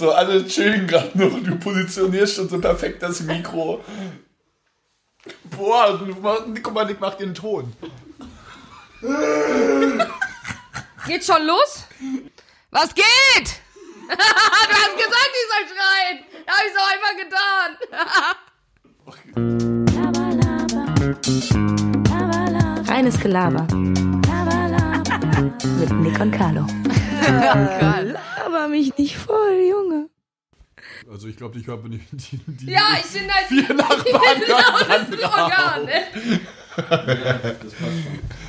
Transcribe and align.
so, 0.00 0.10
alle 0.12 0.46
chillen 0.46 0.86
gerade 0.86 1.16
noch 1.16 1.32
und 1.32 1.44
du 1.44 1.56
positionierst 1.56 2.36
schon 2.36 2.48
so 2.48 2.58
perfekt 2.58 3.02
das 3.02 3.20
Mikro. 3.20 3.84
Boah, 5.44 6.00
guck 6.62 6.72
mal, 6.72 6.86
Nick 6.86 7.00
macht 7.00 7.20
den 7.20 7.34
Ton. 7.34 7.74
Geht 11.06 11.24
schon 11.24 11.46
los? 11.46 11.84
Was 12.70 12.94
geht? 12.94 13.04
du 14.08 14.16
hast 14.16 14.96
gesagt, 14.96 15.32
ich 15.34 15.46
soll 15.50 15.66
schreien. 15.68 16.18
Da 16.46 16.52
hab 16.54 16.64
ich 16.64 16.72
so 16.74 16.80
einfach 16.92 17.14
getan. 17.22 17.68
Reines 22.88 23.20
Gelaber. 23.20 23.66
Mit 25.78 25.90
Nick 25.92 26.18
und 26.20 26.30
Carlo. 26.32 26.66
Laber 28.42 28.68
mich 28.68 28.96
nicht 28.96 29.16
voll, 29.16 29.60
Junge. 29.68 30.08
Also 31.10 31.28
ich 31.28 31.36
glaube, 31.36 31.58
ich 31.58 31.68
habe 31.68 31.88
nicht 31.88 32.04
die, 32.12 32.38
die 32.46 32.70
Ja, 32.70 32.96
ich 32.98 33.10
bin 33.12 33.30
halt 33.32 33.46
vier 33.48 33.74
Nachbarn 33.74 34.04
genau 34.40 34.88
hören 34.88 35.06
das 35.10 35.22
Organ, 35.24 35.84
ne? 35.84 36.40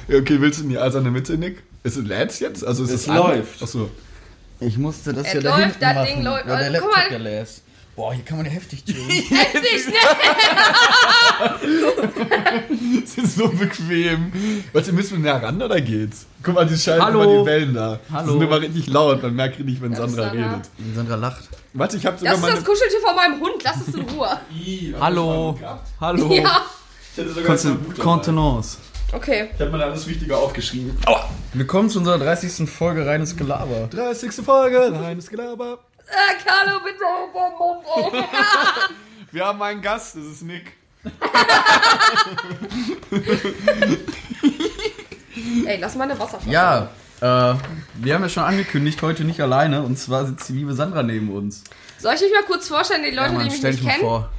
Ja, 0.08 0.18
okay, 0.18 0.40
willst 0.40 0.60
du 0.60 0.64
in 0.64 0.70
die 0.70 0.78
eiserne 0.78 1.12
Mitte, 1.12 1.38
Nick? 1.38 1.64
Ist 1.84 1.98
es 1.98 2.06
lädt's 2.06 2.40
jetzt? 2.40 2.66
Also 2.66 2.84
ist 2.84 2.92
Es 2.92 3.02
es 3.02 3.08
läuft. 3.08 3.62
Achso. 3.64 3.90
Ich 4.60 4.78
musste 4.78 5.14
das 5.14 5.28
Es 5.28 5.34
ja 5.34 5.42
da 5.42 5.50
läuft, 5.50 5.64
hinten 5.64 5.80
das 5.80 5.96
machen, 5.96 6.08
Ding 6.08 6.24
läuft. 6.24 6.46
der 6.46 6.56
Also, 6.56 6.72
Laptop 6.72 6.92
guck 6.92 7.12
mal. 7.12 7.46
Ja. 7.96 8.04
Boah, 8.04 8.14
hier 8.14 8.24
kann 8.24 8.38
man 8.38 8.46
ja 8.46 8.52
heftig 8.54 8.86
chillen. 8.86 9.10
Heftig, 9.30 9.88
ne? 9.88 9.94
Es 13.04 13.18
ist 13.18 13.36
so 13.38 13.48
bequem. 13.50 14.32
Was, 14.74 14.88
ihr 14.88 14.94
müsst 14.94 15.12
näher 15.18 15.42
ran 15.42 15.62
oder 15.62 15.80
geht's? 15.82 16.26
Guck 16.44 16.56
mal, 16.56 16.66
die 16.66 16.78
schalten 16.78 17.04
Hallo. 17.04 17.24
immer 17.24 17.40
die 17.42 17.46
Wellen 17.46 17.74
da. 17.74 18.00
Die 18.08 18.14
Hallo. 18.14 18.32
sind 18.34 18.42
immer 18.42 18.62
richtig 18.62 18.88
laut. 18.88 19.22
Man 19.24 19.36
merkt 19.36 19.60
richtig, 19.60 19.82
wenn 19.82 19.92
Das 19.92 20.00
ist 20.10 20.16
Sandra 20.16 20.30
Sandra. 20.30 20.54
redet. 20.54 20.70
Sandra 20.96 21.16
lacht. 21.16 21.50
Warte, 21.74 21.98
ich 21.98 22.06
hab 22.06 22.20
sogar 22.20 22.34
Das 22.36 22.44
ist 22.44 22.58
das 22.58 22.66
Kuscheltier 22.66 23.00
von 23.02 23.16
meinem 23.16 23.40
Hund. 23.42 23.64
Lass 23.64 23.88
es 23.88 23.94
in 23.94 24.02
Ruhe. 24.02 24.30
Hallo. 25.00 25.60
Hallo. 26.00 26.34
Ja. 26.34 26.62
Ich 27.14 27.20
hatte 27.22 27.34
sogar. 27.34 27.58
Contenance. 28.00 28.78
Okay. 29.14 29.50
Ich 29.54 29.62
hab 29.62 29.72
mir 29.72 29.78
da 29.78 29.86
alles 29.86 30.08
Wichtige 30.08 30.38
aufgeschrieben. 30.38 30.98
Aua. 31.06 31.30
Willkommen 31.54 31.90
zu 31.90 32.00
unserer 32.00 32.18
30. 32.18 32.70
Folge 32.70 33.06
Reines 33.06 33.36
Gelaber. 33.36 33.88
30. 33.92 34.32
Folge, 34.46 34.94
reines 34.94 35.30
Gelaber. 35.30 35.80
Äh, 36.12 36.36
Carlo, 36.46 36.80
bitte 36.84 37.06
auf 37.06 37.32
den 37.34 37.58
Mund, 37.58 37.86
ey. 38.14 38.24
Wir 39.32 39.46
haben 39.46 39.62
einen 39.62 39.82
Gast, 39.82 40.18
das 40.18 40.26
ist 40.26 40.42
Nick. 40.42 40.74
Ey, 45.66 45.78
lass 45.80 45.96
mal 45.96 46.04
eine 46.04 46.20
Wasserflasche. 46.20 46.50
Ja, 46.52 46.90
äh, 47.22 47.56
wir 47.96 48.14
haben 48.16 48.24
ja 48.24 48.30
schon 48.30 48.44
angekündigt, 48.44 49.02
heute 49.02 49.24
nicht 49.24 49.40
alleine. 49.42 49.84
Und 49.84 49.98
zwar 49.98 50.26
sitzt 50.26 50.50
die 50.50 50.54
liebe 50.54 50.74
Sandra 50.74 51.04
neben 51.04 51.30
uns. 51.34 51.64
Soll 51.98 52.16
ich 52.16 52.22
mich 52.22 52.32
mal 52.34 52.44
kurz 52.44 52.68
vorstellen, 52.68 53.04
die 53.04 53.12
Leute, 53.12 53.28
ja, 53.30 53.34
Mann, 53.34 53.44
die 53.44 53.50
mich 53.50 53.58
stell 53.60 53.72
nicht 53.72 53.80
dich 53.82 53.88
mal 53.88 53.94
kennen? 53.94 54.04
vor. 54.04 54.30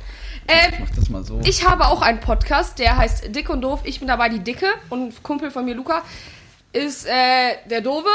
Ähm, 0.49 0.73
Mach 0.81 0.91
das 0.97 1.09
mal 1.09 1.25
so. 1.25 1.41
ich 1.45 1.67
habe 1.67 1.87
auch 1.87 2.03
einen 2.03 2.19
Podcast, 2.21 2.79
der 2.81 2.97
heißt 2.97 3.35
Dick 3.35 3.49
und 3.49 3.63
Doof. 3.63 3.81
Ich 3.85 4.01
bin 4.01 4.09
dabei 4.09 4.29
die 4.29 4.41
Dicke 4.41 4.67
und 4.91 5.09
ein 5.09 5.15
Kumpel 5.23 5.51
von 5.53 5.65
mir, 5.65 5.75
Luca, 5.75 6.03
ist 6.73 7.07
äh, 7.07 7.57
der 7.71 7.81
Dove. 7.81 8.09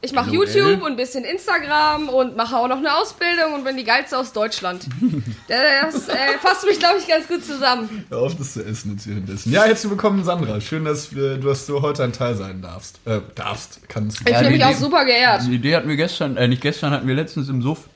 Ich 0.00 0.12
mache. 0.12 0.30
YouTube 0.30 0.80
und 0.82 0.92
ein 0.92 0.96
bisschen 0.96 1.24
Instagram 1.24 2.08
und 2.08 2.36
mache 2.36 2.56
auch 2.56 2.68
noch 2.68 2.76
eine 2.76 2.94
Ausbildung 2.96 3.54
und 3.54 3.64
bin 3.64 3.76
die 3.76 3.82
geilste 3.82 4.16
aus 4.18 4.32
Deutschland. 4.32 4.86
Das 5.48 6.08
äh, 6.08 6.14
fasst 6.42 6.64
mich, 6.66 6.78
glaube 6.78 6.98
ich, 6.98 7.08
ganz 7.08 7.26
gut 7.26 7.42
zusammen. 7.44 8.04
Hör 8.10 8.18
auf, 8.18 8.36
das 8.36 8.52
zu 8.52 8.62
essen 8.64 8.92
jetzt 8.92 9.08
währenddessen. 9.08 9.50
Ja, 9.50 9.64
herzlich 9.64 9.90
willkommen, 9.90 10.22
Sandra. 10.22 10.60
Schön, 10.60 10.84
dass, 10.84 11.14
wir, 11.14 11.38
dass 11.38 11.64
du 11.66 11.80
heute 11.80 12.04
ein 12.04 12.12
Teil 12.12 12.34
sein 12.36 12.60
darfst. 12.60 13.00
Äh, 13.06 13.20
darfst, 13.34 13.80
kannst. 13.88 14.20
Ich 14.20 14.28
Ja, 14.28 14.38
fühle 14.40 14.50
mich 14.50 14.62
auch 14.64 14.70
Idee- 14.70 14.78
super 14.78 15.04
geehrt. 15.06 15.42
Die 15.46 15.54
Idee 15.54 15.74
hatten 15.76 15.88
wir 15.88 15.96
gestern, 15.96 16.36
äh, 16.36 16.46
nicht 16.46 16.60
gestern, 16.60 16.92
hatten 16.92 17.08
wir 17.08 17.14
letztens 17.14 17.48
im 17.48 17.62
Suff. 17.62 17.88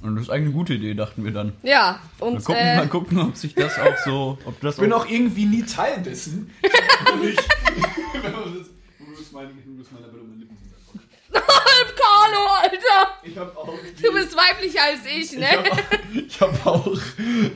Und 0.00 0.16
das 0.16 0.24
ist 0.24 0.30
eigentlich 0.30 0.46
eine 0.46 0.52
gute 0.54 0.74
Idee, 0.74 0.94
dachten 0.94 1.24
wir 1.24 1.32
dann. 1.32 1.52
Ja, 1.62 2.00
Mal 2.20 2.26
und 2.26 2.38
gucken, 2.44 2.56
äh, 2.62 2.76
mal 2.76 2.88
gucken 2.88 3.18
ob 3.20 3.36
sich 3.36 3.54
das 3.54 3.78
auch 3.78 3.96
so, 4.04 4.38
ob 4.46 4.58
das 4.62 4.76
Ich 4.76 4.80
bin 4.80 4.92
auch, 4.94 5.04
auch 5.04 5.10
irgendwie 5.10 5.44
nie 5.44 5.62
Teil 5.64 6.00
dessen. 6.02 6.50
Ich 6.62 6.72
hab 7.06 7.20
nicht- 7.22 7.38
Du 8.98 9.16
bist 9.16 9.32
meine- 9.32 9.48
du 9.50 9.76
bist 9.76 9.92
meine- 9.92 10.06
meine 10.06 10.38
Lippen. 10.40 10.57
Carlo, 11.32 12.46
Alter, 12.62 13.12
Ich 13.22 13.36
hab 13.36 13.56
auch. 13.56 13.68
du 14.02 14.12
bist 14.12 14.36
weiblicher 14.36 14.80
als 14.90 15.00
ich, 15.06 15.38
ne? 15.38 15.46
Ich 16.26 16.40
habe 16.40 16.56
auch, 16.64 16.96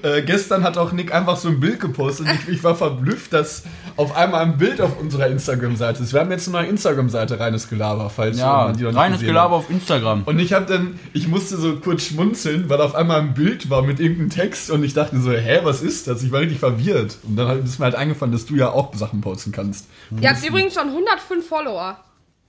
äh, 0.03 0.22
gestern 0.22 0.62
hat 0.62 0.77
auch 0.77 0.93
Nick 0.93 1.12
einfach 1.15 1.37
so 1.37 1.49
ein 1.49 1.59
Bild 1.60 1.81
gepostet 1.81 2.27
ich, 2.32 2.49
ich 2.56 2.65
war 2.65 2.75
verblüfft, 2.75 3.32
dass 3.32 3.65
auf 3.97 4.15
einmal 4.15 4.43
ein 4.43 4.59
Bild 4.59 4.81
auf 4.81 4.99
unserer 5.00 5.28
Instagram-Seite 5.28 6.03
ist. 6.03 6.12
Wir 6.12 6.21
haben 6.21 6.31
jetzt 6.31 6.49
eine 6.49 6.59
neue 6.59 6.66
Instagram-Seite, 6.66 7.38
reines 7.41 7.69
Gelaber, 7.69 8.11
falls 8.11 8.38
ja, 8.38 8.61
jemand 8.61 8.78
die 8.81 8.84
noch 8.84 8.91
nicht 8.91 9.00
reines 9.00 9.21
Gelaber 9.21 9.56
auf 9.56 9.71
Instagram. 9.71 10.22
Und 10.25 10.38
ich 10.38 10.53
habe 10.53 10.66
dann, 10.66 10.99
ich 11.12 11.28
musste 11.28 11.56
so 11.56 11.77
kurz 11.77 12.05
schmunzeln, 12.05 12.69
weil 12.69 12.81
auf 12.81 12.94
einmal 12.94 13.21
ein 13.21 13.34
Bild 13.34 13.71
war 13.71 13.82
mit 13.82 14.00
irgendeinem 14.00 14.31
Text 14.31 14.71
und 14.71 14.84
ich 14.84 14.94
dachte 14.94 15.21
so, 15.21 15.32
hä, 15.32 15.61
was 15.62 15.82
ist 15.82 16.09
das? 16.09 16.22
Ich 16.22 16.32
war 16.32 16.41
richtig 16.41 16.59
verwirrt. 16.59 17.19
Und 17.22 17.37
dann 17.37 17.65
ist 17.65 17.78
mir 17.78 17.87
halt 17.87 17.94
eingefallen, 17.94 18.32
dass 18.32 18.47
du 18.47 18.55
ja 18.55 18.71
auch 18.71 18.94
Sachen 18.94 19.21
posten 19.21 19.53
kannst. 19.53 19.87
Ihr 20.21 20.28
habt 20.28 20.44
übrigens 20.47 20.75
schon 20.75 20.88
105 20.88 21.47
Follower. 21.47 21.97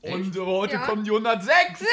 Und 0.03 0.37
heute 0.37 0.73
Ja. 0.73 0.79
kommen 0.85 1.03
die 1.03 1.11
106. 1.11 1.49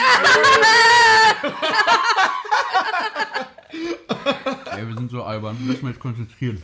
Ey, 4.76 4.88
wir 4.88 4.94
sind 4.96 5.10
so 5.10 5.22
albern, 5.22 5.56
wir 5.58 5.66
müssen 5.66 5.84
uns 5.86 5.94
jetzt 5.94 6.00
konzentrieren. 6.00 6.62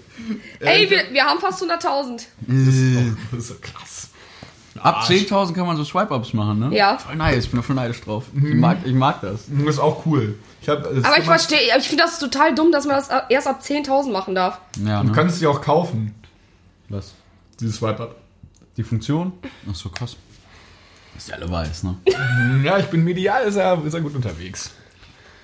Ey, 0.60 0.90
wir, 0.90 1.04
wir 1.12 1.24
haben 1.24 1.38
fast 1.40 1.62
100.000. 1.62 2.26
Das 2.46 3.38
ist 3.38 3.48
so 3.48 3.54
krass. 3.60 4.10
Ab 4.78 5.04
10.000 5.04 5.54
kann 5.54 5.66
man 5.66 5.76
so 5.76 5.84
Swipe-Ups 5.84 6.34
machen, 6.34 6.58
ne? 6.58 6.76
Ja. 6.76 6.98
Voll 6.98 7.16
nice, 7.16 7.44
ich 7.44 7.50
bin 7.50 7.60
da 7.60 7.62
voll 7.66 7.76
neidisch 7.76 8.00
drauf. 8.02 8.24
Ich, 8.34 8.54
mag, 8.54 8.78
ich 8.84 8.92
mag 8.92 9.20
das. 9.22 9.44
Das 9.48 9.66
ist 9.76 9.78
auch 9.78 10.04
cool. 10.04 10.38
Ich 10.60 10.68
hab, 10.68 10.84
Aber 10.84 11.18
ich 11.18 11.24
verstehe, 11.24 11.60
ich 11.78 11.88
finde 11.88 12.04
das 12.04 12.18
total 12.18 12.54
dumm, 12.54 12.72
dass 12.72 12.84
man 12.84 12.96
das 12.96 13.08
erst 13.30 13.46
ab 13.46 13.60
10.000 13.62 14.10
machen 14.10 14.34
darf. 14.34 14.60
Ja, 14.84 15.00
Du 15.02 15.08
ne? 15.08 15.12
kannst 15.14 15.38
sie 15.38 15.46
auch 15.46 15.62
kaufen, 15.62 16.14
Was? 16.88 17.14
dieses 17.58 17.76
Swipe-Up. 17.76 18.16
Die 18.76 18.82
Funktion? 18.82 19.32
Ach 19.70 19.74
so, 19.74 19.88
krass. 19.88 20.16
Dass 21.16 21.24
die 21.26 21.32
alle 21.32 21.50
weiß, 21.50 21.82
ne? 21.84 21.96
Ja, 22.62 22.78
ich 22.78 22.86
bin 22.86 23.02
medial, 23.02 23.44
ist 23.44 23.56
er, 23.56 23.82
ist 23.84 23.94
er 23.94 24.00
gut 24.00 24.14
unterwegs. 24.14 24.70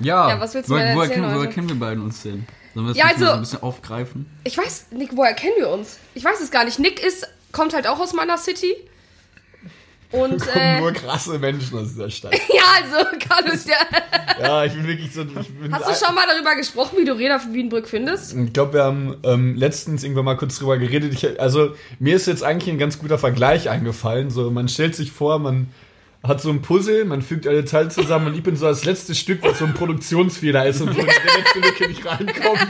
Ja, 0.00 0.28
Ja, 0.28 0.40
was 0.40 0.54
willst 0.54 0.68
du 0.68 0.74
woher, 0.74 0.94
woher, 0.94 1.02
erzählen 1.04 1.20
kennen, 1.22 1.34
woher 1.34 1.40
heute? 1.46 1.52
kennen 1.54 1.68
wir 1.68 1.76
beiden 1.80 2.04
uns 2.04 2.22
denn? 2.22 2.46
Sollen 2.74 2.86
wir 2.86 2.90
das 2.94 2.96
Ja, 2.98 3.06
also- 3.06 3.24
so 3.26 3.32
ein 3.32 3.40
bisschen 3.40 3.62
aufgreifen? 3.62 4.26
Ich 4.44 4.56
weiß, 4.58 4.86
Nick, 4.90 5.16
woher 5.16 5.34
kennen 5.34 5.54
wir 5.58 5.68
uns? 5.70 5.98
Ich 6.14 6.24
weiß 6.24 6.40
es 6.40 6.50
gar 6.50 6.64
nicht. 6.64 6.78
Nick 6.78 7.02
ist, 7.02 7.26
kommt 7.52 7.74
halt 7.74 7.86
auch 7.86 7.98
aus 8.00 8.12
meiner 8.12 8.36
City. 8.38 8.74
Und, 10.12 10.38
Kommen 10.46 10.56
äh, 10.56 10.80
nur 10.80 10.92
krasse 10.92 11.38
Menschen 11.38 11.78
aus 11.78 11.88
dieser 11.88 12.10
Stadt. 12.10 12.34
ja, 12.34 12.62
also, 12.82 13.06
Carlos, 13.18 13.64
ja. 13.66 13.76
Ja, 14.40 14.64
ich 14.64 14.72
bin 14.72 14.86
wirklich 14.86 15.12
so. 15.12 15.22
Ich, 15.22 15.48
bin 15.48 15.72
Hast 15.72 16.02
du 16.02 16.06
schon 16.06 16.14
mal 16.14 16.26
darüber 16.26 16.54
gesprochen, 16.56 16.98
wie 16.98 17.04
du 17.04 17.12
Reda 17.12 17.40
Wienbrück 17.50 17.88
findest? 17.88 18.34
ich 18.34 18.52
glaube, 18.52 18.74
wir 18.74 18.84
haben 18.84 19.16
ähm, 19.24 19.54
letztens 19.56 20.02
irgendwann 20.02 20.24
mal 20.24 20.36
kurz 20.36 20.58
drüber 20.58 20.78
geredet. 20.78 21.12
Ich, 21.12 21.40
also, 21.40 21.74
mir 21.98 22.16
ist 22.16 22.26
jetzt 22.26 22.42
eigentlich 22.42 22.72
ein 22.72 22.78
ganz 22.78 22.98
guter 22.98 23.18
Vergleich 23.18 23.68
eingefallen. 23.68 24.30
So, 24.30 24.50
man 24.50 24.68
stellt 24.68 24.94
sich 24.96 25.12
vor, 25.12 25.38
man 25.38 25.68
hat 26.22 26.40
so 26.40 26.50
ein 26.50 26.62
Puzzle, 26.62 27.04
man 27.04 27.20
fügt 27.22 27.46
alle 27.46 27.64
Teile 27.64 27.88
zusammen 27.88 28.28
und 28.28 28.34
ich 28.34 28.42
bin 28.42 28.56
so 28.56 28.66
das 28.66 28.84
letzte 28.84 29.14
Stück, 29.14 29.42
was 29.42 29.58
so 29.58 29.64
ein 29.64 29.74
Produktionsfehler 29.74 30.66
ist 30.66 30.80
und 30.80 30.94
so 30.94 31.00
in 31.00 31.06
die 31.06 31.38
letzte 31.38 31.58
Lücke 31.60 31.88
nicht 31.88 32.06
reinkommt. 32.06 32.68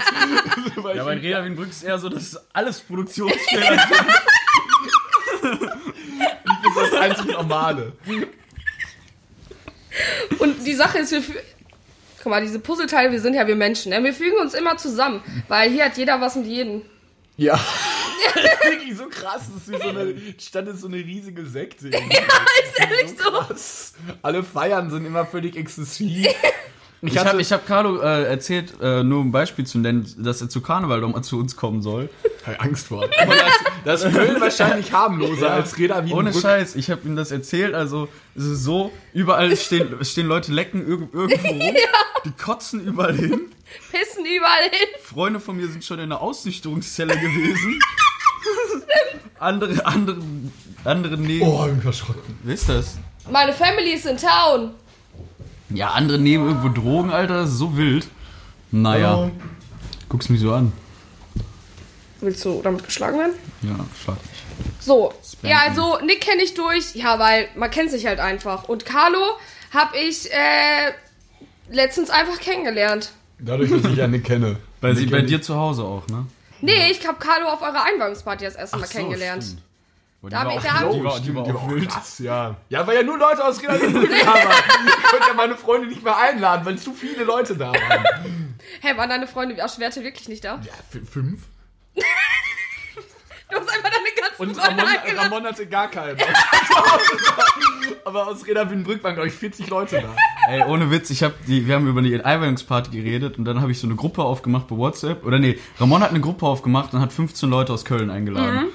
Ja, 0.94 1.04
bei 1.04 1.18
Reda 1.18 1.44
Wienbrück 1.44 1.68
ist 1.68 1.82
eher 1.82 1.98
so, 1.98 2.08
dass 2.08 2.38
alles 2.54 2.80
Produktionsfehler 2.80 3.78
sind. 5.42 5.70
Das 7.08 7.18
ist 7.18 7.28
das 7.28 7.28
einzig 7.28 7.32
Normale. 7.32 7.92
Und 10.38 10.66
die 10.66 10.74
Sache 10.74 10.98
ist, 10.98 11.12
wir 11.12 11.22
Guck 12.22 12.30
mal, 12.30 12.40
diese 12.40 12.60
Puzzleteile, 12.60 13.10
wir 13.10 13.20
sind 13.20 13.34
ja 13.34 13.48
wir 13.48 13.56
Menschen, 13.56 13.90
ne? 13.90 14.02
Wir 14.04 14.14
fügen 14.14 14.36
uns 14.40 14.54
immer 14.54 14.76
zusammen, 14.76 15.22
weil 15.48 15.70
hier 15.72 15.86
hat 15.86 15.96
jeder 15.96 16.20
was 16.20 16.36
mit 16.36 16.46
jedem. 16.46 16.82
Ja. 17.36 17.58
Das 18.34 18.44
ist 18.44 18.64
wirklich 18.64 18.96
so 18.96 19.08
krass. 19.08 19.42
Das 19.52 19.68
ist 19.68 19.68
wie 19.68 19.82
so 19.82 19.88
eine 19.88 20.14
Stadt 20.38 20.68
ist 20.68 20.80
so 20.80 20.86
eine 20.86 20.96
riesige 20.96 21.44
Sekte. 21.44 21.90
Ja, 21.90 21.98
Ist 21.98 22.78
ehrlich 22.78 23.18
so. 23.18 23.30
krass. 23.30 23.94
Alle 24.22 24.42
Feiern 24.44 24.90
sind 24.90 25.04
immer 25.04 25.26
völlig 25.26 25.56
exzessiv. 25.56 26.28
Ich 27.04 27.14
Ich 27.14 27.18
habe 27.18 27.42
hab 27.42 27.66
Carlo 27.66 28.00
äh, 28.00 28.24
erzählt, 28.26 28.74
äh, 28.80 29.02
nur 29.02 29.20
um 29.20 29.28
ein 29.28 29.32
Beispiel 29.32 29.66
zu 29.66 29.78
nennen, 29.78 30.06
dass 30.18 30.40
er 30.40 30.48
zu 30.48 30.60
Karneval 30.60 31.00
doch 31.00 31.08
mal 31.08 31.22
zu 31.22 31.36
uns 31.36 31.56
kommen 31.56 31.82
soll. 31.82 32.08
Keine 32.44 32.60
Angst 32.60 32.86
vor. 32.86 33.02
Aber 33.20 33.34
das, 33.34 33.52
das 33.84 34.04
ist 34.04 34.14
Köln 34.14 34.40
wahrscheinlich 34.40 34.92
harmloser 34.92 35.50
als 35.50 35.76
Reda 35.78 36.04
wie 36.06 36.12
Ohne 36.12 36.32
Scheiß, 36.32 36.76
ich 36.76 36.90
habe 36.92 37.00
ihm 37.04 37.16
das 37.16 37.32
erzählt, 37.32 37.74
also 37.74 38.08
es 38.36 38.44
ist 38.44 38.62
so, 38.62 38.92
überall 39.12 39.56
stehen, 39.56 39.96
stehen 40.04 40.28
Leute 40.28 40.52
lecken 40.52 40.86
irg 40.86 41.08
irgendwo 41.12 41.48
rum, 41.48 41.74
die 42.24 42.30
kotzen 42.40 42.84
überall 42.84 43.16
hin. 43.16 43.40
Pissen 43.90 44.24
überall 44.24 44.70
hin. 44.70 44.88
Freunde 45.02 45.40
von 45.40 45.56
mir 45.56 45.66
sind 45.66 45.84
schon 45.84 45.98
in 45.98 46.10
der 46.10 46.20
Ausnüchterungszelle 46.20 47.16
gewesen. 47.18 47.80
andere, 49.40 49.84
andere, 49.86 50.18
andere 50.84 51.16
nehmen. 51.16 51.42
Oh, 51.42 51.66
ich 51.66 51.74
bin 51.74 51.84
erschrocken. 51.84 52.38
Wer 52.44 52.54
ist 52.54 52.68
das? 52.68 52.98
Meine 53.28 53.52
Family 53.52 53.94
ist 53.94 54.06
in 54.06 54.16
town. 54.16 54.72
Ja, 55.74 55.90
andere 55.90 56.18
nehmen 56.18 56.46
irgendwo 56.48 56.68
Drogen, 56.68 57.10
Alter, 57.10 57.42
das 57.42 57.50
ist 57.50 57.58
so 57.58 57.76
wild. 57.76 58.06
Naja, 58.70 59.16
Oh. 59.16 59.30
guck's 60.08 60.28
mich 60.28 60.40
so 60.40 60.52
an. 60.52 60.72
Willst 62.20 62.44
du 62.44 62.60
damit 62.62 62.84
geschlagen 62.84 63.18
werden? 63.18 63.34
Ja, 63.62 63.74
schlag 64.02 64.16
mich. 64.22 64.76
So, 64.80 65.12
Spanken. 65.24 65.46
ja, 65.48 65.58
also 65.68 65.98
Nick 66.04 66.20
kenne 66.20 66.42
ich 66.42 66.54
durch, 66.54 66.94
ja, 66.94 67.18
weil 67.18 67.48
man 67.56 67.70
kennt 67.70 67.90
sich 67.90 68.06
halt 68.06 68.20
einfach. 68.20 68.68
Und 68.68 68.84
Carlo 68.84 69.18
habe 69.72 69.96
ich 69.98 70.30
äh, 70.32 70.92
letztens 71.70 72.10
einfach 72.10 72.38
kennengelernt. 72.38 73.12
Dadurch, 73.38 73.70
dass 73.70 73.90
ich 73.92 74.00
eine 74.02 74.20
kenne. 74.20 74.56
Bei, 74.80 74.94
sie, 74.94 75.02
Nick 75.02 75.10
bei 75.10 75.18
kenn 75.18 75.26
dir 75.26 75.42
zu 75.42 75.56
Hause 75.56 75.82
auch, 75.82 76.06
ne? 76.08 76.26
Nee, 76.60 76.90
ich 76.92 77.04
habe 77.06 77.18
Carlo 77.18 77.48
auf 77.48 77.60
eurer 77.62 77.84
Einweihungsparty 77.84 78.44
das 78.44 78.54
erste 78.54 78.78
Mal 78.78 78.86
kennengelernt. 78.86 79.42
stimmt. 79.42 79.62
Boah, 80.22 80.28
die 80.30 80.34
Da 80.34 80.44
war 80.44 80.52
auch- 80.52 80.62
da 80.62 80.88
die 80.88 81.04
war, 81.04 81.20
die 81.20 81.34
war 81.34 81.42
auch 81.56 81.68
wild. 81.70 81.88
krass, 81.90 82.18
ja. 82.20 82.56
Ja, 82.68 82.86
weil 82.86 82.96
ja 82.96 83.02
nur 83.02 83.18
Leute 83.18 83.44
aus 83.44 83.60
Reda 83.60 83.74
Lübeck 83.74 84.08
da 84.24 84.26
waren. 84.34 84.86
Ich 84.86 85.02
konnte 85.10 85.28
ja 85.28 85.34
meine 85.34 85.56
Freunde 85.56 85.88
nicht 85.88 86.02
mehr 86.02 86.16
einladen, 86.16 86.64
weil 86.64 86.78
zu 86.78 86.92
viele 86.94 87.24
Leute 87.24 87.56
da 87.56 87.72
waren. 87.72 88.54
Hey, 88.80 88.96
waren 88.96 89.10
deine 89.10 89.26
Freunde 89.26 89.62
aus 89.64 89.74
Schwerte 89.74 90.02
wirklich 90.04 90.28
nicht 90.28 90.44
da? 90.44 90.60
Ja, 90.64 90.72
fünf. 91.10 91.42
Du 93.50 93.58
hast 93.58 93.68
einfach 93.68 93.90
deine 93.90 94.06
ganzen 94.18 94.40
Und 94.42 94.56
Freunde 94.56 94.82
Ramon, 94.82 94.96
eingeladen. 94.96 95.30
Ramon 95.32 95.44
hatte 95.46 95.66
gar 95.66 95.90
keinen. 95.90 96.16
Aber 98.06 98.28
aus 98.28 98.46
Reda 98.46 98.64
Bühnenbrück 98.64 99.04
waren, 99.04 99.12
glaube 99.14 99.28
ich, 99.28 99.34
40 99.34 99.68
Leute 99.68 100.00
da. 100.00 100.16
Ey, 100.50 100.62
ohne 100.62 100.90
Witz, 100.90 101.10
ich 101.10 101.22
hab 101.22 101.34
die, 101.44 101.66
wir 101.66 101.74
haben 101.74 101.86
über 101.86 102.00
die 102.00 102.18
Einweihungsparty 102.24 102.90
geredet 102.90 103.36
und 103.36 103.44
dann 103.44 103.60
habe 103.60 103.70
ich 103.70 103.78
so 103.78 103.86
eine 103.86 103.94
Gruppe 103.94 104.22
aufgemacht 104.22 104.68
bei 104.68 104.76
WhatsApp. 104.76 105.26
Oder 105.26 105.38
nee, 105.38 105.58
Ramon 105.78 106.02
hat 106.02 106.10
eine 106.10 106.20
Gruppe 106.20 106.46
aufgemacht 106.46 106.94
und 106.94 107.00
hat 107.02 107.12
15 107.12 107.50
Leute 107.50 107.74
aus 107.74 107.84
Köln 107.84 108.08
eingeladen. 108.10 108.70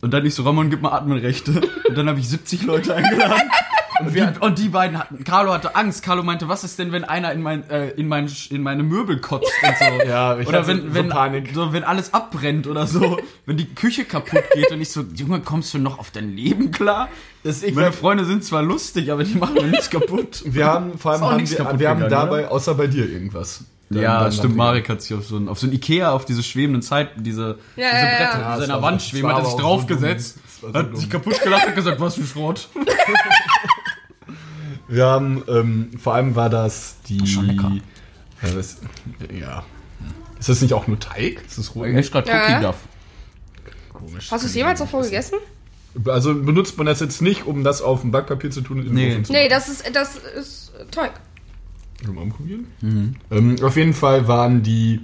Und 0.00 0.12
dann 0.12 0.24
ich 0.24 0.34
so, 0.34 0.42
Ramon, 0.44 0.70
gib 0.70 0.82
mal 0.82 0.92
Adminrechte. 0.92 1.60
Und 1.88 1.96
dann 1.98 2.08
habe 2.08 2.18
ich 2.20 2.28
70 2.28 2.62
Leute 2.64 2.94
eingeladen. 2.94 3.50
Und, 4.00 4.14
die, 4.14 4.22
und 4.40 4.58
die 4.58 4.68
beiden 4.70 4.98
hatten, 4.98 5.24
Carlo 5.24 5.52
hatte 5.52 5.76
Angst. 5.76 6.02
Carlo 6.02 6.22
meinte, 6.22 6.48
was 6.48 6.64
ist 6.64 6.78
denn, 6.78 6.90
wenn 6.90 7.04
einer 7.04 7.32
in, 7.32 7.42
mein, 7.42 7.68
äh, 7.68 7.90
in, 7.90 8.08
mein, 8.08 8.30
in 8.48 8.62
meine 8.62 8.82
Möbel 8.82 9.20
kotzt 9.20 9.52
und 9.62 9.76
so. 9.76 10.06
Ja, 10.08 10.38
ich 10.38 10.48
oder 10.48 10.66
wenn, 10.66 10.88
so 10.88 10.94
wenn, 10.94 11.08
Panik. 11.10 11.50
so, 11.52 11.74
wenn 11.74 11.84
alles 11.84 12.14
abbrennt 12.14 12.66
oder 12.66 12.86
so. 12.86 13.18
wenn 13.46 13.58
die 13.58 13.74
Küche 13.74 14.06
kaputt 14.06 14.44
geht 14.54 14.70
und 14.72 14.80
ich 14.80 14.90
so, 14.90 15.04
Junge, 15.14 15.40
kommst 15.40 15.74
du 15.74 15.78
noch 15.78 15.98
auf 15.98 16.10
dein 16.10 16.34
Leben 16.34 16.70
klar? 16.70 17.08
Das 17.42 17.62
ich 17.62 17.74
Meine 17.74 17.92
Freunde 17.92 18.24
sind 18.24 18.42
zwar 18.42 18.62
lustig, 18.62 19.12
aber 19.12 19.22
die 19.22 19.34
machen 19.34 19.56
mir 19.56 19.66
nichts 19.68 19.90
kaputt. 19.90 20.44
wir 20.46 20.64
haben 20.64 20.98
vor 20.98 21.12
allem 21.12 21.22
haben 21.22 21.50
wir, 21.50 21.78
wir 21.78 21.88
haben 21.90 22.08
dabei, 22.08 22.48
außer 22.48 22.74
bei 22.74 22.86
dir 22.86 23.06
irgendwas. 23.06 23.64
Dann- 23.92 24.02
Ja, 24.02 24.22
dann 24.22 24.32
stimmt. 24.32 24.54
Marek 24.56 24.88
hat 24.88 25.02
sich 25.02 25.14
auf 25.16 25.26
so 25.26 25.36
ein, 25.36 25.48
auf 25.48 25.58
so 25.58 25.66
ein 25.66 25.72
Ikea, 25.72 26.12
auf 26.12 26.24
diese 26.24 26.42
schwebenden 26.44 26.80
Zeit, 26.80 27.10
diese, 27.16 27.42
Ja, 27.42 27.56
diese 27.76 27.86
ja, 27.86 27.92
ja. 28.04 28.16
Bretter, 28.18 28.40
Ja, 28.40 28.56
die 28.58 28.62
so 28.66 28.72
war- 28.72 28.82
Wand 28.82 29.02
schweben, 29.02 29.28
hat 29.28 29.38
er 29.38 29.44
sich 29.44 29.52
so 29.52 29.58
draufgesetzt, 29.58 30.38
war 30.62 30.70
so 30.72 30.78
hat 30.78 30.96
sich 30.96 31.10
kaputt 31.10 31.42
gelacht 31.42 31.66
und 31.66 31.74
gesagt, 31.74 32.00
was 32.00 32.14
für 32.14 32.24
Schrott. 32.26 32.68
Wir 34.88 35.06
haben, 35.06 35.42
ähm, 35.48 35.90
vor 35.98 36.14
allem 36.14 36.34
war 36.34 36.50
das 36.50 36.96
die. 37.08 37.24
Schon 37.26 37.46
lecker. 37.46 37.72
Ja, 38.42 38.50
das, 38.54 38.78
ja. 39.32 39.64
Ist 40.38 40.48
das 40.48 40.60
nicht 40.62 40.72
auch 40.72 40.86
nur 40.86 40.98
Teig? 40.98 41.44
Ist 41.46 41.58
das 41.58 41.74
roh? 41.74 41.84
Echt 41.84 42.10
gerade 42.12 42.28
Ja. 42.28 42.46
Cookie 42.54 42.64
Duff. 42.64 42.76
Komisch. 43.92 44.30
Hast 44.32 44.42
du 44.42 44.48
es 44.48 44.54
jemals 44.54 44.78
davor 44.80 45.02
gegessen? 45.02 45.36
Also 46.06 46.34
benutzt 46.34 46.76
man 46.78 46.86
das 46.86 47.00
jetzt 47.00 47.20
nicht, 47.20 47.46
um 47.46 47.62
das 47.64 47.82
auf 47.82 48.00
dem 48.00 48.10
Backpapier 48.12 48.50
zu 48.50 48.60
tun 48.62 48.86
Nee. 48.90 49.20
Nee, 49.28 49.48
das 49.48 49.68
ist, 49.68 49.84
das 49.92 50.16
ist 50.16 50.72
Teig. 50.90 51.12
Mal 52.08 52.26
probieren? 52.26 52.66
Ähm, 53.30 53.56
auf 53.62 53.76
jeden 53.76 53.94
Fall 53.94 54.26
waren 54.28 54.62
die. 54.62 55.00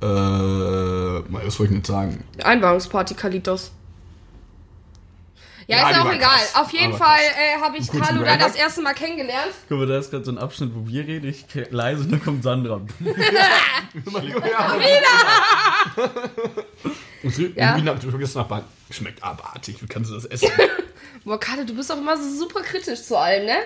Äh, 0.00 0.04
was 0.06 1.58
wollte 1.58 1.72
ich 1.72 1.78
nicht 1.78 1.86
sagen? 1.86 2.24
Einweihungsparty 2.42 3.14
Kalitos. 3.14 3.72
Ja, 5.68 5.76
Ja, 5.78 5.90
ist 5.90 5.98
auch 6.00 6.12
egal. 6.12 6.28
krass. 6.28 6.54
Auf 6.56 6.72
jeden 6.72 6.86
Aber 6.94 7.04
Fall 7.04 7.18
äh, 7.20 7.60
habe 7.60 7.76
ich 7.78 7.88
Carlo 7.90 8.24
da 8.24 8.36
das 8.36 8.56
erste 8.56 8.82
Mal 8.82 8.94
kennengelernt. 8.94 9.52
Guck 9.68 9.78
mal, 9.78 9.86
da 9.86 9.98
ist 9.98 10.10
gerade 10.10 10.24
so 10.24 10.32
ein 10.32 10.38
Abschnitt, 10.38 10.72
wo 10.74 10.86
wir 10.88 11.06
reden, 11.06 11.28
ich 11.28 11.46
leise 11.70 12.02
und 12.02 12.10
dann 12.12 12.22
kommt 12.22 12.42
Sandra. 12.42 12.80
Ja. 17.54 17.76
Irgendwie 17.76 17.82
nach, 17.82 17.98
du 17.98 18.10
vergisst 18.10 18.34
nach. 18.34 18.48
Schmeckt 18.90 19.22
abartig. 19.22 19.80
Wie 19.80 19.86
kannst 19.86 20.10
du 20.10 20.14
das 20.14 20.24
essen? 20.24 20.48
Boah, 21.24 21.38
Carlo, 21.38 21.64
du 21.64 21.74
bist 21.74 21.92
auch 21.92 21.98
immer 21.98 22.16
so 22.16 22.28
super 22.36 22.62
kritisch 22.62 23.02
zu 23.02 23.16
allem, 23.16 23.46
ne? 23.46 23.58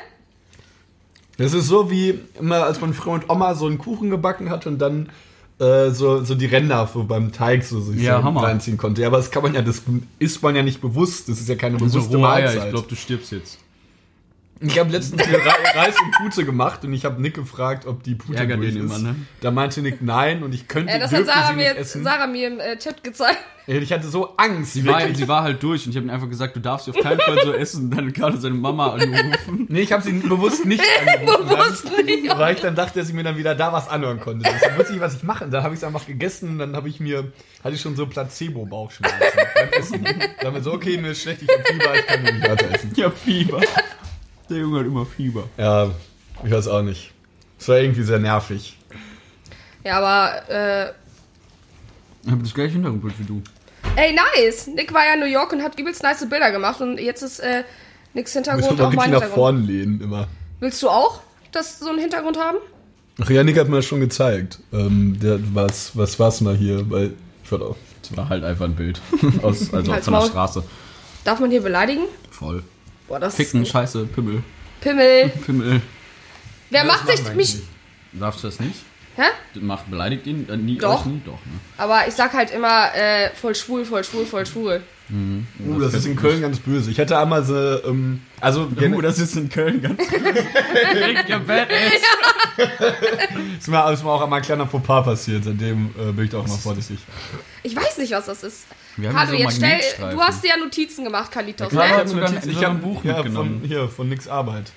Das 1.39 1.53
ist 1.53 1.67
so 1.67 1.91
wie 1.91 2.19
immer, 2.41 2.65
als 2.65 2.81
mein 2.81 2.95
Freund 2.95 3.25
und 3.25 3.31
Oma 3.31 3.55
so 3.55 3.67
einen 3.67 3.79
Kuchen 3.79 4.11
gebacken 4.11 4.51
hat 4.51 4.67
und 4.67 4.79
dann 4.79 5.11
äh, 5.59 5.91
so, 5.91 6.23
so 6.25 6.35
die 6.35 6.47
Ränder 6.47 6.89
so 6.93 7.05
beim 7.05 7.33
Teig 7.33 7.65
so 7.65 7.81
sich 7.81 8.03
Ja, 8.03 8.23
so 8.23 8.29
reinziehen 8.29 8.77
konnte. 8.77 9.03
Ja, 9.03 9.09
aber 9.09 9.19
das 9.19 9.31
kann 9.31 9.43
man 9.43 9.55
ja, 9.55 9.63
das 9.63 9.83
isst 10.19 10.43
man 10.43 10.57
ja 10.57 10.63
nicht 10.63 10.81
bewusst. 10.81 11.29
Das 11.29 11.39
ist 11.41 11.49
ja 11.49 11.55
keine 11.55 11.79
So 11.79 11.85
bewusste 11.87 12.17
Eier, 12.17 12.21
Mahlzeit. 12.21 12.65
ich 12.65 12.71
glaube, 12.71 12.89
du 12.89 12.95
stirbst 12.95 13.33
jetzt. 13.33 13.59
Ich 14.61 14.79
habe 14.79 14.91
letztens 14.91 15.23
Reis 15.75 15.95
und 16.01 16.13
Pute 16.13 16.45
gemacht 16.47 16.83
und 16.85 16.93
ich 16.95 17.05
habe 17.05 17.21
Nick 17.21 17.35
gefragt, 17.35 17.87
ob 17.87 18.03
die 18.03 18.15
Pute 18.15 18.39
Ärgert 18.39 18.59
durch 18.59 18.71
ist. 18.71 18.77
immer, 18.77 18.99
ne? 18.99 19.17
Da 19.43 19.51
meinte 19.51 19.83
Nick 19.83 20.01
nein 20.01 20.43
und 20.43 20.55
ich 20.55 20.67
könnte 20.67 20.93
Ja, 20.93 20.99
das 20.99 21.13
hat 21.13 21.27
Sarah 21.27 21.49
sie 21.49 21.57
mir, 21.57 21.69
nicht 21.71 21.77
essen. 21.77 22.03
Sarah 22.05 22.27
mir 22.27 22.47
im 22.49 22.61
äh, 22.61 22.79
Chat 22.79 23.05
gezeigt. 23.05 23.39
Ich 23.69 23.93
hatte 23.93 24.07
so 24.07 24.37
Angst. 24.37 24.75
Sie 24.75 24.87
war, 24.87 25.13
sie 25.13 25.27
war 25.27 25.43
halt 25.43 25.61
durch 25.63 25.85
und 25.87 25.91
ich 25.91 25.97
habe 25.97 26.07
ihm 26.07 26.11
einfach 26.11 26.29
gesagt, 26.29 26.55
du 26.55 26.61
darfst 26.61 26.87
sie 26.87 26.93
auf 26.93 27.01
keinen 27.03 27.19
Fall 27.21 27.39
so 27.45 27.53
essen. 27.53 27.91
Dann 27.91 28.07
hat 28.07 28.15
gerade 28.15 28.39
seine 28.39 28.55
Mama 28.55 28.93
angerufen. 28.93 29.67
Nee, 29.69 29.81
ich 29.81 29.93
habe 29.93 30.03
sie 30.05 30.13
bewusst 30.13 30.65
nicht 30.65 30.83
angerufen. 31.01 31.49
Bewusst 31.49 31.91
nicht. 32.05 32.39
Weil 32.39 32.55
ich 32.55 32.61
dann 32.61 32.77
dachte, 32.77 33.01
dass 33.01 33.09
ich 33.09 33.15
mir 33.15 33.25
dann 33.25 33.37
wieder 33.37 33.57
da 33.57 33.73
was 33.73 33.89
anhören 33.89 34.21
konnte. 34.21 34.49
Deswegen 34.49 34.79
wusste 34.79 34.95
ich, 34.95 35.01
was 35.01 35.17
ich 35.17 35.25
machen. 35.25 35.51
Dann 35.51 35.65
habe 35.65 35.75
ich 35.75 35.81
es 35.81 35.85
einfach 35.85 36.07
gegessen 36.07 36.51
und 36.51 36.59
dann 36.61 36.77
habe 36.77 36.89
ich 36.89 37.01
mir, 37.01 37.33
hatte 37.65 37.75
ich 37.75 37.81
schon 37.81 37.97
so 37.97 38.07
Placebo-Bauchschmerzen 38.07 39.19
beim 39.55 39.69
Essen. 39.81 40.07
Dann 40.41 40.63
so, 40.63 40.73
okay, 40.73 40.97
mir 40.99 41.11
ist 41.11 41.23
schlecht, 41.23 41.43
ich 41.43 41.49
habe 41.49 41.65
Fieber, 41.65 41.95
ich 41.99 42.07
kann 42.07 42.23
nicht 42.23 42.49
weiter 42.49 42.71
essen. 42.73 42.93
Ja, 42.95 43.11
Fieber. 43.11 43.61
Der 44.49 44.59
Junge 44.59 44.81
hat 44.81 44.87
immer 44.87 45.05
Fieber. 45.07 45.45
Ja, 45.57 45.91
ich 46.45 46.51
weiß 46.51 46.69
auch 46.69 46.83
nicht. 46.83 47.13
Es 47.59 47.69
war 47.69 47.79
irgendwie 47.79 48.03
sehr 48.03 48.19
nervig. 48.19 48.77
Ja, 49.85 49.99
aber, 49.99 50.49
äh, 50.51 50.93
Ich 52.25 52.31
habe 52.31 52.43
das 52.43 52.55
gleiche 52.55 52.73
Hintergrundbild 52.75 53.19
wie 53.19 53.25
du. 53.25 53.43
ey, 53.97 54.15
nice. 54.15 54.67
Nick 54.69 54.93
war 54.93 55.05
ja 55.07 55.15
in 55.15 55.21
New 55.21 55.27
York 55.27 55.53
und 55.53 55.63
hat 55.63 55.79
übelst 55.79 56.03
nice 56.03 56.29
Bilder 56.29 56.51
gemacht 56.51 56.81
und 56.81 56.99
jetzt 56.99 57.23
ist, 57.23 57.41
äh, 57.41 57.65
Nicks 58.15 58.35
Ich 58.35 58.37
muss 58.37 58.47
Hintergrund 58.47 58.79
mal 58.79 58.85
auch 58.85 58.91
richtig 58.91 58.97
mein 58.97 59.11
nach 59.11 59.21
Hintergrund. 59.21 59.35
vorne 59.35 59.59
lehnen 59.61 60.01
immer. 60.01 60.29
Willst 60.61 60.83
du 60.83 60.89
auch 60.89 61.21
das 61.53 61.79
so 61.79 61.91
einen 61.91 61.99
Hintergrund 61.99 62.39
haben? 62.39 62.59
Ach 63.23 63.31
ja, 63.31 63.43
Nick 63.45 63.59
hat 63.59 63.69
mir 63.69 63.77
das 63.77 63.87
schon 63.87 64.01
gezeigt. 64.01 64.59
Ähm, 64.73 65.19
der, 65.21 65.39
was, 65.55 65.97
was 65.97 66.19
war's 66.19 66.41
mal 66.41 66.55
hier? 66.57 66.89
Weil 66.91 67.15
ich 67.45 67.53
war 67.53 67.63
auch. 67.63 67.77
Das 68.03 68.17
war 68.17 68.29
halt 68.29 68.45
einfach 68.45 68.67
ein 68.67 68.75
Bild. 68.77 69.01
Aus, 69.43 69.73
also 69.75 69.93
Halt's 69.93 70.05
von 70.05 70.13
der 70.15 70.21
Maul. 70.21 70.29
Straße. 70.31 70.63
Darf 71.25 71.41
man 71.41 71.51
hier 71.51 71.63
beleidigen? 71.63 72.03
Voll. 72.31 72.63
Boah, 73.09 73.21
das 73.21 73.37
Ficken, 73.37 73.63
ist 73.63 73.71
Scheiße, 73.71 74.07
Pimmel. 74.07 74.43
Pimmel. 74.81 75.29
Pimmel. 75.47 75.83
Wer 76.71 76.85
Das 76.85 76.97
macht 76.97 77.07
sich 77.09 77.35
mich. 77.35 77.57
Darfst 78.13 78.43
du 78.43 78.49
das 78.49 78.61
nicht? 78.61 78.81
Hä? 79.17 79.23
Macht, 79.61 79.91
beleidigt 79.91 80.27
ihn? 80.27 80.47
Äh, 80.49 80.57
nie, 80.57 80.79
Doch. 80.79 81.05
nie? 81.07 81.21
Doch, 81.25 81.33
ne? 81.33 81.59
Aber 81.79 82.07
ich 82.07 82.15
sag 82.15 82.33
halt 82.35 82.51
immer, 82.51 82.95
äh, 82.95 83.31
voll 83.35 83.55
schwul, 83.55 83.85
voll 83.85 84.05
schwul, 84.05 84.27
voll 84.27 84.45
schwul. 84.47 84.83
Uh, 85.09 85.79
das 85.79 85.95
ist 85.95 86.07
in 86.07 86.17
Köln 86.17 86.41
ganz 86.41 86.59
böse. 86.59 86.91
Ich 86.91 86.99
hätte 86.99 87.17
einmal 87.17 87.45
so, 87.45 87.55
ähm, 87.55 88.23
also 88.41 88.69
Oh, 88.93 89.01
das 89.01 89.21
ist 89.21 89.37
in 89.37 89.49
Köln 89.49 89.81
ganz 89.81 90.01
Richtiger 90.95 91.39
Badass. 91.39 91.93
ist 93.59 93.69
mir, 93.69 93.93
ist 93.93 94.03
mir 94.03 94.11
auch 94.11 94.23
einmal 94.23 94.41
ein 94.41 94.45
kleiner 94.45 94.67
Fauxpas 94.67 95.05
passiert, 95.05 95.45
seitdem 95.45 95.95
äh, 95.97 96.11
bin 96.11 96.25
ich 96.25 96.31
da 96.31 96.39
auch 96.39 96.49
mal 96.49 96.57
vorsichtig. 96.57 96.99
Ich 97.63 97.77
weiß 97.77 97.99
nicht, 97.99 98.13
was 98.13 98.27
das 98.27 98.43
ist. 98.43 98.67
Wir 98.97 99.13
hier 99.13 99.27
so 99.29 99.35
jetzt 99.35 99.57
stell, 99.57 99.69
Magnetstreifen. 99.69 100.17
du 100.19 100.23
hast 100.25 100.43
dir 100.43 100.49
ja 100.49 100.57
Notizen 100.57 101.05
gemacht, 101.05 101.31
Kalitos, 101.31 101.73
Ja, 101.73 101.79
klar, 101.79 101.89
ne? 101.89 101.97
hab 101.99 102.09
sogar 102.09 102.29
ein- 102.29 102.43
sogar 102.43 102.71
ein 102.71 102.81
Buch 102.81 103.05
ja, 103.05 103.15
mitgenommen. 103.15 103.61
Von, 103.61 103.69
hier, 103.69 103.89
von 103.89 104.09
Nix 104.09 104.27
Arbeit. 104.27 104.73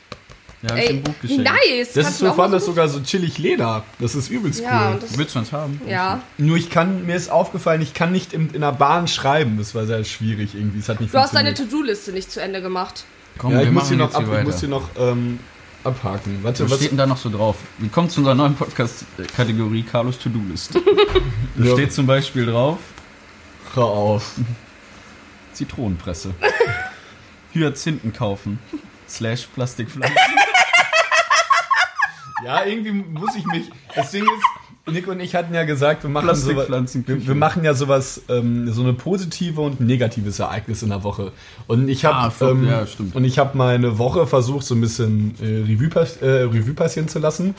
Ja, 0.62 0.72
hab 0.72 0.78
ich 0.78 0.90
ein 0.90 1.04
Buch 1.04 1.14
geschenkt. 1.22 1.44
nice. 1.46 1.94
Das 1.94 2.04
Kannst 2.04 2.10
ist 2.12 2.20
so 2.20 2.34
mal 2.34 2.52
das 2.52 2.66
sogar 2.66 2.88
so 2.90 3.00
chillig 3.02 3.38
Leder. 3.38 3.84
Das 4.00 4.14
ist 4.16 4.30
übelst 4.30 4.60
Ja, 4.62 4.92
cool. 4.92 5.00
das, 5.00 5.18
Willst 5.18 5.36
du 5.36 5.40
eins 5.40 5.52
haben? 5.54 5.80
ja. 5.88 6.22
Nur 6.38 6.58
ich 6.58 6.70
kann, 6.70 7.06
mir 7.06 7.16
ist 7.16 7.32
aufgefallen, 7.32 7.82
ich 7.82 7.94
kann 7.94 8.12
nicht 8.12 8.34
in, 8.34 8.50
in 8.52 8.62
der 8.62 8.74
Bahn 8.74 9.08
schreiben. 9.08 9.58
Das 9.58 9.74
war 9.74 9.86
sehr 9.86 10.04
schwierig 10.04 10.56
irgendwie. 10.56 10.80
Es 10.80 10.90
hat 10.90 11.00
nicht 11.00 11.14
Du 11.14 11.18
hast 11.18 11.34
deine 11.34 11.50
funktioniert. 11.56 11.72
To-Do-Liste 11.74 12.12
nicht 12.12 12.30
zu 12.32 12.42
Ende 12.42 12.62
gemacht. 12.62 13.06
Komm, 13.38 13.54
Ja, 13.54 13.60
ich 13.60 13.66
wir 13.68 13.72
muss 13.72 13.88
hier 13.88 13.98
machen 13.98 14.12
noch, 14.14 14.20
jetzt 14.20 14.28
ab, 14.30 14.34
hier 14.34 14.40
ich 14.40 14.46
muss 14.46 14.60
hier 14.60 14.70
noch 14.70 14.90
ähm, 14.98 15.40
abhaken. 15.86 16.40
Warte, 16.44 16.64
Was 16.66 16.72
was? 16.72 16.78
steht 16.80 16.92
denn 16.92 16.98
da 16.98 17.06
noch 17.06 17.18
so 17.18 17.30
drauf? 17.30 17.56
Willkommen 17.78 18.10
zu 18.10 18.20
unserer 18.20 18.36
neuen 18.36 18.56
Podcast-Kategorie 18.56 19.84
Carlos 19.84 20.20
To-Do-List. 20.20 20.78
Da 21.56 21.66
Ja. 21.66 21.72
steht 21.74 21.94
zum 21.94 22.06
Beispiel 22.06 22.46
drauf 22.46 22.78
Hör 23.76 23.86
auf. 23.86 24.32
Zitronenpresse. 25.54 26.34
Hyazinthen 27.54 28.14
kaufen. 28.14 28.60
Slash 29.08 29.48
Plastikpflanzen. 29.56 30.16
Ja, 32.46 32.64
irgendwie 32.66 32.92
muss 32.92 33.36
ich 33.36 33.46
mich. 33.46 33.70
Das 33.96 34.12
Ding 34.12 34.24
ist, 34.24 34.92
Nick 34.94 35.08
und 35.08 35.20
ich 35.20 35.36
hatten 35.36 35.54
ja 35.54 35.64
gesagt, 35.64 36.04
wir 36.04 36.10
machen 36.10 36.34
sowas, 36.36 36.68
wir, 37.06 37.28
wir 37.28 37.36
machen 37.36 37.64
ja 37.64 37.74
sowas, 37.74 38.22
ähm, 38.30 38.72
so 38.72 38.82
eine 38.82 38.94
positive 38.94 39.62
und 39.62 39.80
ein 39.80 39.88
negatives 39.88 40.40
Ereignis 40.40 40.82
in 40.82 40.90
der 40.90 41.04
Woche. 41.04 41.32
Und 41.68 41.90
ich 41.90 42.06
habe 42.06 42.16
Ah, 42.16 42.50
ähm, 42.50 42.68
ja, 42.68 42.86
und 43.14 43.24
ich 43.24 43.40
habe 43.40 43.58
meine 43.58 43.98
Woche 43.98 44.26
versucht, 44.26 44.66
so 44.66 44.76
ein 44.76 44.82
bisschen 44.82 45.36
äh, 45.42 45.72
Revue, 45.72 45.90
äh, 46.22 46.44
Revue 46.44 46.74
passieren 46.74 47.08
zu 47.08 47.20
lassen. 47.20 47.56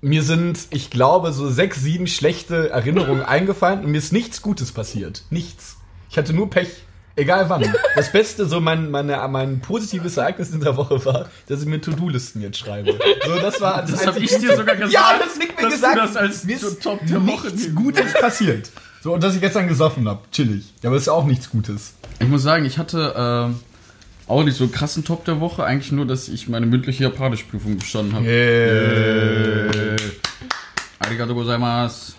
Mir 0.00 0.22
sind, 0.22 0.66
ich 0.70 0.90
glaube, 0.90 1.32
so 1.32 1.48
sechs, 1.48 1.80
sieben 1.80 2.06
schlechte 2.06 2.70
Erinnerungen 2.70 3.22
eingefallen 3.22 3.84
und 3.84 3.90
mir 3.90 3.98
ist 3.98 4.12
nichts 4.12 4.42
Gutes 4.42 4.72
passiert. 4.72 5.24
Nichts. 5.30 5.78
Ich 6.10 6.18
hatte 6.18 6.34
nur 6.34 6.50
Pech. 6.50 6.68
Egal 7.16 7.48
wann. 7.48 7.64
Das 7.94 8.10
Beste, 8.10 8.46
so 8.46 8.60
mein, 8.60 8.90
meine, 8.90 9.16
mein 9.28 9.60
positives 9.60 10.16
Ereignis 10.16 10.50
in 10.50 10.60
der 10.60 10.76
Woche 10.76 11.04
war, 11.04 11.28
dass 11.46 11.60
ich 11.60 11.66
mir 11.66 11.80
To-Do-Listen 11.80 12.40
jetzt 12.42 12.58
schreibe. 12.58 12.98
So, 13.24 13.36
das 13.40 13.60
war 13.60 13.82
das, 13.82 13.92
Das 13.92 14.06
hab 14.06 14.16
einzige 14.16 14.34
ich 14.34 14.40
dir 14.40 14.56
sogar 14.56 14.74
gesagt, 14.74 14.92
Ja, 14.92 15.18
das 15.18 15.38
Nick 15.38 15.56
mir 15.56 15.62
dass 15.62 15.80
du 15.80 15.80
gesagt. 15.80 15.96
das 15.98 16.16
als 16.16 16.44
mir 16.44 16.56
ist 16.56 16.82
Top 16.82 17.06
der 17.06 17.24
Woche 17.26 17.46
nichts 17.48 17.74
Gutes 17.74 18.12
passiert. 18.14 18.70
So, 19.02 19.12
und 19.14 19.22
dass 19.22 19.34
ich 19.34 19.40
gestern 19.40 19.68
gesoffen 19.68 20.08
habe. 20.08 20.20
Chillig. 20.32 20.64
Ja, 20.82 20.88
aber 20.88 20.96
das 20.96 21.02
ist 21.02 21.06
ja 21.06 21.12
auch 21.12 21.26
nichts 21.26 21.50
Gutes. 21.50 21.94
Ich 22.18 22.26
muss 22.28 22.42
sagen, 22.42 22.64
ich 22.64 22.78
hatte, 22.78 23.52
äh, 23.54 24.30
Auch 24.30 24.42
nicht 24.42 24.56
so 24.56 24.66
krassen 24.68 25.04
Top 25.04 25.24
der 25.26 25.38
Woche, 25.40 25.62
eigentlich 25.64 25.92
nur, 25.92 26.06
dass 26.06 26.28
ich 26.28 26.48
meine 26.48 26.64
mündliche 26.64 27.04
Japanischprüfung 27.04 27.76
bestanden 27.76 28.14
habe. 28.14 28.24
Yeah. 28.24 29.96
Arigato 30.98 31.34
gozaimasu. 31.34 32.14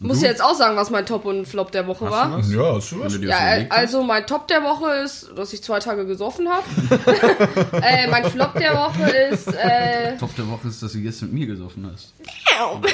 Muss 0.00 0.22
ja 0.22 0.28
jetzt 0.28 0.42
auch 0.42 0.54
sagen, 0.54 0.76
was 0.76 0.90
mein 0.90 1.06
Top 1.06 1.24
und 1.24 1.44
Flop 1.46 1.72
der 1.72 1.86
Woche 1.88 2.08
war. 2.08 2.38
was? 2.38 2.52
Ja, 2.52 2.76
hast 2.76 2.92
du 2.92 3.00
was? 3.00 3.12
Wenn 3.14 3.20
du 3.22 3.26
dir 3.26 3.28
Ja, 3.30 3.56
das 3.56 3.64
äh, 3.64 3.66
also 3.70 4.02
mein 4.04 4.26
Top 4.26 4.46
der 4.46 4.62
Woche 4.62 4.90
ist, 5.02 5.30
dass 5.36 5.52
ich 5.52 5.62
zwei 5.62 5.80
Tage 5.80 6.06
gesoffen 6.06 6.48
habe. 6.48 6.62
äh, 7.82 8.06
mein 8.06 8.24
Flop 8.30 8.54
der 8.54 8.74
Woche 8.76 9.10
ist, 9.10 9.48
äh, 9.48 10.16
Top 10.16 10.34
der 10.36 10.48
Woche 10.48 10.68
ist, 10.68 10.80
dass 10.82 10.92
du 10.92 11.00
gestern 11.00 11.30
mit 11.30 11.40
mir 11.40 11.46
gesoffen 11.48 11.90
hast. 11.92 12.14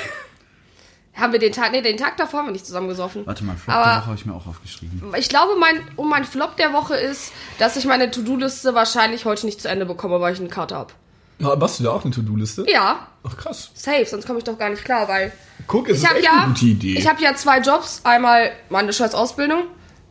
haben 1.15 1.33
wir 1.33 1.39
den 1.39 1.53
Tag, 1.53 1.73
nee, 1.73 1.83
den 1.83 1.97
Tag 1.99 2.17
davor 2.17 2.41
haben 2.41 2.47
wir 2.47 2.53
nicht 2.53 2.67
zusammen 2.67 2.89
gesoffen. 2.89 3.27
Warte 3.27 3.45
mal, 3.45 3.57
Flop 3.57 3.77
Aber- 3.77 3.85
der 3.85 3.97
Woche 3.99 4.07
habe 4.07 4.17
ich 4.17 4.27
mir 4.27 4.35
auch 4.35 4.47
aufgeschrieben. 4.47 5.03
Ich 5.19 5.29
glaube, 5.29 5.53
mein, 5.61 5.81
und 5.97 6.09
mein 6.09 6.25
Flop 6.25 6.57
der 6.57 6.73
Woche 6.73 6.97
ist, 6.97 7.33
dass 7.59 7.77
ich 7.77 7.85
meine 7.85 8.11
To-Do-Liste 8.11 8.75
wahrscheinlich 8.75 9.27
heute 9.27 9.45
nicht 9.45 9.61
zu 9.61 9.69
Ende 9.69 9.85
bekomme, 9.85 10.21
weil 10.21 10.33
ich 10.33 10.41
einen 10.41 10.49
Cut 10.51 10.73
habe. 10.73 10.93
Machst 11.39 11.81
du 11.81 11.85
da 11.85 11.91
auch 11.91 12.05
eine 12.05 12.13
To-Do-Liste? 12.15 12.65
Ja, 12.71 13.09
Ach 13.25 13.37
krass. 13.37 13.71
safe, 13.75 14.07
sonst 14.07 14.27
komme 14.27 14.39
ich 14.39 14.45
doch 14.45 14.59
gar 14.59 14.71
nicht 14.71 14.85
klar, 14.85 15.09
weil 15.09 15.33
Guck, 15.67 15.89
es 15.89 15.99
ich 15.99 16.03
ist 16.05 16.09
habe 16.09 16.19
echt 16.21 16.27
ja, 16.29 16.43
eine 16.45 16.53
gute 16.53 16.67
Idee. 16.67 16.95
ich 16.99 17.09
habe 17.09 17.21
ja 17.23 17.35
zwei 17.35 17.59
Jobs, 17.61 18.01
einmal 18.05 18.53
meine 18.71 18.93
scheiß 18.93 19.15
Ausbildung 19.15 19.65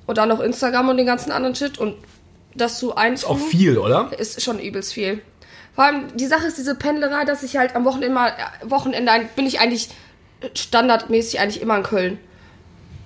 und 0.05 0.17
dann 0.17 0.29
noch 0.29 0.39
Instagram 0.41 0.89
und 0.89 0.97
den 0.97 1.05
ganzen 1.05 1.31
anderen 1.31 1.55
Shit 1.55 1.77
und 1.77 1.95
das 2.55 2.77
zu 2.77 2.95
eins 2.95 3.23
auch 3.25 3.37
viel, 3.39 3.77
oder? 3.77 4.11
ist 4.19 4.41
schon 4.41 4.59
übelst 4.59 4.93
viel. 4.93 5.21
Vor 5.73 5.85
allem 5.85 6.15
die 6.17 6.27
Sache 6.27 6.45
ist 6.45 6.57
diese 6.57 6.75
Pendlerei, 6.75 7.23
dass 7.25 7.41
ich 7.41 7.55
halt 7.57 7.75
am 7.75 7.83
Wochenende, 7.85 8.13
mal, 8.13 8.29
äh, 8.29 8.69
Wochenende 8.69 9.11
ein- 9.11 9.27
bin 9.35 9.45
ich 9.47 9.59
eigentlich 9.59 9.89
standardmäßig 10.53 11.39
eigentlich 11.39 11.61
immer 11.61 11.77
in 11.77 11.83
Köln. 11.83 12.19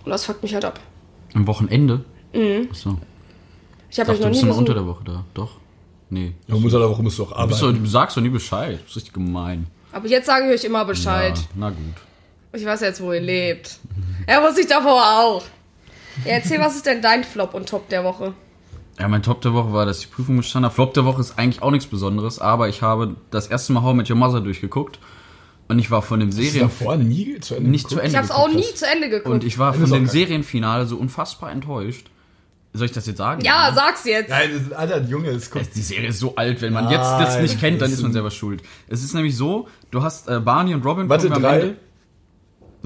Und 0.03 0.11
das 0.11 0.25
fuckt 0.25 0.43
mich 0.43 0.53
halt 0.53 0.65
ab. 0.65 0.79
Am 1.33 1.47
Wochenende? 1.47 2.03
Mhm. 2.33 2.69
Achso. 2.71 2.97
Ich 3.89 3.99
habe 3.99 4.11
noch 4.11 4.19
du 4.19 4.27
bist 4.29 4.41
nie 4.41 4.49
immer 4.49 4.57
unter 4.57 4.73
der 4.73 4.85
Woche 4.85 5.03
da. 5.05 5.23
Doch? 5.33 5.51
Nee. 6.09 6.33
Ja, 6.47 6.55
muss 6.55 6.73
aber 6.73 6.89
warum 6.89 7.03
musst 7.05 7.19
du 7.19 7.23
auch 7.23 7.27
Du, 7.29 7.33
doch, 7.33 7.63
arbeiten? 7.63 7.83
du 7.83 7.89
sagst 7.89 8.15
doch 8.17 8.21
nie 8.21 8.29
Bescheid. 8.29 8.79
Das 8.81 8.91
ist 8.91 8.95
richtig 8.97 9.13
gemein. 9.13 9.67
Aber 9.91 10.07
jetzt 10.07 10.25
sage 10.25 10.45
ich 10.47 10.53
euch 10.59 10.63
immer 10.63 10.85
Bescheid. 10.85 11.37
Ja, 11.37 11.43
na 11.55 11.69
gut. 11.69 11.77
Ich 12.53 12.65
weiß 12.65 12.81
jetzt, 12.81 13.01
wo 13.01 13.11
ihr 13.13 13.19
lebt. 13.21 13.77
Er 14.25 14.41
wusste 14.41 14.61
ich 14.61 14.67
davor 14.67 15.01
auch. 15.01 15.43
Ja, 16.25 16.31
erzähl, 16.33 16.59
was 16.59 16.75
ist 16.75 16.85
denn 16.85 17.01
dein 17.01 17.23
Flop 17.23 17.53
und 17.53 17.67
Top 17.69 17.89
der 17.89 18.03
Woche? 18.03 18.33
Ja, 18.99 19.07
mein 19.07 19.21
Top 19.21 19.41
der 19.41 19.53
Woche 19.53 19.71
war, 19.73 19.85
dass 19.85 19.99
ich 19.99 20.07
die 20.07 20.13
Prüfung 20.15 20.37
bestanden 20.37 20.65
habe. 20.65 20.73
Flop 20.73 20.93
der 20.93 21.05
Woche 21.05 21.21
ist 21.21 21.37
eigentlich 21.37 21.61
auch 21.61 21.69
nichts 21.71 21.85
Besonderes, 21.87 22.39
aber 22.39 22.67
ich 22.69 22.81
habe 22.81 23.15
das 23.29 23.47
erste 23.47 23.73
Mal 23.73 23.83
How 23.83 23.93
I 23.93 23.97
Met 23.97 24.09
Your 24.09 24.15
Mother 24.15 24.41
durchgeguckt. 24.41 24.97
Und 25.67 25.79
ich 25.79 25.91
war 25.91 26.01
von 26.01 26.19
dem 26.21 26.31
Serien 26.31 26.61
davor 26.61 26.95
nie 26.95 27.39
zu 27.41 27.55
Ende 27.55 27.69
nicht 27.69 27.89
zu 27.89 27.95
geguckt? 27.97 28.05
Ende 28.05 28.11
Ich 28.11 28.17
habe 28.17 28.25
es 28.25 28.31
auch 28.31 28.53
nie 28.53 28.73
zu 28.73 28.85
Ende 28.87 29.09
geguckt. 29.09 29.27
Und 29.35 29.43
ich 29.43 29.59
war 29.59 29.73
Das 29.73 29.81
von 29.81 29.91
auch 29.91 29.95
dem. 29.95 30.07
Serienfinale 30.07 30.85
so 30.87 30.95
unfassbar 30.95 31.51
enttäuscht. 31.51 32.09
Soll 32.77 32.85
ich 32.85 32.91
das 32.93 33.05
jetzt 33.07 33.17
sagen? 33.17 33.41
ja, 33.43 33.71
sag's 33.75 34.05
jetzt. 34.05 34.29
Nein, 34.29 34.49
das 34.53 34.61
ist 34.63 34.73
ein 34.73 34.77
alter 34.77 35.01
Junge, 35.03 35.33
das 35.33 35.49
kommt. 35.51 35.75
Die 35.75 35.81
Serie 35.81 36.09
ist 36.09 36.19
so 36.19 36.35
alt, 36.35 36.61
wenn 36.61 36.73
man 36.73 36.89
jetzt 36.89 36.99
das 37.03 37.33
Nein, 37.35 37.43
nicht 37.43 37.59
kennt, 37.59 37.81
dann 37.81 37.91
ist 37.91 38.01
man 38.01 38.13
selber 38.13 38.31
schuld. 38.31 38.61
Es 38.87 39.03
ist 39.03 39.13
nämlich 39.13 39.35
so, 39.35 39.67
du 39.91 40.03
hast 40.03 40.27
äh, 40.29 40.39
Barney 40.39 40.73
und 40.73 40.85
Robin. 40.85 41.09
Warte, 41.09 41.29
drei, 41.29 41.59
Ende- 41.59 41.75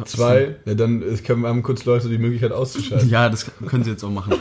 zwei, 0.05 0.55
ja, 0.65 0.73
dann 0.73 1.01
äh, 1.01 1.15
können 1.17 1.41
wir 1.41 1.49
haben 1.49 1.61
kurz 1.63 1.85
Leute 1.85 2.09
die 2.09 2.17
Möglichkeit 2.17 2.51
auszuschalten. 2.51 3.09
Ja, 3.09 3.29
das 3.29 3.45
können 3.67 3.83
sie 3.83 3.91
jetzt 3.91 4.03
auch 4.03 4.09
machen. 4.09 4.33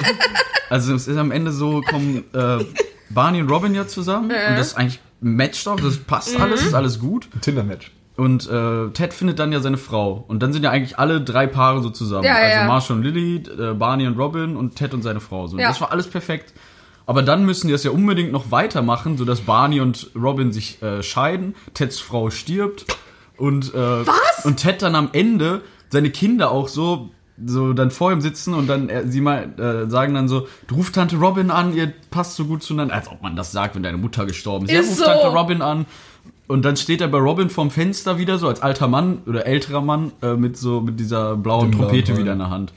also 0.68 0.94
es 0.94 1.08
ist 1.08 1.16
am 1.16 1.30
Ende 1.30 1.52
so, 1.52 1.80
kommen 1.82 2.24
äh, 2.34 2.64
Barney 3.10 3.40
und 3.40 3.50
Robin 3.50 3.74
ja 3.74 3.86
zusammen 3.86 4.24
und 4.30 4.56
das 4.56 4.68
ist 4.68 4.74
eigentlich 4.74 5.00
matcht 5.20 5.66
auch, 5.68 5.78
das 5.80 5.96
passt 5.98 6.34
Mhm. 6.36 6.42
alles, 6.42 6.62
ist 6.62 6.74
alles 6.74 6.98
gut. 6.98 7.28
Tinder-Match. 7.40 7.92
Und 8.20 8.50
äh, 8.50 8.90
Ted 8.90 9.14
findet 9.14 9.38
dann 9.38 9.50
ja 9.50 9.60
seine 9.60 9.78
Frau. 9.78 10.26
Und 10.28 10.42
dann 10.42 10.52
sind 10.52 10.62
ja 10.62 10.70
eigentlich 10.70 10.98
alle 10.98 11.22
drei 11.22 11.46
Paare 11.46 11.80
so 11.80 11.88
zusammen. 11.88 12.24
Ja, 12.24 12.34
also 12.34 12.58
ja. 12.58 12.66
Marshall 12.66 12.96
und 12.98 13.02
Lily, 13.02 13.36
äh, 13.36 13.72
Barney 13.72 14.06
und 14.06 14.18
Robin 14.18 14.56
und 14.56 14.76
Ted 14.76 14.92
und 14.92 15.00
seine 15.00 15.20
Frau. 15.20 15.46
So. 15.46 15.58
Ja. 15.58 15.68
Das 15.68 15.80
war 15.80 15.90
alles 15.90 16.06
perfekt. 16.06 16.52
Aber 17.06 17.22
dann 17.22 17.46
müssen 17.46 17.68
die 17.68 17.72
das 17.72 17.82
ja 17.82 17.92
unbedingt 17.92 18.30
noch 18.30 18.50
weitermachen, 18.50 19.16
sodass 19.16 19.40
Barney 19.40 19.80
und 19.80 20.10
Robin 20.14 20.52
sich 20.52 20.82
äh, 20.82 21.02
scheiden, 21.02 21.54
Teds 21.72 21.98
Frau 21.98 22.28
stirbt 22.28 22.84
und, 23.38 23.72
äh, 23.72 24.06
Was? 24.06 24.44
und 24.44 24.58
Ted 24.58 24.82
dann 24.82 24.96
am 24.96 25.08
Ende 25.14 25.62
seine 25.88 26.10
Kinder 26.10 26.50
auch 26.50 26.68
so 26.68 27.08
so 27.46 27.72
dann 27.72 27.90
vor 27.90 28.12
ihm 28.12 28.20
sitzen 28.20 28.52
und 28.52 28.66
dann 28.66 28.90
äh, 28.90 29.06
sie 29.06 29.22
mal 29.22 29.58
äh, 29.58 29.88
sagen 29.88 30.12
dann 30.12 30.28
so, 30.28 30.46
du 30.66 30.74
ruf 30.74 30.90
Tante 30.92 31.16
Robin 31.16 31.50
an, 31.50 31.74
ihr 31.74 31.90
passt 32.10 32.36
so 32.36 32.44
gut 32.44 32.62
zueinander, 32.62 32.94
als 32.94 33.08
ob 33.08 33.22
man 33.22 33.34
das 33.34 33.50
sagt, 33.50 33.76
wenn 33.76 33.82
deine 33.82 33.96
Mutter 33.96 34.26
gestorben 34.26 34.66
ist. 34.66 34.72
Ist 34.72 34.78
ja, 34.78 34.90
ruf 34.90 34.98
so. 34.98 35.04
Tante 35.06 35.38
Robin 35.38 35.62
an. 35.62 35.86
Und 36.50 36.64
dann 36.64 36.76
steht 36.76 37.00
er 37.00 37.06
bei 37.06 37.18
Robin 37.18 37.48
vorm 37.48 37.70
Fenster 37.70 38.18
wieder, 38.18 38.36
so 38.36 38.48
als 38.48 38.60
alter 38.60 38.88
Mann 38.88 39.18
oder 39.24 39.46
älterer 39.46 39.80
Mann, 39.80 40.10
äh, 40.20 40.34
mit 40.34 40.56
so 40.56 40.80
mit 40.80 40.98
dieser 40.98 41.36
blauen 41.36 41.70
Dem 41.70 41.78
Trompete 41.78 42.16
wieder 42.16 42.32
in 42.32 42.40
der 42.40 42.50
Hand. 42.50 42.72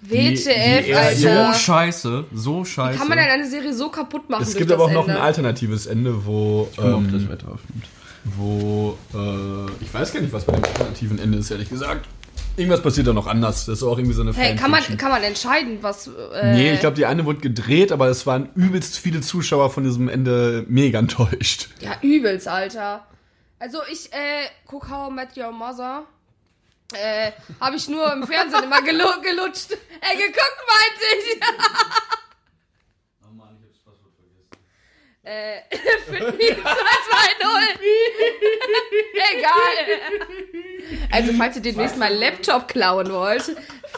WTF, 0.00 0.86
wie 0.86 0.90
er 0.90 1.14
So 1.14 1.28
Alter. 1.28 1.54
scheiße, 1.54 2.24
so 2.34 2.64
scheiße. 2.64 2.98
Kann 2.98 3.08
man 3.08 3.18
denn 3.18 3.28
eine 3.28 3.46
Serie 3.46 3.74
so 3.74 3.90
kaputt 3.90 4.30
machen? 4.30 4.42
Es 4.42 4.56
gibt 4.56 4.72
aber 4.72 4.84
auch 4.84 4.92
noch 4.92 5.06
Ende? 5.06 5.20
ein 5.20 5.26
alternatives 5.26 5.84
Ende, 5.84 6.24
wo, 6.24 6.70
mal, 6.78 6.94
ob 6.94 7.12
das 7.12 7.22
ähm, 7.22 7.28
Wetter 7.28 7.48
aufnimmt. 7.48 7.84
wo 8.24 8.96
äh, 9.12 9.84
ich 9.84 9.92
weiß 9.92 10.14
gar 10.14 10.22
nicht, 10.22 10.32
was 10.32 10.44
bei 10.46 10.54
dem 10.54 10.64
alternativen 10.64 11.18
Ende 11.18 11.36
ist, 11.36 11.50
ehrlich 11.50 11.68
gesagt. 11.68 12.08
Irgendwas 12.56 12.82
passiert 12.82 13.06
da 13.06 13.12
noch 13.12 13.26
anders. 13.26 13.66
Das 13.66 13.78
ist 13.78 13.82
auch 13.82 13.96
irgendwie 13.96 14.14
so 14.14 14.22
eine 14.22 14.32
Hey, 14.34 14.56
kann 14.56 14.70
man, 14.70 14.82
kann 14.98 15.10
man 15.10 15.22
entscheiden, 15.22 15.78
was. 15.80 16.06
Äh, 16.08 16.52
Nee, 16.54 16.72
ich 16.74 16.80
glaube, 16.80 16.96
die 16.96 17.06
eine 17.06 17.24
wurde 17.24 17.40
gedreht, 17.40 17.92
aber 17.92 18.08
es 18.08 18.26
waren 18.26 18.50
übelst 18.54 18.98
viele 18.98 19.20
Zuschauer 19.22 19.70
von 19.70 19.84
diesem 19.84 20.08
Ende 20.08 20.64
mega 20.68 20.98
enttäuscht. 20.98 21.68
Ja, 21.80 21.96
übelst, 22.02 22.48
Alter. 22.48 23.06
Also 23.58 23.78
ich 23.90 24.12
äh, 24.12 24.46
guck 24.66 24.90
How 24.90 25.10
I 25.10 25.14
Met 25.14 25.36
Your 25.36 25.52
Mother. 25.52 26.04
Äh, 26.92 27.32
habe 27.60 27.76
ich 27.76 27.88
nur 27.88 28.12
im 28.12 28.26
Fernsehen 28.26 28.64
immer 28.64 28.82
gelu 28.82 29.04
gelutscht. 29.22 29.72
Äh, 29.72 30.16
geguckt, 30.16 30.58
meinte 30.68 31.04
ich. 31.18 31.40
Äh, 35.24 35.60
Fit 36.10 36.20
Me 36.20 36.56
220. 36.56 36.64
Egal. 39.38 39.86
Also, 41.12 41.32
falls 41.34 41.56
ihr 41.56 41.62
demnächst 41.62 41.96
meinen 41.96 42.18
Laptop 42.18 42.66
klauen 42.66 43.12
wollt, 43.12 43.44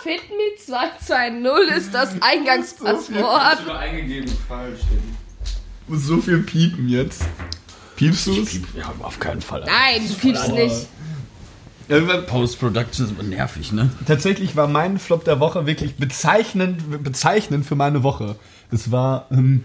Fit 0.02 0.28
Me 0.28 0.54
220 0.58 1.76
ist 1.76 1.94
das 1.94 2.14
Eingangspasswort. 2.20 3.58
sogar 3.58 3.78
eingegeben, 3.78 4.30
falsch. 4.46 4.80
Muss 5.86 6.04
so 6.04 6.18
viel 6.20 6.42
piepen 6.42 6.90
jetzt. 6.90 7.24
Piepst 7.96 8.26
du 8.26 8.42
es? 8.42 8.54
Ja, 8.76 8.92
auf 9.00 9.18
keinen 9.18 9.40
Fall. 9.40 9.64
Nein, 9.64 10.06
du 10.06 10.14
piepst 10.14 10.52
nicht. 10.52 10.88
Post-Production 12.26 13.06
ist 13.06 13.12
immer 13.12 13.22
nervig, 13.22 13.72
ne? 13.72 13.90
Tatsächlich 14.06 14.56
war 14.56 14.68
mein 14.68 14.98
Flop 14.98 15.24
der 15.24 15.40
Woche 15.40 15.66
wirklich 15.66 15.96
bezeichnend, 15.96 17.02
bezeichnend 17.02 17.64
für 17.64 17.76
meine 17.76 18.02
Woche. 18.02 18.36
Es 18.70 18.90
war, 18.90 19.26
ähm, 19.30 19.64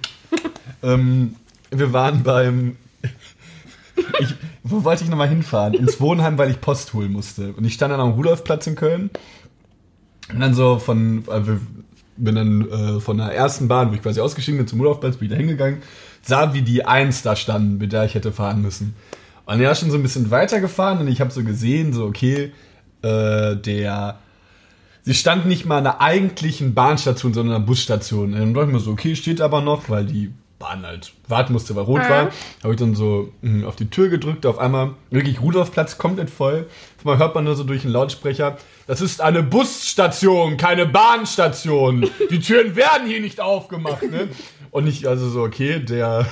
ähm, 0.83 1.35
wir 1.71 1.93
waren 1.93 2.23
beim, 2.23 2.75
ich, 4.19 4.33
wo 4.63 4.83
wollte 4.83 5.03
ich 5.03 5.09
nochmal 5.09 5.29
hinfahren? 5.29 5.73
Ins 5.73 5.99
Wohnheim, 6.01 6.37
weil 6.37 6.49
ich 6.51 6.61
Post 6.61 6.93
holen 6.93 7.11
musste. 7.11 7.53
Und 7.53 7.65
ich 7.65 7.73
stand 7.73 7.91
dann 7.93 7.99
am 7.99 8.11
Rudolfplatz 8.11 8.67
in 8.67 8.75
Köln. 8.75 9.09
Und 10.31 10.39
dann 10.39 10.53
so 10.53 10.79
von, 10.79 11.25
wir- 11.27 11.61
bin 12.17 12.35
dann 12.35 12.69
äh, 12.69 12.99
von 12.99 13.17
der 13.17 13.33
ersten 13.33 13.67
Bahn, 13.69 13.89
wo 13.91 13.93
ich 13.95 14.01
quasi 14.01 14.19
ausgestiegen 14.19 14.57
bin, 14.57 14.67
zum 14.67 14.79
Rudolfplatz, 14.81 15.15
bin 15.17 15.27
ich 15.27 15.31
da 15.31 15.37
hingegangen, 15.37 15.81
sah, 16.21 16.53
wie 16.53 16.61
die 16.61 16.85
Eins 16.85 17.21
da 17.21 17.35
standen, 17.37 17.77
mit 17.77 17.93
der 17.93 18.03
ich 18.03 18.13
hätte 18.13 18.33
fahren 18.33 18.61
müssen. 18.61 18.93
Und 19.45 19.61
er 19.61 19.71
ist 19.71 19.79
schon 19.79 19.89
so 19.89 19.95
ein 19.97 20.03
bisschen 20.03 20.29
weitergefahren 20.29 20.99
und 20.99 21.07
ich 21.07 21.21
habe 21.21 21.31
so 21.31 21.43
gesehen, 21.43 21.93
so 21.93 22.05
okay, 22.05 22.51
äh, 23.03 23.55
der 23.55 24.19
Sie 25.03 25.13
stand 25.13 25.45
nicht 25.47 25.65
mal 25.65 25.77
an 25.77 25.85
der 25.85 26.01
eigentlichen 26.01 26.73
Bahnstation, 26.73 27.33
sondern 27.33 27.55
an 27.55 27.61
der 27.61 27.67
Busstation. 27.67 28.33
Und 28.33 28.39
dann 28.39 28.53
dachte 28.53 28.67
ich 28.67 28.73
mir 28.73 28.79
so, 28.79 28.91
okay, 28.91 29.15
steht 29.15 29.39
aber 29.41 29.61
noch, 29.61 29.89
weil 29.89 30.05
die 30.05 30.31
Bahn 30.59 30.85
halt 30.85 31.13
warten 31.27 31.53
musste, 31.53 31.75
weil 31.75 31.83
rot 31.83 32.01
war. 32.09 32.29
Habe 32.63 32.73
ich 32.73 32.79
dann 32.79 32.93
so 32.93 33.31
mh, 33.41 33.65
auf 33.67 33.75
die 33.77 33.89
Tür 33.89 34.09
gedrückt, 34.09 34.45
auf 34.45 34.59
einmal 34.59 34.91
wirklich 35.09 35.41
Rudolfplatz 35.41 35.97
komplett 35.97 36.29
voll. 36.29 36.67
Auf 36.97 37.05
einmal 37.05 37.17
hört 37.17 37.33
man 37.35 37.45
nur 37.45 37.55
so 37.55 37.63
durch 37.63 37.83
den 37.83 37.91
Lautsprecher, 37.91 38.57
das 38.85 38.99
ist 39.01 39.21
eine 39.21 39.41
Busstation, 39.41 40.57
keine 40.57 40.85
Bahnstation. 40.85 42.09
Die 42.29 42.39
Türen 42.39 42.75
werden 42.75 43.07
hier 43.07 43.21
nicht 43.21 43.39
aufgemacht, 43.39 44.03
ne? 44.03 44.27
Und 44.71 44.85
ich, 44.87 45.07
also 45.07 45.29
so, 45.29 45.41
okay, 45.43 45.79
der, 45.79 46.27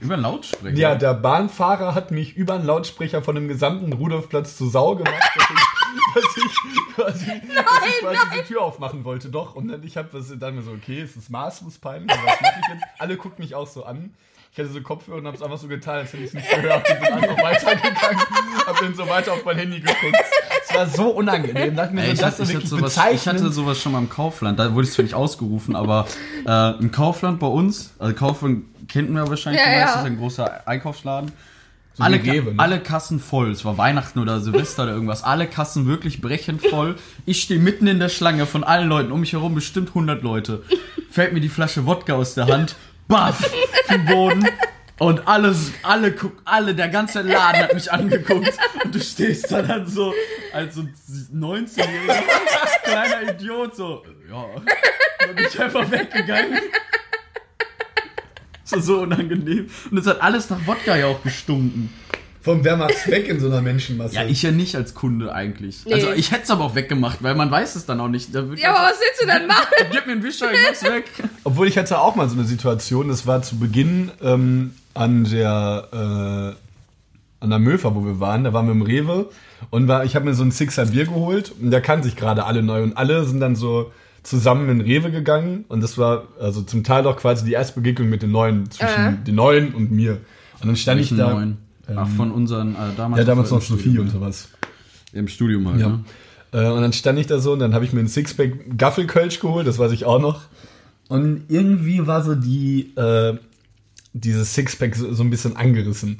Über 0.00 0.14
einen 0.14 0.22
Lautsprecher. 0.22 0.76
ja, 0.78 0.94
der 0.94 1.12
Bahnfahrer 1.14 1.94
hat 1.94 2.10
mich 2.10 2.36
über 2.36 2.54
einen 2.54 2.64
Lautsprecher 2.64 3.20
von 3.22 3.34
dem 3.34 3.48
gesamten 3.48 3.92
Rudolfplatz 3.92 4.56
zu 4.56 4.68
Sau 4.68 4.94
gemacht, 4.96 5.14
dass 6.14 6.36
ich, 6.36 6.44
ich, 6.44 6.94
quasi, 6.94 7.26
dass 7.26 7.86
ich 7.88 8.00
quasi 8.00 8.18
die 8.40 8.46
Tür 8.46 8.62
aufmachen 8.62 9.04
wollte. 9.04 9.28
Doch, 9.28 9.54
und 9.54 9.68
dann 9.68 9.82
ich 9.82 9.96
habe 9.96 10.08
das 10.12 10.32
dann 10.38 10.54
mir 10.56 10.62
so, 10.62 10.72
okay, 10.72 11.00
es 11.00 11.16
ist 11.16 11.30
maßlos 11.30 11.78
peinlich, 11.78 12.10
aber 12.10 12.26
was 12.26 12.40
mache 12.40 12.54
ich 12.60 12.68
jetzt? 12.68 12.84
Alle 12.98 13.16
gucken 13.16 13.44
mich 13.44 13.54
auch 13.54 13.66
so 13.66 13.84
an. 13.84 14.14
Ich 14.52 14.58
hatte 14.58 14.68
so 14.68 14.82
Kopfhörer 14.82 15.16
und 15.16 15.26
habe 15.26 15.34
es 15.34 15.42
einfach 15.42 15.56
so 15.56 15.66
getan, 15.66 16.00
als 16.00 16.12
hätte 16.12 16.24
ich 16.24 16.28
es 16.28 16.34
nicht 16.34 16.50
gehört. 16.50 16.86
Ich 16.86 16.94
bin 16.94 17.10
einfach 17.10 17.42
weitergegangen, 17.42 18.20
habe 18.66 18.78
dann 18.82 18.94
so 18.94 19.08
weiter 19.08 19.32
auf 19.32 19.44
mein 19.46 19.56
Handy 19.56 19.80
geguckt. 19.80 20.14
Es 20.68 20.74
war 20.74 20.86
so 20.86 21.08
unangenehm. 21.08 21.74
Dachte 21.74 21.94
mir 21.94 22.02
Ey, 22.02 22.08
so, 22.08 22.12
ich, 22.12 22.20
das 22.20 22.38
hatte, 22.38 22.50
ich, 22.50 22.56
hatte 22.56 22.66
sowas, 22.66 23.00
ich 23.12 23.26
hatte 23.26 23.50
sowas 23.50 23.80
schon 23.80 23.92
mal 23.92 23.98
im 23.98 24.10
Kaufland. 24.10 24.58
Da 24.58 24.74
wurde 24.74 24.86
es 24.86 24.92
zwar 24.92 25.04
nicht 25.04 25.14
ausgerufen, 25.14 25.74
aber 25.74 26.06
äh, 26.46 26.78
im 26.80 26.92
Kaufland 26.92 27.40
bei 27.40 27.46
uns, 27.46 27.94
also 27.98 28.14
Kaufland 28.14 28.64
kennt 28.88 29.10
man 29.10 29.24
ja 29.24 29.30
wahrscheinlich 29.30 29.62
Ja, 29.62 29.68
die 29.68 29.74
ja. 29.74 29.84
meisten, 29.86 29.98
ist 30.00 30.04
ein 30.04 30.18
großer 30.18 30.68
Einkaufsladen. 30.68 31.32
So 31.94 32.04
alle, 32.04 32.22
ne? 32.22 32.54
alle 32.56 32.80
Kassen 32.80 33.20
voll. 33.20 33.50
Es 33.50 33.64
war 33.64 33.76
Weihnachten 33.76 34.18
oder 34.18 34.40
Silvester 34.40 34.84
oder 34.84 34.92
irgendwas. 34.92 35.22
Alle 35.24 35.46
Kassen 35.46 35.86
wirklich 35.86 36.20
brechend 36.22 36.66
voll. 36.66 36.96
Ich 37.26 37.42
stehe 37.42 37.60
mitten 37.60 37.86
in 37.86 37.98
der 37.98 38.08
Schlange 38.08 38.46
von 38.46 38.64
allen 38.64 38.88
Leuten. 38.88 39.12
Um 39.12 39.20
mich 39.20 39.34
herum 39.34 39.54
bestimmt 39.54 39.88
100 39.88 40.22
Leute. 40.22 40.62
Fällt 41.10 41.34
mir 41.34 41.40
die 41.40 41.50
Flasche 41.50 41.84
Wodka 41.84 42.14
aus 42.14 42.34
der 42.34 42.46
Hand. 42.46 42.76
Baff! 43.08 43.50
Vom 43.88 44.06
Boden. 44.06 44.48
Und 44.98 45.26
alles, 45.26 45.72
alle 45.82 46.14
alle, 46.44 46.74
der 46.74 46.88
ganze 46.88 47.22
Laden 47.22 47.62
hat 47.62 47.74
mich 47.74 47.90
angeguckt. 47.90 48.52
Und 48.84 48.94
du 48.94 49.00
stehst 49.00 49.50
da 49.50 49.60
dann 49.60 49.86
so, 49.86 50.14
als 50.52 50.76
so 50.76 50.82
19-jähriger 51.34 52.22
kleiner 52.84 53.32
Idiot, 53.32 53.74
so, 53.74 54.04
ja. 54.30 54.46
Bin 55.26 55.44
ich 55.44 55.60
einfach 55.60 55.90
weggegangen. 55.90 56.58
War 58.72 58.82
so 58.82 59.00
unangenehm. 59.00 59.66
Und 59.90 59.98
es 59.98 60.06
hat 60.06 60.22
alles 60.22 60.50
nach 60.50 60.66
Wodka 60.66 60.96
ja 60.96 61.06
auch 61.06 61.22
gestunken. 61.22 61.90
Vom 62.42 62.64
wer 62.64 62.76
macht's 62.76 63.06
weg 63.06 63.28
in 63.28 63.38
so 63.38 63.46
einer 63.46 63.62
Menschenmasse? 63.62 64.16
Ja, 64.16 64.24
ich 64.24 64.42
ja 64.42 64.50
nicht 64.50 64.74
als 64.74 64.94
Kunde 64.94 65.32
eigentlich. 65.32 65.84
Nee. 65.86 65.94
Also 65.94 66.10
ich 66.10 66.32
hätte 66.32 66.42
es 66.42 66.50
aber 66.50 66.64
auch 66.64 66.74
weggemacht, 66.74 67.22
weil 67.22 67.36
man 67.36 67.52
weiß 67.52 67.76
es 67.76 67.86
dann 67.86 68.00
auch 68.00 68.08
nicht. 68.08 68.34
Da 68.34 68.42
Ja, 68.56 68.74
aber 68.74 68.90
was 68.90 68.98
willst 68.98 69.22
du 69.22 69.26
denn 69.26 69.46
machen? 69.46 69.68
Gib 69.92 70.06
mir 70.06 70.12
einen 70.12 70.24
Wischer, 70.24 70.52
ich 70.52 70.58
mach's 70.66 70.82
weg. 70.82 71.04
Obwohl 71.44 71.68
ich 71.68 71.78
hatte 71.78 72.00
auch 72.00 72.16
mal 72.16 72.28
so 72.28 72.34
eine 72.34 72.44
Situation, 72.44 73.08
das 73.08 73.28
war 73.28 73.42
zu 73.42 73.60
Beginn 73.60 74.10
ähm, 74.20 74.74
an 74.92 75.22
der 75.24 76.56
äh, 76.58 77.44
an 77.44 77.50
der 77.50 77.58
Möfer, 77.60 77.94
wo 77.94 78.04
wir 78.04 78.18
waren, 78.18 78.44
da 78.44 78.52
waren 78.52 78.66
wir 78.66 78.72
im 78.72 78.82
Rewe 78.82 79.28
und 79.70 79.88
war, 79.88 80.04
ich 80.04 80.16
habe 80.16 80.24
mir 80.24 80.34
so 80.34 80.44
ein 80.44 80.50
Sixer 80.50 80.86
Bier 80.86 81.06
geholt 81.06 81.52
und 81.60 81.70
da 81.70 81.80
kannten 81.80 82.04
sich 82.04 82.16
gerade 82.16 82.44
alle 82.44 82.62
neu 82.62 82.82
und 82.82 82.96
alle 82.96 83.24
sind 83.24 83.40
dann 83.40 83.56
so 83.56 83.92
zusammen 84.22 84.68
in 84.68 84.80
Rewe 84.80 85.10
gegangen 85.10 85.64
und 85.68 85.82
das 85.82 85.98
war 85.98 86.28
also 86.40 86.62
zum 86.62 86.84
Teil 86.84 87.06
auch 87.06 87.16
quasi 87.16 87.44
die 87.44 87.52
erste 87.52 87.74
Begegnung 87.80 88.08
mit 88.08 88.22
den 88.22 88.30
Neuen, 88.30 88.70
zwischen 88.70 89.00
Äh. 89.22 89.24
den 89.26 89.34
Neuen 89.34 89.74
und 89.74 89.90
mir. 89.90 90.18
Und 90.60 90.68
dann 90.68 90.76
stand 90.76 91.00
ich 91.00 91.10
da, 91.16 91.32
neuen. 91.34 91.56
Ach, 91.94 92.08
von 92.08 92.30
unseren, 92.30 92.74
äh, 92.74 92.78
damals. 92.96 93.18
ja 93.18 93.24
damals 93.24 93.50
noch 93.50 93.60
Sophie 93.60 93.82
Studium, 93.82 94.06
und 94.06 94.12
sowas. 94.12 94.48
Im 95.12 95.26
Studium 95.28 95.68
halt, 95.68 95.80
Ja. 95.80 95.88
ne? 95.88 96.04
Äh, 96.52 96.68
und 96.70 96.82
dann 96.82 96.92
stand 96.92 97.18
ich 97.18 97.26
da 97.26 97.38
so 97.40 97.52
und 97.52 97.58
dann 97.58 97.74
habe 97.74 97.84
ich 97.84 97.92
mir 97.92 98.00
ein 98.00 98.08
Sixpack 98.08 98.78
Gaffelkölsch 98.78 99.40
geholt, 99.40 99.66
das 99.66 99.78
weiß 99.78 99.90
ich 99.92 100.04
auch 100.04 100.20
noch. 100.20 100.42
Und 101.08 101.44
irgendwie 101.48 102.06
war 102.06 102.22
so 102.22 102.34
die, 102.34 102.94
äh, 102.96 103.36
dieses 104.12 104.54
Sixpack 104.54 104.94
so, 104.94 105.12
so 105.12 105.22
ein 105.24 105.30
bisschen 105.30 105.56
angerissen. 105.56 106.18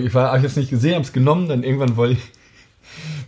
Ich 0.00 0.12
war, 0.12 0.30
hab 0.32 0.38
ich 0.38 0.42
jetzt 0.42 0.56
nicht 0.56 0.70
gesehen, 0.70 0.96
hab's 0.96 1.12
genommen, 1.12 1.48
dann 1.48 1.62
irgendwann 1.62 1.96
wollte 1.96 2.14
ich, 2.14 2.20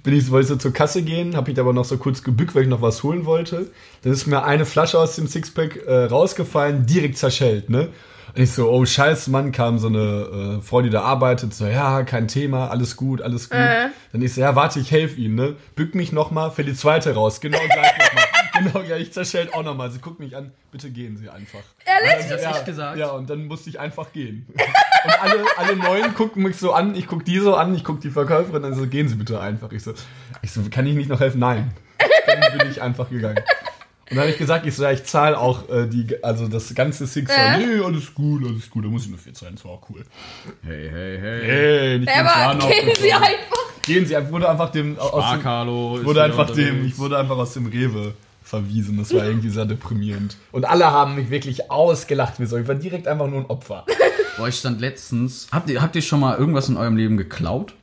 bin 0.02 0.14
ich, 0.14 0.30
wollte 0.30 0.44
ich 0.44 0.48
so 0.48 0.56
zur 0.56 0.72
Kasse 0.72 1.02
gehen, 1.02 1.36
habe 1.36 1.50
mich 1.50 1.60
aber 1.60 1.72
noch 1.72 1.84
so 1.84 1.96
kurz 1.98 2.22
gebückt, 2.22 2.54
weil 2.54 2.62
ich 2.62 2.68
noch 2.68 2.82
was 2.82 3.02
holen 3.02 3.24
wollte. 3.26 3.66
Dann 4.02 4.12
ist 4.12 4.26
mir 4.26 4.44
eine 4.44 4.64
Flasche 4.64 4.98
aus 4.98 5.16
dem 5.16 5.26
Sixpack 5.26 5.86
äh, 5.86 6.04
rausgefallen, 6.04 6.86
direkt 6.86 7.18
zerschellt, 7.18 7.70
ne? 7.70 7.88
Und 8.34 8.42
ich 8.42 8.52
so, 8.52 8.70
oh 8.70 8.84
scheiße, 8.84 9.30
Mann, 9.30 9.50
kam 9.50 9.78
so 9.78 9.88
eine 9.88 10.58
äh, 10.58 10.62
Frau, 10.62 10.82
die 10.82 10.90
da 10.90 11.02
arbeitet, 11.02 11.52
so, 11.52 11.66
ja, 11.66 12.04
kein 12.04 12.28
Thema, 12.28 12.68
alles 12.70 12.96
gut, 12.96 13.22
alles 13.22 13.50
gut. 13.50 13.58
Äh. 13.58 13.88
Dann 14.12 14.22
ich 14.22 14.34
so, 14.34 14.40
ja, 14.40 14.54
warte, 14.54 14.78
ich 14.78 14.90
helfe 14.90 15.20
Ihnen, 15.20 15.34
ne? 15.34 15.56
Bück 15.74 15.94
mich 15.94 16.12
nochmal, 16.12 16.50
fällt 16.52 16.68
die 16.68 16.74
zweite 16.74 17.14
raus, 17.14 17.40
genau 17.40 17.58
gleich. 17.58 17.92
Genau, 18.64 18.82
ja, 18.82 18.96
ich 18.96 19.12
zerschellt 19.12 19.52
auch 19.54 19.62
nochmal. 19.62 19.90
Sie 19.90 19.98
guckt 19.98 20.20
mich 20.20 20.36
an, 20.36 20.52
bitte 20.70 20.90
gehen 20.90 21.16
Sie 21.16 21.28
einfach. 21.28 21.60
Ehrlich? 21.84 22.28
Das 22.28 22.42
ja, 22.42 22.50
echt 22.50 22.64
gesagt? 22.64 22.98
Ja, 22.98 23.10
und 23.10 23.28
dann 23.28 23.46
musste 23.46 23.70
ich 23.70 23.80
einfach 23.80 24.12
gehen. 24.12 24.46
Und 25.04 25.22
alle, 25.22 25.44
alle 25.56 25.76
Neuen 25.76 26.14
gucken 26.14 26.42
mich 26.42 26.56
so 26.56 26.72
an, 26.72 26.94
ich 26.94 27.06
guck 27.06 27.24
die 27.24 27.38
so 27.38 27.54
an, 27.54 27.74
ich 27.74 27.84
guck 27.84 28.00
die 28.00 28.10
Verkäuferin, 28.10 28.62
dann 28.62 28.74
so, 28.74 28.86
gehen 28.86 29.08
Sie 29.08 29.14
bitte 29.14 29.40
einfach. 29.40 29.72
Ich 29.72 29.82
so, 29.82 29.94
ich 30.42 30.52
so, 30.52 30.62
kann 30.70 30.86
ich 30.86 30.94
nicht 30.94 31.08
noch 31.08 31.20
helfen? 31.20 31.40
Nein. 31.40 31.72
Dann 32.26 32.58
bin 32.58 32.70
ich 32.70 32.80
einfach 32.80 33.10
gegangen. 33.10 33.42
Und 34.10 34.16
dann 34.16 34.22
habe 34.24 34.30
ich 34.32 34.38
gesagt, 34.38 34.66
ich 34.66 34.74
so, 34.74 34.82
ja, 34.82 34.90
ich 34.90 35.04
zahle 35.04 35.38
auch 35.38 35.68
äh, 35.68 35.86
die, 35.86 36.22
also 36.24 36.48
das 36.48 36.74
ganze 36.74 37.06
Six. 37.06 37.30
Äh? 37.30 37.58
Nee, 37.58 37.84
alles 37.84 38.12
gut, 38.12 38.44
alles 38.44 38.68
gut, 38.68 38.84
da 38.84 38.88
muss 38.88 39.04
ich 39.04 39.10
nur 39.10 39.20
viel 39.20 39.32
zahlen, 39.34 39.54
das 39.54 39.64
war 39.64 39.72
auch 39.72 39.88
cool. 39.88 40.04
Hey, 40.64 40.90
hey, 40.90 41.18
hey. 41.20 41.40
Hey, 41.44 41.98
nicht 42.00 42.16
Aber 42.16 42.58
gehen 42.58 42.60
Sie 42.60 42.84
aufgezogen. 42.84 43.12
einfach. 43.14 43.82
Gehen 43.82 44.06
Sie, 44.06 44.14
ich 44.14 44.30
wurde 44.30 44.48
einfach 44.50 44.70
dem, 44.70 44.98
aus 44.98 45.30
dem, 45.32 45.44
wurde 46.04 46.22
einfach 46.24 46.50
dem, 46.50 46.84
ich 46.84 46.98
wurde 46.98 47.18
einfach 47.18 47.36
aus 47.38 47.54
dem 47.54 47.66
Rewe 47.66 48.14
verwiesen. 48.50 48.98
Das 48.98 49.14
war 49.14 49.24
irgendwie 49.24 49.48
sehr 49.48 49.64
deprimierend. 49.64 50.36
Und 50.52 50.64
alle 50.64 50.86
haben 50.90 51.14
mich 51.14 51.30
wirklich 51.30 51.70
ausgelacht 51.70 52.38
wie 52.40 52.46
so. 52.46 52.56
Ich 52.58 52.68
war 52.68 52.74
direkt 52.74 53.08
einfach 53.08 53.26
nur 53.28 53.40
ein 53.40 53.46
Opfer. 53.46 53.86
Boah, 54.36 54.48
ich 54.48 54.56
stand 54.56 54.80
letztens. 54.80 55.48
Habt 55.52 55.70
ihr, 55.70 55.80
habt 55.80 55.96
ihr 55.96 56.02
schon 56.02 56.20
mal 56.20 56.36
irgendwas 56.36 56.68
in 56.68 56.76
eurem 56.76 56.96
Leben 56.96 57.16
geklaut? 57.16 57.74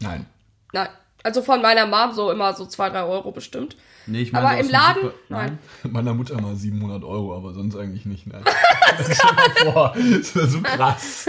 Nein. 0.00 0.26
Nein. 0.72 0.88
Also 1.22 1.42
von 1.42 1.62
meiner 1.62 1.86
Mom 1.86 2.12
so 2.12 2.30
immer 2.30 2.52
so 2.54 2.66
2, 2.66 2.90
3 2.90 3.04
Euro 3.04 3.30
bestimmt. 3.32 3.76
Nee, 4.06 4.22
ich 4.22 4.34
Aber 4.34 4.48
so 4.50 4.54
aus 4.56 4.66
im 4.66 4.70
Laden? 4.72 5.02
Super- 5.02 5.14
Nein. 5.30 5.58
Meiner 5.90 6.12
Mutter 6.14 6.40
mal 6.40 6.54
700 6.56 7.02
Euro, 7.04 7.34
aber 7.36 7.54
sonst 7.54 7.76
eigentlich 7.76 8.04
nicht. 8.04 8.26
Ne? 8.26 8.42
Das 8.98 9.08
ist 9.08 9.20
schon 9.22 9.34
mal 9.34 9.50
vor. 9.72 9.94
Das 9.96 10.36
war 10.36 10.46
so 10.46 10.60
krass. 10.60 11.28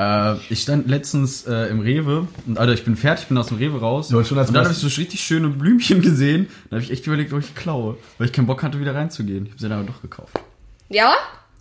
Äh, 0.00 0.36
ich 0.48 0.62
stand 0.62 0.88
letztens 0.88 1.46
äh, 1.46 1.66
im 1.66 1.80
Rewe 1.80 2.26
und 2.46 2.58
Alter, 2.58 2.72
ich 2.72 2.84
bin 2.84 2.96
fertig, 2.96 3.26
bin 3.26 3.36
aus 3.36 3.48
dem 3.48 3.58
Rewe 3.58 3.80
raus. 3.80 4.10
Ja, 4.10 4.24
schon 4.24 4.38
als 4.38 4.48
und 4.48 4.54
dann 4.54 4.64
habe 4.64 4.72
ich 4.72 4.80
so 4.80 4.86
richtig 4.86 5.20
schöne 5.20 5.48
Blümchen 5.50 6.00
gesehen. 6.00 6.48
Da 6.70 6.76
habe 6.76 6.84
ich 6.84 6.90
echt 6.90 7.06
überlegt, 7.06 7.34
ob 7.34 7.40
ich 7.40 7.54
klaue, 7.54 7.98
weil 8.16 8.26
ich 8.26 8.32
keinen 8.32 8.46
Bock 8.46 8.62
hatte, 8.62 8.80
wieder 8.80 8.94
reinzugehen. 8.94 9.44
Ich 9.44 9.50
habe 9.50 9.60
sie 9.60 9.68
dann 9.68 9.78
aber 9.80 9.88
doch 9.88 10.00
gekauft. 10.00 10.40
Ja? 10.88 11.12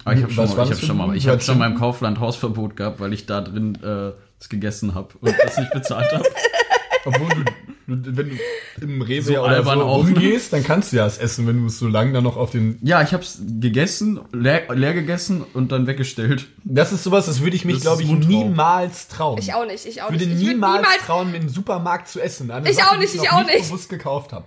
Aber 0.05 0.15
ich 0.15 0.23
habe 0.23 0.31
schon, 0.31 0.43
Was 0.45 0.55
mal, 0.55 0.63
ich 0.63 0.71
hab 0.71 0.79
schon 0.79 0.97
mal, 0.97 1.03
ich 1.03 1.09
Blümchen? 1.09 1.31
hab 1.31 1.43
schon 1.43 1.57
mal 1.57 1.69
im 1.69 1.75
Kaufland 1.75 2.19
Hausverbot 2.21 2.77
gehabt, 2.77 3.01
weil 3.01 3.11
ich 3.11 3.25
da 3.25 3.41
drin 3.41 3.77
äh, 3.83 4.13
es 4.39 4.47
gegessen 4.47 4.95
habe 4.95 5.09
und 5.19 5.35
das 5.43 5.57
nicht 5.57 5.73
bezahlt 5.73 6.09
habe. 6.13 6.23
Obwohl 7.05 7.29
du, 7.29 7.95
du 7.95 8.17
wenn 8.17 8.29
du 8.29 8.35
im 8.81 9.01
Rewe 9.01 9.21
So 9.23 9.33
ja 9.33 9.41
oder 9.43 9.63
so 9.63 9.71
rumgehst, 9.71 10.53
dann 10.53 10.63
kannst 10.63 10.91
du 10.91 10.97
ja 10.97 11.05
es 11.07 11.17
essen, 11.17 11.47
wenn 11.47 11.59
du 11.61 11.67
es 11.67 11.79
so 11.79 11.87
lange 11.87 12.13
dann 12.13 12.23
noch 12.23 12.37
auf 12.37 12.51
den. 12.51 12.77
Ja, 12.81 13.01
ich 13.01 13.13
habe 13.13 13.23
es 13.23 13.41
gegessen, 13.59 14.19
leer, 14.31 14.63
leer 14.73 14.93
gegessen 14.93 15.43
und 15.53 15.71
dann 15.71 15.87
weggestellt. 15.87 16.47
Das 16.63 16.91
ist 16.91 17.03
sowas, 17.03 17.25
das 17.25 17.41
würde 17.41 17.55
ich 17.55 17.65
mich, 17.65 17.81
glaube 17.81 18.03
ich, 18.03 18.09
niemals 18.09 19.07
trauen. 19.07 19.37
Ich 19.39 19.53
auch 19.53 19.65
nicht, 19.65 19.85
ich 19.85 20.01
auch 20.01 20.09
Ich 20.09 20.15
würde 20.19 20.25
nicht. 20.27 20.41
Ich 20.41 20.47
würd 20.47 20.55
niemals, 20.55 20.87
trauen, 21.05 21.31
mir 21.31 21.37
im 21.37 21.49
Supermarkt 21.49 22.07
zu 22.07 22.19
essen. 22.21 22.51
Eine 22.51 22.69
Ich 22.69 22.77
Sache, 22.77 22.91
auch 22.95 22.99
nicht, 22.99 23.13
ich 23.15 23.21
noch 23.23 23.33
auch 23.33 23.45
nicht. 23.45 23.63
bewusst 23.63 23.89
gekauft 23.89 24.33
habe. 24.33 24.45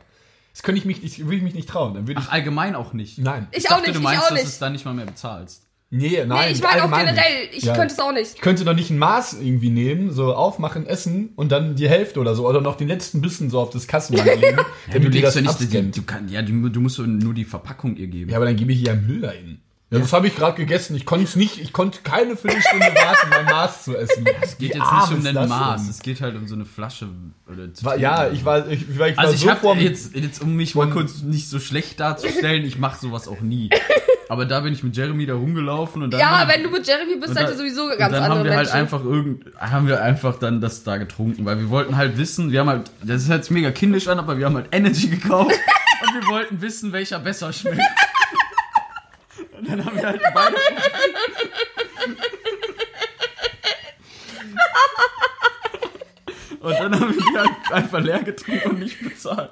Das 0.52 0.62
könnte 0.62 0.78
ich 0.78 0.84
mich 0.84 1.02
nicht, 1.02 1.18
würde 1.24 1.36
ich 1.36 1.42
mich 1.42 1.54
nicht 1.54 1.68
trauen. 1.68 1.94
Dann 1.94 2.06
würde 2.06 2.20
ich. 2.20 2.26
Ach, 2.28 2.32
allgemein 2.32 2.74
auch 2.74 2.92
nicht. 2.92 3.18
nein. 3.18 3.48
Ich 3.52 3.64
dachte, 3.64 3.76
auch 3.76 3.80
nicht, 3.80 3.94
du 3.94 3.98
ich 3.98 4.04
meinst, 4.04 4.22
auch 4.24 4.28
dass 4.28 4.38
nicht. 4.38 4.46
es 4.48 4.58
dann 4.58 4.72
nicht 4.72 4.84
mal 4.84 4.92
mehr 4.94 5.06
bezahlst. 5.06 5.62
Nee, 5.94 6.24
nein. 6.26 6.46
Nee, 6.48 6.52
ich 6.54 6.62
meine 6.62 6.84
auch 6.84 6.90
generell, 6.90 7.48
ich 7.54 7.64
Ja. 7.64 7.74
könnte 7.74 7.92
es 7.92 8.00
auch 8.00 8.12
nicht. 8.12 8.32
Ich 8.36 8.40
könnte 8.40 8.64
doch 8.64 8.74
nicht 8.74 8.88
ein 8.88 8.96
Maß 8.96 9.34
irgendwie 9.42 9.68
nehmen, 9.68 10.10
so 10.10 10.34
aufmachen, 10.34 10.86
essen 10.86 11.34
und 11.36 11.52
dann 11.52 11.76
die 11.76 11.86
Hälfte 11.86 12.18
oder 12.18 12.34
so. 12.34 12.48
Oder 12.48 12.62
noch 12.62 12.76
den 12.76 12.88
letzten 12.88 13.20
Bissen 13.20 13.50
so 13.50 13.60
auf 13.60 13.68
das 13.68 13.86
Kassenband 13.86 14.26
legen. 14.40 14.56
Ja, 14.90 14.98
du 14.98 15.08
legst 15.08 15.36
ja 15.36 15.42
nicht, 15.42 15.60
die, 15.60 15.90
du, 15.90 16.02
kann, 16.02 16.30
ja, 16.30 16.40
du, 16.40 16.70
du 16.70 16.80
musst 16.80 16.98
nur 16.98 17.34
die 17.34 17.44
Verpackung 17.44 17.96
ihr 17.96 18.06
geben. 18.06 18.30
Ja, 18.30 18.38
aber 18.38 18.46
dann 18.46 18.56
gebe 18.56 18.72
ich 18.72 18.78
hier 18.80 18.94
Müll 18.94 19.20
dahin. 19.20 19.60
Ja, 19.90 19.98
das 19.98 20.14
habe 20.14 20.26
ich 20.26 20.34
gerade 20.34 20.56
gegessen. 20.56 20.96
Ich 20.96 21.04
konnte 21.04 21.26
es 21.26 21.36
nicht, 21.36 21.60
ich 21.60 21.74
konnte 21.74 21.98
keine 22.02 22.34
Viertelstunde 22.38 22.86
warten, 22.94 23.28
mein 23.28 23.44
Maß 23.44 23.84
zu 23.84 23.94
essen. 23.94 24.24
Es 24.40 24.56
geht 24.56 24.72
Wie 24.72 24.78
jetzt 24.78 24.90
nicht 24.90 25.12
um 25.12 25.34
das 25.34 25.48
Maß, 25.50 25.88
es 25.90 26.00
geht 26.00 26.22
halt 26.22 26.34
um 26.36 26.46
so 26.48 26.54
eine 26.54 26.64
Flasche. 26.64 27.08
Oder 27.52 27.74
zu 27.74 27.84
War, 27.84 27.98
ja, 27.98 28.30
ich 28.30 28.42
war, 28.46 28.66
ich, 28.70 28.98
war, 28.98 29.08
ich 29.08 29.16
war 29.18 29.24
Also 29.24 29.34
ich 29.34 29.42
so 29.42 29.50
habe 29.50 29.60
vorm, 29.60 29.78
jetzt, 29.78 30.16
jetzt, 30.16 30.40
um 30.40 30.56
mich 30.56 30.74
mal 30.74 30.88
kurz 30.88 31.20
nicht 31.20 31.50
so 31.50 31.60
schlecht 31.60 32.00
darzustellen, 32.00 32.64
ich 32.64 32.78
mache 32.78 32.98
sowas 32.98 33.28
auch 33.28 33.42
nie. 33.42 33.68
Aber 34.32 34.46
da 34.46 34.60
bin 34.60 34.72
ich 34.72 34.82
mit 34.82 34.96
Jeremy 34.96 35.26
da 35.26 35.34
rumgelaufen 35.34 36.02
und 36.02 36.10
dann. 36.10 36.18
Ja, 36.20 36.48
wenn 36.48 36.62
du 36.62 36.70
mit 36.70 36.86
Jeremy 36.86 37.16
bist, 37.16 37.34
seid 37.34 37.42
dann- 37.44 37.52
ihr 37.52 37.58
sowieso 37.58 37.88
ganz 37.98 38.14
dann 38.14 38.22
andere 38.22 38.30
haben 38.30 38.44
wir 38.44 38.50
halt 38.56 38.60
Menschen. 38.60 38.80
einfach 38.80 39.04
irgend, 39.04 39.44
haben 39.60 39.86
wir 39.88 40.02
einfach 40.02 40.38
dann 40.38 40.62
das 40.62 40.84
da 40.84 40.96
getrunken, 40.96 41.44
weil 41.44 41.58
wir 41.58 41.68
wollten 41.68 41.98
halt 41.98 42.16
wissen, 42.16 42.50
wir 42.50 42.60
haben 42.60 42.70
halt, 42.70 42.90
das 43.02 43.24
ist 43.24 43.28
jetzt 43.28 43.50
mega 43.50 43.70
kindisch 43.72 44.08
an, 44.08 44.18
aber 44.18 44.38
wir 44.38 44.46
haben 44.46 44.54
halt 44.56 44.68
Energy 44.72 45.08
gekauft 45.08 45.50
und 46.00 46.14
wir 46.14 46.26
wollten 46.28 46.62
wissen, 46.62 46.92
welcher 46.94 47.18
besser 47.18 47.52
schmeckt. 47.52 47.82
Und 49.58 49.68
dann 49.68 49.84
haben 49.84 49.96
wir 49.96 50.06
halt 50.06 50.22
beide 50.32 50.56
Und 56.60 56.72
dann 56.78 56.94
haben 56.98 57.14
wir 57.14 57.20
die 57.22 57.38
halt 57.38 57.50
einfach 57.72 58.00
leer 58.00 58.22
getrunken 58.22 58.70
und 58.70 58.78
nicht 58.78 59.02
bezahlt. 59.02 59.50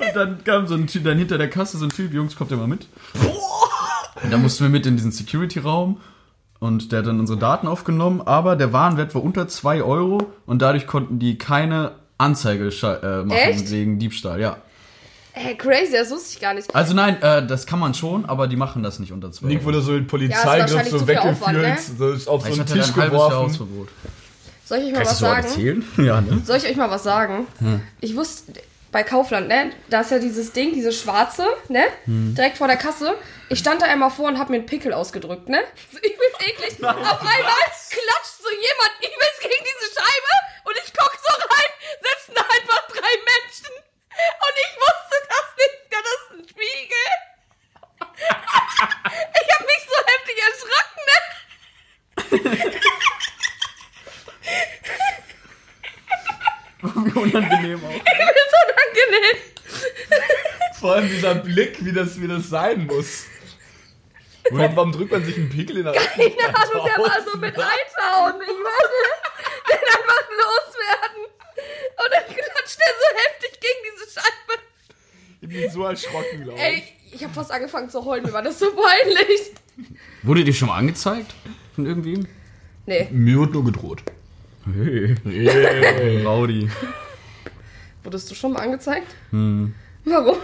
Und 0.00 0.16
dann 0.16 0.42
kam 0.44 0.66
so 0.66 0.74
ein 0.74 0.86
Typ, 0.88 1.04
dann 1.04 1.16
hinter 1.16 1.38
der 1.38 1.48
Kasse 1.48 1.78
so 1.78 1.84
ein 1.86 1.90
Typ, 1.90 2.12
Jungs, 2.12 2.34
kommt 2.34 2.50
ihr 2.50 2.56
mal 2.56 2.66
mit? 2.66 2.86
Und 4.22 4.32
dann 4.32 4.42
mussten 4.42 4.64
wir 4.64 4.70
mit 4.70 4.86
in 4.86 4.96
diesen 4.96 5.12
Security-Raum 5.12 6.00
und 6.60 6.90
der 6.92 7.00
hat 7.00 7.06
dann 7.06 7.20
unsere 7.20 7.38
Daten 7.38 7.66
aufgenommen, 7.68 8.20
aber 8.20 8.56
der 8.56 8.72
Warenwert 8.72 9.14
war 9.14 9.22
unter 9.22 9.46
2 9.48 9.82
Euro 9.82 10.18
und 10.46 10.60
dadurch 10.62 10.86
konnten 10.86 11.18
die 11.18 11.38
keine 11.38 11.92
Anzeige 12.18 12.68
äh, 12.68 13.24
machen 13.24 13.30
Echt? 13.30 13.70
wegen 13.70 13.98
Diebstahl, 13.98 14.40
ja. 14.40 14.56
Hey, 15.32 15.56
crazy, 15.56 15.92
das 15.92 16.10
wusste 16.10 16.34
ich 16.34 16.40
gar 16.40 16.52
nicht. 16.54 16.74
Also 16.74 16.94
nein, 16.94 17.22
äh, 17.22 17.46
das 17.46 17.64
kann 17.66 17.78
man 17.78 17.94
schon, 17.94 18.24
aber 18.24 18.48
die 18.48 18.56
machen 18.56 18.82
das 18.82 18.98
nicht 18.98 19.12
unter 19.12 19.30
2 19.30 19.46
Nick 19.46 19.58
Euro. 19.58 19.66
wurde 19.66 19.82
so 19.82 19.92
in 19.94 20.02
Ja, 20.02 20.08
Polizeigriff 20.08 20.72
wahrscheinlich 20.72 20.90
so 20.92 21.06
weggeführt, 21.06 21.52
ne? 21.52 21.78
so 21.96 22.08
ist 22.10 22.28
auf 22.28 22.48
Ich 22.48 22.54
so 22.56 22.60
einen 22.62 22.66
Tisch 22.68 22.92
geworfen. 22.92 23.68
Soll 24.64 24.78
ich 24.78 24.86
euch 24.86 24.92
mal 24.92 25.06
was 25.06 25.18
sagen? 25.18 25.84
Ja, 25.96 26.20
ne? 26.20 26.42
Soll 26.44 26.56
ich 26.56 26.66
euch 26.66 26.76
mal 26.76 26.90
was 26.90 27.04
sagen? 27.04 27.46
Ich 28.00 28.16
wusste, 28.16 28.52
bei 28.90 29.02
Kaufland, 29.02 29.48
ne, 29.48 29.72
da 29.90 30.00
ist 30.00 30.10
ja 30.10 30.18
dieses 30.18 30.52
Ding, 30.52 30.72
diese 30.72 30.92
schwarze, 30.92 31.46
ne, 31.68 31.84
direkt 32.06 32.56
vor 32.58 32.66
der 32.68 32.76
Kasse. 32.76 33.16
Ich 33.50 33.58
stand 33.58 33.82
da 33.82 33.86
einmal 33.86 34.10
vor 34.10 34.26
und 34.28 34.38
hab 34.38 34.48
mir 34.50 34.56
einen 34.56 34.66
Pickel 34.66 34.92
ausgedrückt, 34.92 35.48
ne? 35.48 35.62
So 35.92 35.98
übelst 35.98 36.40
eklig. 36.40 36.84
Auf 36.84 37.20
einmal 37.20 37.64
klatscht 37.90 38.38
so 38.42 38.50
jemand 38.50 38.92
übelst 39.00 39.40
gegen 39.40 39.64
diese 39.64 39.92
Scheibe 39.94 40.32
und 40.64 40.76
ich 40.84 40.92
guck 40.92 41.12
so 41.22 41.32
rein, 41.32 41.72
sitzen 42.02 42.34
da 42.34 42.42
einfach 42.42 42.88
drei 42.88 43.14
Menschen. 43.32 43.74
Und 43.76 44.54
ich 44.56 44.72
wusste 44.76 45.16
das 45.28 45.46
nicht, 45.58 45.76
ja, 45.92 45.98
das 46.02 46.18
ist 46.22 46.32
ein 46.32 46.44
Spiegel. 46.48 47.06
Ich 49.40 49.48
hab 49.54 49.62
mich 49.66 49.82
so 49.88 49.96
heftig 50.06 50.36
erschrocken, 50.48 51.02
ne? 51.10 51.18
Wie 56.82 57.12
unangenehm 57.18 57.80
auch. 57.84 57.90
Unangenehm. 57.90 59.38
Vor 60.78 60.92
allem 60.94 61.08
dieser 61.08 61.34
Blick, 61.34 61.84
wie 61.84 61.92
das, 61.92 62.20
wie 62.20 62.28
das 62.28 62.48
sein 62.48 62.86
muss. 62.86 63.24
Warum, 64.50 64.76
warum 64.76 64.92
drückt 64.92 65.12
man 65.12 65.24
sich 65.24 65.36
einen 65.36 65.50
Pickel 65.50 65.78
in 65.78 65.84
der 65.84 65.92
Keine 65.92 66.24
Ahnung, 66.24 66.86
der 66.86 67.04
war 67.04 67.16
so 67.30 67.36
mit 67.38 67.54
eintauen. 67.54 68.40
Ich 68.40 68.48
wollte 68.48 68.94
den 69.68 69.88
einfach 69.88 70.28
loswerden. 70.30 71.24
Und 71.96 72.12
dann 72.12 72.24
klatscht 72.24 72.78
er 72.80 72.94
so 72.94 73.18
heftig 73.18 73.60
gegen 73.60 73.80
diese 73.92 74.20
Scheibe. 74.20 74.62
Ich 75.40 75.48
bin 75.48 75.70
so 75.70 75.84
erschrocken, 75.84 76.44
glaube 76.44 76.58
Ey, 76.60 76.82
ich 77.12 77.22
habe 77.24 77.34
fast 77.34 77.50
angefangen 77.50 77.90
zu 77.90 78.04
heulen. 78.04 78.24
Mir 78.24 78.32
war 78.32 78.42
das 78.42 78.58
so 78.58 78.66
peinlich. 78.72 79.52
Wurde 80.22 80.44
dir 80.44 80.54
schon 80.54 80.68
mal 80.68 80.78
angezeigt? 80.78 81.34
Von 81.74 81.86
irgendwem? 81.86 82.26
Nee, 82.86 83.08
Mir 83.10 83.38
wird 83.40 83.52
nur 83.52 83.64
gedroht. 83.64 84.02
Hey. 84.74 85.14
Hey. 85.24 86.24
Rowdy. 86.24 86.68
wurdest 88.04 88.30
du 88.30 88.34
schon 88.34 88.52
mal 88.52 88.60
angezeigt? 88.60 89.14
Warum? 89.30 90.36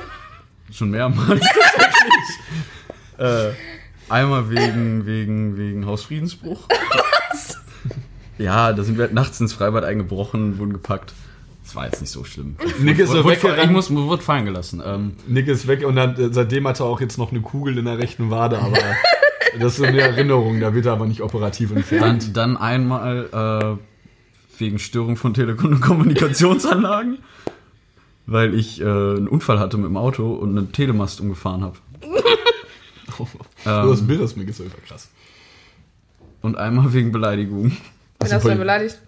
Schon 0.72 0.90
mehrmals 0.90 1.40
tatsächlich. 1.76 2.38
äh, 3.18 3.50
einmal 4.08 4.50
wegen, 4.50 5.06
wegen, 5.06 5.56
wegen 5.56 5.86
Hausfriedensbruch. 5.86 6.68
Was? 7.30 7.58
Ja, 8.38 8.72
da 8.72 8.82
sind 8.82 8.96
wir 8.98 9.04
halt 9.04 9.14
nachts 9.14 9.40
ins 9.40 9.52
Freibad 9.52 9.84
eingebrochen, 9.84 10.58
wurden 10.58 10.72
gepackt. 10.72 11.12
Das 11.62 11.74
war 11.76 11.86
jetzt 11.86 12.00
nicht 12.00 12.10
so 12.10 12.24
schlimm. 12.24 12.56
Nick 12.80 12.98
ist 12.98 13.08
Wurde- 13.10 13.32
Ich 13.32 13.42
weggerannt. 13.42 13.72
muss, 13.72 13.90
wurde 13.94 14.22
fallen 14.22 14.44
gelassen. 14.44 14.82
Ähm, 14.84 15.12
Nick 15.26 15.46
ist 15.48 15.66
weg 15.66 15.84
und 15.86 15.96
dann, 15.96 16.14
äh, 16.16 16.28
seitdem 16.32 16.66
hat 16.68 16.80
er 16.80 16.86
auch 16.86 17.00
jetzt 17.00 17.16
noch 17.16 17.30
eine 17.30 17.40
Kugel 17.40 17.78
in 17.78 17.84
der 17.86 17.98
rechten 17.98 18.30
Wade, 18.30 18.58
aber 18.58 18.76
das 19.58 19.72
ist 19.72 19.76
so 19.78 19.84
eine 19.84 20.00
Erinnerung, 20.00 20.60
da 20.60 20.74
wird 20.74 20.86
er 20.86 20.92
aber 20.92 21.06
nicht 21.06 21.22
operativ 21.22 21.70
entfernt. 21.74 22.24
dann, 22.36 22.54
dann 22.54 22.56
einmal 22.58 23.78
äh, 23.78 23.93
wegen 24.58 24.78
Störung 24.78 25.16
von 25.16 25.34
Telekom- 25.34 25.72
und 25.72 25.80
Kommunikationsanlagen, 25.80 27.18
weil 28.26 28.54
ich 28.54 28.80
äh, 28.80 28.84
einen 28.84 29.28
Unfall 29.28 29.58
hatte 29.58 29.76
mit 29.76 29.86
dem 29.86 29.96
Auto 29.96 30.32
und 30.34 30.56
einen 30.56 30.72
Telemast 30.72 31.20
umgefahren 31.20 31.62
habe. 31.62 31.76
Das 33.64 34.00
Ähm, 34.00 34.06
Bild 34.08 34.20
aus 34.22 34.34
mir 34.34 34.42
ist 34.48 34.60
einfach 34.60 34.82
krass. 34.88 35.08
und 36.42 36.56
einmal 36.58 36.92
wegen 36.92 37.12
Beleidigung. 37.12 37.66
Wen 38.20 38.32
hast 38.32 38.44
du 38.44 38.48
denn 38.48 38.58
beleidigt? 38.58 38.98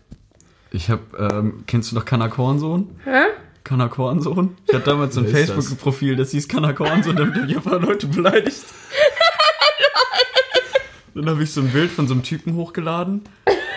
Ich 0.70 0.90
habe, 0.90 1.02
ähm, 1.18 1.64
kennst 1.66 1.90
du 1.90 1.96
noch 1.96 2.04
Kanna 2.04 2.28
Kornsohn? 2.28 2.88
Hä? 3.04 3.24
Kanna 3.64 3.88
Kornsohn? 3.88 4.56
Ich 4.68 4.74
hatte 4.74 4.85
damals 4.85 5.14
so 5.16 5.22
ein 5.22 5.32
das? 5.32 5.50
Facebook-Profil, 5.50 6.14
das 6.14 6.30
hieß 6.30 6.46
Kanna 6.46 6.72
Kornsohn, 6.72 7.16
damit 7.16 7.35
habe 7.35 7.46
ich 7.50 7.56
einfach 7.56 7.80
Leute 7.80 8.06
beleidigt. 8.06 8.61
Dann 11.14 11.30
habe 11.30 11.42
ich 11.42 11.50
so 11.50 11.62
ein 11.62 11.68
Bild 11.70 11.90
von 11.90 12.06
so 12.06 12.14
einem 12.14 12.22
Typen 12.22 12.54
hochgeladen. 12.54 13.22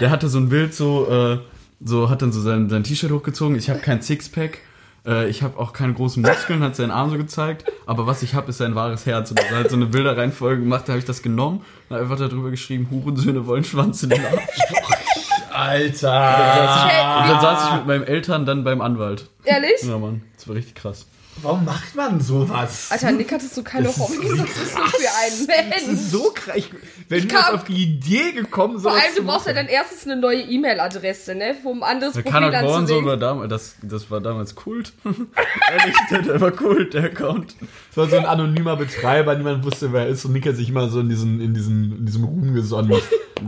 Der 0.02 0.10
hatte 0.12 0.28
so 0.28 0.38
ein 0.40 0.50
Bild 0.50 0.74
so, 0.74 1.08
äh, 1.10 1.40
so 1.80 2.10
hat 2.10 2.22
dann 2.22 2.32
so 2.32 2.42
sein, 2.42 2.70
sein 2.70 2.84
T-Shirt 2.84 3.12
hochgezogen. 3.12 3.58
Ich 3.58 3.70
habe 3.70 3.80
kein 3.80 4.02
Sixpack. 4.02 4.60
Äh, 5.06 5.30
ich 5.30 5.44
habe 5.44 5.58
auch 5.58 5.74
keine 5.74 5.94
großen 5.94 6.22
Muskeln, 6.22 6.62
hat 6.62 6.76
seinen 6.76 6.92
Arm 6.92 7.10
so 7.10 7.18
gezeigt. 7.18 7.72
Aber 7.86 8.08
was 8.08 8.24
ich 8.24 8.34
habe, 8.34 8.50
ist 8.50 8.58
sein 8.58 8.76
wahres 8.76 9.06
Herz. 9.06 9.32
Und 9.32 9.40
er 9.40 9.60
hat 9.60 9.70
so 9.70 9.76
eine 9.76 9.86
Bilderreihenfolge 9.86 10.62
gemacht, 10.62 10.84
da 10.88 10.94
habe 10.94 11.00
ich 11.00 11.06
das 11.06 11.22
genommen 11.22 11.64
und 11.90 11.98
einfach 11.98 12.18
darüber 12.18 12.50
geschrieben, 12.50 12.88
Hurensöhne 12.90 13.46
wollen 13.46 13.64
Schwanz 13.64 14.04
in 14.04 14.10
den 14.10 14.26
Arsch. 14.26 14.40
Alter! 15.52 17.22
Und 17.22 17.30
dann 17.30 17.42
saß 17.42 17.68
ich 17.68 17.76
mit 17.76 17.88
meinen 17.88 18.04
Eltern 18.04 18.46
dann 18.46 18.64
beim 18.64 18.82
Anwalt. 18.82 19.30
Ehrlich? 19.44 19.82
Ja, 19.84 19.98
Mann, 19.98 20.22
das 20.36 20.48
war 20.48 20.56
richtig 20.56 20.76
krass. 20.76 21.06
Warum 21.42 21.66
macht 21.66 21.96
man 21.96 22.20
sowas? 22.22 22.88
Alter, 22.92 23.12
Nick, 23.12 23.32
hattest 23.32 23.56
du 23.58 23.64
keine 23.64 23.86
Das 23.86 23.96
ist 23.98 24.02
Hobbys? 24.02 24.18
so 24.18 24.38
Was 24.38 24.46
bist 24.46 24.58
du 24.76 24.80
für 24.80 25.10
ein 25.10 25.48
Das 25.70 25.88
Mensch? 25.88 25.94
ist 26.00 26.12
so 26.12 26.32
krass. 26.34 26.56
Ich, 26.58 26.72
wenn 27.08 27.22
du 27.22 27.28
kann- 27.28 27.40
jetzt 27.46 27.54
auf 27.54 27.64
die 27.66 27.84
Idee 27.84 28.32
gekommen 28.34 28.80
Vor 28.80 28.92
sowas 28.92 29.04
allem, 29.06 29.16
du 29.16 29.24
brauchst 29.26 29.48
ja 29.48 29.54
dann 29.54 29.68
erstens 29.68 30.06
eine 30.06 30.20
neue 30.20 30.42
E-Mail-Adresse, 30.42 31.36
ne? 31.36 31.56
Um 31.64 31.84
ein 31.84 31.92
anderes 31.92 32.14
Der 32.14 32.22
Profil 32.24 32.56
anzulegen. 32.56 33.06
war 33.06 33.18
damals, 33.18 33.50
das, 33.50 33.76
das 33.82 34.12
war 34.12 34.22
damals 34.22 34.56
Kult. 34.56 34.94
Ehrlich, 35.04 35.96
der, 36.12 36.22
der 36.24 36.42
war 36.42 36.52
Kult, 36.52 36.94
der 36.94 37.06
Account. 37.06 37.56
Das 37.90 37.98
war 37.98 38.10
so 38.10 38.18
ein 38.18 38.26
anonymer 38.26 38.76
Betreiber, 38.76 39.36
niemand 39.36 39.64
wusste, 39.64 39.94
wer 39.94 40.02
er 40.02 40.08
ist 40.08 40.26
und 40.26 40.34
Nick 40.34 40.46
hat 40.48 40.56
sich 40.56 40.70
immer 40.70 40.90
so 40.90 41.00
in, 41.00 41.10
diesen, 41.10 41.40
in, 41.42 41.54
diesen, 41.54 41.98
in 42.00 42.06
diesem 42.06 42.24
Ruhm 42.24 42.54
gesonnen. 42.54 43.00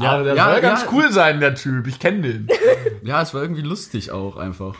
Ja, 0.02 0.12
aber 0.14 0.24
der 0.24 0.36
ja, 0.36 0.52
soll 0.52 0.62
ganz 0.62 0.82
ja. 0.84 0.88
cool 0.94 1.12
sein, 1.12 1.40
der 1.40 1.56
Typ. 1.56 1.86
Ich 1.88 2.00
kenne 2.00 2.22
den. 2.22 2.48
Ja, 3.04 3.22
es 3.22 3.34
war 3.34 3.42
irgendwie 3.42 3.62
lustig 3.62 4.12
auch 4.12 4.38
einfach. 4.38 4.76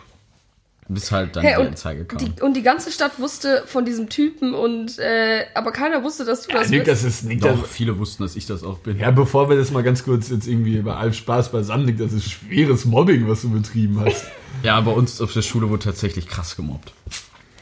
Bis 0.94 1.12
halt 1.12 1.36
dann 1.36 1.44
Hey, 1.44 1.54
die 1.56 1.62
und, 1.62 1.68
Anzeige 1.70 2.06
kam. 2.06 2.18
die, 2.20 2.42
und 2.42 2.54
die 2.56 2.64
ganze 2.64 2.92
Stadt 2.92 3.18
wusste 3.20 3.64
von 3.66 3.86
diesem 3.86 4.10
Typen 4.10 4.54
und 4.54 5.00
äh, 5.00 5.46
aber 5.56 5.72
keiner 5.72 6.04
wusste, 6.04 6.26
dass 6.26 6.42
du 6.48 6.52
das 6.52 6.70
Nick, 6.70 6.86
bist. 6.86 6.92
das 6.92 7.04
ist 7.04 7.24
Nick. 7.24 7.42
Das, 7.42 7.56
Doch, 7.60 7.66
viele 7.66 7.98
wussten, 7.98 8.24
dass 8.24 8.36
ich 8.36 8.46
das 8.46 8.64
auch 8.64 8.80
bin. 8.80 9.00
ja, 9.00 9.10
bevor 9.12 9.50
wir 9.50 9.56
das 9.58 9.72
mal 9.72 9.84
ganz 9.84 10.04
kurz 10.04 10.30
jetzt 10.30 10.48
irgendwie 10.48 10.80
bei 10.82 10.94
allem 10.96 11.14
Spaß 11.14 11.52
beisammen, 11.52 11.86
Nick, 11.86 11.98
das 11.98 12.12
ist 12.14 12.30
schweres 12.30 12.86
Mobbing, 12.86 13.28
was 13.30 13.42
du 13.42 13.50
betrieben 13.52 14.02
hast. 14.06 14.26
Ja, 14.64 14.80
bei 14.82 14.92
uns 14.92 15.22
auf 15.22 15.32
der 15.34 15.42
Schule 15.44 15.70
wurde 15.70 15.86
tatsächlich 15.86 16.28
krass 16.28 16.56
gemobbt. 16.58 16.92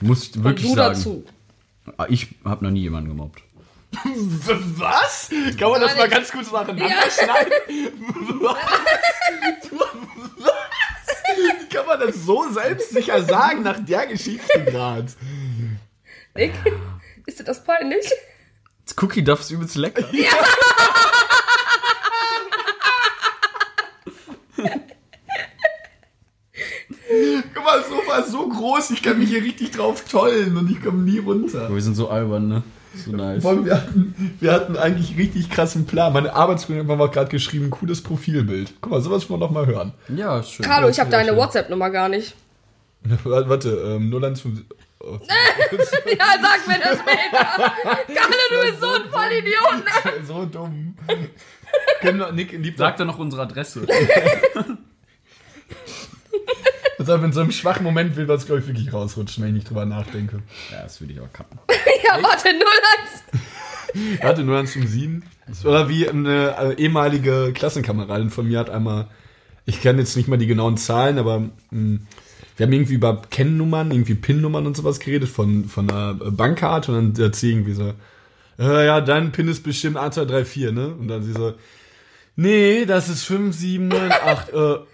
Muss 0.02 0.24
ich 0.30 0.36
und 0.36 0.44
wirklich 0.44 0.68
du 0.70 0.76
sagen. 0.76 0.96
dazu. 0.96 1.24
Ah, 1.98 2.08
Ich 2.10 2.28
habe 2.44 2.66
noch 2.66 2.72
nie 2.72 2.82
jemanden 2.82 3.10
gemobbt. 3.10 3.44
Was? 4.78 5.30
Kann 5.58 5.70
man 5.72 5.82
das 5.82 5.96
mal 5.96 6.10
ganz 6.10 6.32
kurz 6.32 6.52
nacheinander 6.52 6.88
Ja. 6.88 6.96
schneiden? 7.10 7.54
Was? 8.42 8.58
Wie 11.60 11.68
kann 11.76 11.86
man 11.86 12.00
das 12.00 12.24
so 12.24 12.50
selbstsicher 12.52 13.24
sagen 13.24 13.64
nach 13.64 13.80
der 13.80 14.08
Geschichte 14.08 14.64
gerade? 14.66 15.08
Nick, 16.36 16.54
ist 17.26 17.40
dir 17.40 17.44
das 17.44 17.64
peinlich? 17.64 18.12
Das 18.86 18.96
Cookie 19.02 19.24
Duff 19.24 19.42
ist 19.42 19.52
übelst 19.52 19.76
lecker. 19.76 20.04
Guck 27.54 27.64
mal, 27.64 27.80
das 27.80 27.90
Sofa 27.90 28.18
ist 28.20 28.32
so 28.32 28.48
groß, 28.48 28.92
ich 28.92 29.02
kann 29.04 29.20
mich 29.20 29.30
hier 29.30 29.44
richtig 29.44 29.72
drauf 29.72 30.04
tollen 30.06 30.56
und 30.58 30.70
ich 30.70 30.82
komme 30.84 31.02
nie 31.04 31.20
runter. 31.20 31.74
Wir 31.74 31.82
sind 31.82 31.96
so 31.96 32.10
albern, 32.10 32.48
ne? 32.48 32.64
So 32.96 33.12
nice. 33.12 33.46
Allem, 33.46 33.66
Wir 33.66 33.76
hatten, 33.76 34.36
wir 34.40 34.52
hatten 34.52 34.78
eigentlich 34.78 35.18
richtig 35.18 35.50
krassen 35.50 35.86
Plan. 35.86 36.12
Meine 36.12 36.34
Arbeitskollegin 36.34 36.90
hat 36.90 37.00
auch 37.00 37.12
gerade 37.12 37.30
geschrieben, 37.30 37.70
cooles 37.70 38.02
Profilbild. 38.02 38.74
Guck 38.82 38.92
mal, 38.92 39.02
sowas 39.02 39.30
wollen 39.30 39.40
wir 39.42 39.46
noch 39.46 39.52
mal 39.54 39.66
hören. 39.68 39.94
Ja, 40.10 40.40
ist 40.40 40.52
schön. 40.52 40.66
Carlo, 40.66 40.90
ich 40.90 41.00
habe 41.00 41.10
deine. 41.10 41.36
WhatsApp-Nummer 41.38 41.90
gar 41.90 42.10
nicht. 42.10 42.36
Warte, 43.24 43.70
ähm, 43.70 44.12
015. 44.12 44.66
Oh. 45.02 45.18
Ja, 46.18 46.26
sag 46.42 46.68
mir 46.68 46.80
das 46.80 47.00
später. 47.00 47.46
Carlo, 48.20 48.36
du 48.50 48.70
bist 48.70 48.82
so 48.82 48.88
ein 48.88 49.10
Vollidiot. 49.10 49.86
Ne? 49.86 50.26
so 50.26 50.46
dumm. 50.46 50.98
Nick 52.34 52.52
liebt 52.52 52.80
Sag 52.80 52.98
doch 52.98 53.06
noch 53.06 53.20
unsere 53.20 53.44
Adresse. 53.44 53.86
Also 57.10 57.26
in 57.26 57.34
so 57.34 57.42
einem 57.42 57.52
schwachen 57.52 57.84
Moment 57.84 58.16
will 58.16 58.28
das, 58.28 58.46
glaube 58.46 58.62
ich, 58.62 58.68
wirklich 58.68 58.94
rausrutschen, 58.94 59.44
wenn 59.44 59.50
ich 59.50 59.56
nicht 59.56 59.70
drüber 59.70 59.86
nachdenke. 59.86 60.42
ja, 60.72 60.84
das 60.84 61.02
würde 61.02 61.14
ich 61.14 61.20
auch 61.20 61.32
kappen. 61.34 61.60
Ja, 62.06 62.24
warte, 62.24 62.50
01. 62.50 63.42
Warte, 64.22 64.68
017. 64.68 65.24
Oder 65.64 65.90
wie 65.90 66.08
eine 66.10 66.56
äh, 66.58 66.74
ehemalige 66.82 67.52
Klassenkameradin 67.54 68.30
von 68.30 68.48
mir 68.48 68.60
hat 68.60 68.70
einmal, 68.70 69.08
ich 69.66 69.82
kann 69.82 69.98
jetzt 70.00 70.16
nicht 70.16 70.28
mal 70.28 70.38
die 70.38 70.48
genauen 70.48 70.78
Zahlen, 70.78 71.18
aber 71.20 71.40
mh, 71.72 72.00
wir 72.58 72.66
haben 72.66 72.74
irgendwie 72.74 72.94
über 72.96 73.22
Kennnummern, 73.30 73.92
irgendwie 73.92 74.16
PIN-Nummern 74.16 74.68
und 74.68 74.76
sowas 74.76 75.00
geredet 75.00 75.30
von, 75.30 75.66
von 75.66 75.90
einer 75.90 76.14
Bankkarte 76.14 76.92
und 76.92 77.16
dann 77.18 77.26
hat 77.28 77.36
sie 77.36 77.52
irgendwie 77.52 77.74
so, 77.74 77.94
äh, 78.60 78.86
ja, 78.86 79.02
dein 79.02 79.32
PIN 79.32 79.48
ist 79.48 79.64
bestimmt 79.64 79.98
1234, 79.98 80.72
ne? 80.74 80.94
Und 80.94 81.08
dann 81.08 81.24
sie 81.24 81.34
so, 81.34 81.54
nee, 82.36 82.86
das 82.86 83.08
ist 83.10 83.24
5798, 83.24 84.54
äh, 84.54 84.86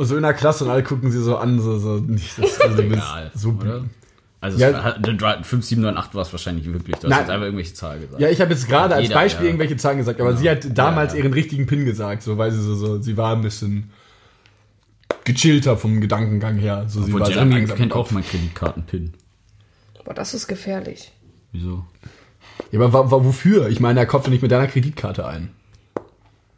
und 0.00 0.06
so 0.06 0.16
in 0.16 0.22
der 0.22 0.34
Klasse 0.34 0.64
und 0.64 0.70
alle 0.70 0.82
gucken 0.82 1.10
sie 1.10 1.20
so 1.22 1.36
an, 1.36 1.60
so, 1.60 1.78
so, 1.78 1.96
nicht, 1.96 2.38
das, 2.38 2.60
also, 2.60 2.76
du 2.76 2.82
bist 2.88 3.02
Egal, 3.02 3.30
so 3.34 3.50
oder? 3.50 3.84
Also 4.40 4.58
Ja. 4.58 4.68
es 4.68 4.74
war, 5.20 5.44
5798 5.44 6.14
war 6.14 6.22
es 6.22 6.32
wahrscheinlich 6.32 6.72
wirklich. 6.72 6.96
Du 6.96 7.02
hast 7.02 7.10
Nein. 7.10 7.20
jetzt 7.20 7.30
einfach 7.30 7.44
irgendwelche 7.44 7.74
Zahlen 7.74 8.00
gesagt. 8.00 8.20
Ja, 8.20 8.30
ich 8.30 8.40
habe 8.40 8.50
jetzt 8.52 8.66
gerade 8.66 8.94
als 8.94 9.10
Beispiel 9.10 9.44
ja. 9.44 9.50
irgendwelche 9.50 9.76
Zahlen 9.76 9.98
gesagt, 9.98 10.18
aber 10.18 10.34
sie 10.34 10.48
hat 10.48 10.66
damals 10.76 11.12
Ja, 11.12 11.18
ja. 11.18 11.24
ihren 11.24 11.34
richtigen 11.34 11.66
Pin 11.66 11.84
gesagt, 11.84 12.22
so 12.22 12.38
weil 12.38 12.50
sie 12.50 12.62
so, 12.62 12.74
so 12.74 13.02
sie 13.02 13.18
war 13.18 13.36
ein 13.36 13.42
bisschen 13.42 13.90
gechillter 15.24 15.76
vom 15.76 16.00
Gedankengang 16.00 16.56
her. 16.56 16.84
So, 16.88 17.00
sie 17.00 17.08
Obwohl 17.08 17.20
war 17.20 17.26
sehr 17.26 17.36
Jeremy 17.36 17.66
kennt 17.66 17.92
auch 17.92 18.10
meinen 18.10 18.24
Kreditkarten-Pin. 18.24 19.12
Boah, 20.04 20.14
das 20.14 20.32
ist 20.32 20.48
gefährlich. 20.48 21.12
Wieso? 21.52 21.84
Ja, 22.72 22.80
aber 22.80 23.10
wofür? 23.10 23.68
Ich 23.68 23.80
meine, 23.80 24.00
er 24.00 24.06
kauft 24.06 24.24
ja 24.26 24.30
nicht 24.30 24.42
mit 24.42 24.50
deiner 24.50 24.66
Kreditkarte 24.66 25.26
ein. 25.26 25.50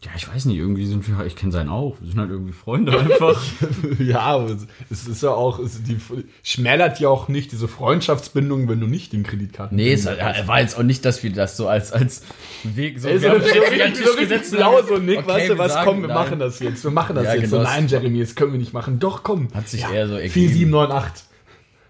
Ja, 0.05 0.11
ich 0.17 0.27
weiß 0.29 0.47
nicht, 0.47 0.57
irgendwie 0.57 0.85
sind 0.85 1.07
wir, 1.07 1.25
ich 1.27 1.37
kenne 1.37 1.53
seinen 1.53 1.69
auch. 1.69 1.97
Wir 2.01 2.11
sind 2.11 2.19
halt 2.19 2.31
irgendwie 2.31 2.53
Freunde 2.53 2.99
einfach. 2.99 3.41
ja, 4.01 4.19
aber 4.19 4.57
es- 4.91 5.07
ist 5.07 5.23
ja 5.23 5.31
auch, 5.31 5.61
es, 5.61 5.81
die 5.85 5.97
schmälert 6.43 6.99
ja 6.99 7.09
auch 7.09 7.29
nicht 7.29 7.53
diese 7.53 7.69
Freundschaftsbindung, 7.69 8.69
wenn 8.69 8.81
du 8.81 8.89
nicht 8.89 9.13
den 9.13 9.23
Kreditkarten. 9.23 9.77
nee, 9.77 9.93
es 9.93 10.05
er 10.07 10.49
war 10.49 10.61
jetzt 10.61 10.77
auch 10.77 10.83
nicht, 10.83 11.05
dass 11.05 11.23
wir 11.23 11.33
das 11.33 11.57
so 11.57 11.69
als, 11.69 11.93
als 11.93 12.23
Weg 12.65 12.99
so. 12.99 13.07
Ey, 13.09 13.19
so, 13.19 13.23
wir 13.23 13.31
haben 13.31 13.41
so, 13.43 13.47
den 13.47 13.95
so 13.95 14.03
Tisch 14.17 14.19
richtig 14.31 14.51
blau, 14.51 14.79
haben- 14.79 14.89
so 14.89 14.97
Nick, 14.99 15.19
Okay, 15.21 15.29
weißt 15.29 15.51
du 15.51 15.59
was, 15.59 15.73
sagen 15.73 15.87
komm, 15.89 16.01
wir 16.01 16.09
nein. 16.09 16.17
machen 16.17 16.39
das 16.41 16.59
jetzt. 16.59 16.83
Wir 16.83 16.91
machen 16.91 17.15
das 17.15 17.25
Ja, 17.27 17.35
jetzt. 17.35 17.43
genau, 17.51 17.57
so, 17.59 17.63
nein, 17.63 17.87
Jeremy, 17.87 18.19
das 18.21 18.35
können 18.35 18.51
wir 18.53 18.59
nicht 18.59 18.73
machen. 18.73 18.99
Doch, 18.99 19.23
komm. 19.23 19.49
Hat 19.55 19.69
sich 19.69 19.83
eher 19.85 20.09
so 20.09 20.15
ergeben. 20.15 20.33
4798. 20.33 21.25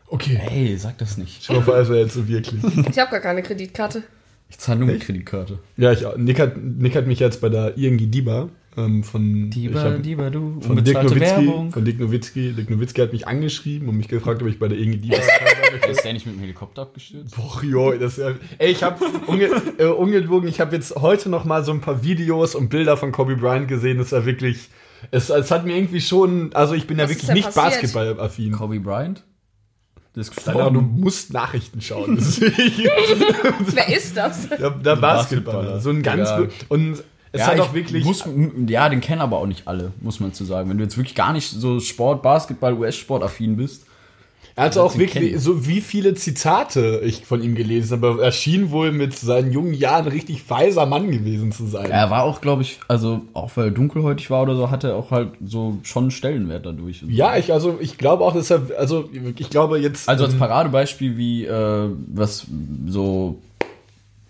Okay. 0.09 0.37
Hey, 0.39 0.77
sag 0.77 0.99
das 0.99 1.17
nicht. 1.17 1.41
Ich 1.41 1.49
hoffe, 1.49 1.73
es 1.73 1.89
wäre 1.89 2.01
jetzt 2.01 2.13
so 2.13 2.29
wirklich. 2.29 2.63
Ich 2.91 2.99
habe 2.99 3.11
gar 3.11 3.21
keine 3.21 3.43
Kreditkarte. 3.43 4.03
Ich 4.53 4.59
zahle 4.59 4.81
nur 4.81 4.89
mit 4.89 5.01
Kreditkarte. 5.01 5.59
Ja, 5.77 5.93
ich. 5.93 6.05
Nick, 6.19 6.39
hat, 6.39 6.57
Nick 6.63 6.95
hat 6.95 7.07
mich 7.07 7.19
jetzt 7.19 7.41
bei 7.41 7.49
der 7.49 7.77
ING 7.77 7.97
DIBA, 8.11 8.49
Ähm, 8.77 9.03
von, 9.05 9.51
Diba, 9.51 9.83
hab- 9.83 10.03
Diba, 10.03 10.31
du. 10.31 10.59
von 10.63 10.77
Dick 10.83 10.95
Unbezahlte 10.97 11.15
Nowitzki, 11.15 11.47
Werbung. 11.47 11.73
von 11.73 11.85
Dick 11.85 12.01
Nowitzki. 12.01 12.53
Dick 12.53 12.71
Nowitzki 12.71 13.01
hat 13.03 13.13
mich 13.13 13.27
angeschrieben 13.29 13.89
und 13.89 13.97
mich 13.99 14.09
gefragt, 14.09 14.41
ob 14.43 14.49
ich 14.49 14.59
bei 14.59 14.69
der 14.69 14.79
Inge 14.79 14.97
Diva 14.99 15.17
Ist 15.91 16.05
der 16.05 16.13
nicht 16.15 16.25
mit 16.27 16.37
dem 16.37 16.41
Helikopter 16.41 16.83
abgestürzt? 16.83 17.35
Boah, 17.37 17.63
jo, 17.63 17.93
das 17.93 18.17
ist 18.17 18.25
ja, 18.25 18.33
ey, 18.59 18.71
ich 18.73 18.83
habe 18.83 19.05
unge, 19.27 19.49
äh, 19.79 19.85
ungelogen, 19.87 20.49
ich 20.49 20.61
habe 20.61 20.75
jetzt 20.75 20.95
heute 20.97 21.29
noch 21.29 21.45
mal 21.45 21.65
so 21.65 21.73
ein 21.73 21.81
paar 21.83 22.03
Videos 22.05 22.55
und 22.55 22.69
Bilder 22.71 22.97
von 22.97 23.11
Kobe 23.13 23.37
Bryant 23.37 23.69
gesehen. 23.69 23.99
Das 23.99 24.07
ist 24.07 24.13
ja 24.13 24.25
wirklich, 24.25 24.69
es, 25.11 25.29
es 25.29 25.51
hat 25.51 25.67
mir 25.67 25.77
irgendwie 25.77 26.01
schon, 26.01 26.55
also 26.55 26.73
ich 26.75 26.87
bin 26.87 26.99
ja 26.99 27.05
Was 27.05 27.11
wirklich 27.11 27.23
ist 27.25 27.29
denn 27.29 27.37
nicht? 27.37 27.55
Basketballaffin. 27.55 28.53
Kobe 28.53 28.81
Bryant? 28.81 29.23
Das 30.15 30.29
ist 30.29 30.49
Alter, 30.49 30.71
du 30.71 30.81
musst 30.83 31.33
Nachrichten 31.33 31.81
schauen. 31.81 32.19
Wer 32.21 33.97
ist 33.97 34.17
das? 34.17 34.49
der, 34.49 34.71
der 34.71 34.97
Basketballer. 34.97 35.81
So 35.81 35.91
ein 35.91 36.03
ganz, 36.03 36.29
Egal. 36.29 36.51
und 36.69 37.03
es 37.33 37.41
Ja, 37.41 37.47
hat 37.47 37.61
auch 37.61 37.73
wirklich, 37.73 38.05
Muss, 38.05 38.25
ja, 38.67 38.89
den 38.91 39.01
kennen 39.01 39.23
aber 39.23 39.39
auch 39.39 39.47
nicht 39.47 39.67
alle, 39.67 39.93
muss 40.01 40.21
man 40.21 40.35
zu 40.35 40.45
sagen. 40.45 40.69
Wenn 40.69 40.77
du 40.77 40.85
jetzt 40.85 40.99
wirklich 40.99 41.15
gar 41.15 41.33
nicht 41.33 41.49
so 41.49 41.81
Sport, 41.81 42.23
Basketball, 42.23 42.75
US-Sport 42.75 43.23
affin 43.23 43.57
bist. 43.57 43.87
Er 44.55 44.65
hat 44.65 44.77
auch 44.77 44.93
sie 44.93 44.99
wirklich, 44.99 45.31
kennen. 45.31 45.41
so 45.41 45.67
wie 45.67 45.81
viele 45.81 46.15
Zitate 46.15 47.01
ich 47.05 47.25
von 47.25 47.43
ihm 47.43 47.55
gelesen 47.55 48.03
habe, 48.03 48.23
er 48.23 48.33
schien 48.33 48.71
wohl 48.71 48.93
mit 48.93 49.17
seinen 49.17 49.51
jungen 49.53 49.75
Jahren 49.75 50.07
richtig 50.07 50.49
weiser 50.51 50.85
Mann 50.85 51.11
gewesen 51.11 51.53
zu 51.53 51.67
sein. 51.67 51.91
Er 51.91 52.11
war 52.11 52.25
auch, 52.25 52.41
glaube 52.41 52.63
ich, 52.63 52.79
also 52.89 53.23
auch 53.33 53.51
weil 53.55 53.67
er 53.67 53.71
dunkelhäutig 53.71 54.31
war 54.31 54.43
oder 54.43 54.55
so, 54.57 54.71
hatte 54.71 54.89
er 54.89 54.97
auch 54.97 55.11
halt 55.11 55.31
so 55.45 55.79
schon 55.83 56.05
einen 56.05 56.11
Stellenwert 56.11 56.67
dadurch. 56.67 57.03
Ja, 57.09 57.37
ich, 57.37 57.53
also, 57.53 57.79
ich 57.81 57.97
glaube 57.97 58.25
auch, 58.25 58.35
dass 58.35 58.51
er, 58.51 58.63
also, 58.79 59.09
ich 59.39 59.51
glaube 59.51 59.79
jetzt. 59.79 60.09
Also 60.09 60.25
als 60.25 60.35
ähm, 60.35 60.39
Paradebeispiel, 60.39 61.17
wie 61.17 61.47
äh, 61.47 61.89
was 62.09 62.47
so, 62.87 63.39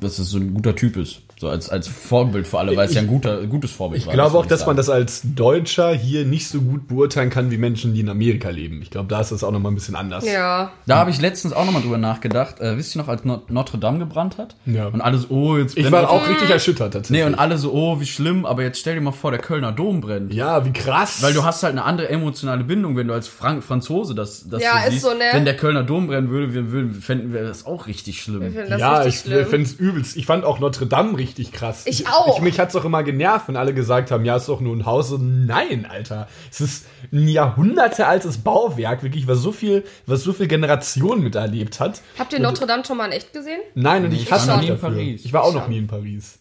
dass 0.01 0.19
es 0.19 0.31
so 0.31 0.39
ein 0.39 0.55
guter 0.55 0.77
Typ 0.77 0.97
ist. 0.97 1.23
So 1.42 1.48
als, 1.48 1.68
als 1.70 1.88
Vorbild 1.88 2.46
für 2.46 2.61
alle, 2.61 2.76
weil 2.76 2.87
es 2.87 2.94
ja 2.94 3.00
ein 3.00 3.09
guter, 3.09 3.44
gutes 3.48 3.72
Vorbild 3.72 4.00
Ich 4.00 4.07
war. 4.07 4.14
glaube 4.14 4.38
auch, 4.38 4.46
dass 4.46 4.61
man 4.64 4.76
sagen. 4.76 4.76
das 4.76 4.88
als 4.90 5.22
Deutscher 5.24 5.92
hier 5.92 6.24
nicht 6.24 6.46
so 6.46 6.61
gut 6.61 6.87
beurteilen 6.87 7.31
kann 7.31 7.50
wie 7.50 7.57
Menschen, 7.59 7.94
die 7.94 8.00
in 8.00 8.09
Amerika 8.09 8.48
leben. 8.50 8.81
Ich 8.81 8.90
glaube, 8.90 9.09
da 9.09 9.20
ist 9.20 9.33
das 9.33 9.42
auch 9.42 9.50
nochmal 9.50 9.72
ein 9.72 9.74
bisschen 9.74 9.96
anders. 9.96 10.24
Ja. 10.24 10.70
Da 10.87 10.98
habe 10.98 11.11
ich 11.11 11.20
letztens 11.20 11.52
auch 11.52 11.64
nochmal 11.64 11.83
drüber 11.83 11.98
nachgedacht. 11.98 12.61
Äh, 12.61 12.76
wisst 12.76 12.94
ihr 12.94 13.00
noch, 13.02 13.09
als 13.09 13.24
Not 13.24 13.50
Notre 13.50 13.78
Dame 13.78 13.98
gebrannt 13.98 14.38
hat? 14.38 14.55
Ja. 14.66 14.87
Und 14.87 15.00
alles, 15.00 15.31
oh, 15.33 15.57
jetzt 15.59 15.76
Ich 15.76 15.83
brennt 15.83 15.94
war 15.94 16.02
Notre- 16.02 16.14
auch 16.14 16.28
richtig 16.28 16.48
erschüttert 16.48 16.92
tatsächlich. 16.92 17.24
Nee, 17.24 17.26
und 17.26 17.35
alle 17.35 17.59
so, 17.59 17.72
oh, 17.72 17.98
wie 17.98 18.07
schlimm, 18.07 18.46
aber 18.46 18.62
jetzt 18.62 18.78
stell 18.78 18.94
dir 18.94 19.00
mal 19.00 19.11
vor, 19.11 19.33
der 19.33 19.40
Kölner 19.40 19.72
Dom 19.72 20.00
brennt. 20.00 20.33
ja, 20.33 20.64
wie 20.64 20.72
krass. 20.72 21.22
Weil 21.24 21.33
du 21.35 21.42
hast 21.44 21.64
halt 21.64 21.72
eine 21.72 21.83
andere 21.83 22.09
emotionale 22.09 22.62
Bindung, 22.62 22.96
wenn 22.96 23.09
du 23.09 23.14
als 23.14 23.26
Frank 23.26 23.64
Franzose 23.64 24.14
das, 24.14 24.48
das 24.48 24.62
Ja, 24.62 24.74
so 24.83 24.87
ist 24.87 24.92
siehst. 24.92 25.05
so, 25.07 25.11
ne? 25.11 25.24
Wenn 25.33 25.44
der 25.44 25.57
Kölner 25.57 25.83
Dom 25.83 26.07
brennen 26.07 26.28
würde, 26.31 26.55
wir, 26.55 26.70
würden, 26.70 26.94
fänden 26.94 27.33
wir 27.33 27.42
das 27.42 27.66
auch 27.66 27.88
richtig 27.88 28.12
Ich 28.18 28.22
schlimm. 28.22 28.55
ja, 28.78 28.98
richtig 28.98 29.14
ich 29.14 29.20
schlimm. 29.22 29.46
finde 29.46 29.66
es 29.66 29.72
übelst. 29.72 30.16
Ich 30.16 30.26
fand 30.26 30.44
auch 30.44 30.61
Notre 30.61 30.87
Dame 30.87 31.18
richtig 31.18 31.32
krass. 31.53 31.83
Ich 31.87 32.07
auch. 32.09 32.37
Ich, 32.37 32.42
mich 32.42 32.59
hat's 32.61 32.77
auch 32.77 32.85
immer 32.85 33.03
genervt, 33.03 33.49
wenn 33.49 33.57
alle 33.57 33.75
gesagt 33.75 34.11
haben, 34.11 34.25
ja, 34.25 34.37
ist 34.37 34.49
doch 34.49 34.61
nur 34.61 34.77
ein 34.77 34.87
Haus. 34.87 35.09
So, 35.09 35.18
nein, 35.18 35.87
Alter. 35.90 36.29
Es 36.51 36.61
ist 36.61 36.87
ein 37.12 37.27
Jahrhunderte 37.29 38.07
altes 38.07 38.38
Bauwerk, 38.38 39.03
wirklich, 39.03 39.27
was 39.27 39.38
so 39.38 39.51
viel, 39.53 39.85
was 40.07 40.23
so 40.23 40.33
viel 40.33 40.47
Generationen 40.47 41.23
miterlebt 41.23 41.81
hat. 41.81 42.01
Habt 42.18 42.33
ihr 42.33 42.40
Notre 42.40 42.66
Dame 42.66 42.85
schon 42.85 42.97
mal 42.97 43.07
in 43.07 43.12
echt 43.12 43.33
gesehen? 43.33 43.61
Nein, 43.75 44.05
und 44.05 44.12
ich 44.12 44.23
ich 44.23 44.31
war 44.31 44.38
hasse 44.38 44.51
noch 44.51 44.61
nie 44.61 44.66
in 44.68 44.75
dafür. 44.75 44.88
Paris. 44.90 45.25
Ich 45.25 45.33
war 45.33 45.42
auch 45.45 45.55
noch 45.55 45.68
nie 45.68 45.79
in 45.79 45.87
Paris. 45.87 46.38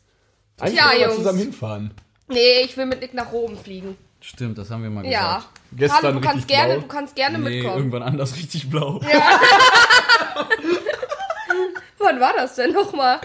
Eigentlich 0.60 0.78
Ja, 0.80 0.92
wir 0.94 1.02
Jungs. 1.06 1.16
zusammen 1.16 1.40
hinfahren. 1.40 1.92
Nee, 2.28 2.62
ich 2.64 2.78
will 2.78 2.86
mit 2.86 3.02
Nick 3.02 3.14
nach 3.14 3.32
Rom 3.32 3.58
fliegen. 3.58 3.98
Stimmt, 4.24 4.58
das 4.60 4.70
haben 4.70 4.84
wir 4.84 4.90
mal 4.92 5.04
Ja. 5.06 5.38
gesagt. 5.38 5.48
Gestern 5.74 6.04
Hallo, 6.04 6.14
du 6.14 6.22
kannst 6.22 6.36
richtig 6.38 6.56
gerne, 6.56 6.74
blau. 6.74 6.82
du 6.82 6.88
kannst 6.88 7.16
gerne 7.16 7.38
Nee, 7.40 7.50
mitkommen. 7.50 7.78
irgendwann 7.78 8.04
anders 8.04 8.36
richtig 8.38 8.70
blau. 8.70 9.02
Wann 12.04 12.20
war 12.20 12.34
das 12.36 12.56
denn 12.56 12.72
nochmal? 12.74 13.20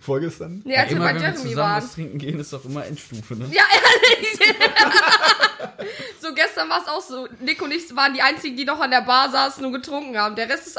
Vorgestern? 0.00 0.62
Nee, 0.64 0.76
als 0.76 0.90
wir 0.90 0.96
immer 0.96 1.06
bei 1.06 1.14
wenn 1.14 1.22
wir 1.22 1.28
Jeremy 1.28 1.42
zusammen 1.50 1.56
waren. 1.56 1.82
was 1.82 1.92
trinken 1.92 2.18
gehen, 2.18 2.40
ist 2.40 2.52
doch 2.52 2.64
immer 2.64 2.84
Endstufe, 2.86 3.34
ne? 3.36 3.46
Ja, 3.50 3.62
ehrlich. 3.74 4.38
so 6.20 6.34
gestern 6.34 6.68
war 6.68 6.82
es 6.82 6.88
auch 6.88 7.02
so. 7.02 7.28
Nick 7.40 7.62
und 7.62 7.72
ich 7.72 7.94
waren 7.94 8.14
die 8.14 8.22
einzigen, 8.22 8.56
die 8.56 8.64
noch 8.64 8.80
an 8.80 8.90
der 8.90 9.02
Bar 9.02 9.30
saßen 9.30 9.64
und 9.64 9.72
getrunken 9.72 10.16
haben. 10.16 10.34
Der 10.36 10.48
Rest 10.48 10.66
ist 10.66 10.78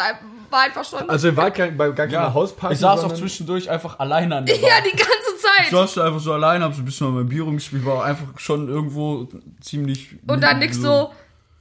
war 0.49 0.61
einfach 0.61 0.83
schon. 0.83 1.09
Also, 1.09 1.27
ihr 1.27 1.37
wart 1.37 1.55
kein, 1.55 1.77
bei 1.77 1.89
gar 1.89 2.07
keiner 2.07 2.33
Hausparty. 2.33 2.73
ich 2.73 2.79
saß 2.79 3.03
auch 3.03 3.13
zwischendurch 3.13 3.69
einfach 3.69 3.99
alleine 3.99 4.37
an 4.37 4.45
der 4.45 4.55
Bar. 4.55 4.69
ja, 4.69 4.75
die 4.81 4.95
ganze 4.95 5.35
Ich 5.35 5.41
Zeit. 5.41 5.69
saß 5.71 5.93
da 5.95 6.05
einfach 6.07 6.19
so 6.19 6.33
alleine, 6.33 6.65
hab 6.65 6.73
so 6.73 6.81
ein 6.81 6.85
bisschen 6.85 7.07
an 7.07 7.13
meinem 7.13 7.29
Bier 7.29 7.43
rumgespielt, 7.43 7.85
war 7.85 8.03
einfach 8.03 8.25
schon 8.37 8.67
irgendwo 8.67 9.27
ziemlich... 9.61 10.15
Und 10.27 10.41
dann 10.41 10.59
Nick 10.59 10.73
so, 10.73 11.11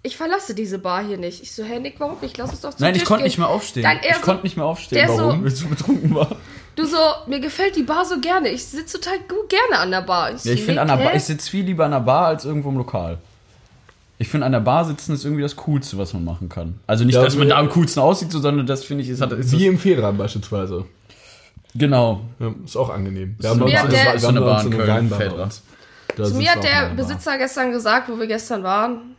ich 0.09 0.17
verlasse 0.17 0.55
diese 0.55 0.79
Bar 0.79 1.05
hier 1.05 1.19
nicht. 1.19 1.43
Ich 1.43 1.53
so, 1.55 1.63
hey 1.63 1.79
Nick, 1.79 1.97
warum 2.01 2.17
nicht? 2.21 2.37
Lass 2.39 2.51
uns 2.51 2.61
doch 2.63 2.71
zum 2.71 2.81
Nein, 2.85 2.95
ich 2.95 3.01
Tisch 3.01 3.09
konnte 3.09 3.23
gehen. 3.23 3.29
nicht 3.29 3.39
mehr 3.39 3.49
aufstehen. 3.49 3.83
Dann 3.85 3.99
er 3.99 4.11
ich 4.11 4.17
so- 4.17 4.23
konnte 4.23 4.43
nicht 4.43 4.57
mehr 4.57 4.67
aufstehen. 4.67 4.99
der 4.99 5.09
so- 5.09 5.19
Warum? 5.29 5.43
Weil 5.45 5.49
ich 5.53 5.57
so 5.59 5.69
betrunken 5.69 6.15
war. 6.15 6.29
Du 6.77 6.85
so, 6.87 6.97
mir 7.27 7.41
gefällt 7.41 7.77
die 7.77 7.83
Bar 7.83 8.05
so 8.05 8.19
gerne. 8.21 8.49
Ich 8.49 8.65
sitze 8.65 8.99
total 9.01 9.19
gut 9.29 9.49
gerne 9.49 9.81
an 9.83 9.91
der 9.91 10.03
Bar. 10.03 10.37
so, 10.39 10.49
Ja, 10.49 10.55
ich 10.55 10.61
finde 10.65 10.81
Nick, 10.81 10.81
an 10.83 10.89
der 10.99 11.05
Bar, 11.05 11.13
hä? 11.13 11.17
ich 11.19 11.25
sitze 11.25 11.51
viel 11.51 11.65
lieber 11.65 11.85
an 11.85 11.91
der 11.91 12.01
Bar 12.01 12.27
als 12.29 12.45
irgendwo 12.45 12.69
im 12.71 12.77
Lokal. 12.77 13.19
Ich 14.21 14.29
finde 14.29 14.47
an 14.47 14.53
der 14.53 14.61
Bar 14.61 14.85
sitzen 14.85 15.13
ist 15.15 15.25
irgendwie 15.25 15.43
das 15.43 15.55
Coolste, 15.57 15.97
was 15.99 16.13
man 16.13 16.25
machen 16.25 16.49
kann. 16.49 16.81
Also 16.89 17.05
nicht, 17.05 17.15
Ja, 17.15 17.23
dass 17.23 17.37
man 17.37 17.49
da 17.49 17.59
am 17.59 17.69
coolsten 17.69 18.01
aussieht, 18.01 18.33
so, 18.33 18.41
sondern 18.41 18.67
das 18.67 18.85
finde 18.85 19.05
ich, 19.05 19.11
ist, 19.11 19.21
hat, 19.21 19.31
ist 19.33 19.53
Wie 19.53 19.57
das, 19.65 19.75
im 19.75 19.79
Fehlrahmen 19.79 20.19
beispielsweise. 20.19 20.85
genau. 21.75 22.21
Ja, 22.41 22.53
ist 22.65 22.77
auch 22.77 22.91
angenehm. 22.91 23.37
Wir 23.39 23.55
mir 23.55 23.65
uns 23.65 23.75
hat 23.75 23.81
eine- 23.85 23.91
der- 23.93 24.05
wir 24.07 24.15
Ist 24.15 24.23
so 24.23 24.29
haben 24.29 24.37
eine 24.39 24.47
uns 24.47 24.55
Bar 24.55 24.65
in 24.65 25.09
Köln. 25.09 25.49
Da 26.17 26.25
Zu 26.25 26.35
mir 26.35 26.51
hat 26.51 26.65
der. 26.65 26.91
Besitzer 26.97 27.39
gestern 27.39 27.71
gesagt, 27.71 28.09
wo 28.09 28.19
wir 28.19 28.27
gestern 28.27 28.63
waren. 28.65 29.15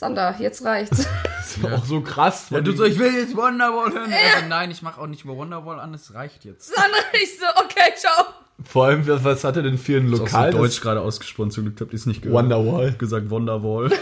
Sander, 0.00 0.34
jetzt 0.38 0.64
reicht's. 0.64 1.06
Das 1.50 1.56
ist 1.56 1.64
auch 1.64 1.84
so 1.84 2.00
krass. 2.00 2.46
Ja, 2.50 2.60
du 2.60 2.70
so, 2.70 2.84
ich 2.84 2.96
will 2.96 3.12
jetzt 3.12 3.36
Wonderwall 3.36 3.92
hören. 3.92 4.12
Also, 4.12 4.46
nein, 4.48 4.70
ich 4.70 4.82
mache 4.82 5.00
auch 5.00 5.08
nicht 5.08 5.24
über 5.24 5.36
Wonderwall 5.36 5.80
an, 5.80 5.92
es 5.92 6.14
reicht 6.14 6.44
jetzt. 6.44 6.72
Sander, 6.72 6.96
ich 7.12 7.38
so, 7.40 7.46
okay, 7.64 7.92
ciao. 7.96 8.26
Vor 8.64 8.86
allem, 8.86 9.04
was, 9.04 9.42
hat 9.42 9.56
er 9.56 9.62
denn 9.62 9.76
für 9.76 9.96
ein 9.96 10.06
Lokal? 10.06 10.52
so 10.52 10.58
Deutsch 10.58 10.80
gerade 10.80 11.00
ausgesprochen, 11.00 11.50
zum 11.50 11.64
Glück 11.64 11.80
habt 11.80 11.92
ihr 11.92 11.96
es 11.96 12.06
nicht 12.06 12.22
gehört. 12.22 12.44
Wonderwall. 12.44 12.92
gesagt 12.92 13.30
Wonderwall. 13.30 13.90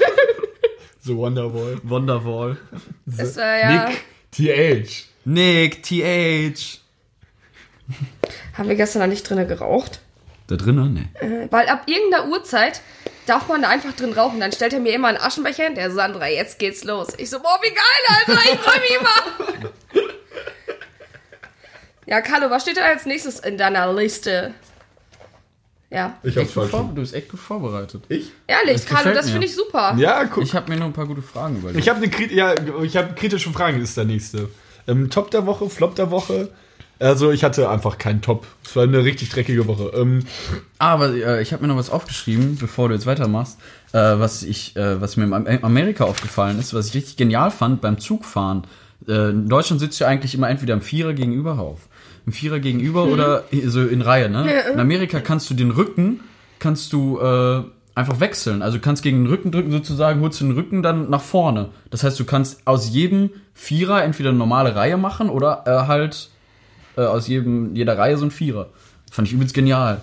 So 1.01 1.17
Wonderwall. 1.17 1.81
Wonderwall. 1.85 2.59
Das 3.07 3.37
war 3.37 3.59
ja. 3.59 3.89
Nick, 3.89 4.05
TH. 4.33 5.07
Nick, 5.25 5.83
TH. 5.85 6.81
Haben 8.53 8.69
wir 8.69 8.77
gestern 8.77 9.01
da 9.01 9.07
nicht 9.07 9.29
drinnen 9.29 9.49
geraucht? 9.49 10.01
Da 10.49 10.57
drinnen? 10.57 10.95
Nee. 10.95 11.49
Weil 11.51 11.69
ab 11.69 11.85
irgendeiner 11.87 12.29
Uhrzeit 12.29 12.83
darf 13.29 13.49
man 13.49 13.63
da 13.63 13.69
einfach 13.69 13.93
drin 13.95 14.13
rauchen. 14.13 14.41
Dann 14.41 14.53
stellt 14.53 14.73
er 14.73 14.81
mir 14.81 14.93
immer 14.95 15.09
einen 15.09 15.19
Aschenbecher 15.19 15.65
hin. 15.65 15.75
Der 15.75 15.91
Sandra, 15.91 16.29
jetzt 16.29 16.59
geht's 16.59 16.85
los. 16.85 17.09
Ich 17.19 17.31
so, 17.31 17.39
boah, 17.41 17.59
wie 17.63 17.75
geil, 17.75 18.37
Alter. 18.37 18.53
Ich 18.53 18.59
freu 18.61 18.81
mich 18.81 18.97
immer. 18.99 19.71
Ja, 22.07 22.21
Carlo, 22.23 22.49
was 22.51 22.63
steht 22.63 22.77
denn 22.77 22.85
als 22.85 23.05
nächstes 23.05 23.41
in 23.41 23.59
deiner 23.59 23.93
Liste? 23.93 24.55
Ja, 25.91 26.19
Ich 26.23 26.37
hab's 26.37 26.53
falsch. 26.53 26.71
du 26.71 26.95
bist 26.95 27.15
echt 27.15 27.31
gut 27.31 27.41
vorbereitet. 27.41 28.05
Ich? 28.09 28.33
ehrlich, 28.47 28.83
Das 28.83 28.87
Carlo, 28.87 29.13
das 29.15 29.31
finde 29.31 29.47
ich 29.47 29.55
super. 29.55 29.95
Ja, 29.99 30.25
guck. 30.25 30.43
Ich 30.45 30.55
habe 30.55 30.71
mir 30.71 30.77
nur 30.79 30.87
ein 30.87 30.93
paar 30.93 31.07
gute 31.07 31.23
Fragen 31.23 31.57
überlegt. 31.59 31.81
Ich 31.81 31.89
habe 31.89 31.99
eine 31.99 32.11
Krit 32.11 32.31
ja, 32.31 32.55
ich 32.83 32.97
hab 32.97 33.17
kritische 33.17 33.51
Fragen, 33.51 33.81
ist 33.81 33.97
der 33.97 34.05
nächste. 34.05 34.49
Ähm, 34.87 35.11
Top 35.11 35.31
der 35.31 35.47
Woche, 35.47 35.69
Flop 35.71 35.95
der 35.97 36.11
Woche. 36.11 36.51
Also 37.01 37.31
ich 37.31 37.45
hatte 37.45 37.69
einfach 37.69 37.99
keinen 37.99 38.23
Top. 38.23 38.47
Es 38.65 38.75
war 38.75 38.83
eine 38.83 39.05
richtig 39.05 39.29
dreckige 39.31 39.67
Woche. 39.67 39.93
Ähm, 39.95 40.25
Aber 40.79 41.11
äh, 41.15 41.41
ich 41.43 41.53
habe 41.53 41.63
mir 41.63 41.69
noch 41.69 41.77
was 41.77 41.91
aufgeschrieben, 41.91 42.57
bevor 42.61 42.89
du 42.89 42.95
jetzt 42.95 43.07
weitermachst, 43.07 43.59
äh, 43.93 43.99
was 43.99 44.43
ich, 44.43 44.75
äh, 44.77 45.01
was 45.01 45.17
mir 45.17 45.25
in 45.25 45.33
Am- 45.33 45.47
Amerika 45.63 46.05
aufgefallen 46.05 46.59
ist, 46.59 46.75
was 46.75 46.89
ich 46.89 46.95
richtig 46.95 47.17
genial 47.17 47.51
fand 47.51 47.81
beim 47.81 47.99
Zugfahren. 47.99 48.63
Äh, 49.07 49.31
in 49.31 49.49
Deutschland 49.49 49.81
sitzt 49.81 49.99
ja 50.01 50.09
eigentlich 50.09 50.35
immer 50.35 50.49
entweder 50.51 50.75
im 50.75 50.81
Vierer 50.83 51.13
gegenüber 51.13 51.59
auf. 51.61 51.89
Im 52.27 52.33
Vierer 52.33 52.59
gegenüber 52.59 53.05
oder 53.05 53.45
i- 53.53 53.63
so 53.69 53.81
in 53.87 54.03
Reihe, 54.03 54.29
ne? 54.29 54.45
In 54.73 54.81
Amerika 54.81 55.21
kannst 55.21 55.49
du 55.51 55.55
den 55.55 55.71
Rücken, 55.71 56.21
kannst 56.59 56.93
du 56.93 57.19
äh, 57.21 57.63
einfach 57.95 58.21
wechseln. 58.21 58.61
Also 58.61 58.77
du 58.79 58.83
kannst 58.83 59.03
gegen 59.03 59.25
den 59.25 59.27
Rücken 59.29 59.51
drücken 59.53 59.71
sozusagen, 59.71 60.21
holst 60.21 60.41
den 60.41 60.51
Rücken 60.53 60.83
dann 60.83 61.09
nach 61.11 61.23
vorne. 61.23 61.69
Das 61.91 62.03
heißt, 62.03 62.19
du 62.21 62.25
kannst 62.25 62.61
aus 62.67 62.91
jedem 62.91 63.31
Vierer 63.55 64.03
entweder 64.05 64.29
eine 64.31 64.39
normale 64.39 64.75
Reihe 64.75 64.97
machen 64.99 65.31
oder 65.31 65.63
äh, 65.67 65.87
halt 65.87 66.29
äh, 66.99 67.07
aus 67.07 67.29
jedem, 67.29 67.75
jeder 67.75 67.97
Reihe 67.97 68.17
so 68.19 68.25
ein 68.27 68.31
Vierer. 68.31 68.69
Fand 69.11 69.29
ich 69.29 69.35
übelst 69.35 69.55
genial. 69.55 70.01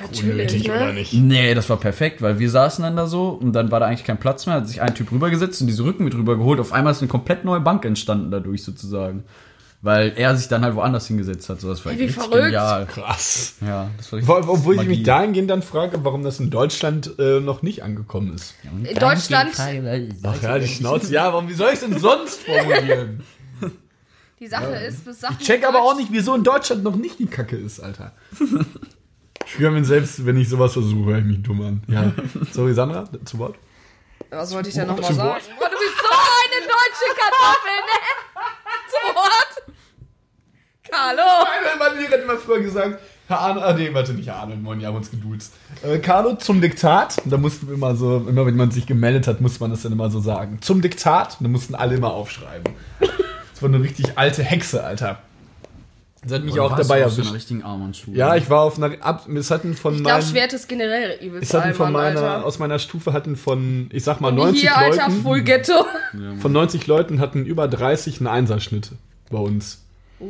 Natürlich, 0.00 0.66
ne? 0.68 0.92
nicht? 0.92 1.12
Nee, 1.14 1.54
das 1.54 1.68
war 1.70 1.76
perfekt, 1.78 2.22
weil 2.22 2.38
wir 2.38 2.50
saßen 2.50 2.82
dann 2.84 2.96
da 2.96 3.06
so 3.06 3.28
und 3.30 3.52
dann 3.52 3.70
war 3.70 3.80
da 3.80 3.86
eigentlich 3.86 4.04
kein 4.04 4.18
Platz 4.18 4.46
mehr, 4.46 4.56
hat 4.56 4.68
sich 4.68 4.80
ein 4.82 4.94
Typ 4.94 5.10
rübergesetzt 5.10 5.60
und 5.60 5.66
diese 5.66 5.82
Rücken 5.84 6.04
mit 6.04 6.14
rübergeholt. 6.14 6.60
Auf 6.60 6.72
einmal 6.72 6.92
ist 6.92 7.00
eine 7.00 7.08
komplett 7.08 7.44
neue 7.44 7.60
Bank 7.60 7.84
entstanden 7.84 8.30
dadurch 8.30 8.62
sozusagen. 8.62 9.24
Weil 9.80 10.12
er 10.16 10.34
sich 10.36 10.48
dann 10.48 10.64
halt 10.64 10.74
woanders 10.74 11.06
hingesetzt 11.06 11.48
hat. 11.48 11.60
So, 11.60 11.68
das 11.68 11.84
war 11.86 11.96
Wie 11.96 12.08
verrückt. 12.08 12.34
genial. 12.46 12.84
Krass. 12.86 13.54
Ja, 13.64 13.88
das 13.96 14.10
war 14.10 14.16
richtig 14.18 14.28
Wo- 14.28 14.52
Obwohl 14.52 14.74
ich 14.74 14.78
Magie. 14.78 14.88
mich 14.90 15.02
dahingehend 15.04 15.48
dann 15.50 15.62
frage, 15.62 16.00
warum 16.02 16.24
das 16.24 16.40
in 16.40 16.50
Deutschland 16.50 17.12
äh, 17.20 17.38
noch 17.38 17.62
nicht 17.62 17.84
angekommen 17.84 18.34
ist. 18.34 18.54
In 18.64 18.96
Deutschland, 18.98 19.50
Ach 19.56 20.42
ja, 20.42 20.58
die 20.58 20.66
Schnauze. 20.66 21.12
Ja, 21.12 21.32
warum, 21.32 21.48
wie 21.48 21.54
soll 21.54 21.70
ich 21.72 21.78
denn 21.78 21.96
sonst 21.96 22.40
formulieren? 22.42 23.22
die 24.38 24.46
Sache 24.46 24.76
ist, 24.76 25.04
bis 25.04 25.20
Sachen. 25.20 25.36
Ich 25.40 25.46
check 25.46 25.66
aber 25.66 25.82
auch 25.82 25.96
nicht, 25.96 26.12
wieso 26.12 26.34
in 26.34 26.44
Deutschland 26.44 26.82
noch 26.84 26.96
nicht 26.96 27.18
die 27.18 27.26
Kacke 27.26 27.56
ist, 27.56 27.80
Alter. 27.80 28.12
Ich 29.46 29.58
höre 29.58 29.70
mir 29.70 29.84
selbst, 29.84 30.24
wenn 30.26 30.36
ich 30.36 30.48
sowas 30.48 30.74
versuche, 30.74 31.10
höre 31.10 31.18
ich 31.18 31.24
mich 31.24 31.42
dumm 31.42 31.62
an. 31.62 31.82
Ja. 31.88 32.12
Sorry, 32.52 32.74
Sandra, 32.74 33.08
zu 33.24 33.38
Wort. 33.38 33.56
Was 34.30 34.54
wollte 34.54 34.68
ich 34.68 34.74
denn 34.74 34.86
nochmal 34.86 35.12
sagen? 35.12 35.30
Wort. 35.30 35.42
Boah, 35.58 35.68
du 35.70 35.76
bist 35.76 35.96
so 35.98 36.08
eine 36.14 36.66
deutsche 36.66 37.08
Kartoffel, 37.18 37.78
ne? 37.88 37.96
Zu 38.90 39.14
Wort? 39.14 39.74
Carlo! 40.90 41.46
Mein 41.78 41.98
Lehrer 41.98 42.12
hat 42.12 42.22
immer 42.22 42.36
früher 42.36 42.60
gesagt, 42.60 43.00
Herr 43.26 43.40
Arno, 43.40 43.60
ah, 43.60 43.72
nee, 43.74 43.92
warte, 43.92 44.14
nicht 44.14 44.26
Herr 44.26 44.36
Arno, 44.36 44.56
moin, 44.56 44.80
wir 44.80 44.86
haben 44.86 44.96
uns 44.96 45.10
geduzt. 45.10 45.54
Äh, 45.82 45.98
Carlo, 45.98 46.36
zum 46.36 46.60
Diktat. 46.60 47.16
Da 47.26 47.36
mussten 47.36 47.68
wir 47.68 47.74
immer 47.74 47.94
so, 47.94 48.26
immer 48.28 48.46
wenn 48.46 48.56
man 48.56 48.70
sich 48.70 48.86
gemeldet 48.86 49.26
hat, 49.26 49.40
musste 49.40 49.60
man 49.60 49.70
das 49.70 49.82
dann 49.82 49.92
immer 49.92 50.10
so 50.10 50.20
sagen. 50.20 50.58
Zum 50.62 50.80
Diktat. 50.80 51.36
Da 51.40 51.48
mussten 51.48 51.74
alle 51.74 51.96
immer 51.96 52.10
aufschreiben. 52.12 52.74
Das 53.58 53.62
war 53.64 53.74
eine 53.74 53.82
richtig 53.82 54.16
alte 54.16 54.44
Hexe, 54.44 54.84
Alter. 54.84 55.18
Das 56.22 56.32
hat 56.32 56.44
mich 56.44 56.52
Oder 56.54 56.62
auch 56.62 56.70
dabei 56.76 56.84
so 56.84 56.92
einer 56.92 57.02
erwischt. 57.02 57.32
richtigen 57.34 57.64
Armandschule? 57.64 58.16
Ja, 58.16 58.36
ich 58.36 58.48
war 58.48 58.60
auf 58.60 58.76
einer, 58.76 58.92
ab, 59.04 59.28
es 59.28 59.50
hatten 59.50 59.74
von 59.74 59.96
Ich 59.96 60.04
glaube, 60.04 60.22
Schwert 60.22 60.52
ist 60.52 60.68
generell 60.68 61.18
übelst 61.20 61.42
es 61.52 61.54
hatten 61.54 61.74
von 61.74 61.90
meiner, 61.90 62.20
Alter. 62.22 62.44
aus 62.46 62.60
meiner 62.60 62.78
Stufe 62.78 63.12
hatten 63.12 63.34
von, 63.34 63.88
ich 63.92 64.04
sag 64.04 64.20
mal, 64.20 64.28
Und 64.28 64.36
90 64.36 64.60
hier, 64.62 64.76
Alter, 64.76 65.08
Leuten, 65.08 65.22
Full 65.22 65.42
Ghetto. 65.42 65.86
von 66.38 66.52
90 66.52 66.86
Leuten 66.86 67.18
hatten 67.18 67.46
über 67.46 67.66
30 67.66 68.18
einen 68.20 68.28
Einserschnitt 68.28 68.92
bei 69.28 69.38
uns. 69.38 69.82
Oh. 70.20 70.26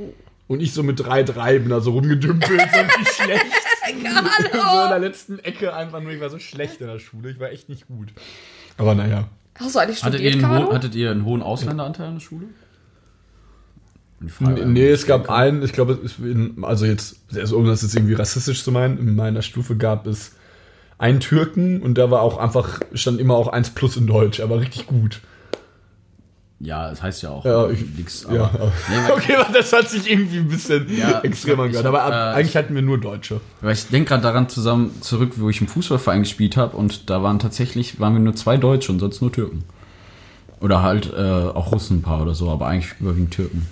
Und 0.46 0.60
ich 0.62 0.72
so 0.72 0.82
mit 0.82 0.98
3-3 0.98 1.58
bin 1.58 1.68
da 1.68 1.80
so 1.80 1.90
rumgedümpelt, 1.90 2.60
so 2.72 2.80
richtig 2.80 3.08
schlecht. 3.14 3.44
so 3.84 3.90
in 3.90 4.64
Hallo. 4.64 4.88
der 4.88 5.00
letzten 5.00 5.38
Ecke 5.40 5.74
einfach 5.74 6.00
nur, 6.00 6.12
ich 6.12 6.20
war 6.22 6.30
so 6.30 6.38
schlecht 6.38 6.80
in 6.80 6.86
der 6.86 6.98
Schule, 6.98 7.30
ich 7.30 7.40
war 7.40 7.50
echt 7.50 7.68
nicht 7.68 7.86
gut. 7.88 8.08
Aber 8.78 8.94
naja. 8.94 9.28
Hast 9.58 9.74
du 9.74 9.80
eigentlich 9.80 10.02
Hattet 10.02 10.20
ihr, 10.20 10.30
studiert, 10.32 10.50
einen 10.50 10.72
hattet 10.72 10.94
ihr 10.94 11.10
einen 11.10 11.24
hohen 11.26 11.42
Ausländeranteil 11.42 12.08
in 12.08 12.14
der 12.14 12.20
Schule? 12.20 12.46
Nee, 14.20 14.88
es 14.88 15.06
gab 15.06 15.30
einen, 15.30 15.62
ich 15.62 15.72
glaube, 15.72 15.98
also 16.62 16.84
jetzt, 16.86 17.16
also 17.34 17.56
ohne 17.56 17.68
das 17.68 17.82
jetzt 17.82 17.94
irgendwie 17.94 18.14
rassistisch 18.14 18.64
zu 18.64 18.72
meinen, 18.72 18.98
in 18.98 19.14
meiner 19.14 19.42
Stufe 19.42 19.76
gab 19.76 20.06
es 20.08 20.32
einen 20.98 21.20
Türken 21.20 21.80
und 21.82 21.96
da 21.96 22.10
war 22.10 22.22
auch 22.22 22.38
einfach, 22.38 22.80
stand 22.94 23.20
immer 23.20 23.36
auch 23.36 23.46
1 23.48 23.70
plus 23.70 23.96
in 23.96 24.08
Deutsch, 24.08 24.40
aber 24.40 24.60
richtig 24.60 24.86
gut. 24.88 25.20
Ja, 26.60 26.90
das 26.90 27.00
heißt 27.00 27.22
ja 27.22 27.30
auch 27.30 27.44
Ja, 27.44 27.70
ich- 27.70 27.84
nix. 27.96 28.24
Ja, 28.28 28.46
Aber, 28.46 28.50
aber- 28.54 28.72
Nee, 28.88 29.12
okay, 29.12 29.36
aber 29.36 29.52
das 29.52 29.72
hat 29.72 29.88
sich 29.88 30.10
irgendwie 30.10 30.38
ein 30.38 30.48
bisschen 30.48 30.88
Ja, 30.98 31.20
extremer 31.20 31.66
ich 31.66 31.76
angehört. 31.76 31.86
Aber 31.86 32.02
ab, 32.02 32.12
äh, 32.12 32.36
eigentlich 32.38 32.56
hatten 32.56 32.74
wir 32.74 32.82
nur 32.82 32.98
Deutsche. 32.98 33.40
Weil 33.60 33.74
ich 33.74 33.86
denke 33.86 34.08
gerade 34.08 34.24
daran 34.24 34.48
zusammen 34.48 35.00
zurück, 35.00 35.34
wo 35.36 35.48
ich 35.48 35.60
im 35.60 35.68
Fußballverein 35.68 36.22
gespielt 36.24 36.56
habe 36.56 36.76
und 36.76 37.08
da 37.10 37.22
waren 37.22 37.38
tatsächlich 37.38 38.00
waren 38.00 38.14
wir 38.14 38.20
nur 38.20 38.34
zwei 38.34 38.56
Deutsche 38.56 38.90
und 38.90 38.98
sonst 38.98 39.20
nur 39.20 39.30
Türken. 39.30 39.62
Oder 40.60 40.82
halt 40.82 41.12
äh, 41.16 41.20
auch 41.22 41.70
Russen 41.70 41.98
ein 41.98 42.02
paar 42.02 42.20
oder 42.22 42.34
so, 42.34 42.50
aber 42.50 42.66
eigentlich 42.66 42.92
überwiegend 42.98 43.30
Türken. 43.32 43.68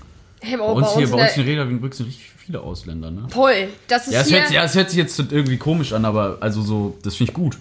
Hey, 0.49 0.57
Bei 0.59 0.65
uns 0.65 0.95
hier, 0.95 1.05
in 1.07 1.11
bei 1.11 1.23
uns 1.23 1.35
der- 1.35 1.43
in 1.45 1.51
Reda 1.51 1.65
Wiedenbrück 1.67 1.95
sind 1.95 2.07
richtig 2.07 2.31
viele 2.39 2.61
Ausländer, 2.61 3.11
ne? 3.11 3.27
Voll. 3.31 3.69
Das 3.89 4.07
ist 4.07 4.13
Ja, 4.15 4.21
es 4.21 4.31
hört, 4.33 4.51
ja, 4.51 4.65
es 4.65 4.75
hört 4.77 4.91
sich 4.91 4.99
jetzt 4.99 5.19
irgendwie 5.19 5.57
komisch 5.57 5.93
an, 5.93 6.05
aber 6.05 6.39
also 6.41 6.63
so, 6.63 6.97
das 7.03 7.17
finde 7.17 7.31
ich 7.33 7.35
gut, 7.35 7.59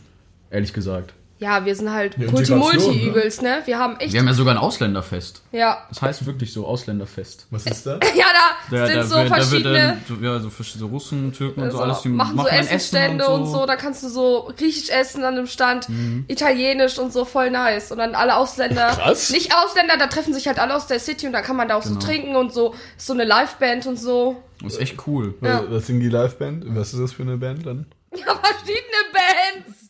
ehrlich 0.52 0.72
gesagt. 0.74 1.14
Ja, 1.38 1.66
wir 1.66 1.76
sind 1.76 1.92
halt 1.92 2.18
Ja, 2.18 2.32
Multi-Multi 2.32 2.88
ne? 2.88 3.04
übelst, 3.10 3.42
ne? 3.42 3.62
Wir 3.66 3.78
haben 3.78 3.98
echt. 4.00 4.14
Wir 4.14 4.22
haben 4.22 4.28
ja 4.28 4.34
sogar 4.34 4.54
ein 4.56 4.58
Ausländerfest. 4.58 5.42
ja. 5.52 5.80
Das 5.90 6.02
heißt 6.02 6.26
wirklich 6.26 6.54
so 6.54 6.66
Ausländerfest. 6.66 7.48
Was 7.52 7.66
ist 7.66 7.86
da? 7.86 8.00
Ja, 8.16 8.26
da 8.72 8.88
sind 8.88 9.04
so 9.04 9.16
wird- 9.18 9.28
verschiedene. 9.28 9.74
wird 9.74 9.84
dann, 9.84 10.02
so, 10.08 10.26
ja, 10.26 10.40
so 10.40 10.50
verschiedene 10.50 10.90
Russen, 10.90 11.34
Türken 11.34 11.62
und 11.64 11.72
so, 11.72 11.78
so, 11.78 11.84
alles. 11.84 12.02
Die 12.04 12.08
machen 12.10 12.38
so 12.38 12.44
dann 12.46 12.56
Essenstände 12.60 13.28
und 13.28 13.48
so. 13.48 13.66
Da 13.66 13.76
kannst 13.76 14.02
du 14.04 14.08
so 14.08 14.50
griechisch 14.58 14.90
essen 14.90 15.26
an 15.26 15.36
dem 15.36 15.48
Stand, 15.48 15.90
Mhm. 15.90 16.24
italienisch 16.30 16.98
und 17.00 17.12
so, 17.12 17.26
voll 17.26 17.52
nice. 17.52 17.92
Und 17.92 17.98
dann 17.98 18.16
alle 18.16 18.38
Ausländer. 18.38 18.88
Krass. 18.96 19.30
Nicht 19.30 19.54
Ausländer, 19.54 19.98
da 19.98 20.08
treffen 20.08 20.34
sich 20.34 20.48
halt 20.48 20.58
alle 20.60 20.74
aus 20.74 20.88
der 20.88 21.00
City 21.00 21.28
und 21.28 21.34
da 21.34 21.42
kann 21.42 21.58
man 21.58 21.68
da 21.68 21.76
auch 21.76 21.84
so 21.84 21.90
Genau. 21.96 22.00
trinken 22.06 22.36
und 22.38 22.54
so. 22.54 22.74
Ist 22.98 23.08
so 23.08 23.14
eine 23.14 23.26
Liveband 23.26 23.88
und 23.88 23.98
so. 24.00 24.42
Das 24.64 24.76
ist 24.76 24.80
echt 24.82 25.06
cool. 25.06 25.34
Ja. 25.42 25.64
Was 25.70 25.88
singt 25.88 26.02
die 26.02 26.08
Liveband? 26.10 26.64
Was 26.70 26.94
ist 26.94 27.02
das 27.02 27.12
für 27.12 27.24
eine 27.24 27.36
Band 27.38 27.66
dann? 27.66 27.88
Ja, 28.16 28.34
verschiedene 28.36 29.04
Bands. 29.12 29.85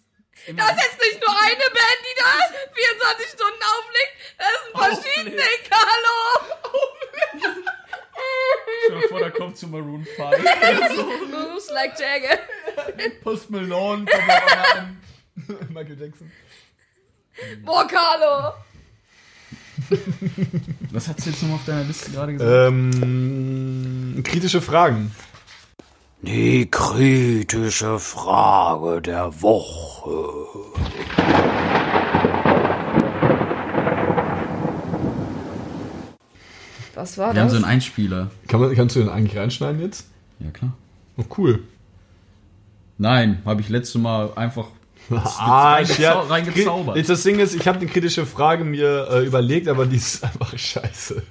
Das 0.48 0.72
ist 0.72 0.84
jetzt 0.84 1.02
nicht 1.02 1.22
nur 1.22 1.36
eine 1.42 1.68
Band, 1.74 2.00
die 2.06 2.16
da 2.22 2.32
24 2.74 3.30
Stunden 3.30 3.64
auflegt. 3.64 4.14
Das 4.38 4.48
sind 4.62 5.04
verschiedene, 5.04 5.44
Carlo. 5.70 6.18
Stell 8.86 9.02
dir 9.02 9.08
vor, 9.10 9.20
da 9.20 9.30
kommt 9.32 9.58
zu 9.58 9.68
Maroon 9.68 10.06
5. 10.06 10.18
Moves 11.32 11.70
like 11.72 12.00
Jagger. 12.00 12.40
Post 13.24 13.50
Malone, 13.50 14.06
kommt 14.06 14.30
einmal 14.30 14.78
an. 14.78 15.02
Michael 15.74 16.00
Jackson. 16.00 16.32
Boah, 17.64 17.88
Carlo. 17.88 18.54
Was 20.92 21.08
hast 21.08 21.26
du 21.26 21.30
jetzt 21.32 21.42
nochmal 21.42 21.58
auf 21.58 21.66
deiner 21.66 21.84
Liste 21.84 22.12
gerade 22.12 22.34
gesagt? 22.34 22.70
Ähm, 22.70 24.22
kritische 24.24 24.62
Fragen. 24.62 25.14
Die 26.26 26.68
kritische 26.72 28.00
Frage 28.00 29.02
der 29.02 29.42
Woche. 29.42 30.16
Was 36.94 37.18
war 37.18 37.34
Wir 37.34 37.42
haben 37.42 37.48
das? 37.48 37.52
so 37.52 37.58
einen 37.58 37.66
Einspieler. 37.66 38.32
Kann 38.48 38.62
man, 38.62 38.74
kannst 38.76 38.96
du 38.96 39.00
den 39.02 39.10
eigentlich 39.10 39.38
reinschneiden 39.38 39.82
jetzt? 39.82 40.08
Ja, 40.40 40.50
klar. 40.52 40.74
Oh, 41.18 41.24
cool. 41.38 41.64
Nein, 42.98 43.42
habe 43.46 43.62
ich 43.62 43.70
letztes 43.70 44.02
Mal 44.02 44.32
einfach 44.36 44.68
Ah, 45.12 45.76
reingezau- 45.78 46.00
ja. 46.02 46.20
reingezaubert. 46.22 47.10
Das 47.10 47.24
Ding 47.24 47.40
ist, 47.40 47.54
ich 47.54 47.68
habe 47.68 47.80
eine 47.80 47.88
kritische 47.88 48.26
Frage 48.26 48.64
mir 48.64 49.08
äh, 49.12 49.26
überlegt, 49.26 49.68
aber 49.68 49.86
die 49.86 49.98
ist 49.98 50.24
einfach 50.24 50.58
scheiße. 50.58 51.22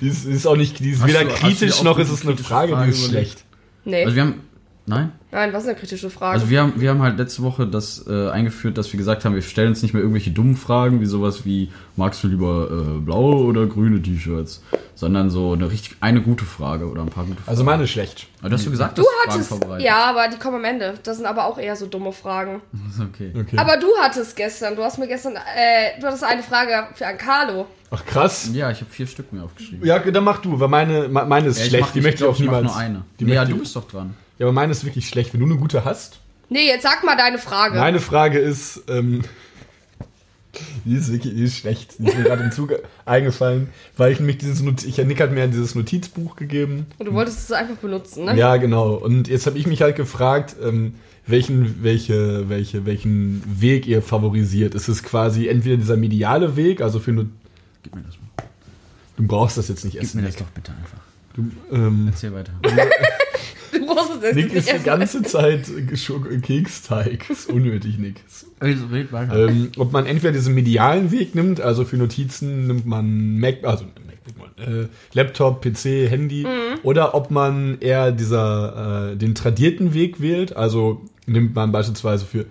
Die 0.00 0.08
ist, 0.08 0.26
die 0.26 0.30
ist 0.32 0.46
auch 0.46 0.56
nicht, 0.56 0.78
die 0.80 0.90
ist 0.90 1.00
Hast 1.00 1.08
weder 1.08 1.24
du- 1.24 1.30
kritisch 1.34 1.82
noch 1.82 1.98
ist 1.98 2.10
es 2.10 2.22
eine 2.26 2.36
Frage, 2.36 2.72
Frage 2.72 2.84
die 2.84 2.90
ist 2.96 3.08
überlegt? 3.08 3.30
schlecht. 3.30 3.44
Nee. 3.88 4.04
Also 4.04 4.14
wir 4.16 4.22
haben. 4.22 4.42
Nein? 4.86 5.12
Nein, 5.30 5.52
was 5.52 5.64
ist 5.64 5.68
eine 5.68 5.78
kritische 5.78 6.08
Frage? 6.08 6.32
Also 6.32 6.48
wir 6.48 6.62
haben, 6.62 6.72
wir 6.80 6.88
haben 6.88 7.02
halt 7.02 7.18
letzte 7.18 7.42
Woche 7.42 7.66
das 7.66 8.06
äh, 8.08 8.30
eingeführt, 8.30 8.78
dass 8.78 8.90
wir 8.90 8.96
gesagt 8.96 9.26
haben, 9.26 9.34
wir 9.34 9.42
stellen 9.42 9.68
uns 9.68 9.82
nicht 9.82 9.92
mehr 9.92 10.02
irgendwelche 10.02 10.30
dummen 10.30 10.56
Fragen, 10.56 11.02
wie 11.02 11.06
sowas 11.06 11.44
wie, 11.44 11.70
magst 11.96 12.24
du 12.24 12.28
lieber 12.28 12.70
äh, 12.70 13.00
blaue 13.00 13.44
oder 13.44 13.66
grüne 13.66 14.00
T-Shirts? 14.00 14.62
Sondern 14.94 15.28
so 15.28 15.52
eine 15.52 15.70
richtig, 15.70 15.96
eine 16.00 16.22
gute 16.22 16.46
Frage 16.46 16.88
oder 16.88 17.02
ein 17.02 17.10
paar 17.10 17.24
gute 17.24 17.36
Fragen. 17.36 17.50
Also 17.50 17.64
meine 17.64 17.84
ist 17.84 17.90
schlecht. 17.90 18.28
Aber 18.40 18.48
du 18.48 18.54
hast 18.54 18.64
du 18.64 18.70
gesagt, 18.70 18.96
du 18.96 19.04
hattest. 19.26 19.52
Ja, 19.80 20.06
aber 20.06 20.28
die 20.28 20.38
kommen 20.38 20.56
am 20.56 20.64
Ende. 20.64 20.94
Das 21.02 21.18
sind 21.18 21.26
aber 21.26 21.44
auch 21.44 21.58
eher 21.58 21.76
so 21.76 21.86
dumme 21.86 22.12
Fragen. 22.12 22.62
Okay. 22.98 23.32
Okay. 23.38 23.58
Aber 23.58 23.76
du 23.76 23.88
hattest 24.00 24.34
gestern, 24.36 24.74
du 24.74 24.82
hast 24.82 24.98
mir 24.98 25.06
gestern, 25.06 25.34
äh, 25.36 26.00
du 26.00 26.06
hattest 26.06 26.24
eine 26.24 26.42
Frage 26.42 26.88
für 26.94 27.06
an 27.06 27.18
Carlo. 27.18 27.66
Ach 27.90 28.04
krass. 28.04 28.50
Ja, 28.52 28.70
ich 28.70 28.80
habe 28.80 28.90
vier 28.90 29.06
Stück 29.06 29.32
mir 29.32 29.42
aufgeschrieben. 29.42 29.86
Ja, 29.86 29.98
dann 29.98 30.24
mach 30.24 30.38
du, 30.42 30.60
weil 30.60 30.68
meine, 30.68 31.08
me- 31.08 31.24
meine 31.24 31.48
ist 31.48 31.58
Ja, 31.58 31.64
ich 31.64 31.68
schlecht. 31.70 31.84
mach- 31.86 31.92
die 31.92 31.98
ich 32.00 32.04
möchte 32.04 32.14
ich 32.16 32.20
glaub, 32.20 32.34
auch 32.34 32.40
ich 32.40 32.46
mach 32.46 32.52
niemals. 32.58 32.72
nur 32.74 32.76
eine. 32.76 33.02
Die 33.18 33.24
nee, 33.24 33.34
ja, 33.34 33.44
du 33.44 33.54
ich- 33.54 33.60
bist 33.60 33.76
doch 33.76 33.88
dran. 33.88 34.14
Ja, 34.38 34.46
aber 34.46 34.52
meine 34.52 34.72
ist 34.72 34.84
wirklich 34.84 35.08
schlecht. 35.08 35.32
Wenn 35.32 35.40
du 35.40 35.46
eine 35.46 35.56
gute 35.56 35.84
hast. 35.84 36.20
Nee, 36.50 36.66
jetzt 36.66 36.82
sag 36.82 37.02
mal 37.04 37.16
deine 37.16 37.38
Frage. 37.38 37.78
Meine 37.78 38.00
Frage 38.00 38.38
ist, 38.38 38.82
ähm, 38.88 39.22
die 40.84 40.94
ist 40.96 41.12
wirklich, 41.12 41.34
die 41.34 41.44
ist 41.44 41.56
schlecht. 41.56 41.96
Die 41.98 42.06
ist 42.08 42.16
mir 42.18 42.24
gerade 42.24 42.42
im 42.44 42.52
Zug 42.52 42.72
eingefallen, 43.06 43.68
weil 43.96 44.12
ich 44.12 44.18
nämlich 44.20 44.38
dieses 44.38 44.60
Not 44.62 44.84
ich 44.84 44.96
Nick 44.98 45.20
hat 45.20 45.32
mir 45.32 45.46
dieses 45.48 45.74
Notizbuch 45.74 46.36
gegeben. 46.36 46.86
Und 46.98 47.06
du 47.06 47.12
wolltest 47.14 47.38
es 47.44 47.52
einfach 47.52 47.76
benutzen, 47.76 48.24
ne? 48.26 48.36
Ja, 48.36 48.56
genau. 48.56 48.94
Und 48.94 49.28
jetzt 49.28 49.46
habe 49.46 49.58
ich 49.58 49.66
mich 49.66 49.82
halt 49.82 49.96
gefragt, 49.96 50.56
ähm, 50.62 50.94
welchen, 51.26 51.82
welche, 51.82 52.48
welche, 52.48 52.86
welchen 52.86 53.42
Weg 53.60 53.86
ihr 53.86 54.00
favorisiert. 54.02 54.74
Ist 54.74 54.88
es 54.88 55.02
quasi 55.02 55.46
entweder 55.48 55.76
dieser 55.76 55.96
mediale 55.96 56.56
Weg, 56.56 56.80
also 56.80 57.00
für 57.00 57.26
Gib 57.82 57.94
mir 57.94 58.02
das 58.02 58.14
mal. 58.16 58.46
du 59.16 59.26
brauchst 59.26 59.56
das 59.58 59.68
jetzt 59.68 59.84
nicht 59.84 59.94
Gib 59.94 60.02
essen. 60.02 60.20
mir 60.20 60.26
das 60.26 60.36
doch 60.36 60.46
bitte 60.48 60.72
einfach. 60.72 60.98
Du, 61.34 61.50
ähm, 61.74 62.06
Erzähl 62.10 62.32
weiter. 62.32 62.52
Du 63.70 63.84
brauchst 63.86 64.10
es 64.16 64.22
jetzt 64.22 64.34
Nick 64.34 64.44
nicht 64.46 64.56
ist 64.56 64.68
die 64.68 64.72
essen. 64.76 64.84
ganze 64.84 65.22
Zeit 65.22 65.68
Keksteig. 66.42 67.28
Ist 67.28 67.50
unnötig, 67.50 67.98
Nick. 67.98 68.16
Also, 68.60 68.86
red 68.86 69.12
weiter. 69.12 69.48
Ähm, 69.48 69.70
ob 69.76 69.92
man 69.92 70.06
entweder 70.06 70.32
diesen 70.32 70.54
medialen 70.54 71.12
Weg 71.12 71.34
nimmt, 71.36 71.60
also 71.60 71.84
für 71.84 71.96
Notizen 71.96 72.66
nimmt 72.66 72.86
man 72.86 73.38
Mac, 73.38 73.62
also 73.62 73.84
MacBook, 73.84 74.66
äh, 74.66 74.88
Laptop, 75.12 75.62
PC, 75.62 76.10
Handy, 76.10 76.44
oder 76.82 77.14
ob 77.14 77.30
man 77.30 77.78
eher 77.80 78.10
dieser 78.10 79.12
äh, 79.12 79.16
den 79.16 79.34
tradierten 79.36 79.94
Weg 79.94 80.20
wählt, 80.20 80.56
also 80.56 81.02
nimmt 81.26 81.54
man 81.54 81.70
beispielsweise 81.70 82.24
für 82.24 82.46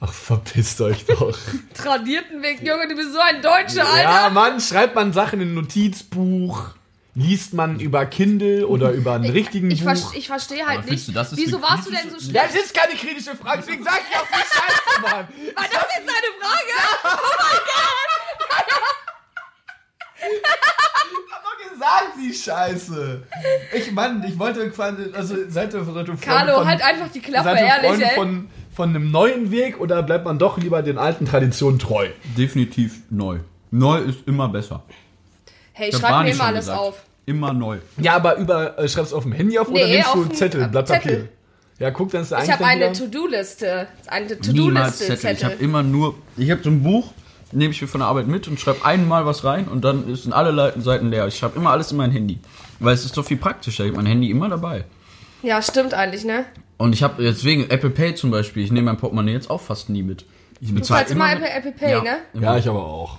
Ach, 0.00 0.12
verpisst 0.12 0.80
euch 0.82 1.06
doch. 1.06 1.36
Tradierten 1.74 2.42
Weg, 2.42 2.60
Junge, 2.62 2.86
du 2.88 2.94
bist 2.96 3.12
so 3.12 3.18
ein 3.18 3.40
Deutscher, 3.40 3.84
ja, 3.84 4.24
Alter. 4.24 4.30
Mann, 4.30 4.60
schreibt 4.60 4.94
man 4.94 5.12
Sachen 5.12 5.40
in 5.40 5.52
ein 5.52 5.54
Notizbuch, 5.54 6.74
liest 7.14 7.54
man 7.54 7.80
über 7.80 8.04
Kindle 8.04 8.68
oder 8.68 8.90
über 8.90 9.14
einen 9.14 9.30
richtigen 9.30 9.70
ich, 9.70 9.82
Buch. 9.82 10.14
ich 10.14 10.26
verstehe 10.26 10.66
halt 10.66 10.84
nicht, 10.90 11.08
du, 11.08 11.12
das 11.12 11.32
ist 11.32 11.38
wieso 11.38 11.56
eine 11.56 11.66
warst 11.66 11.86
du 11.86 11.92
denn 11.92 12.10
so 12.10 12.16
ja, 12.16 12.22
schlecht? 12.22 12.44
das 12.44 12.54
ist 12.56 12.74
keine 12.74 12.94
kritische 12.94 13.34
Frage, 13.36 13.62
deswegen 13.64 13.84
sag 13.84 14.02
ich 14.10 14.16
auch 14.16 14.30
nicht 14.30 14.52
Scheiße, 14.52 15.00
Mann. 15.00 15.12
War 15.54 15.64
das 15.64 15.86
jetzt 15.96 16.08
deine 16.08 16.30
Frage? 16.40 16.72
Oh 17.04 17.32
mein 17.40 17.60
Gott! 17.64 18.16
Ich 21.08 21.32
hab 21.32 21.42
doch 21.42 21.72
gesagt, 21.72 22.12
sie 22.18 22.28
ist 22.28 22.44
scheiße. 22.44 23.22
Ich, 23.72 23.92
Mann, 23.92 24.24
ich 24.24 24.38
wollte 24.38 24.70
quasi, 24.70 25.10
also 25.14 25.36
seid 25.48 25.72
ihr, 25.72 25.84
seid 25.84 26.08
ihr 26.08 26.16
Carlo, 26.16 26.58
von, 26.58 26.68
halt 26.68 26.82
einfach 26.82 27.08
die 27.10 27.20
Klappe, 27.20 27.44
seid 27.44 27.60
ihr 27.60 27.66
ehrlich, 27.66 27.88
Freunde 27.88 28.04
ey. 28.04 28.14
von, 28.14 28.50
von 28.76 28.90
einem 28.90 29.10
neuen 29.10 29.50
Weg 29.50 29.80
oder 29.80 30.02
bleibt 30.02 30.24
man 30.26 30.38
doch 30.38 30.58
lieber 30.58 30.82
den 30.82 30.98
alten 30.98 31.24
Traditionen 31.26 31.78
treu? 31.78 32.08
Definitiv 32.36 33.00
neu. 33.10 33.38
Neu 33.70 33.98
ist 33.98 34.18
immer 34.26 34.48
besser. 34.48 34.82
Hey, 35.72 35.88
Ich 35.90 35.96
schreib 35.96 36.24
mir 36.24 36.30
immer 36.32 36.44
alles 36.44 36.66
gesagt. 36.66 36.78
auf. 36.78 37.02
Immer 37.24 37.52
neu. 37.52 37.78
Ja, 37.96 38.14
aber 38.16 38.36
über, 38.36 38.78
äh, 38.78 38.88
schreibst 38.88 39.12
du 39.12 39.16
auf 39.16 39.24
dem 39.24 39.32
Handy 39.32 39.58
auf 39.58 39.68
oder 39.68 39.84
Nee, 39.84 39.94
nimmst 39.96 40.14
du 40.14 40.24
dem- 40.24 40.34
Zettel, 40.34 40.68
Blatt 40.68 40.86
Zettel. 40.88 41.12
Papier? 41.16 41.28
Ja, 41.78 41.90
guck, 41.90 42.10
dann 42.12 42.22
ist 42.22 42.30
der 42.30 42.42
Ich 42.44 42.50
habe 42.50 42.64
eine 42.64 42.92
To-Do-Liste. 42.92 43.86
Eine 44.06 44.40
To-Do-Liste. 44.40 45.04
Zettel. 45.06 45.32
Ich 45.32 45.42
habe 45.44 45.54
Zettel. 45.54 45.64
immer 45.64 45.82
nur. 45.82 46.14
Ich 46.36 46.50
habe 46.50 46.62
so 46.62 46.70
ein 46.70 46.82
Buch, 46.82 47.12
nehme 47.52 47.72
ich 47.72 47.82
mir 47.82 47.88
von 47.88 48.00
der 48.00 48.08
Arbeit 48.08 48.28
mit 48.28 48.46
und 48.48 48.60
schreibe 48.60 48.84
einmal 48.84 49.26
was 49.26 49.44
rein 49.44 49.66
und 49.68 49.84
dann 49.84 50.14
sind 50.14 50.32
alle 50.32 50.50
Le- 50.52 50.74
Seiten 50.80 51.10
leer. 51.10 51.26
Ich 51.26 51.42
habe 51.42 51.56
immer 51.58 51.70
alles 51.70 51.90
in 51.90 51.96
mein 51.98 52.10
Handy. 52.12 52.38
Weil 52.78 52.94
es 52.94 53.04
ist 53.04 53.16
doch 53.16 53.24
viel 53.24 53.36
praktischer. 53.38 53.84
Ich 53.84 53.90
habe 53.90 53.96
mein 54.02 54.06
Handy 54.06 54.30
immer 54.30 54.48
dabei. 54.48 54.84
Ja, 55.46 55.62
stimmt 55.62 55.94
eigentlich, 55.94 56.24
ne? 56.24 56.44
Und 56.76 56.92
ich 56.92 57.02
habe 57.02 57.22
deswegen 57.22 57.70
Apple 57.70 57.90
Pay 57.90 58.14
zum 58.16 58.30
Beispiel, 58.30 58.64
ich 58.64 58.72
nehme 58.72 58.86
mein 58.86 58.96
Portemonnaie 58.96 59.32
jetzt 59.32 59.48
auch 59.48 59.60
fast 59.60 59.88
nie 59.88 60.02
mit. 60.02 60.24
Ich 60.60 60.74
Du 60.74 60.80
zahlst 60.82 61.12
immer 61.12 61.32
Apple, 61.32 61.48
Apple 61.48 61.72
Pay, 61.72 61.90
Ja. 61.92 62.02
ne? 62.02 62.16
Ja, 62.34 62.56
ich 62.58 62.68
aber 62.68 62.84
auch. 62.84 63.18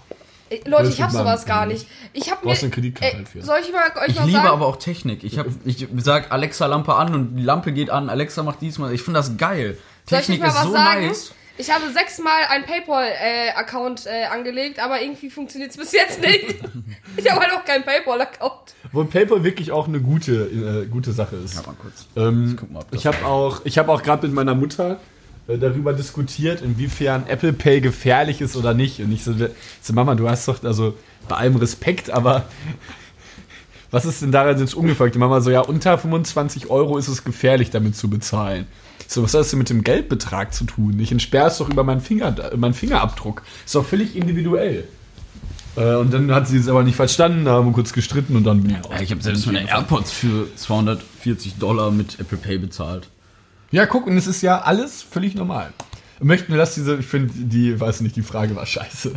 Ey, 0.49 0.61
Leute, 0.65 0.89
ich 0.89 1.01
hab 1.01 1.09
mit 1.09 1.15
meinem- 1.15 1.25
sowas 1.27 1.45
gar 1.45 1.65
nicht. 1.65 1.87
Ich 2.13 2.29
hab 2.31 2.43
mir. 2.43 2.51
eine 2.51 2.69
Kreditkarte 2.69 3.11
Ey, 3.13 3.17
halt 3.17 3.29
für. 3.29 3.41
Soll 3.43 3.59
ich 3.61 3.71
mal 3.71 3.81
euch 4.01 4.09
Ich 4.09 4.15
mal 4.15 4.25
liebe 4.25 4.37
sagen? 4.37 4.49
aber 4.49 4.65
auch 4.67 4.77
Technik. 4.77 5.23
Ich, 5.23 5.37
hab, 5.39 5.47
ich 5.65 5.87
sag 5.97 6.31
Alexa 6.31 6.65
Lampe 6.67 6.95
an 6.95 7.13
und 7.13 7.35
die 7.37 7.43
Lampe 7.43 7.71
geht 7.73 7.89
an, 7.89 8.09
Alexa 8.09 8.43
macht 8.43 8.61
diesmal. 8.61 8.93
Ich 8.93 9.01
finde 9.01 9.19
das 9.19 9.37
geil. 9.37 9.77
Soll 10.09 10.19
ich 10.19 10.25
Technik 10.27 10.47
ist 10.47 10.55
was 10.55 10.63
so 10.63 10.71
sagen? 10.71 11.07
nice. 11.07 11.33
Ich 11.57 11.71
habe 11.71 11.91
sechsmal 11.91 12.43
einen 12.49 12.65
PayPal-Account 12.65 14.05
äh, 14.05 14.25
angelegt, 14.25 14.79
aber 14.79 15.01
irgendwie 15.01 15.29
funktioniert 15.29 15.71
es 15.71 15.77
bis 15.77 15.91
jetzt 15.91 16.21
nicht. 16.21 16.55
ich 17.17 17.29
habe 17.29 17.41
halt 17.41 17.53
auch 17.53 17.65
keinen 17.65 17.83
PayPal-Account. 17.83 18.75
Wo 18.91 19.03
PayPal 19.03 19.43
wirklich 19.43 19.71
auch 19.71 19.87
eine 19.87 19.99
gute, 19.99 20.33
äh, 20.33 20.85
gute 20.85 21.11
Sache 21.11 21.35
ist. 21.37 21.65
Mal 21.65 21.73
kurz. 21.81 22.05
Ähm, 22.15 22.55
guck 22.59 22.71
mal, 22.71 22.79
ob 22.81 22.91
das 22.91 22.99
ich 22.99 23.07
habe 23.07 23.25
auch, 23.25 23.61
ich 23.63 23.77
habe 23.77 23.91
auch 23.91 24.03
gerade 24.03 24.27
mit 24.27 24.35
meiner 24.35 24.53
Mutter 24.53 24.99
äh, 25.47 25.57
darüber 25.57 25.93
diskutiert, 25.93 26.61
inwiefern 26.61 27.25
Apple 27.27 27.53
Pay 27.53 27.81
gefährlich 27.81 28.39
ist 28.39 28.55
oder 28.55 28.73
nicht. 28.75 28.99
Und 28.99 29.11
ich 29.11 29.23
so, 29.23 29.33
so 29.81 29.93
Mama, 29.93 30.13
du 30.13 30.29
hast 30.29 30.47
doch, 30.47 30.63
also 30.63 30.93
bei 31.27 31.37
allem 31.37 31.55
Respekt, 31.55 32.11
aber 32.11 32.45
was 33.91 34.05
ist 34.05 34.21
denn 34.21 34.31
daran 34.31 34.59
jetzt 34.59 34.75
ungefragt? 34.75 35.15
Die 35.15 35.19
Mama 35.19 35.41
so, 35.41 35.49
ja, 35.49 35.61
unter 35.61 35.97
25 35.97 36.69
Euro 36.69 36.97
ist 36.97 37.07
es 37.07 37.23
gefährlich, 37.23 37.71
damit 37.71 37.95
zu 37.95 38.09
bezahlen. 38.09 38.67
So, 39.07 39.23
was 39.23 39.33
hat 39.33 39.41
das 39.41 39.49
denn 39.49 39.59
mit 39.59 39.69
dem 39.69 39.83
Geldbetrag 39.83 40.53
zu 40.53 40.65
tun? 40.65 40.99
Ich 40.99 41.11
entsperre 41.11 41.47
es 41.47 41.57
doch 41.57 41.69
über 41.69 41.83
meinen, 41.83 42.01
Finger, 42.01 42.35
meinen 42.57 42.73
Fingerabdruck. 42.73 43.41
Ist 43.65 43.73
doch 43.73 43.85
völlig 43.85 44.15
individuell. 44.15 44.83
Äh, 45.77 45.95
und 45.95 46.13
dann 46.13 46.31
hat 46.33 46.47
sie 46.47 46.57
es 46.57 46.67
aber 46.67 46.83
nicht 46.83 46.95
verstanden, 46.95 47.45
da 47.45 47.53
haben 47.53 47.67
wir 47.67 47.73
kurz 47.73 47.93
gestritten 47.93 48.35
und 48.35 48.43
dann 48.43 48.63
bin 48.63 48.71
ich 48.71 48.85
auch. 48.85 48.91
Ja, 48.91 49.01
ich 49.01 49.11
habe 49.11 49.21
selbst 49.21 49.45
meine 49.45 49.69
AirPods 49.69 50.11
für 50.11 50.47
240 50.55 51.55
Dollar 51.55 51.91
mit 51.91 52.19
Apple 52.19 52.37
Pay 52.37 52.57
bezahlt. 52.57 53.09
Ja, 53.71 53.85
guck, 53.85 54.07
und 54.07 54.17
es 54.17 54.27
ist 54.27 54.41
ja 54.41 54.61
alles 54.61 55.03
völlig 55.03 55.35
normal. 55.35 55.71
Wir 56.17 56.25
möchten 56.25 56.51
nur, 56.51 56.57
dass 56.57 56.73
diese, 56.73 56.97
ich 56.97 57.05
finde, 57.05 57.31
die, 57.35 57.79
weiß 57.79 58.01
nicht, 58.01 58.15
die 58.15 58.23
Frage 58.23 58.55
war 58.55 58.65
scheiße. 58.65 59.13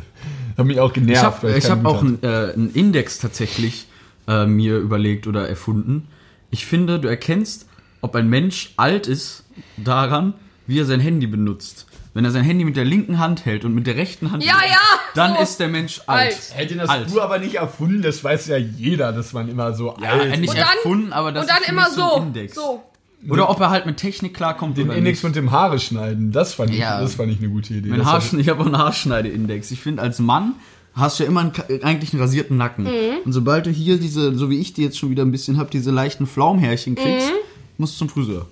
Hat 0.59 0.67
mich 0.67 0.81
auch 0.81 0.93
genervt. 0.93 1.45
Ich 1.45 1.71
habe 1.71 1.83
hab 1.83 1.85
auch 1.87 2.03
einen, 2.03 2.19
äh, 2.23 2.53
einen 2.53 2.71
Index 2.75 3.19
tatsächlich 3.19 3.87
äh, 4.29 4.45
mir 4.45 4.77
überlegt 4.77 5.27
oder 5.27 5.49
erfunden. 5.49 6.09
Ich 6.51 6.67
finde, 6.67 6.99
du 6.99 7.09
erkennst, 7.09 7.67
ob 8.03 8.15
ein 8.17 8.29
Mensch 8.29 8.75
alt 8.77 9.07
ist, 9.07 9.45
daran, 9.77 10.35
wie 10.67 10.79
er 10.81 10.85
sein 10.87 11.01
Handy 11.01 11.27
benutzt. 11.27 11.87
Wenn 12.13 12.25
er 12.25 12.33
sein 12.33 12.43
Handy 12.45 12.65
mit 12.65 12.77
der 12.77 12.85
linken 12.85 13.19
Hand 13.21 13.45
hält 13.45 13.65
und 13.65 13.73
mit 13.75 13.87
der 13.87 13.97
rechten 13.97 14.33
Hand 14.33 14.45
Ja, 14.45 14.55
benutzt, 14.55 14.71
ja, 14.73 14.99
dann 15.15 15.35
so. 15.37 15.43
ist 15.43 15.61
der 15.61 15.69
Mensch 15.69 16.01
alt. 16.07 16.27
Alt. 16.33 16.53
Hätte 16.55 16.75
das 16.77 16.89
alt. 16.89 17.11
du 17.13 17.21
aber 17.21 17.39
nicht 17.39 17.55
erfunden, 17.55 18.03
das 18.03 18.23
weiß 18.25 18.49
ja 18.49 18.57
jeder, 18.57 19.13
dass 19.13 19.33
man 19.33 19.49
immer 19.49 19.73
so 19.75 19.95
Ja, 20.03 20.11
alt 20.11 20.41
nicht 20.41 20.51
Und 20.51 20.59
dann- 20.59 20.67
erfunden, 20.77 21.13
aber 21.13 21.31
das 21.33 21.43
Und 21.45 21.51
dann 21.51 21.63
ist 21.63 21.69
immer 21.69 21.89
so 21.91 22.03
ein 22.03 22.09
so. 22.11 22.23
Index. 22.23 22.55
So. 22.57 22.83
Oder 23.29 23.49
ob 23.51 23.61
er 23.61 23.71
halt 23.71 23.87
mit 23.87 23.99
Technik 23.99 24.35
klarkommt 24.35 24.77
den 24.79 24.89
oder 24.89 24.97
Index 24.97 25.19
nicht. 25.19 25.25
mit 25.25 25.37
dem 25.37 25.51
Haare 25.53 25.79
schneiden, 25.79 26.33
das 26.33 26.55
fand 26.55 26.71
ich, 26.71 26.79
Ja. 26.79 27.01
das 27.01 27.15
fand 27.15 27.31
ich 27.31 27.39
eine 27.39 27.49
gute 27.51 27.75
Idee. 27.75 27.91
Mein 27.91 27.99
Das 28.01 28.09
Haarschneide, 28.09 28.43
ich 28.43 28.49
habe 28.49 28.63
auch 28.63 28.67
einen 28.67 28.79
Haarschneideindex. 28.79 29.71
Ich 29.71 29.81
finde, 29.81 30.03
als 30.03 30.19
Mann 30.19 30.55
hast 30.95 31.19
du 31.21 31.25
ja 31.25 31.29
immer 31.29 31.41
einen, 31.41 31.53
eigentlich 31.85 32.13
einen 32.13 32.23
rasierten 32.23 32.57
Nacken. 32.57 32.85
Mhm. 32.85 33.19
Und 33.25 33.33
sobald 33.33 33.67
du 33.67 33.71
hier 33.71 33.99
diese, 34.01 34.35
so 34.37 34.51
wie 34.51 34.59
ich 34.59 34.73
die 34.73 34.83
jetzt 34.83 34.99
schon 34.99 35.11
wieder 35.11 35.23
ein 35.25 35.31
bisschen 35.31 35.59
hab, 35.59 35.71
diese 35.71 35.91
leichten 35.93 36.27
Flaumhärchen 36.27 36.95
kriegst, 36.97 37.29
Mhm. 37.29 37.35
musst 37.79 37.95
du 37.95 37.99
zum 37.99 38.09
Friseur. 38.09 38.47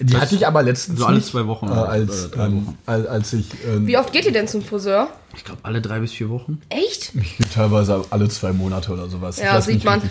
Die 0.00 0.16
hatte 0.16 0.34
ich 0.34 0.46
aber 0.46 0.62
letztens 0.62 1.00
So 1.00 1.06
alle 1.06 1.20
zwei 1.22 1.46
Wochen 1.46 1.66
äh, 1.66 1.72
oder 1.72 1.88
als, 1.88 2.30
drei 2.30 2.46
ähm, 2.46 2.66
Wochen. 2.66 2.78
als, 2.86 3.06
als 3.06 3.32
ich 3.32 3.46
ähm, 3.66 3.86
Wie 3.86 3.96
oft 3.96 4.12
geht 4.12 4.26
ihr 4.26 4.32
denn 4.32 4.46
zum 4.46 4.62
Friseur? 4.62 5.08
Ich 5.36 5.44
glaube, 5.44 5.60
alle 5.64 5.80
drei 5.80 6.00
bis 6.00 6.12
vier 6.12 6.28
Wochen. 6.28 6.60
Echt? 6.68 7.12
teilweise 7.54 8.04
alle 8.10 8.28
zwei 8.28 8.52
Monate 8.52 8.92
oder 8.92 9.08
sowas. 9.08 9.38
Ja, 9.38 9.60
sieht 9.60 9.84
man. 9.84 10.02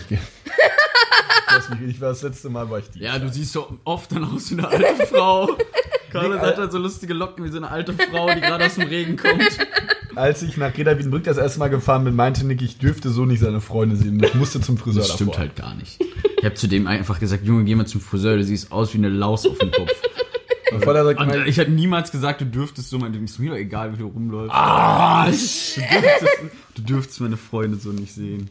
ich 1.88 2.00
war 2.00 2.10
das 2.10 2.22
letzte 2.22 2.50
Mal, 2.50 2.68
war 2.70 2.78
ich 2.78 2.90
die. 2.90 3.00
Ja, 3.00 3.18
du 3.18 3.28
siehst 3.30 3.52
so 3.52 3.78
oft 3.84 4.12
dann 4.12 4.24
aus 4.24 4.50
wie 4.50 4.58
eine 4.58 4.68
alte 4.68 5.06
Frau. 5.06 5.56
Carlos 6.10 6.40
hat 6.40 6.56
halt 6.56 6.72
so 6.72 6.78
lustige 6.78 7.14
Locken 7.14 7.44
wie 7.44 7.50
so 7.50 7.58
eine 7.58 7.70
alte 7.70 7.92
Frau, 7.92 8.32
die 8.32 8.40
gerade 8.40 8.66
aus 8.66 8.74
dem 8.74 8.88
Regen 8.88 9.16
kommt. 9.16 9.58
Als 10.18 10.42
ich 10.42 10.56
nach 10.56 10.76
Reda 10.76 10.98
Wiedenbrück 10.98 11.24
das 11.24 11.36
erste 11.36 11.60
Mal 11.60 11.68
gefahren 11.68 12.04
bin, 12.04 12.16
meinte 12.16 12.44
Nick, 12.44 12.60
ich 12.60 12.78
dürfte 12.78 13.08
so 13.10 13.24
nicht 13.24 13.40
seine 13.40 13.60
Freunde 13.60 13.94
sehen. 13.96 14.20
Ich 14.22 14.34
musste 14.34 14.60
zum 14.60 14.76
Friseur 14.76 15.02
Das 15.02 15.12
stimmt 15.14 15.30
davor. 15.30 15.40
halt 15.40 15.56
gar 15.56 15.74
nicht. 15.76 16.00
Ich 16.38 16.44
habe 16.44 16.54
zu 16.54 16.66
dem 16.66 16.86
einfach 16.86 17.20
gesagt, 17.20 17.44
Junge, 17.46 17.64
geh 17.64 17.74
mal 17.74 17.86
zum 17.86 18.00
Friseur, 18.00 18.36
du 18.36 18.44
siehst 18.44 18.72
aus 18.72 18.92
wie 18.94 18.98
eine 18.98 19.08
Laus 19.08 19.46
auf 19.46 19.58
dem 19.58 19.70
Kopf. 19.70 19.90
Bevor 20.72 20.94
sagt, 21.04 21.20
Und 21.20 21.28
mein, 21.28 21.46
ich 21.46 21.56
hätte 21.56 21.70
niemals 21.70 22.10
gesagt, 22.10 22.40
du 22.40 22.46
dürftest 22.46 22.90
so, 22.90 22.98
meinte, 22.98 23.18
ist 23.18 23.38
mir 23.38 23.50
doch 23.50 23.56
egal, 23.56 23.92
wie 23.92 23.98
du 23.98 24.06
rumläufst. 24.08 24.54
Ah, 24.54 25.26
du, 25.26 25.30
dürftest, 25.30 26.38
du 26.74 26.82
dürftest 26.82 27.20
meine 27.20 27.36
Freunde 27.36 27.78
so 27.78 27.90
nicht 27.90 28.12
sehen. 28.12 28.50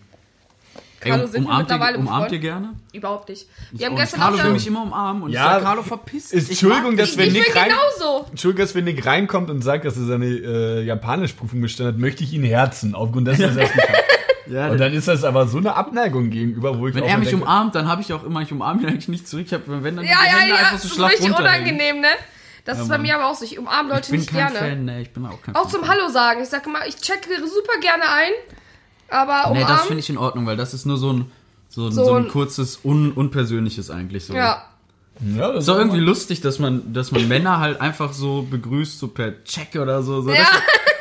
Ey, 1.02 1.10
Carlo, 1.12 1.26
um, 1.26 1.32
sind 1.32 1.42
wir 1.44 1.48
umarmt, 1.50 1.60
ihr, 1.70 1.74
mittlerweile 1.76 1.98
umarmt 2.00 2.32
ihr 2.32 2.40
gerne? 2.40 2.74
Überhaupt 2.92 3.30
nicht. 3.30 3.48
Wir 3.72 3.86
haben 3.88 3.96
gestern 3.96 4.20
Carlo 4.20 4.44
will 4.44 4.52
mich 4.52 4.66
immer 4.68 4.82
umarmen 4.82 5.24
und 5.24 5.32
Ja, 5.32 5.46
ich 5.46 5.54
sag, 5.56 5.64
Carlo, 5.64 5.84
verpiss 5.84 6.30
dich. 6.30 6.40
ist- 6.40 6.50
Entschuldigung, 6.50 6.98
dass 6.98 7.12
ich, 7.12 7.18
wenn 7.18 7.32
Nick 7.34 7.56
rein- 7.56 7.70
genauso. 7.70 8.26
Entschuldigung, 8.32 8.66
dass 8.66 8.76
wenn 8.76 8.86
Nick 8.86 9.06
reinkommt 9.06 9.50
und 9.50 9.62
sagt, 9.62 9.86
dass 9.86 9.96
er 9.98 10.06
seine 10.06 10.26
äh, 10.26 10.82
Japanischprüfung 10.84 11.62
bestanden 11.62 11.94
hat, 11.96 12.00
möchte 12.02 12.24
ich 12.24 12.34
ihn 12.34 12.44
herzen, 12.44 12.96
aufgrund 12.96 13.28
dessen, 13.28 13.44
dass 13.44 13.56
er 13.58 13.64
es 13.66 13.76
nicht 13.76 13.90
hat. 13.90 13.96
Ja, 14.50 14.70
Und 14.70 14.78
dann 14.78 14.94
ist 14.94 15.10
das 15.10 15.26
aber 15.26 15.46
so 15.46 15.58
eine 15.58 15.76
Abneigung 15.76 16.30
gegenüber, 16.30 16.80
wo 16.80 16.88
ich 16.88 16.96
wenn 16.96 17.04
auch 17.04 17.08
er 17.10 17.18
mich 17.18 17.28
denke, 17.28 17.44
umarmt, 17.44 17.76
dann 17.76 17.86
habe 17.90 18.02
ich 18.02 18.14
auch 18.14 18.24
immer, 18.24 18.42
ich 18.42 18.50
umarme 18.54 18.82
ihn 18.82 18.88
eigentlich 18.88 19.10
nicht 19.10 19.28
zurück. 19.28 19.44
Ich 19.46 19.54
hab, 19.54 19.64
wenn 19.68 19.98
dann 19.98 20.06
Ja, 20.06 20.16
die 20.24 20.26
ja, 20.26 20.38
Hände 20.40 20.48
ja. 20.48 20.56
einfach 20.56 20.72
Das 20.72 20.82
so 20.84 20.88
ist 20.88 20.96
schlaff 20.96 21.12
richtig 21.12 21.38
unangenehm, 21.38 22.00
ne? 22.00 22.08
Das 22.64 22.80
ist 22.80 22.88
bei 22.88 22.98
mir 22.98 23.16
aber 23.16 23.28
auch 23.30 23.36
so. 23.36 23.44
Ich 23.44 23.60
umarme 23.60 23.90
Leute 23.90 24.04
Ich 24.06 24.10
bin 24.12 24.20
nicht 24.22 24.30
kein 24.32 24.54
gerne. 24.54 24.58
Fan, 24.70 24.86
ne, 24.86 25.02
ich 25.02 25.12
bin 25.12 25.26
auch 25.26 25.42
kein 25.42 25.54
Auch 25.54 25.64
Fan. 25.70 25.72
zum 25.82 25.88
Hallo 25.90 26.08
sagen. 26.08 26.42
Ich 26.44 26.48
sage 26.48 26.70
immer, 26.70 26.88
ich 26.88 26.96
checke 26.96 27.28
super 27.46 27.78
gerne 27.82 28.04
ein. 28.10 28.32
Aber 29.10 29.50
Nee, 29.54 29.60
das 29.62 29.70
umarmen. 29.70 29.88
finde 29.88 30.00
ich 30.00 30.10
in 30.10 30.18
Ordnung, 30.18 30.46
weil 30.46 30.58
das 30.58 30.74
ist 30.74 30.86
nur 30.86 30.98
so 30.98 31.14
ein, 31.14 31.32
so 31.70 31.88
ein, 31.88 31.92
So 31.92 32.06
so 32.06 32.14
ein 32.14 32.26
ein- 32.26 32.30
kurzes, 32.30 32.80
un, 32.84 33.12
unpersönliches 33.12 33.90
eigentlich 33.92 34.26
so. 34.26 34.34
ja. 34.34 34.64
ja, 35.36 35.48
das 35.52 35.60
Ist 35.60 35.68
doch 35.70 35.78
irgendwie 35.78 36.00
lustig, 36.00 36.42
dass 36.42 36.60
man, 36.60 36.94
dass 36.94 37.12
man 37.12 37.28
Männer 37.28 37.60
halt 37.60 37.80
einfach 37.82 38.14
so 38.14 38.44
begrüßt, 38.50 39.00
so 39.00 39.08
per 39.08 39.44
Check 39.44 39.76
oder 39.82 40.04
so. 40.04 40.22
so 40.22 40.32
Ja. 40.32 40.46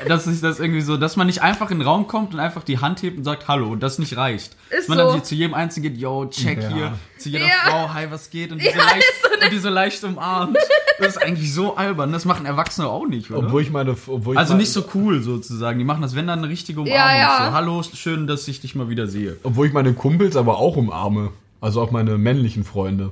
Dass, 0.01 0.09
dass 0.09 0.25
sich 0.25 0.41
das 0.41 0.61
irgendwie 0.61 0.81
so, 0.81 0.97
dass 0.97 1.17
man 1.17 1.27
nicht 1.27 1.43
einfach 1.43 1.71
in 1.71 1.79
den 1.79 1.87
Raum 1.87 2.07
kommt 2.07 2.35
und 2.35 2.41
einfach 2.41 2.63
die 2.63 2.79
Hand 2.79 3.03
hebt 3.03 3.17
und 3.19 3.25
sagt 3.25 3.49
Hallo 3.49 3.69
und 3.71 3.83
das 3.83 3.99
nicht 3.99 4.17
reicht. 4.17 4.57
dass 4.71 4.81
Ist 4.81 4.89
man 4.89 4.99
so. 4.99 5.13
dann 5.13 5.25
zu 5.25 5.35
jedem 5.35 5.55
Einzelnen 5.55 5.91
geht, 5.93 6.01
yo, 6.01 6.27
check 6.27 6.63
Ja. 6.63 6.69
hier, 6.69 6.93
zu 7.19 7.29
jeder 7.31 7.45
Ja. 7.47 7.53
Frau, 7.69 7.95
hi, 7.95 8.07
was 8.11 8.31
geht? 8.31 8.53
Und 8.53 8.61
die, 8.61 8.65
so 8.67 8.71
Ja, 8.79 8.85
leicht, 8.85 9.05
so 9.23 9.45
und 9.45 9.53
die 9.53 9.59
so 9.59 9.69
leicht 9.69 10.05
umarmt. 10.05 10.57
Das 10.99 11.09
ist 11.17 11.23
eigentlich 11.23 11.53
so 11.53 11.77
albern. 11.77 12.13
Das 12.13 12.25
machen 12.25 12.47
Erwachsene 12.47 12.89
auch 12.89 13.07
nicht, 13.07 13.31
oder? 13.31 13.47
Obwohl 13.47 13.63
ich 13.63 13.71
meine, 13.71 13.91
obwohl 13.93 14.35
ich 14.35 14.39
also 14.39 14.53
meine, 14.55 14.63
nicht 14.63 14.73
so 14.73 14.85
cool 14.95 15.23
sozusagen. 15.23 15.79
Die 15.79 15.85
machen 15.85 16.03
das, 16.03 16.15
wenn 16.15 16.27
dann 16.27 16.39
eine 16.41 16.49
richtige 16.49 16.81
Umarmung. 16.81 16.99
Ja, 16.99 17.17
ja. 17.17 17.47
So, 17.49 17.53
Hallo, 17.55 17.83
schön, 17.83 18.27
dass 18.27 18.47
ich 18.49 18.61
dich 18.61 18.75
mal 18.75 18.89
wieder 18.89 19.07
sehe. 19.07 19.37
obwohl 19.43 19.67
ich 19.67 19.73
meine 19.73 19.93
Kumpels 19.93 20.37
aber 20.37 20.59
auch 20.59 20.77
umarme. 20.77 21.31
Also 21.61 21.81
auch 21.81 21.91
meine 21.91 22.19
männlichen 22.19 22.65
Freunde. 22.65 23.11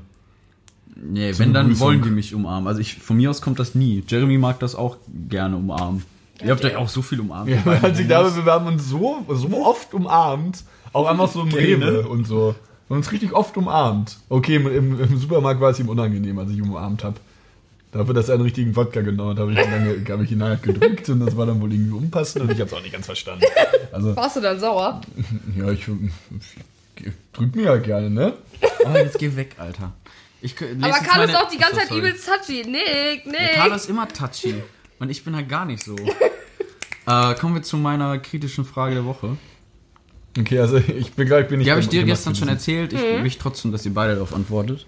Nee, 0.96 1.32
wenn, 1.38 1.52
dann 1.52 1.66
Begrüßung. 1.66 1.86
wollen 1.86 2.02
die 2.02 2.10
mich 2.10 2.34
umarmen. 2.34 2.68
Also 2.68 2.80
ich, 2.80 2.94
von 2.94 3.16
mir 3.16 3.28
aus 3.30 3.42
kommt 3.42 3.58
das 3.58 3.74
nie. 3.74 4.04
Jeremy 4.06 4.38
mag 4.38 4.60
das 4.60 4.74
auch 4.74 4.96
gerne 5.28 5.56
umarmen. 5.56 6.04
Ihr 6.42 6.50
habt 6.50 6.64
euch 6.64 6.76
auch 6.76 6.88
so 6.88 7.02
viel 7.02 7.20
umarmt. 7.20 7.48
Ja, 7.48 7.56
ihr 7.56 7.62
beiden 7.62 7.84
als 7.84 7.98
ich 7.98 8.06
glaube, 8.06 8.44
wir 8.44 8.52
haben 8.52 8.66
uns 8.66 8.88
so, 8.88 9.24
so 9.28 9.64
oft 9.64 9.94
umarmt. 9.94 10.64
Auch 10.92 11.06
einfach 11.06 11.30
so 11.30 11.42
im 11.42 11.48
Okay, 11.48 11.74
Rewe 11.74 11.92
ne? 11.92 12.08
und 12.08 12.26
so. 12.26 12.54
Wir 12.86 12.94
haben 12.94 12.98
uns 12.98 13.12
richtig 13.12 13.32
oft 13.32 13.56
umarmt. 13.56 14.16
Okay, 14.28 14.56
im, 14.56 15.00
im, 15.00 15.18
Supermarkt 15.18 15.60
war 15.60 15.70
es 15.70 15.78
ihm 15.78 15.88
unangenehm, 15.88 16.38
als 16.38 16.50
ich 16.50 16.58
ihn 16.58 16.64
umarmt 16.64 17.02
habe. 17.04 17.16
Dafür, 17.92 18.14
dass 18.14 18.28
er 18.28 18.34
einen 18.34 18.42
richtigen 18.42 18.74
Wodka 18.74 19.02
genommen 19.02 19.30
hat, 19.30 19.38
habe 19.38 19.52
ich, 19.52 20.10
hab 20.10 20.20
ich 20.20 20.32
ihn 20.32 20.42
halt 20.42 20.62
gedrückt 20.64 21.08
und 21.08 21.20
das 21.20 21.36
war 21.36 21.46
dann 21.46 21.60
wohl 21.60 21.72
irgendwie 21.72 21.96
unpassend 21.96 22.44
und 22.44 22.50
ich 22.50 22.58
habe 22.58 22.68
es 22.68 22.74
auch 22.74 22.82
nicht 22.82 22.92
ganz 22.92 23.06
verstanden. 23.06 23.44
Also, 23.92 24.16
Warst 24.16 24.36
du 24.36 24.40
dann 24.40 24.58
sauer? 24.58 25.00
ja, 25.56 25.70
ich, 25.70 25.86
ich 26.96 27.12
drück 27.32 27.54
mir 27.54 27.62
ja 27.62 27.76
gerne, 27.76 28.10
ne? 28.10 28.32
Oh, 28.84 28.96
jetzt 28.96 29.18
geh 29.18 29.34
weg, 29.36 29.54
Alter. 29.58 29.92
Ich, 30.40 30.54
Aber 30.60 30.88
jetzt 30.88 31.04
Carlo 31.04 31.24
ist 31.24 31.36
auch 31.36 31.48
die 31.48 31.56
ganze 31.56 31.76
Zeit 31.76 31.90
übelst 31.92 32.28
touchy. 32.28 32.64
Nick, 32.68 33.24
Ja, 33.24 33.30
Nick. 33.30 33.54
Carlo 33.54 33.74
ist 33.76 33.88
immer 33.88 34.08
touchy. 34.08 34.56
Und 34.98 35.10
ich 35.10 35.24
bin 35.24 35.34
halt 35.34 35.48
gar 35.48 35.64
nicht 35.64 35.82
so. 35.82 35.96
äh, 37.06 37.34
kommen 37.34 37.54
wir 37.54 37.62
zu 37.62 37.76
meiner 37.76 38.18
kritischen 38.18 38.64
Frage 38.64 38.94
der 38.94 39.04
Woche. 39.04 39.36
Okay, 40.38 40.58
also 40.58 40.76
ich 40.76 41.12
bin 41.12 41.26
gleich 41.26 41.48
bin 41.48 41.60
ich 41.60 41.66
Die 41.66 41.70
habe 41.70 41.80
ich 41.80 41.88
dir 41.88 42.04
gestern 42.04 42.34
schon 42.34 42.48
erzählt. 42.48 42.92
Ich 42.92 43.20
möchte 43.20 43.42
trotzdem, 43.42 43.72
dass 43.72 43.84
ihr 43.86 43.94
beide 43.94 44.14
darauf 44.14 44.34
antwortet. 44.34 44.86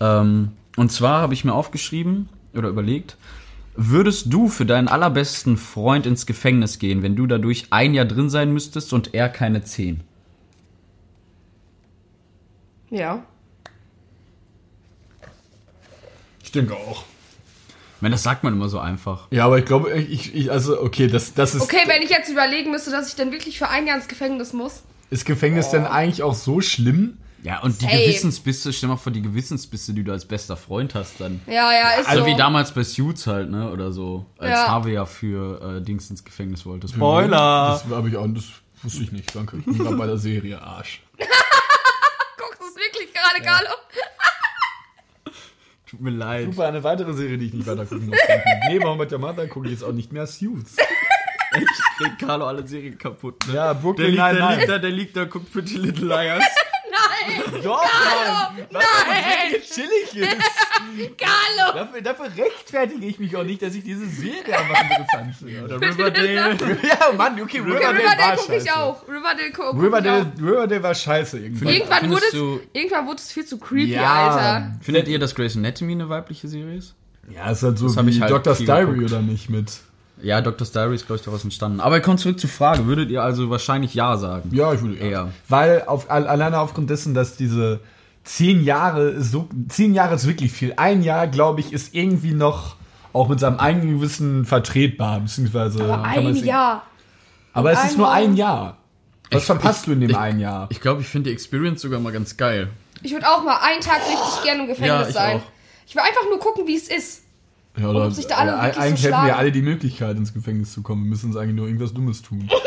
Ähm, 0.00 0.52
und 0.76 0.92
zwar 0.92 1.20
habe 1.20 1.34
ich 1.34 1.44
mir 1.44 1.52
aufgeschrieben 1.52 2.28
oder 2.54 2.68
überlegt, 2.68 3.16
würdest 3.76 4.32
du 4.32 4.48
für 4.48 4.64
deinen 4.64 4.88
allerbesten 4.88 5.56
Freund 5.56 6.06
ins 6.06 6.24
Gefängnis 6.24 6.78
gehen, 6.78 7.02
wenn 7.02 7.16
du 7.16 7.26
dadurch 7.26 7.66
ein 7.70 7.94
Jahr 7.94 8.06
drin 8.06 8.30
sein 8.30 8.52
müsstest 8.52 8.92
und 8.92 9.14
er 9.14 9.28
keine 9.28 9.62
zehn? 9.62 10.00
Ja. 12.90 13.22
Ich 16.42 16.52
denke 16.52 16.74
auch. 16.74 17.04
Ich 17.98 18.02
meine, 18.02 18.14
das 18.14 18.22
sagt 18.22 18.44
man 18.44 18.52
immer 18.52 18.68
so 18.68 18.78
einfach. 18.78 19.26
Ja, 19.32 19.44
aber 19.46 19.58
ich 19.58 19.64
glaube, 19.64 19.92
ich, 19.98 20.32
ich 20.32 20.52
also 20.52 20.80
okay, 20.80 21.08
das, 21.08 21.34
das 21.34 21.56
ist, 21.56 21.62
Okay, 21.62 21.82
wenn 21.86 22.00
ich 22.00 22.10
jetzt 22.10 22.30
überlegen 22.30 22.70
müsste, 22.70 22.92
dass 22.92 23.08
ich 23.08 23.16
dann 23.16 23.32
wirklich 23.32 23.58
für 23.58 23.68
ein 23.68 23.88
Jahr 23.88 23.96
ins 23.96 24.06
Gefängnis 24.06 24.52
muss. 24.52 24.82
ist 25.10 25.24
Gefängnis 25.24 25.70
denn 25.70 25.84
eigentlich 25.84 26.22
auch 26.22 26.34
so 26.34 26.60
schlimm? 26.60 27.18
Ja, 27.42 27.60
und 27.60 27.80
die 27.82 27.86
Safe. 27.86 27.96
Gewissensbisse, 27.98 28.72
stell 28.72 28.88
mal 28.88 28.96
vor, 28.96 29.10
die 29.12 29.22
Gewissensbisse, 29.22 29.94
die 29.94 30.04
du 30.04 30.12
als 30.12 30.24
bester 30.26 30.56
Freund 30.56 30.94
hast 30.94 31.20
dann. 31.20 31.40
Ja, 31.48 31.72
ja, 31.72 31.90
ist 32.00 32.08
Also 32.08 32.22
so. 32.22 32.26
wie 32.26 32.36
damals 32.36 32.72
bei 32.72 32.82
Suits 32.84 33.26
halt, 33.26 33.50
ne? 33.50 33.70
Oder 33.72 33.90
so. 33.92 34.26
Als 34.38 34.50
Ja. 34.50 34.68
Harvey 34.68 34.92
ja 34.94 35.04
für 35.04 35.76
äh, 35.78 35.80
Dings 35.82 36.08
ins 36.10 36.24
Gefängnis 36.24 36.64
wollte. 36.66 36.86
Spoiler! 36.88 37.80
Das 37.84 37.96
habe 37.96 38.08
ich 38.08 38.16
auch, 38.16 38.26
das 38.28 38.44
wusste 38.84 39.02
ich 39.02 39.10
nicht, 39.12 39.34
danke. 39.34 39.56
Ich 39.58 39.64
bin 39.64 39.76
gerade 39.78 39.96
bei 39.96 40.06
der 40.06 40.18
Serie 40.18 40.62
Arsch. 40.62 41.02
Guckst 41.18 42.60
du 42.60 42.64
es 42.64 42.76
wirklich 42.76 43.12
gerade, 43.12 43.42
Carlo? 43.44 43.70
Tut 45.90 46.00
mir 46.00 46.10
leid. 46.10 46.46
Super, 46.46 46.66
eine 46.68 46.84
weitere 46.84 47.12
Serie, 47.14 47.38
die 47.38 47.46
ich 47.46 47.54
nicht 47.54 47.66
weiter 47.66 47.86
gucken 47.86 48.06
muss. 48.08 48.18
Neben 48.68 48.84
Mohammed 48.84 49.10
Yamada 49.10 49.46
gucke 49.46 49.66
ich 49.66 49.72
jetzt 49.72 49.82
auch 49.84 49.92
nicht 49.92 50.12
mehr 50.12 50.26
Suits. 50.26 50.76
Ich 51.56 51.66
krieg 51.96 52.18
Carlo 52.18 52.46
alle 52.46 52.66
Serien 52.66 52.98
kaputt. 52.98 53.46
Ne? 53.48 53.54
Ja, 53.54 53.72
Der 53.72 53.80
Brooklyn 53.80 54.06
liegt, 54.10 54.18
der 54.18 54.32
Nine-Nine. 54.34 54.56
liegt 54.58 54.68
da, 54.68 54.78
der 54.78 54.90
liegt 54.90 55.16
da, 55.16 55.24
guckt 55.24 55.50
Pretty 55.52 55.76
Little 55.78 56.06
Liars. 56.06 56.44
Doch, 57.62 57.82
Mann! 57.82 58.66
Was 58.70 58.84
Nein! 58.84 59.52
wirklich 59.52 59.70
chillig 59.70 60.16
ist. 60.16 61.16
Carlo! 61.18 61.72
Dafür, 61.78 62.00
dafür 62.02 62.26
rechtfertige 62.36 63.06
ich 63.06 63.18
mich 63.18 63.36
auch 63.36 63.44
nicht, 63.44 63.62
dass 63.62 63.74
ich 63.74 63.84
diese 63.84 64.06
Serie 64.08 64.58
einfach 64.58 64.82
interessant 64.82 65.34
finde. 65.36 65.64
Oder 65.64 65.80
Riverdale. 65.80 66.56
ja, 66.82 67.12
Mann, 67.16 67.32
okay, 67.34 67.60
Okay, 67.60 67.60
Riverdale, 67.60 67.98
Riverdale 67.98 68.18
war 68.30 68.36
gucke 68.36 68.56
ich 68.56 68.62
scheiße. 68.64 68.76
auch. 68.76 69.08
Riverdale 69.08 69.52
gucke 69.52 69.68
guck 69.72 69.82
Riverdale, 69.82 70.32
ich 70.36 70.42
Riverdale 70.42 70.82
war 70.82 70.94
scheiße 70.94 71.38
irgendwann. 71.38 71.68
auch. 71.68 71.72
Irgendwann 71.72 72.10
wurde, 72.10 72.24
es, 72.26 72.32
du- 72.32 72.60
irgendwann 72.72 73.06
wurde 73.06 73.18
es 73.18 73.32
viel 73.32 73.44
zu 73.46 73.58
creepy, 73.58 73.92
Ja. 73.92 74.12
Alter. 74.28 74.72
Findet 74.80 75.08
ihr, 75.08 75.18
dass 75.18 75.34
Grey's 75.34 75.56
Anatomy 75.56 75.92
eine 75.92 76.08
weibliche 76.08 76.48
Serie 76.48 76.76
ist? 76.76 76.94
Ja, 77.30 77.50
ist 77.50 77.62
halt 77.62 77.78
so 77.78 77.86
Das 77.92 78.06
wie 78.06 78.10
ich 78.10 78.20
halt 78.22 78.30
Doctor's 78.32 78.58
viel 78.58 78.66
Diary 78.66 79.04
oder 79.04 79.20
nicht 79.20 79.50
mit. 79.50 79.70
Ja, 80.22 80.40
Dr. 80.40 80.66
Diary 80.66 80.94
ist, 80.96 81.06
glaube 81.06 81.18
ich, 81.18 81.24
daraus 81.24 81.44
entstanden. 81.44 81.80
Aber 81.80 82.00
kommt 82.00 82.20
zurück 82.20 82.40
zur 82.40 82.50
Frage. 82.50 82.86
Würdet 82.86 83.10
ihr 83.10 83.22
also 83.22 83.50
wahrscheinlich 83.50 83.94
Ja 83.94 84.16
sagen? 84.16 84.50
Ja, 84.52 84.72
ich 84.72 84.80
würde 84.82 84.96
Eher. 84.96 85.30
Weil 85.48 85.84
auf, 85.86 86.10
al- 86.10 86.26
alleine 86.26 86.58
aufgrund 86.58 86.90
dessen, 86.90 87.14
dass 87.14 87.36
diese 87.36 87.80
zehn 88.24 88.62
Jahre, 88.64 89.20
so, 89.22 89.48
zehn 89.68 89.94
Jahre 89.94 90.14
ist 90.16 90.26
wirklich 90.26 90.52
viel. 90.52 90.74
Ein 90.76 91.02
Jahr, 91.02 91.26
glaube 91.28 91.60
ich, 91.60 91.72
ist 91.72 91.94
irgendwie 91.94 92.32
noch 92.32 92.76
auch 93.12 93.28
mit 93.28 93.40
seinem 93.40 93.58
eigenen 93.58 93.94
Gewissen 93.98 94.44
vertretbar, 94.44 95.20
beziehungsweise. 95.20 95.82
Aber 95.84 96.02
ein 96.04 96.26
es- 96.26 96.44
Jahr. 96.44 96.82
Aber 97.52 97.72
es 97.72 97.82
ist 97.84 97.96
nur 97.98 98.10
ein 98.10 98.36
Jahr. 98.36 98.76
Was 99.30 99.42
Ich- 99.42 99.46
verpasst 99.46 99.80
ich- 99.80 99.84
du 99.86 99.92
in 99.92 100.00
dem 100.00 100.10
ich- 100.10 100.16
einen 100.18 100.40
Jahr? 100.40 100.66
Ich 100.70 100.80
glaube, 100.80 101.00
ich 101.00 101.06
finde 101.08 101.28
die 101.30 101.34
Experience 101.34 101.80
sogar 101.82 102.00
mal 102.00 102.12
ganz 102.12 102.36
geil. 102.36 102.68
Ich 103.02 103.12
würde 103.12 103.26
auch 103.28 103.44
mal 103.44 103.58
einen 103.62 103.80
Tag 103.80 104.00
richtig 104.08 104.42
gerne 104.42 104.62
im 104.62 104.68
Gefängnis 104.68 104.88
Ja, 105.02 105.08
ich 105.08 105.14
sein. 105.14 105.36
auch. 105.36 105.42
Ich 105.86 105.94
will 105.94 106.02
einfach 106.02 106.24
nur 106.28 106.38
gucken, 106.38 106.66
wie 106.66 106.76
es 106.76 106.88
ist. 106.88 107.22
Ja, 107.76 107.90
ob 107.90 108.12
sich 108.12 108.26
da 108.26 108.36
alle 108.36 108.50
ja, 108.52 108.62
wirklich 108.62 108.74
so 108.74 108.80
eigentlich 108.80 109.04
hätten 109.04 109.26
wir 109.26 109.36
alle 109.36 109.52
die 109.52 109.62
Möglichkeit, 109.62 110.16
ins 110.16 110.34
Gefängnis 110.34 110.72
zu 110.72 110.82
kommen. 110.82 111.04
Wir 111.04 111.10
müssen 111.10 111.26
uns 111.26 111.36
eigentlich 111.36 111.54
nur 111.54 111.66
irgendwas 111.66 111.92
Dummes 111.92 112.22
tun. 112.22 112.48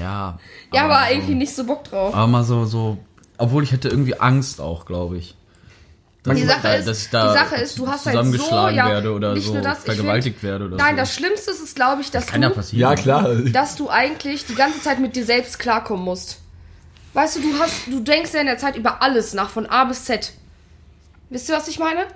Ja. 0.00 0.38
Ja, 0.72 0.84
aber 0.84 1.06
so, 1.06 1.14
irgendwie 1.14 1.34
nicht 1.34 1.54
so 1.54 1.64
Bock 1.64 1.84
drauf. 1.84 2.14
Aber 2.14 2.26
mal 2.26 2.44
so, 2.44 2.64
so. 2.64 2.96
Obwohl 3.36 3.62
ich 3.62 3.72
hätte 3.72 3.88
irgendwie 3.88 4.18
Angst 4.18 4.60
auch, 4.60 4.86
glaube 4.86 5.18
ich. 5.18 5.36
Dass 6.22 6.36
Die 6.36 6.44
Sache, 6.44 6.60
da- 6.62 6.74
ist, 6.74 6.88
dass 6.88 7.02
ich 7.02 7.10
da 7.10 7.32
die 7.32 7.38
Sache 7.38 7.56
ist, 7.56 7.78
du 7.78 7.86
hast 7.88 8.06
halt 8.06 8.14
so, 8.16 8.22
zusammengeschlagen 8.22 8.76
ja, 8.76 8.88
werde 8.88 9.12
oder 9.12 9.34
nicht 9.34 9.46
so 9.46 9.54
nur 9.54 9.62
das, 9.62 9.82
vergewaltigt 9.82 10.38
find, 10.38 10.50
werde 10.50 10.66
oder 10.66 10.76
Nein, 10.76 10.94
so. 10.94 11.00
das 11.00 11.14
Schlimmste 11.14 11.50
ist 11.50 11.60
es, 11.60 11.74
glaube 11.74 12.00
ich, 12.02 12.10
dass 12.10 12.26
kann 12.26 12.42
ja 12.42 12.48
du, 12.48 12.54
passieren. 12.54 12.80
Ja, 12.80 12.94
klar. 12.94 13.34
dass 13.52 13.76
du 13.76 13.90
eigentlich 13.90 14.46
die 14.46 14.54
ganze 14.54 14.80
Zeit 14.80 15.00
mit 15.00 15.16
dir 15.16 15.24
selbst 15.24 15.58
klarkommen 15.58 16.04
musst. 16.04 16.40
Weißt 17.14 17.36
du, 17.36 17.40
du 17.42 17.58
hast, 17.58 17.86
du 17.88 18.00
denkst 18.00 18.32
ja 18.32 18.40
in 18.40 18.46
der 18.46 18.58
Zeit 18.58 18.76
über 18.76 19.02
alles 19.02 19.34
nach, 19.34 19.50
von 19.50 19.66
A 19.66 19.84
bis 19.84 20.04
Z. 20.04 20.32
Wisst 21.28 21.48
ihr, 21.48 21.56
was 21.56 21.68
ich 21.68 21.78
meine? 21.78 22.06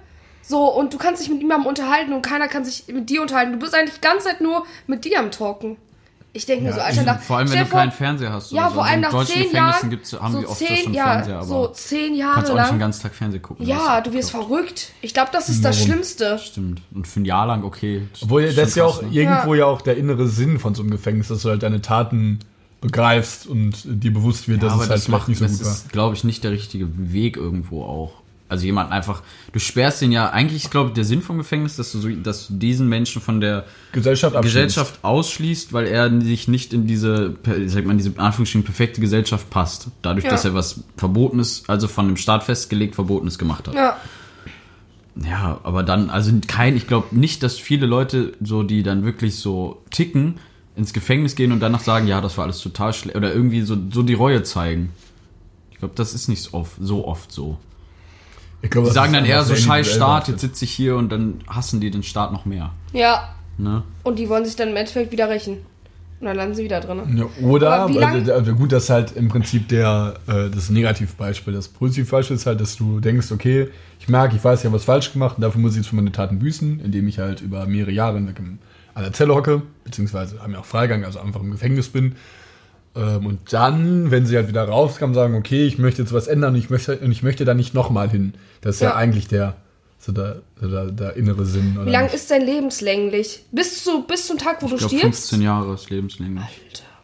So, 0.49 0.73
und 0.73 0.95
du 0.95 0.99
kannst 0.99 1.21
dich 1.23 1.29
mit 1.29 1.39
niemandem 1.39 1.67
unterhalten 1.67 2.13
und 2.13 2.23
keiner 2.23 2.47
kann 2.47 2.65
sich 2.65 2.87
mit 2.89 3.11
dir 3.11 3.23
unterhalten. 3.23 3.53
Du 3.53 3.59
bist 3.59 3.75
eigentlich 3.75 3.95
die 3.97 4.01
ganze 4.01 4.27
Zeit 4.29 4.41
nur 4.41 4.65
mit 4.87 5.05
dir 5.05 5.19
am 5.19 5.31
Talken. 5.31 5.77
Ich 6.33 6.45
denke 6.45 6.65
mir 6.65 6.75
so, 6.75 6.81
Alter, 6.81 7.03
nach, 7.03 7.21
Vor 7.21 7.39
allem, 7.39 7.51
wenn 7.51 7.61
du 7.61 7.65
vor- 7.65 7.81
keinen 7.81 7.93
Fernseher 7.93 8.31
hast. 8.31 8.53
Ja, 8.53 8.69
so. 8.69 8.75
vor 8.75 8.85
allem 8.85 8.97
in 8.97 9.01
nach 9.01 9.11
deutschen 9.11 9.33
zehn 9.33 9.43
Gefängnissen 9.45 9.57
Jahren. 9.57 9.91
Gibt's, 9.91 10.13
haben 10.13 10.33
so 10.35 10.39
die 10.41 10.47
oft 10.47 10.59
zehn, 10.59 10.77
schon 10.77 10.95
ja, 10.95 11.05
Fernseher, 11.05 11.37
aber 11.37 11.47
so 11.47 11.67
zehn 11.69 11.99
kannst 12.09 12.19
Jahre 12.19 12.53
auch 12.53 12.59
nicht 12.59 12.71
den 12.73 12.79
ganzen 12.79 13.03
Tag 13.03 13.15
Fernsehen 13.15 13.43
gucken. 13.43 13.67
Ja, 13.67 14.01
Das 14.01 14.05
du 14.05 14.13
wirst 14.13 14.31
verrückt. 14.33 14.91
Ich 15.01 15.15
glaube, 15.15 15.31
das 15.33 15.49
ist 15.49 15.65
das 15.65 15.77
Warum? 15.79 15.91
Schlimmste. 15.91 16.39
Stimmt. 16.39 16.83
Und 16.95 17.09
für 17.09 17.21
ein 17.21 17.25
Jahr 17.25 17.47
lang, 17.47 17.65
okay. 17.65 18.07
Obwohl, 18.21 18.53
das 18.53 18.69
ist 18.69 18.77
ja 18.77 18.85
auch 18.85 19.01
ne? 19.01 19.09
irgendwo 19.11 19.55
ja. 19.55 19.65
auch 19.65 19.81
der 19.81 19.97
innere 19.97 20.29
Sinn 20.29 20.59
von 20.59 20.75
so 20.75 20.83
einem 20.83 20.91
Gefängnis, 20.91 21.29
dass 21.29 21.41
du 21.41 21.49
halt 21.49 21.63
deine 21.63 21.81
Taten 21.81 22.41
begreifst 22.83 23.47
und 23.47 23.83
dir 23.87 24.13
bewusst 24.13 24.47
wird, 24.47 24.63
dass 24.63 24.75
aber 24.75 24.83
es 24.83 24.89
halt 24.91 24.99
das 24.99 25.05
vielleicht 25.07 25.19
macht, 25.21 25.29
nicht 25.29 25.39
so 25.39 25.45
das 25.47 25.57
gut 25.57 25.67
war. 25.67 25.73
ist, 25.73 25.93
glaube 25.93 26.15
ich, 26.17 26.23
nicht 26.25 26.45
der 26.45 26.51
richtige 26.51 26.87
Weg 27.13 27.39
irgendwo 27.39 27.83
auch. 27.83 28.13
Also 28.49 28.65
jemand 28.65 28.93
einfach, 28.93 29.23
du 29.53 29.59
sperrst 29.59 30.03
den 30.03 30.13
ja, 30.13 30.31
eigentlich 30.31 30.65
ist, 30.65 30.71
glaube 30.71 30.91
ich, 30.91 30.95
der 30.95 31.05
Sinn 31.05 31.21
vom 31.21 31.37
Gefängnis, 31.39 31.77
dass 31.77 31.91
du, 31.93 31.99
so, 31.99 32.09
dass 32.09 32.47
du 32.47 32.55
diesen 32.55 32.89
Menschen 32.89 33.21
von 33.21 33.41
der 33.41 33.65
Gesellschaft. 33.93 34.41
Gesellschaft 34.41 35.01
ausschließt, 35.03 35.73
weil 35.73 35.87
er 35.87 36.21
sich 36.21 36.47
nicht 36.47 36.73
in 36.73 36.87
diese, 36.87 37.35
sag 37.67 37.85
mal, 37.87 37.97
diese 37.97 38.11
in 38.11 38.19
Anführungsstrichen 38.21 38.65
perfekte 38.65 39.01
Gesellschaft 39.01 39.51
passt. 39.51 39.89
Dadurch, 40.03 40.25
Ja. 40.25 40.31
dass 40.31 40.45
er 40.45 40.55
was 40.55 40.85
Verbotenes, 40.97 41.65
also 41.67 41.89
von 41.89 42.07
dem 42.07 42.17
Staat 42.17 42.45
festgelegt 42.45 42.95
Verbotenes 42.95 43.37
gemacht 43.39 43.67
hat. 43.67 43.75
Ja. 43.75 43.97
Ja, 45.25 45.61
aber 45.65 45.83
dann, 45.83 46.11
also 46.11 46.31
kein, 46.47 46.77
ich 46.77 46.87
glaube 46.87 47.17
nicht, 47.17 47.43
dass 47.43 47.57
viele 47.59 47.87
Leute 47.87 48.35
so, 48.43 48.63
die 48.63 48.83
dann 48.83 49.05
wirklich 49.05 49.37
so 49.37 49.83
ticken, 49.91 50.35
ins 50.77 50.93
Gefängnis 50.93 51.35
gehen 51.37 51.53
und 51.53 51.61
danach 51.61 51.81
sagen, 51.81 52.07
ja, 52.07 52.21
das 52.21 52.37
war 52.37 52.45
alles 52.45 52.61
total 52.61 52.93
schlecht, 52.93 53.17
oder 53.17 53.33
irgendwie 53.33 53.63
so, 53.63 53.77
so 53.91 54.03
die 54.03 54.13
Reue 54.15 54.43
zeigen. 54.43 54.91
Ich 55.73 55.79
glaube, 55.79 55.95
das 55.97 56.13
ist 56.15 56.29
nicht 56.29 56.43
so 56.43 56.53
oft 56.53 56.77
so. 56.81 57.07
Oft 57.07 57.33
so. 57.33 57.59
Ich 58.67 58.71
glaube, 58.71 58.89
Die 58.89 58.95
sagen 58.95 59.13
dann 59.13 59.25
eher 59.25 59.43
so, 59.45 59.55
scheiß 59.55 59.87
Staat, 59.87 59.99
behaftet. 59.99 60.35
jetzt 60.35 60.41
sitze 60.41 60.65
ich 60.65 60.73
hier 60.73 60.97
und 60.97 61.11
dann 61.11 61.35
hassen 61.47 61.81
die 61.81 61.91
den 61.91 62.03
Staat 62.03 62.33
noch 62.33 62.45
mehr. 62.45 62.73
Ja. 62.93 63.29
Ne? 63.59 63.85
Und 64.03 64.19
die 64.19 64.29
wollen 64.29 64.45
sich 64.45 64.57
dann 64.57 64.71
im 64.71 64.77
Endeffekt 64.77 65.13
wieder 65.13 65.29
rächen. 65.31 65.59
Und 66.19 66.27
dann 66.27 66.37
landen 66.37 66.55
sie 66.55 66.65
wieder 66.65 66.81
drin. 66.81 67.17
Ja, 67.17 67.47
oder, 67.47 67.85
also, 67.85 68.33
also 68.33 68.55
gut, 68.55 68.73
das 68.73 68.85
ist 68.85 68.91
halt 68.91 69.13
im 69.13 69.29
Prinzip 69.29 69.69
der, 69.69 70.15
äh, 70.27 70.51
das 70.51 70.69
Negativbeispiel. 70.71 71.53
Das 71.53 71.69
Positivbeispiel 71.69 72.37
ist 72.37 72.47
halt, 72.47 72.61
dass 72.61 72.77
du 72.77 72.99
denkst, 73.01 73.31
okay, 73.31 73.69
ich 74.01 74.09
merke, 74.09 74.35
ich 74.35 74.43
weiß, 74.43 74.61
ich 74.61 74.65
habe 74.65 74.75
was 74.75 74.85
falsch 74.85 75.13
gemacht 75.13 75.37
und 75.37 75.43
dafür 75.43 75.61
muss 75.61 75.73
ich 75.73 75.79
jetzt 75.79 75.89
für 75.89 75.97
meine 75.97 76.11
Taten 76.11 76.41
büßen, 76.41 76.81
indem 76.81 77.07
ich 77.07 77.21
halt 77.21 77.41
über 77.41 77.67
mehrere 77.67 77.93
Jahre 77.93 78.17
hinweg 78.17 78.41
an 78.41 79.03
der 79.03 79.13
Zelle 79.13 79.35
hocke, 79.35 79.63
beziehungsweise 79.85 80.43
haben 80.43 80.53
ja 80.55 80.59
auch 80.59 80.65
Freigang, 80.65 81.05
also 81.05 81.21
einfach 81.21 81.41
im 81.41 81.53
Gefängnis 81.53 81.89
bin. 81.89 82.17
Ähm, 82.97 83.27
und 83.27 83.53
dann, 83.53 84.11
wenn 84.11 84.25
sie 84.27 84.37
halt 84.37 84.49
wieder 84.49 84.65
rauskamen, 84.67 85.15
sagen, 85.15 85.35
okay, 85.35 85.67
ich 85.67 85.79
möchte 85.79 86.03
jetzt 86.03 86.13
was 86.13 86.27
ändern 86.27 86.55
und 86.55 86.59
ich 86.59 86.71
möchte, 86.71 86.97
und 86.99 87.13
ich 87.13 87.23
möchte 87.23 87.45
da 87.45 87.55
nicht 87.55 87.75
nochmal 87.75 88.09
hin. 88.09 88.35
Das 88.63 88.77
ist 88.77 88.81
ja, 88.83 88.91
Ja. 88.91 88.97
eigentlich 88.97 89.29
der, 89.29 89.57
so 89.99 90.13
der, 90.13 90.43
der, 90.63 90.87
der 90.87 91.17
innere 91.17 91.45
Sinn. 91.45 91.77
Oder 91.77 91.87
Wie 91.87 91.91
lang 91.91 92.05
nicht? 92.05 92.15
ist 92.15 92.31
dein 92.31 92.43
lebenslänglich? 92.43 93.45
Bis, 93.53 93.85
zu, 93.85 94.05
bis 94.07 94.27
zum 94.27 94.39
Tag, 94.39 94.63
wo 94.63 94.69
du 94.69 94.75
Ich 94.75 94.81
glaube, 94.81 94.97
stirbst? 94.97 95.29
15 95.31 95.43
Jahre 95.43 95.75
ist 95.75 95.91
lebenslänglich. 95.91 96.45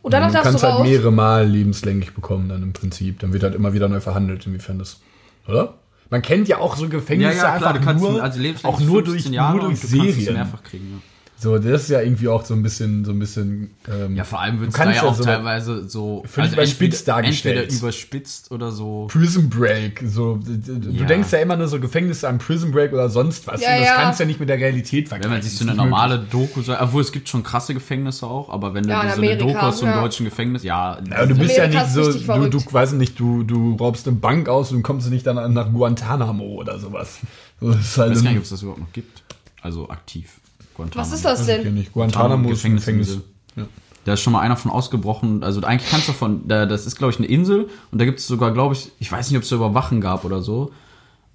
Und 0.02 0.14
danach 0.14 0.28
du 0.28 0.32
darfst 0.34 0.44
kannst 0.50 0.62
du 0.64 0.66
halt 0.68 0.78
raus. 0.80 0.86
mehrere 0.88 1.12
Mal 1.12 1.46
lebenslänglich 1.46 2.12
bekommen, 2.14 2.48
dann 2.48 2.62
im 2.62 2.72
Prinzip. 2.72 3.20
Dann 3.20 3.32
wird 3.32 3.42
halt 3.44 3.54
immer 3.54 3.72
wieder 3.72 3.88
neu 3.88 4.00
verhandelt, 4.00 4.46
inwiefern 4.46 4.78
das. 4.78 5.00
Oder? 5.46 5.74
Man 6.10 6.22
kennt 6.22 6.48
ja 6.48 6.58
auch 6.58 6.76
so 6.76 6.88
Gefängnisse 6.88 7.48
einfach 7.48 7.94
nur, 7.94 8.22
also 8.22 8.38
lebenslänglich 8.40 8.64
auch 8.64 8.80
nur 8.80 9.02
15 9.04 9.04
durch, 9.04 9.34
Jahre 9.34 9.56
nur 9.58 9.64
durch 9.68 9.82
und 9.84 9.92
du 9.92 9.96
kannst 9.98 10.08
es 10.10 10.16
Serien. 10.16 10.34
mehrfach 10.34 10.62
kriegen. 10.62 10.90
Ja. 10.92 10.98
So, 11.42 11.58
das 11.58 11.82
ist 11.82 11.88
ja 11.90 12.00
irgendwie 12.00 12.28
auch 12.28 12.44
so 12.44 12.54
ein 12.54 12.62
bisschen, 12.62 13.04
so 13.04 13.10
ein 13.10 13.18
bisschen. 13.18 13.70
Ähm, 13.90 14.14
Ja, 14.14 14.22
vor 14.22 14.40
allem 14.40 14.60
wird 14.60 14.70
es 14.70 14.76
da 14.76 14.84
ja 14.84 14.92
ja 14.92 15.02
auch 15.02 15.14
so- 15.16 15.24
teilweise 15.24 15.88
so 15.88 16.22
Völlig 16.24 16.52
überspitzt 16.52 17.00
entweder, 17.08 17.14
dargestellt. 17.22 17.56
entweder 17.64 17.78
überspitzt 17.80 18.50
oder 18.52 18.70
so. 18.70 19.08
Prison 19.10 19.50
Break. 19.50 20.04
So, 20.06 20.36
du 20.36 20.56
du 20.78 20.90
Ja. 20.90 21.04
denkst 21.04 21.32
ja 21.32 21.40
immer 21.40 21.56
nur 21.56 21.66
so 21.66 21.80
Gefängnisse 21.80 22.28
an 22.28 22.38
Prison 22.38 22.70
Break 22.70 22.92
oder 22.92 23.08
sonst 23.08 23.46
was. 23.48 23.60
Ja, 23.60 23.72
und 23.74 23.80
das 23.80 23.88
ja. 23.88 23.96
kannst 23.96 24.20
du 24.20 24.22
ja 24.22 24.26
nicht 24.28 24.38
mit 24.38 24.48
der 24.50 24.58
Realität 24.58 25.06
Wenn 25.06 25.08
vergleichen. 25.20 25.32
man 25.32 25.42
sich 25.42 25.56
so 25.58 25.64
eine 25.64 25.72
nicht 25.72 25.78
normale 25.82 26.18
Doku 26.20 26.62
sagt, 26.62 26.80
obwohl 26.80 27.02
es 27.02 27.10
gibt 27.10 27.28
schon 27.28 27.42
krasse 27.42 27.74
Gefängnisse 27.74 28.24
auch, 28.26 28.48
aber 28.48 28.72
wenn 28.74 28.84
du 28.84 28.90
Ja, 28.90 29.12
so 29.12 29.20
eine 29.20 29.36
Doku 29.36 29.58
aus 29.58 29.78
so 29.78 29.86
einem 29.86 29.96
ja. 29.96 30.00
deutschen 30.02 30.24
Gefängnis, 30.26 30.62
ja. 30.62 30.98
Ja, 31.10 31.26
du 31.26 31.34
bist 31.34 31.56
ja 31.56 31.64
Amerika 31.64 31.86
nicht 31.88 31.96
ist 31.96 32.24
so, 32.24 32.34
du, 32.36 32.50
du 32.50 32.72
weißt 32.72 32.92
nicht, 32.94 33.18
du, 33.18 33.42
du 33.42 33.74
raubst 33.80 34.06
eine 34.06 34.14
Bank 34.16 34.48
aus 34.48 34.70
und 34.70 34.84
kommst 34.84 35.10
nicht 35.10 35.26
dann 35.26 35.52
nach 35.52 35.72
Guantanamo 35.72 36.44
oder 36.44 36.78
sowas. 36.78 37.18
So, 37.60 37.72
das 37.72 37.80
ist 37.80 37.98
halt 37.98 38.10
ich 38.12 38.16
weiß 38.18 38.22
gar 38.24 38.30
nicht, 38.30 38.38
ob 38.38 38.44
es 38.44 38.50
das 38.50 38.62
überhaupt 38.62 38.80
noch 38.80 38.92
gibt. 38.92 39.22
Also 39.60 39.88
aktiv. 39.90 40.38
Guantanamo. 40.74 41.06
Was 41.06 41.16
ist 41.16 41.24
das 41.24 41.46
denn? 41.46 41.74
nicht. 41.74 41.92
Guantanamo 41.92 42.50
ist 42.50 42.64
ein 42.64 42.76
Gefängnis. 42.76 43.08
Gefängnisinsel. 43.08 43.22
Ja. 43.56 43.64
Da 44.04 44.14
ist 44.14 44.20
schon 44.20 44.32
mal 44.32 44.40
einer 44.40 44.56
von 44.56 44.70
ausgebrochen. 44.70 45.44
Also 45.44 45.62
eigentlich 45.62 45.90
kannst 45.90 46.08
du 46.08 46.12
von, 46.12 46.46
da, 46.48 46.66
das 46.66 46.86
ist 46.86 46.96
glaube 46.96 47.12
ich 47.12 47.18
eine 47.18 47.28
Insel 47.28 47.68
und 47.90 48.00
da 48.00 48.04
gibt 48.04 48.18
es 48.18 48.26
sogar, 48.26 48.52
glaube 48.52 48.74
ich, 48.74 48.90
ich 48.98 49.10
weiß 49.10 49.30
nicht, 49.30 49.36
ob 49.36 49.44
es 49.44 49.48
da 49.48 49.56
Überwachen 49.56 50.00
gab 50.00 50.24
oder 50.24 50.42
so. 50.42 50.72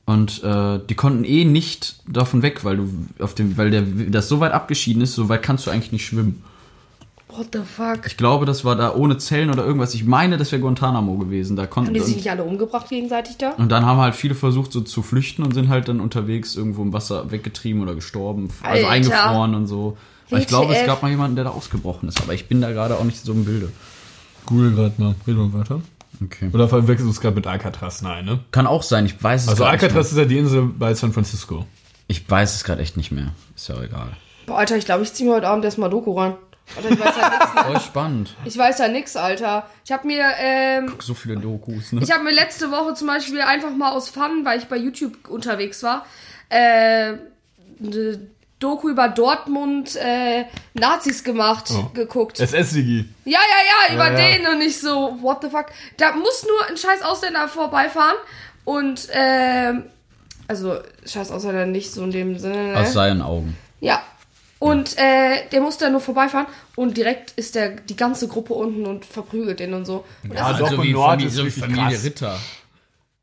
Und 0.06 0.42
äh, 0.44 0.80
die 0.90 0.96
konnten 0.96 1.26
eh 1.26 1.44
nicht 1.44 1.98
davon 2.08 2.42
weg, 2.42 2.64
weil 2.64 2.78
du 2.78 2.90
auf 3.20 3.36
dem, 3.36 3.58
weil 3.58 3.72
der 3.72 3.82
das 3.82 4.30
so 4.30 4.40
weit 4.40 4.54
abgeschieden 4.54 5.02
ist, 5.02 5.16
so 5.16 5.28
weit 5.28 5.44
kannst 5.44 5.68
du 5.68 5.72
eigentlich 5.72 5.92
nicht 5.92 6.06
schwimmen. 6.06 6.44
What 7.30 7.48
the 7.54 7.60
fuck? 7.60 8.06
Ich 8.06 8.16
glaube, 8.16 8.46
das 8.46 8.64
war 8.64 8.76
da 8.76 8.96
ohne 8.96 9.18
Zellen 9.18 9.50
oder 9.52 9.66
irgendwas. 9.66 9.94
Ich 9.94 10.06
meine, 10.06 10.38
das 10.38 10.52
wäre 10.52 10.62
Guantanamo 10.62 11.18
gewesen. 11.18 11.56
Da 11.58 11.68
konnten 11.68 11.90
Haben 11.90 11.94
die 11.96 12.00
sich 12.00 12.16
nicht 12.16 12.30
alle 12.32 12.44
umgebracht 12.44 12.88
gegenseitig 12.90 13.38
da? 13.38 13.52
und 13.52 13.70
dann 13.70 13.86
haben 13.86 14.00
halt 14.00 14.16
viele 14.16 14.34
versucht, 14.34 14.72
so 14.72 14.82
zu 14.82 15.04
flüchten 15.04 15.44
und 15.44 15.54
sind 15.54 15.68
halt 15.68 15.88
dann 15.90 16.00
unterwegs 16.00 16.56
irgendwo 16.56 16.82
im 16.84 16.94
Wasser 16.94 17.30
weggetrieben 17.30 17.82
oder 17.82 17.96
gestorben, 17.96 18.50
also 18.64 18.76
Alter. 18.88 18.90
eingefroren 18.90 19.56
und 19.56 19.68
so. 19.68 19.98
Aber 20.30 20.40
ich 20.40 20.48
glaube, 20.48 20.74
es 20.74 20.80
WTF. 20.80 20.88
gab 20.88 21.02
mal 21.04 21.10
jemanden, 21.10 21.36
der 21.36 21.46
da 21.46 21.52
ausgebrochen 21.52 22.08
ist, 22.10 22.22
aber 22.22 22.34
ich 22.34 22.48
bin 22.48 22.62
da 22.62 22.72
gerade 22.72 22.96
auch 22.98 23.04
nicht 23.04 23.20
so 23.24 23.32
im 23.34 23.46
Bilde. 23.46 23.72
Google 24.46 24.72
gerade 24.72 24.94
mal. 24.98 25.16
Reden 25.28 25.52
wir 25.54 25.60
weiter. 25.60 25.82
Okay. 26.24 26.50
Oder 26.54 26.68
verwechselst 26.68 27.06
du 27.08 27.12
es 27.12 27.22
gerade 27.22 27.36
mit 27.36 27.46
Alcatraz? 27.46 28.02
Nein, 28.02 28.26
ne? 28.26 28.40
Kann 28.52 28.66
auch 28.68 28.84
sein, 28.84 29.06
ich 29.06 29.22
weiß 29.22 29.44
es 29.44 29.50
Also 29.50 29.66
Alcatraz 29.66 30.12
ist 30.12 30.18
ja 30.18 30.26
die 30.26 30.38
Insel 30.38 30.64
bei 30.64 30.94
San 30.94 31.14
Francisco. 31.14 31.66
Ich 32.08 32.30
weiß 32.30 32.56
es 32.56 32.64
gerade 32.64 32.82
echt 32.82 32.98
nicht 32.98 33.12
mehr. 33.12 33.34
Ist 33.56 33.68
ja 33.68 33.76
auch 33.76 33.84
egal. 33.84 34.12
Boah, 34.46 34.58
Alter, 34.60 34.78
ich 34.78 34.86
glaube, 34.86 35.04
ich 35.04 35.14
ziehe 35.14 35.30
mir 35.30 35.36
heute 35.36 35.48
Abend 35.50 35.66
erstmal 35.66 35.90
Doku 35.90 36.14
rein. 36.18 36.34
Alter, 36.76 36.90
ich 36.92 37.00
weiß 37.00 37.16
ja 37.18 37.30
nix. 37.30 37.54
ne? 37.56 37.64
Voll 37.64 37.80
spannend. 37.80 38.36
Ich 38.46 38.58
weiß 38.58 38.80
ja 38.80 38.88
nix, 38.88 39.16
Alter. 39.16 39.68
Ich 39.86 39.92
habe 39.92 40.06
mir, 40.06 40.26
ähm, 40.40 40.94
So 41.00 41.14
viele 41.14 41.38
Dokus, 41.38 41.92
ne? 41.94 42.02
ich 42.04 42.12
habe 42.12 42.24
mir 42.24 42.32
letzte 42.32 42.70
Woche 42.72 42.94
zum 42.94 43.08
Beispiel 43.08 43.42
einfach 43.42 43.72
mal 43.72 43.92
aus 43.92 44.10
Fun, 44.10 44.44
weil 44.44 44.60
ich 44.60 44.66
bei 44.66 44.78
YouTube 44.78 45.30
unterwegs 45.30 45.82
war, 45.84 46.06
äh, 46.50 47.14
eine 47.84 48.20
Doku 48.60 48.90
über 48.90 49.08
Dortmund 49.08 49.96
äh, 49.98 50.46
Nazis 50.74 51.24
gemacht, 51.24 51.66
Oh. 51.72 51.90
geguckt. 51.94 52.40
SS-Sigi. 52.40 53.06
Ja, 53.26 53.40
ja, 53.40 53.40
ja, 53.90 53.94
über 53.96 54.12
Ja, 54.12 54.20
ja. 54.28 54.38
den 54.38 54.48
und 54.48 54.58
nicht 54.60 54.80
so, 54.80 55.18
what 55.22 55.42
the 55.44 55.50
fuck. 55.50 55.68
Da 55.98 56.14
muss 56.16 56.44
nur 56.48 56.68
ein 56.70 56.76
scheiß 56.78 57.02
Ausländer 57.04 57.48
vorbeifahren 57.48 58.18
und 58.66 59.08
ähm, 59.14 59.84
Also, 60.48 60.80
scheiß 61.06 61.32
außer 61.32 61.52
dann 61.54 61.72
nicht 61.72 61.92
so 61.94 62.04
in 62.04 62.12
dem 62.12 62.40
Sinne. 62.40 62.74
Ne? 62.74 62.78
Aus 62.80 62.94
seinen 62.94 63.22
Augen. 63.22 63.56
Ja. 63.80 64.02
Und 64.60 64.98
äh, 64.98 65.48
der 65.52 65.62
musste 65.62 65.86
dann 65.86 65.92
nur 65.92 66.02
vorbeifahren 66.02 66.48
und 66.76 66.98
direkt 66.98 67.32
ist 67.32 67.54
der 67.56 67.70
die 67.76 67.96
ganze 67.96 68.28
Gruppe 68.28 68.54
unten 68.54 68.86
und 68.88 69.06
verprügelt 69.06 69.60
den 69.60 69.74
und 69.76 69.86
so. 69.86 70.04
Und 70.24 70.34
Ja, 70.34 70.50
das, 70.50 70.58
doch, 70.60 70.66
Also 70.68 70.78
und 70.82 70.88
wie 70.88 70.94
Nord 70.94 71.10
Familie, 71.12 71.28
ist 71.30 71.36
so 71.36 71.44
wirklich 71.44 71.64
Familie 71.64 71.90
krass. 71.96 72.04
Ritter. 72.04 72.40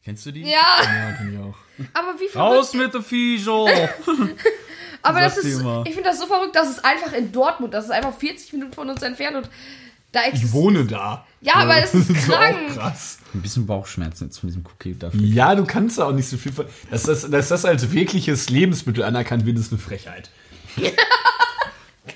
Kennst 0.05 0.27
du 0.27 0.31
die? 0.33 0.43
ja, 0.43 0.49
Ja, 0.83 1.13
kenn 1.17 1.33
ich 1.33 1.39
auch. 1.41 1.55
aber 1.95 2.19
wie 2.21 2.39
Raus 2.39 2.71
verrückt. 2.71 2.75
mit 2.87 2.95
der 2.95 3.03
Fijo! 3.03 3.69
Aber 5.03 5.21
das 5.21 5.35
die 5.39 5.49
ist, 5.49 5.61
ich 5.85 5.93
finde 5.95 6.09
das 6.09 6.19
so 6.19 6.27
verrückt, 6.27 6.57
dass 6.57 6.71
es 6.71 6.83
einfach 6.83 7.13
in 7.13 7.31
Dortmund, 7.31 7.75
das 7.75 7.85
ist 7.87 7.91
einfach 7.91 8.15
40 8.17 8.55
Minuten 8.55 8.73
von 8.73 8.89
uns 8.89 9.03
entfernt 9.03 9.37
und 9.37 9.51
da 10.13 10.21
Ich 10.33 10.51
wohne 10.53 10.87
da. 10.87 11.27
Ja, 11.43 11.57
aber 11.57 11.77
es 11.77 11.93
ist 11.93 12.09
so 12.27 12.33
auch 12.33 12.39
krank. 12.39 12.73
krass. 12.75 13.19
Ein 13.35 13.43
bisschen 13.43 13.67
Bauchschmerzen 13.67 14.25
jetzt 14.27 14.39
von 14.39 14.49
diesem 14.49 14.65
Cookie 14.65 14.95
dafür. 14.99 15.21
Ja, 15.21 15.55
du 15.57 15.65
kannst 15.67 15.99
da 15.99 16.07
auch 16.07 16.13
nicht 16.13 16.29
so 16.29 16.39
viel 16.39 16.53
von. 16.53 16.65
Dass 16.91 17.03
das, 17.03 17.29
dass 17.29 17.49
das 17.49 17.65
als 17.67 17.91
wirkliches 17.93 18.49
Lebensmittel 18.49 19.03
anerkannt 19.05 19.45
wird, 19.45 19.59
ist 19.59 19.73
eine 19.73 19.81
Frechheit. 19.81 20.31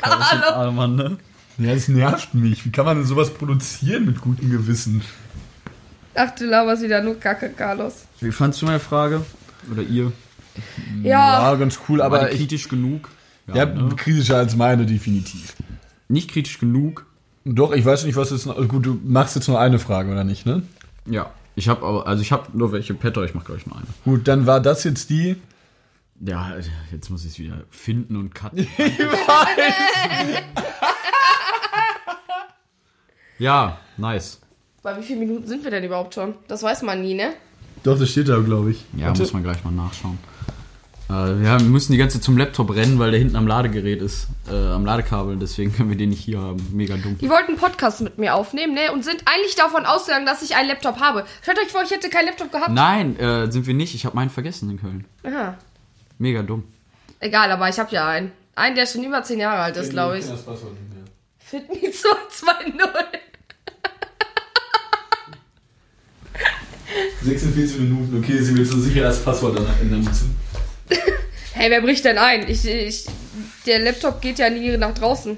Ah, 0.00 0.70
Mann, 0.70 0.96
ne? 0.96 1.16
Ja, 1.58 1.74
das 1.74 1.88
nervt 1.88 2.34
mich. 2.34 2.64
Wie 2.64 2.70
kann 2.70 2.84
man 2.84 2.98
denn 2.98 3.06
sowas 3.06 3.32
produzieren 3.32 4.06
mit 4.06 4.20
gutem 4.20 4.50
Gewissen? 4.50 5.02
Ach, 6.14 6.30
du 6.30 6.46
laberst 6.46 6.82
wieder 6.82 7.02
nur 7.02 7.18
Kacke, 7.18 7.50
Carlos. 7.50 8.04
Wie 8.20 8.30
fandst 8.30 8.62
du 8.62 8.66
meine 8.66 8.80
Frage? 8.80 9.24
Oder 9.72 9.82
ihr? 9.82 10.12
Ja, 11.02 11.50
Ja, 11.50 11.54
ganz 11.56 11.78
cool, 11.88 12.00
aber 12.02 12.30
ich, 12.30 12.38
kritisch 12.38 12.68
genug? 12.68 13.08
ja, 13.52 13.64
ne? 13.64 13.94
kritischer 13.96 14.36
als 14.36 14.56
meine, 14.56 14.86
definitiv. 14.86 15.54
Nicht 16.08 16.30
kritisch 16.30 16.58
genug? 16.58 17.06
Doch, 17.44 17.72
ich 17.72 17.84
weiß 17.84 18.04
nicht, 18.04 18.16
was 18.16 18.30
jetzt 18.30 18.46
noch. 18.46 18.56
also 18.56 18.68
Gut, 18.68 18.86
du 18.86 19.00
machst 19.04 19.34
jetzt 19.34 19.48
nur 19.48 19.58
eine 19.60 19.78
Frage, 19.78 20.10
oder 20.10 20.24
nicht, 20.24 20.46
ne? 20.46 20.62
Ja. 21.06 21.30
Ich 21.54 21.68
habe 21.68 21.84
aber, 21.84 22.06
also 22.06 22.22
ich 22.22 22.30
habe 22.30 22.46
nur 22.52 22.72
welche 22.72 22.94
Petto, 22.94 23.22
ich 23.24 23.34
mach 23.34 23.44
gleich 23.44 23.66
nur 23.66 23.76
eine. 23.76 23.86
Gut, 24.04 24.28
dann 24.28 24.46
war 24.46 24.60
das 24.60 24.84
jetzt 24.84 25.10
die. 25.10 25.36
Ja, 26.20 26.54
jetzt 26.90 27.10
muss 27.10 27.24
ich 27.24 27.32
es 27.32 27.38
wieder 27.38 27.62
finden 27.70 28.16
und 28.16 28.34
cutten. 28.34 28.66
ja, 33.38 33.78
nice. 33.96 34.40
bei 34.82 34.98
wie 34.98 35.02
vielen 35.02 35.20
Minuten 35.20 35.46
sind 35.46 35.62
wir 35.62 35.70
denn 35.70 35.84
überhaupt 35.84 36.14
schon? 36.14 36.34
Das 36.48 36.62
weiß 36.62 36.82
man 36.82 37.02
nie, 37.02 37.14
ne? 37.14 37.34
Doch, 37.84 37.96
das 37.98 38.10
steht 38.10 38.28
da, 38.28 38.38
glaube 38.40 38.72
ich. 38.72 38.84
Ja, 38.96 39.06
Warte. 39.08 39.22
muss 39.22 39.32
man 39.32 39.44
gleich 39.44 39.62
mal 39.62 39.70
nachschauen. 39.70 40.18
Äh, 41.08 41.12
wir 41.40 41.60
müssen 41.60 41.92
die 41.92 41.98
ganze 41.98 42.18
Zeit 42.18 42.24
zum 42.24 42.36
Laptop 42.36 42.74
rennen, 42.74 42.98
weil 42.98 43.12
der 43.12 43.20
hinten 43.20 43.36
am 43.36 43.46
Ladegerät 43.46 44.02
ist, 44.02 44.26
äh, 44.50 44.54
am 44.54 44.84
Ladekabel. 44.84 45.36
Deswegen 45.36 45.72
können 45.72 45.88
wir 45.88 45.96
den 45.96 46.10
nicht 46.10 46.20
hier 46.20 46.40
haben. 46.40 46.66
Mega 46.72 46.96
dumm. 46.96 47.16
Die 47.18 47.30
wollten 47.30 47.52
einen 47.52 47.58
Podcast 47.58 48.00
mit 48.02 48.18
mir 48.18 48.34
aufnehmen, 48.34 48.74
ne? 48.74 48.92
Und 48.92 49.04
sind 49.04 49.22
eigentlich 49.24 49.54
davon 49.54 49.86
ausgegangen, 49.86 50.26
dass 50.26 50.42
ich 50.42 50.56
einen 50.56 50.68
Laptop 50.68 51.00
habe. 51.00 51.24
Stellt 51.42 51.58
euch 51.58 51.68
vor, 51.68 51.82
ich 51.82 51.90
hätte 51.90 52.10
keinen 52.10 52.26
Laptop 52.26 52.52
gehabt. 52.52 52.72
Nein, 52.72 53.18
äh, 53.18 53.50
sind 53.50 53.66
wir 53.66 53.74
nicht. 53.74 53.94
Ich 53.94 54.04
habe 54.04 54.16
meinen 54.16 54.30
vergessen 54.30 54.68
in 54.70 54.80
Köln. 54.80 55.04
Aha. 55.24 55.56
Mega 56.18 56.42
dumm. 56.42 56.64
Egal, 57.20 57.50
aber 57.50 57.68
ich 57.68 57.78
habe 57.78 57.92
ja 57.94 58.08
einen. 58.08 58.32
Einen, 58.54 58.74
der 58.74 58.86
schon 58.86 59.04
über 59.04 59.22
10 59.22 59.38
Jahre 59.38 59.62
alt 59.62 59.76
ist, 59.76 59.90
glaube 59.90 60.18
ich. 60.18 60.26
Das 60.26 60.44
Passwort 60.44 60.72
nicht 60.72 60.92
mehr. 60.92 61.04
Fitme 61.38 61.90
220. 61.90 63.20
46 67.22 67.80
Minuten, 67.80 68.18
okay, 68.18 68.38
sind 68.38 68.56
wir 68.56 68.64
so 68.64 68.80
sicher, 68.80 69.02
das 69.02 69.22
Passwort 69.22 69.58
dann 69.58 69.66
ändern 69.80 70.02
müssen. 70.04 70.36
Hey, 71.52 71.70
wer 71.70 71.80
bricht 71.80 72.04
denn 72.04 72.18
ein? 72.18 72.48
Ich, 72.48 72.64
ich, 72.66 73.06
der 73.66 73.80
Laptop 73.80 74.20
geht 74.20 74.38
ja 74.38 74.48
nie 74.48 74.76
nach 74.76 74.94
draußen. 74.94 75.36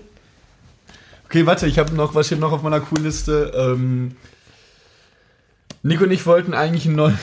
Okay, 1.24 1.46
warte, 1.46 1.66
ich 1.66 1.78
habe 1.78 1.94
noch, 1.94 2.14
was 2.14 2.26
steht 2.26 2.40
noch 2.40 2.52
auf 2.52 2.62
meiner 2.62 2.82
Cool-Liste? 2.90 3.52
Ähm, 3.56 4.16
Nico 5.82 6.04
und 6.04 6.10
ich 6.10 6.26
wollten 6.26 6.52
eigentlich 6.52 6.86
eine 6.86 6.94
neue, 6.94 7.18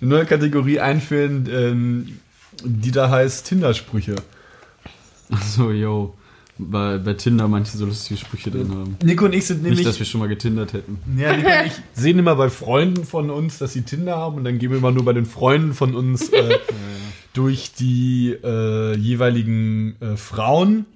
eine 0.00 0.10
neue 0.10 0.26
Kategorie 0.26 0.80
einführen, 0.80 1.48
ähm, 1.50 2.18
die 2.64 2.90
da 2.90 3.10
heißt 3.10 3.46
Tinder-Sprüche. 3.46 4.16
Achso, 5.30 5.70
yo. 5.70 6.14
Weil 6.58 7.00
bei 7.00 7.12
Tinder 7.12 7.48
manche 7.48 7.76
so 7.76 7.84
lustige 7.84 8.18
Sprüche 8.18 8.50
drin 8.50 8.70
haben. 8.70 8.96
Nico 9.04 9.26
und 9.26 9.34
ich 9.34 9.46
sind 9.46 9.62
nämlich. 9.62 9.80
Nicht, 9.80 9.88
dass 9.88 9.98
wir 9.98 10.06
schon 10.06 10.20
mal 10.20 10.28
getindert 10.28 10.72
hätten. 10.72 10.98
Ja, 11.18 11.36
Nico 11.36 11.48
und 11.48 11.66
ich 11.66 11.72
sehen 11.92 12.18
immer 12.18 12.34
bei 12.34 12.48
Freunden 12.48 13.04
von 13.04 13.30
uns, 13.30 13.58
dass 13.58 13.74
sie 13.74 13.82
Tinder 13.82 14.16
haben 14.16 14.36
und 14.36 14.44
dann 14.44 14.58
gehen 14.58 14.70
wir 14.70 14.78
immer 14.78 14.90
nur 14.90 15.04
bei 15.04 15.12
den 15.12 15.26
Freunden 15.26 15.74
von 15.74 15.94
uns 15.94 16.30
äh, 16.30 16.58
durch 17.34 17.74
die 17.74 18.34
äh, 18.42 18.96
jeweiligen 18.96 20.00
äh, 20.00 20.16
Frauen. 20.16 20.86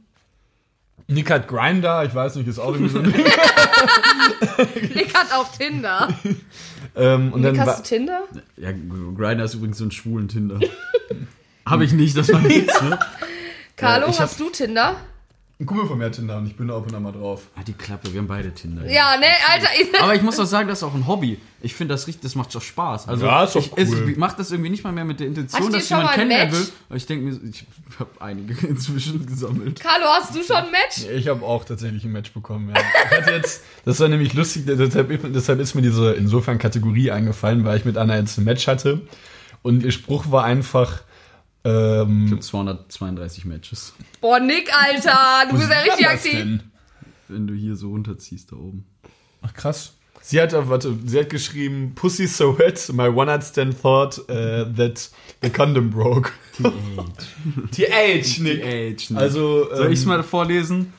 Nick 1.08 1.30
hat 1.30 1.46
Grinder, 1.48 2.04
ich 2.04 2.14
weiß 2.14 2.36
nicht, 2.36 2.48
ist 2.48 2.58
auch 2.58 2.72
irgendwie 2.72 2.92
so 2.92 3.00
ein 3.00 3.10
Nick 4.94 5.12
hat 5.14 5.32
auch 5.34 5.50
Tinder. 5.52 6.08
Ähm, 6.96 7.32
und 7.32 7.40
Nick, 7.42 7.54
dann 7.56 7.66
hast 7.66 7.78
du 7.80 7.82
Tinder? 7.96 8.22
Ja, 8.56 8.70
Grindr 8.72 9.44
ist 9.44 9.54
übrigens 9.54 9.78
so 9.78 9.84
ein 9.84 9.90
schwulen 9.90 10.28
Tinder. 10.28 10.58
Habe 11.66 11.84
ich 11.84 11.92
nicht, 11.92 12.16
das 12.16 12.32
war 12.32 12.40
nichts, 12.40 12.80
ne? 12.82 12.98
Carlo, 13.76 14.06
ich 14.08 14.14
hab- 14.14 14.24
hast 14.28 14.40
du 14.40 14.50
Tinder? 14.50 14.96
Ein 15.60 15.66
Kumpel 15.66 15.86
von 15.86 15.98
mir 15.98 16.06
hat 16.06 16.14
Tinder 16.14 16.38
und 16.38 16.46
ich 16.46 16.56
bin 16.56 16.68
da 16.68 16.74
auch 16.74 16.86
und 16.86 16.94
an 16.94 17.02
mal 17.02 17.12
drauf. 17.12 17.42
Ah, 17.54 17.60
die 17.62 17.74
Klappe, 17.74 18.10
wir 18.12 18.18
haben 18.20 18.26
beide 18.26 18.50
Tinder. 18.52 18.90
Ja, 18.90 19.18
ne, 19.18 19.26
Alter. 19.52 19.68
Ich, 19.78 20.00
Aber 20.00 20.14
ich 20.14 20.22
muss 20.22 20.40
auch 20.40 20.46
sagen, 20.46 20.66
das 20.68 20.78
ist 20.78 20.84
auch 20.84 20.94
ein 20.94 21.06
Hobby. 21.06 21.38
Ich 21.60 21.74
finde 21.74 21.92
das 21.92 22.06
richtig, 22.06 22.22
das 22.22 22.34
macht 22.34 22.54
doch 22.54 22.62
Spaß. 22.62 23.06
Also 23.06 23.26
Ja, 23.26 23.44
ist 23.44 23.54
doch 23.54 23.60
ich, 23.76 23.90
cool. 23.92 24.08
ich 24.10 24.16
mache 24.16 24.38
das 24.38 24.50
irgendwie 24.50 24.70
nicht 24.70 24.82
mal 24.84 24.92
mehr 24.92 25.04
mit 25.04 25.20
der 25.20 25.26
Intention, 25.26 25.70
dass 25.70 25.86
jemand 25.90 26.12
kennenlernen 26.12 26.54
will. 26.54 26.66
Aber 26.88 26.96
ich 26.96 27.04
denke 27.04 27.26
mir, 27.26 27.38
ich 27.50 27.66
habe 27.98 28.10
einige 28.20 28.66
inzwischen 28.66 29.26
gesammelt. 29.26 29.78
Carlo, 29.80 30.06
hast 30.06 30.34
du 30.34 30.42
schon 30.42 30.56
ein 30.56 30.70
Match? 30.70 31.06
Ich 31.14 31.28
habe 31.28 31.44
auch 31.44 31.66
tatsächlich 31.66 32.04
ein 32.04 32.12
Match 32.12 32.32
bekommen. 32.32 32.72
Ja. 32.74 32.80
Ich 33.10 33.18
hatte 33.18 33.32
jetzt, 33.32 33.62
das 33.84 34.00
war 34.00 34.08
nämlich 34.08 34.32
lustig, 34.32 34.64
deshalb, 34.66 35.32
deshalb 35.34 35.60
ist 35.60 35.74
mir 35.74 35.82
diese 35.82 36.14
insofern 36.14 36.58
Kategorie 36.58 37.10
eingefallen, 37.10 37.66
weil 37.66 37.76
ich 37.76 37.84
mit 37.84 37.98
Anna 37.98 38.16
jetzt 38.16 38.38
ein 38.38 38.44
Match 38.44 38.66
hatte 38.66 39.02
und 39.62 39.82
ihr 39.84 39.92
Spruch 39.92 40.30
war 40.30 40.44
einfach. 40.44 41.02
Ich 41.62 41.70
Ähm, 41.70 42.28
habe 42.30 42.40
232 42.40 43.44
Matches, 43.44 43.92
Boah, 44.20 44.40
Nick, 44.40 44.70
Alter. 44.74 45.46
Du 45.50 45.58
bist 45.58 45.70
ja 45.70 45.80
richtig 45.80 46.08
aktiv. 46.08 46.32
denn? 46.34 46.62
wenn 47.28 47.46
du 47.46 47.54
hier 47.54 47.76
so 47.76 47.90
runterziehst 47.90 48.50
da 48.50 48.56
oben. 48.56 48.84
Ach 49.42 49.52
krass. 49.54 49.94
Sie 50.22 50.40
hat, 50.40 50.52
äh, 50.52 50.68
warte, 50.68 50.94
sie 51.06 51.18
hat 51.18 51.30
geschrieben, 51.30 51.92
Pussy 51.94 52.26
so 52.26 52.58
wet, 52.58 52.90
my 52.92 53.08
one 53.08 53.26
night 53.26 53.44
stand 53.44 53.80
thought 53.80 54.18
uh, 54.28 54.64
that 54.76 55.10
the 55.42 55.48
condom 55.50 55.90
broke. 55.90 56.32
TH, 57.72 58.40
Nick. 58.40 58.62
Age, 58.64 59.10
ne? 59.10 59.18
Also, 59.18 59.68
Soll 59.74 59.86
ähm, 59.86 59.92
ich's 59.92 60.04
mal 60.04 60.22
vorlesen? 60.22 60.92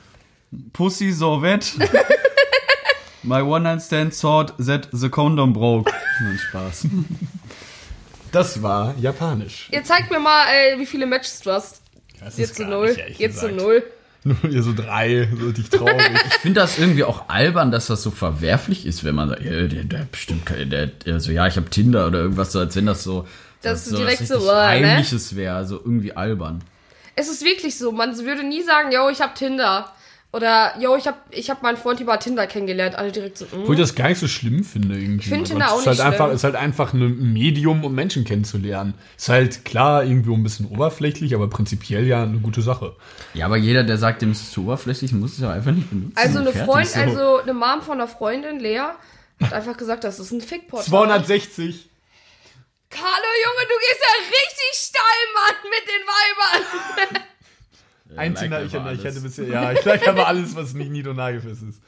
Pussy 0.72 1.12
so 1.12 1.40
wet. 1.40 1.72
My 3.24 3.40
one 3.40 3.62
night 3.62 3.80
stand 3.82 4.12
thought 4.12 4.52
that 4.58 4.88
the 4.92 5.08
condom 5.08 5.52
broke. 5.52 5.92
Nein, 6.20 6.38
Spaß. 6.50 6.86
das 8.32 8.62
war 8.62 8.94
japanisch. 8.98 9.68
Ihr 9.70 9.84
zeigt 9.84 10.10
mir 10.10 10.18
mal, 10.18 10.46
äh, 10.48 10.78
wie 10.78 10.86
viele 10.86 11.06
Matches 11.06 11.40
du 11.40 11.52
hast. 11.52 11.82
Das 12.20 12.36
Jetzt 12.36 12.50
ist 12.50 12.56
zu 12.56 12.64
null. 12.64 12.96
Jetzt 13.18 13.38
zu 13.40 13.48
null. 13.50 13.82
Nur 14.24 14.62
so 14.62 14.72
drei, 14.72 15.28
so 15.36 15.46
richtig 15.46 15.70
traurig. 15.70 15.96
Ich 16.28 16.34
finde 16.34 16.60
das 16.60 16.78
irgendwie 16.78 17.02
auch 17.04 17.28
albern, 17.28 17.72
dass 17.72 17.88
das 17.88 18.02
so 18.02 18.10
verwerflich 18.12 18.86
ist, 18.86 19.02
wenn 19.02 19.14
man 19.16 19.28
sagt, 19.28 19.42
ja, 19.42 19.66
der, 19.66 19.84
der 19.84 20.06
bestimmt 20.10 20.46
kein, 20.46 20.70
der, 20.70 20.86
der 20.86 21.18
so, 21.18 21.32
ja, 21.32 21.46
ich 21.46 21.56
habe 21.56 21.68
Tinder 21.70 22.06
oder 22.06 22.20
irgendwas, 22.20 22.52
so, 22.52 22.60
als 22.60 22.76
wenn 22.76 22.86
das 22.86 23.02
so, 23.02 23.26
Das 23.62 23.80
ist 23.82 23.90
so 23.90 23.96
direkt 23.96 24.20
was 24.20 24.28
so, 24.28 24.38
ne? 24.38 24.62
Heimliches 24.62 25.34
wäre, 25.34 25.56
also 25.56 25.76
irgendwie 25.76 26.12
albern. 26.12 26.62
Es 27.16 27.28
ist 27.28 27.44
wirklich 27.44 27.76
so. 27.76 27.92
Man 27.92 28.16
würde 28.16 28.44
nie 28.44 28.62
sagen, 28.62 28.92
yo, 28.92 29.08
ich 29.10 29.20
hab 29.20 29.34
Tinder. 29.34 29.92
Oder, 30.34 30.80
yo, 30.80 30.96
ich 30.96 31.06
hab, 31.06 31.26
ich 31.30 31.50
hab 31.50 31.62
meinen 31.62 31.76
Freund 31.76 32.00
über 32.00 32.18
Tinder 32.18 32.46
kennengelernt. 32.46 32.94
Alle 32.94 33.12
direkt 33.12 33.36
so, 33.36 33.44
mm. 33.44 33.60
Obwohl 33.60 33.74
ich 33.74 33.80
das 33.82 33.94
gar 33.94 34.08
nicht 34.08 34.18
so 34.18 34.26
schlimm 34.26 34.64
finde 34.64 34.94
irgendwie. 34.94 35.24
Ich 35.24 35.28
finde 35.28 35.44
Tinder 35.44 35.66
es 35.66 35.72
auch 35.72 35.80
ist 35.80 35.86
halt 35.86 35.98
nicht 35.98 36.06
einfach, 36.06 36.24
schlimm. 36.24 36.36
ist 36.36 36.44
halt 36.44 36.54
einfach 36.54 36.92
ein 36.94 37.32
Medium, 37.34 37.84
um 37.84 37.94
Menschen 37.94 38.24
kennenzulernen. 38.24 38.94
Ist 39.18 39.28
halt 39.28 39.66
klar 39.66 40.04
irgendwie 40.04 40.32
ein 40.32 40.42
bisschen 40.42 40.66
oberflächlich, 40.66 41.34
aber 41.34 41.50
prinzipiell 41.50 42.06
ja 42.06 42.22
eine 42.22 42.38
gute 42.38 42.62
Sache. 42.62 42.96
Ja, 43.34 43.44
aber 43.44 43.58
jeder, 43.58 43.84
der 43.84 43.98
sagt, 43.98 44.22
dem 44.22 44.32
ist 44.32 44.40
es 44.40 44.52
zu 44.52 44.62
oberflächlich, 44.62 45.12
muss 45.12 45.34
es 45.34 45.40
ja 45.40 45.50
einfach 45.52 45.72
nicht 45.72 45.90
benutzen. 45.90 46.14
Also 46.16 46.38
eine 46.38 46.52
fertig, 46.52 46.72
Freund, 46.72 46.88
so. 46.88 47.00
also 47.00 47.42
eine 47.42 47.52
Mom 47.52 47.82
von 47.82 48.00
einer 48.00 48.08
Freundin, 48.08 48.58
Lea, 48.58 48.78
hat 49.38 49.52
einfach 49.52 49.76
gesagt, 49.76 50.02
das 50.02 50.18
ist 50.18 50.30
ein 50.30 50.40
Fickportal. 50.40 50.86
260. 50.86 51.90
Carlo, 52.88 53.30
Junge, 53.44 53.68
du 53.68 53.78
gehst 53.80 54.00
ja 54.00 54.14
richtig 54.28 54.72
steil, 54.72 55.02
Mann, 55.34 55.56
mit 55.70 55.84
den 55.88 57.16
Weibern. 57.18 57.22
Ein 58.16 58.32
like 58.34 58.40
Tinder, 58.42 58.62
ich, 58.92 58.98
ich 58.98 59.04
hätte 59.04 59.20
bisher, 59.20 59.46
ja, 59.48 59.72
ich 59.72 59.84
like 59.84 60.06
aber 60.08 60.26
alles, 60.26 60.54
was 60.56 60.74
nicht 60.74 60.90
nied- 60.90 61.06
und 61.06 61.16
nagelfest 61.16 61.62
ist. 61.62 61.80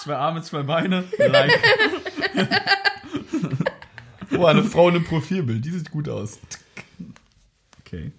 Zwei 0.00 0.16
Arme, 0.16 0.42
zwei 0.42 0.62
Beine, 0.62 1.04
like. 1.18 1.58
Oh, 4.38 4.44
eine 4.46 4.62
Frau 4.62 4.88
in 4.88 4.94
einem 4.96 5.04
Profilbild, 5.04 5.64
die 5.64 5.70
sieht 5.70 5.90
gut 5.90 6.08
aus. 6.08 6.38
Okay. 7.80 8.12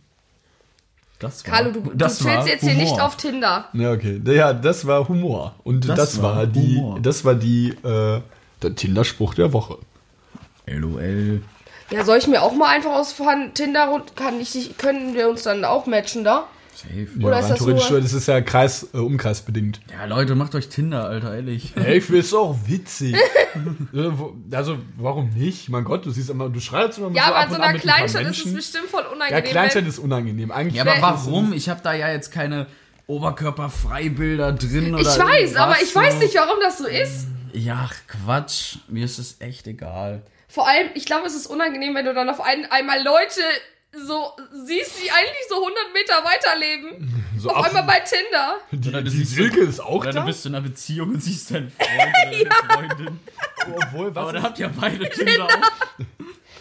Das 1.20 1.45
war, 1.45 1.53
Carlo, 1.53 1.72
du, 1.72 1.80
du 1.82 1.95
das 1.95 2.20
chillst 2.20 2.47
jetzt 2.47 2.62
hier 2.62 2.74
Humor. 2.74 2.84
nicht 2.84 2.99
auf 3.01 3.16
Tinder. 3.16 3.70
Ja, 3.74 3.91
okay. 3.93 4.22
Ja, 4.26 4.53
das 4.53 4.86
war 4.86 5.07
Humor. 5.07 5.55
Und 5.64 5.88
das, 5.88 5.95
Das 5.97 6.22
war, 6.22 6.36
war 6.36 6.47
die, 6.47 6.78
Humor. 6.78 6.99
das 6.99 7.24
war 7.24 7.36
die, 7.36 7.70
äh, 7.70 8.22
der 8.62 8.76
Tinder-Spruch 8.76 9.34
der 9.36 9.53
Woche. 9.53 9.78
LOL. 10.68 11.41
Ja, 11.91 12.05
soll 12.05 12.17
ich 12.17 12.27
mir 12.27 12.41
auch 12.41 12.53
mal 12.53 12.67
einfach 12.69 12.91
aus 12.91 13.11
von 13.13 13.53
Tinder 13.53 13.91
und 13.93 14.15
kann 14.15 14.39
ich 14.39 14.51
dich, 14.53 14.77
können 14.77 15.13
wir 15.13 15.29
uns 15.29 15.43
dann 15.43 15.65
auch 15.65 15.85
matchen 15.87 16.23
da? 16.23 16.47
Safe. 16.73 17.07
Oder 17.21 17.31
ja, 17.35 17.39
ist 17.41 17.49
das 17.49 17.59
theoretisch, 17.59 17.89
nur- 17.89 18.01
das 18.01 18.13
ist 18.13 18.27
ja 18.27 18.39
Kreis, 18.41 18.87
äh, 18.93 18.97
umkreisbedingt. 18.97 19.81
Ja, 19.91 20.05
Leute, 20.05 20.35
macht 20.35 20.55
euch 20.55 20.69
Tinder, 20.69 21.03
Alter, 21.05 21.35
ehrlich. 21.35 21.73
Ey, 21.75 21.97
ich 21.97 22.05
find's 22.05 22.33
auch 22.33 22.55
witzig. 22.65 23.15
Äh, 23.93 24.09
also, 24.55 24.77
warum 24.95 25.31
nicht? 25.31 25.67
Mein 25.67 25.83
Gott, 25.83 26.05
du 26.05 26.11
siehst 26.11 26.29
immer, 26.29 26.47
du 26.47 26.61
schreibst 26.61 26.97
immer 26.99 27.11
Ja, 27.11 27.23
so 27.23 27.27
aber 27.31 27.37
ab 27.39 27.43
in 27.43 27.49
so 27.49 27.55
und 27.57 27.61
an 27.63 27.69
einer 27.71 27.79
Kleinstadt 27.79 28.21
ist 28.27 28.45
es 28.45 28.53
bestimmt 28.53 28.85
voll 28.85 29.03
unangenehm. 29.13 29.43
Ja, 29.45 29.51
Kleinstadt 29.51 29.85
ist 29.85 29.99
unangenehm. 29.99 30.51
Eigentlich 30.51 30.75
Ja, 30.75 30.83
aber 30.83 31.01
warum? 31.01 31.51
Ich 31.51 31.67
habe 31.67 31.81
da 31.83 31.93
ja 31.93 32.09
jetzt 32.13 32.31
keine 32.31 32.67
Oberkörperfreibilder 33.07 34.53
drin 34.53 34.93
oder 34.93 35.01
ich 35.01 35.07
weiß, 35.19 35.55
aber 35.55 35.75
ich 35.81 35.93
weiß 35.93 36.19
nicht, 36.19 36.35
warum 36.35 36.59
das 36.61 36.77
so 36.77 36.87
ist. 36.87 37.27
Ja, 37.53 37.89
Quatsch. 38.07 38.77
Mir 38.87 39.05
ist 39.05 39.19
es 39.19 39.35
echt 39.39 39.67
egal. 39.67 40.21
Vor 40.52 40.68
allem, 40.68 40.89
ich 40.95 41.06
glaube, 41.06 41.26
es 41.28 41.34
ist 41.34 41.47
unangenehm, 41.47 41.95
wenn 41.95 42.06
du 42.06 42.14
dann 42.14 42.30
auf 42.30 42.41
ein, 42.41 42.70
einmal 42.70 43.02
Leute 43.02 43.39
so 43.93 44.32
siehst, 44.66 45.02
die 45.02 45.10
eigentlich 45.12 45.45
so 45.49 45.56
100 45.56 45.93
Meter 45.93 46.14
weiterleben. 46.24 47.18
So 47.41 47.49
auf 47.49 47.66
einmal 47.66 47.82
bei 47.86 47.99
Tinder. 48.02 48.58
Die, 48.72 48.91
du 48.91 49.02
die 49.02 49.24
Silke 49.24 49.62
ist 49.62 49.80
auch 49.80 50.02
Oder 50.02 50.12
da. 50.12 50.20
du 50.20 50.26
bist 50.28 50.45
in 50.45 50.54
einer 50.54 50.64
Beziehung 50.64 51.10
und 51.10 51.24
siehst 51.24 51.49
deinen 51.49 51.72
Freund 51.76 52.39
oder 52.39 52.49
deine 52.49 52.88
Freundin. 52.95 53.20
Obwohl, 53.78 54.14
was 54.14 54.22
Aber 54.22 54.34
da 54.34 54.43
habt 54.43 54.60
ihr 54.60 54.70
beide 54.70 55.10
Tinder 55.10 55.45
auch. 55.45 56.06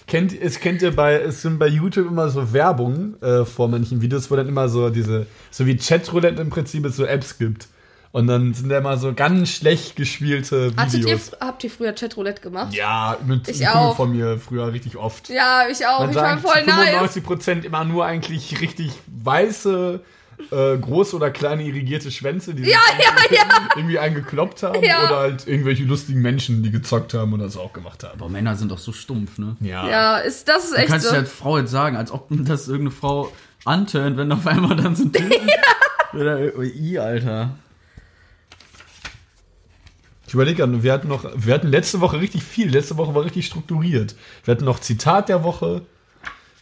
kennt, 0.06 0.32
es 0.40 0.58
kennt 0.58 0.80
ihr 0.80 0.96
bei, 0.96 1.20
es 1.20 1.42
sind 1.42 1.58
bei 1.58 1.66
YouTube 1.66 2.06
immer 2.06 2.30
so 2.30 2.54
Werbung 2.54 3.20
äh, 3.20 3.44
vor 3.44 3.68
manchen 3.68 4.00
Videos, 4.00 4.30
wo 4.30 4.36
dann 4.36 4.48
immer 4.48 4.70
so 4.70 4.88
diese, 4.88 5.26
so 5.50 5.66
wie 5.66 5.76
Chatroulette 5.76 6.40
im 6.40 6.48
Prinzip 6.48 6.86
es 6.86 6.96
so 6.96 7.04
Apps 7.04 7.36
gibt. 7.36 7.68
Und 8.12 8.26
dann 8.26 8.54
sind 8.54 8.68
da 8.70 8.78
immer 8.78 8.96
so 8.98 9.12
ganz 9.14 9.50
schlecht 9.50 9.94
gespielte 9.94 10.72
Hattet 10.76 10.94
ihr, 10.94 11.04
Videos. 11.04 11.30
habt 11.40 11.62
ihr 11.62 11.70
früher 11.70 11.92
Chatroulette 11.92 12.42
gemacht? 12.42 12.74
Ja, 12.74 13.16
mit 13.24 13.46
Ich 13.46 13.68
auch. 13.68 13.94
von 13.96 14.10
mir 14.10 14.36
früher 14.38 14.72
richtig 14.72 14.96
oft. 14.96 15.28
Ja, 15.28 15.62
ich 15.70 15.86
auch. 15.86 16.00
Man 16.00 16.10
ich 16.10 16.16
war 16.16 16.38
voll 16.38 16.64
nice. 16.66 17.14
95% 17.16 17.62
immer 17.64 17.84
nur 17.84 18.04
eigentlich 18.04 18.60
richtig 18.60 18.90
weiße, 19.06 20.00
äh, 20.50 20.78
große 20.78 21.14
oder 21.14 21.30
kleine 21.30 21.62
irrigierte 21.62 22.10
Schwänze, 22.10 22.52
die 22.52 22.64
Ja, 22.64 22.78
ja, 22.98 23.36
ja. 23.36 23.44
irgendwie 23.76 24.00
eingekloppt 24.00 24.64
haben. 24.64 24.82
Ja. 24.82 25.04
Oder 25.06 25.16
halt 25.18 25.46
irgendwelche 25.46 25.84
lustigen 25.84 26.20
Menschen, 26.20 26.64
die 26.64 26.72
gezockt 26.72 27.14
haben 27.14 27.32
und 27.32 27.38
das 27.38 27.56
auch 27.56 27.72
gemacht 27.72 28.02
haben. 28.02 28.20
Aber 28.20 28.28
Männer 28.28 28.56
sind 28.56 28.72
doch 28.72 28.78
so 28.78 28.90
stumpf, 28.92 29.38
ne? 29.38 29.56
Ja. 29.60 29.88
Ja, 29.88 30.18
ist, 30.18 30.48
das 30.48 30.64
ist 30.64 30.72
Du 30.72 30.76
echt 30.78 30.88
kannst 30.88 31.06
so. 31.06 31.12
ja 31.14 31.20
als 31.20 31.30
Frau 31.30 31.58
jetzt 31.58 31.70
sagen, 31.70 31.96
als 31.96 32.10
ob 32.10 32.26
das 32.30 32.66
irgendeine 32.66 32.90
Frau 32.96 33.30
antönt, 33.64 34.16
wenn 34.16 34.32
auf 34.32 34.46
einmal 34.48 34.74
dann 34.76 34.96
so 34.96 35.04
ein 35.04 35.12
Typ. 35.12 35.30
Oder, 36.12 36.40
oh, 36.58 36.62
i, 36.62 36.98
Alter. 36.98 37.50
Ich 40.30 40.34
überlege 40.34 40.58
gerade, 40.58 40.80
wir 40.84 40.92
hatten 40.92 41.08
noch, 41.08 41.24
wir 41.34 41.52
hatten 41.52 41.66
letzte 41.66 42.00
Woche 42.00 42.20
richtig 42.20 42.44
viel. 42.44 42.70
Letzte 42.70 42.96
Woche 42.96 43.12
war 43.16 43.24
richtig 43.24 43.46
strukturiert. 43.46 44.14
Wir 44.44 44.52
hatten 44.54 44.64
noch 44.64 44.78
Zitat 44.78 45.28
der 45.28 45.42
Woche. 45.42 45.82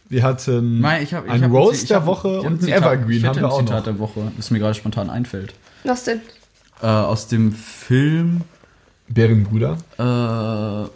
Wir 0.07 0.23
hatten 0.23 0.79
Nein, 0.81 1.03
ich 1.03 1.13
hab, 1.13 1.27
ich 1.27 1.31
ein 1.31 1.43
hab 1.43 1.51
Roast 1.51 1.83
ich 1.83 1.87
der 1.89 1.97
hab- 1.97 2.07
Woche 2.07 2.41
und 2.41 2.53
ein 2.53 2.59
Zitat- 2.61 2.77
Evergreen 2.79 3.17
ich 3.19 3.25
haben 3.25 3.35
wir 3.35 3.43
ein 3.45 3.51
auch 3.51 3.59
Zitat 3.59 3.77
noch. 3.77 3.83
der 3.83 3.99
Woche, 3.99 4.31
das 4.37 4.49
mir 4.49 4.57
gerade 4.57 4.73
spontan 4.73 5.11
einfällt. 5.11 5.53
Was 5.83 6.03
denn? 6.03 6.19
Äh, 6.81 6.87
aus 6.87 7.27
dem 7.27 7.51
Film, 7.53 8.41
Bärenbrüder. 9.07 9.77
äh, 9.99 10.89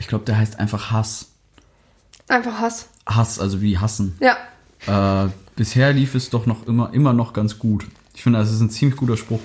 ich 0.00 0.08
glaube, 0.08 0.24
der 0.24 0.38
heißt 0.38 0.58
einfach 0.58 0.90
Hass. 0.90 1.28
Einfach 2.26 2.58
Hass. 2.58 2.88
Hass, 3.06 3.38
also 3.38 3.62
wie 3.62 3.78
hassen. 3.78 4.18
Ja. 4.18 5.24
Äh, 5.26 5.28
bisher 5.54 5.92
lief 5.92 6.16
es 6.16 6.30
doch 6.30 6.46
noch 6.46 6.66
immer, 6.66 6.92
immer 6.92 7.12
noch 7.12 7.32
ganz 7.32 7.60
gut. 7.60 7.86
Ich 8.12 8.24
finde, 8.24 8.40
das 8.40 8.50
ist 8.50 8.60
ein 8.60 8.70
ziemlich 8.70 8.96
guter 8.98 9.16
Spruch. 9.16 9.38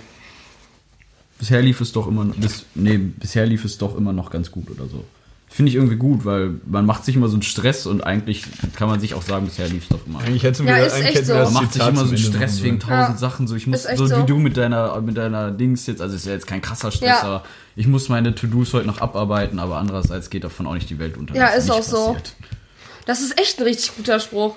Bisher 1.39 1.61
lief 1.61 1.81
es 1.81 1.91
doch 1.91 2.07
immer, 2.07 2.25
bis, 2.25 2.65
nee, 2.75 2.97
bisher 2.97 3.45
lief 3.45 3.65
es 3.65 3.77
doch 3.77 3.97
immer 3.97 4.13
noch 4.13 4.29
ganz 4.29 4.51
gut 4.51 4.69
oder 4.69 4.87
so. 4.87 5.03
Finde 5.49 5.69
ich 5.69 5.75
irgendwie 5.75 5.97
gut, 5.97 6.25
weil 6.25 6.55
man 6.65 6.85
macht 6.85 7.05
sich 7.05 7.15
immer 7.15 7.27
so 7.27 7.33
einen 7.35 7.43
Stress 7.43 7.85
und 7.85 8.01
eigentlich 8.01 8.43
kann 8.75 8.87
man 8.87 8.99
sich 8.99 9.13
auch 9.13 9.21
sagen, 9.21 9.45
bisher 9.45 9.67
lief 9.67 9.83
es 9.83 9.89
doch 9.89 9.99
immer. 10.07 10.19
Eigentlich 10.19 10.41
hätten 10.41 10.65
Ja, 10.67 10.77
ist 10.77 10.93
eigentlich 10.93 11.15
echt 11.17 11.25
so. 11.27 11.35
Man 11.35 11.53
macht 11.53 11.73
sich 11.73 11.85
immer 11.87 12.05
so 12.05 12.07
einen 12.07 12.17
Stress 12.17 12.63
wegen 12.63 12.79
tausend 12.79 12.95
Ja. 12.95 13.17
Sachen. 13.17 13.45
So, 13.47 13.55
ich 13.55 13.67
muss, 13.67 13.83
so, 13.83 14.07
so. 14.07 14.17
wie 14.17 14.25
du 14.25 14.39
mit 14.39 14.57
deiner, 14.57 14.99
mit 15.01 15.15
deiner 15.15 15.51
Dings 15.51 15.85
jetzt, 15.85 16.01
also 16.01 16.15
ist 16.15 16.25
ja 16.25 16.31
jetzt 16.31 16.47
kein 16.47 16.61
krasser 16.61 16.91
Stress, 16.91 17.07
Ja. 17.07 17.21
aber 17.21 17.43
ich 17.75 17.85
muss 17.85 18.09
meine 18.09 18.33
To-Dos 18.33 18.73
heute 18.73 18.87
noch 18.87 18.99
abarbeiten, 18.99 19.59
aber 19.59 19.77
andererseits 19.77 20.31
geht 20.31 20.43
davon 20.43 20.65
auch 20.65 20.73
nicht 20.73 20.89
die 20.89 20.97
Welt 20.97 21.17
unter. 21.17 21.35
Ja, 21.35 21.49
ist 21.49 21.69
auch 21.69 21.83
so. 21.83 22.13
passiert. 22.13 22.35
Das 23.05 23.21
ist 23.21 23.37
echt 23.39 23.59
ein 23.59 23.63
richtig 23.65 23.95
guter 23.95 24.19
Spruch. 24.19 24.55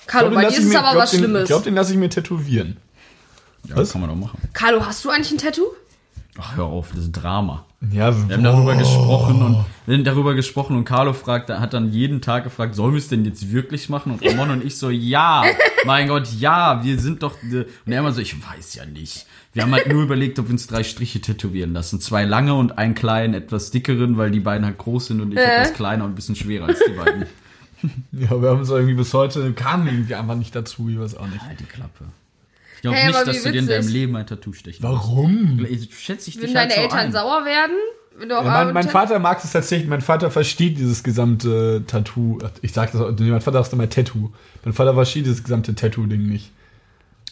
Ich 0.00 0.06
Carlo, 0.06 0.30
glaub, 0.30 0.42
bei 0.42 0.48
den 0.48 0.54
dir 0.54 0.60
ist 0.60 0.68
es 0.70 0.76
aber 0.76 0.90
glaub, 0.92 1.02
was 1.02 1.10
den, 1.10 1.18
Schlimmes. 1.18 1.42
Ich 1.42 1.48
glaube, 1.48 1.64
den 1.64 1.74
lasse 1.74 1.92
ich 1.92 1.98
mir 1.98 2.08
tätowieren. 2.08 2.78
Ja, 3.68 3.76
Was? 3.76 3.92
kann 3.92 4.00
man 4.00 4.08
doch 4.08 4.16
machen. 4.16 4.38
Carlo, 4.54 4.84
hast 4.86 5.04
du 5.04 5.10
eigentlich 5.10 5.30
ein 5.32 5.38
Tattoo? 5.38 5.66
Ach, 6.38 6.56
hör 6.56 6.64
auf, 6.64 6.90
das 6.94 7.04
ist 7.04 7.12
Drama. 7.12 7.66
Ja, 7.90 8.10
Wir 8.28 8.36
haben 8.36 8.44
darüber 8.44 8.74
gesprochen 8.76 9.42
und 9.42 9.64
wir 9.86 9.96
haben 9.96 10.04
darüber 10.04 10.34
gesprochen 10.34 10.76
und 10.76 10.84
Carlo 10.84 11.12
fragt, 11.12 11.50
hat 11.50 11.74
dann 11.74 11.92
jeden 11.92 12.20
Tag 12.22 12.44
gefragt, 12.44 12.74
sollen 12.74 12.92
wir 12.92 12.98
es 12.98 13.08
denn 13.08 13.24
jetzt 13.24 13.52
wirklich 13.52 13.88
machen? 13.90 14.12
Und 14.12 14.24
Ramon 14.26 14.50
und 14.50 14.64
ich 14.64 14.78
so, 14.78 14.88
ja, 14.88 15.44
mein 15.84 16.08
Gott, 16.08 16.28
ja, 16.38 16.82
wir 16.84 16.98
sind 16.98 17.22
doch, 17.22 17.36
und 17.42 17.66
er 17.92 17.98
immer 17.98 18.12
so, 18.12 18.20
ich 18.22 18.34
weiß 18.34 18.74
ja 18.76 18.86
nicht. 18.86 19.26
Wir 19.52 19.64
haben 19.64 19.72
halt 19.72 19.92
nur 19.92 20.02
überlegt, 20.02 20.38
ob 20.38 20.46
wir 20.46 20.52
uns 20.52 20.66
drei 20.66 20.82
Striche 20.84 21.20
tätowieren 21.20 21.74
lassen. 21.74 22.00
Zwei 22.00 22.24
lange 22.24 22.54
und 22.54 22.78
einen 22.78 22.94
kleinen, 22.94 23.34
etwas 23.34 23.70
dickeren, 23.70 24.16
weil 24.16 24.30
die 24.30 24.40
beiden 24.40 24.64
halt 24.64 24.78
groß 24.78 25.08
sind 25.08 25.20
und 25.20 25.32
ich 25.32 25.38
Äh. 25.38 25.42
etwas 25.42 25.74
kleiner 25.74 26.04
und 26.04 26.12
ein 26.12 26.14
bisschen 26.14 26.36
schwerer 26.36 26.66
als 26.68 26.80
die 26.86 26.92
beiden. 26.92 27.26
Ja, 28.12 28.40
wir 28.40 28.50
haben 28.50 28.60
uns 28.60 28.70
irgendwie 28.70 28.94
bis 28.94 29.12
heute, 29.12 29.52
kamen 29.54 29.88
irgendwie 29.88 30.14
einfach 30.14 30.36
nicht 30.36 30.54
dazu, 30.54 30.88
ich 30.88 31.00
weiß 31.00 31.16
auch 31.16 31.26
nicht. 31.26 31.42
Halt 31.42 31.58
die 31.58 31.64
Klappe. 31.64 32.04
Ich 32.82 32.84
glaube 32.84 32.96
Hey, 32.96 33.06
nicht, 33.12 33.26
dass 33.28 33.42
du 33.44 33.52
dir 33.52 33.58
in 33.60 33.66
deinem. 33.68 33.86
Leben 33.86 34.16
ein 34.16 34.26
Tattoo 34.26 34.52
stechen 34.52 34.82
Warum? 34.82 35.64
Ich 35.70 35.96
schätze 35.96 36.30
ich 36.30 36.36
dich 36.40 36.46
halt 36.52 36.56
deine 36.56 36.74
so 36.74 36.80
Eltern 36.80 36.98
ein. 36.98 37.12
sauer 37.12 37.44
werden? 37.44 37.76
Wenn 38.18 38.28
du 38.28 38.36
auf 38.36 38.44
Ja, 38.44 38.50
mein, 38.64 38.74
mein 38.74 38.86
ein 38.86 38.90
Vater 38.90 39.20
mag 39.20 39.38
es 39.42 39.52
tatsächlich, 39.52 39.88
mein 39.88 40.00
Vater 40.00 40.32
versteht 40.32 40.78
dieses 40.78 41.04
gesamte 41.04 41.84
Tattoo, 41.86 42.40
ich 42.60 42.72
sag 42.72 42.90
das, 42.90 43.00
auch- 43.00 43.12
mein 43.16 43.40
Vater 43.40 43.62
sagt 43.62 43.72
immer 43.72 43.88
Tattoo. 43.88 44.32
Mein 44.64 44.74
Vater 44.74 44.94
versteht 44.94 45.26
dieses 45.26 45.44
gesamte 45.44 45.76
Tattoo-Ding 45.76 46.26
nicht. 46.26 46.50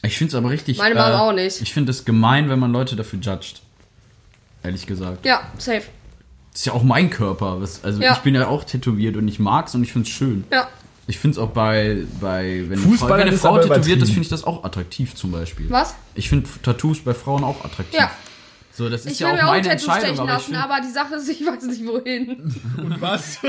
Ich 0.02 0.16
finde 0.18 0.28
es 0.30 0.34
aber 0.36 0.50
richtig. 0.50 0.78
Meine 0.78 0.94
Mom 0.94 1.02
auch 1.04 1.32
nicht. 1.32 1.60
Ich 1.60 1.74
finde 1.74 1.90
es 1.90 2.04
gemein, 2.04 2.48
wenn 2.48 2.60
man 2.60 2.70
Leute 2.72 2.94
dafür 2.94 3.18
judgt. 3.18 3.60
Ehrlich 4.62 4.86
gesagt. 4.86 5.26
Ja, 5.26 5.42
safe. 5.58 5.82
Das 6.52 6.60
ist 6.60 6.66
ja 6.66 6.74
auch 6.74 6.84
mein 6.84 7.10
Körper. 7.10 7.60
Was, 7.60 7.82
also 7.82 8.00
Ja. 8.00 8.12
ich 8.12 8.18
bin 8.18 8.36
ja 8.36 8.46
auch 8.46 8.62
tätowiert 8.62 9.16
und 9.16 9.26
ich 9.26 9.40
mag's 9.40 9.74
und 9.74 9.82
ich 9.82 9.92
find's 9.92 10.10
schön. 10.10 10.44
Ja. 10.52 10.68
Ich 11.10 11.18
find's 11.18 11.38
auch 11.38 11.48
bei, 11.50 12.06
bei 12.20 12.66
wenn, 12.68 12.78
eine 12.84 12.96
Frau, 12.96 13.12
eine 13.12 13.32
Frau 13.32 13.58
tätowiert 13.58 14.00
ist, 14.00 14.10
finde 14.10 14.22
ich 14.22 14.28
das 14.28 14.44
auch 14.44 14.62
attraktiv 14.62 15.16
zum 15.16 15.32
Beispiel. 15.32 15.68
Was? 15.68 15.96
Ich 16.14 16.28
finde 16.28 16.48
Tattoos 16.62 17.00
bei 17.00 17.14
Frauen 17.14 17.42
auch 17.42 17.64
attraktiv. 17.64 17.98
Ja. 17.98 18.12
So, 18.70 18.88
das 18.88 19.06
ist 19.06 19.14
Ich 19.14 19.18
ja 19.18 19.26
auch 19.26 19.32
mir 19.32 19.38
auch 19.38 19.52
ein 19.52 19.62
meine 19.62 19.68
Tattoo 19.70 19.90
Entscheidung, 19.90 20.14
stechen 20.14 20.20
aber 20.20 20.28
ich 20.28 20.34
lassen, 20.34 20.44
find, 20.52 20.64
aber 20.64 20.80
die 20.80 20.90
Sache 20.92 21.14
ist, 21.16 21.28
ich 21.28 21.44
weiß 21.44 21.64
nicht 21.64 21.84
wohin. 21.84 22.54
Und 22.76 23.00
was? 23.00 23.38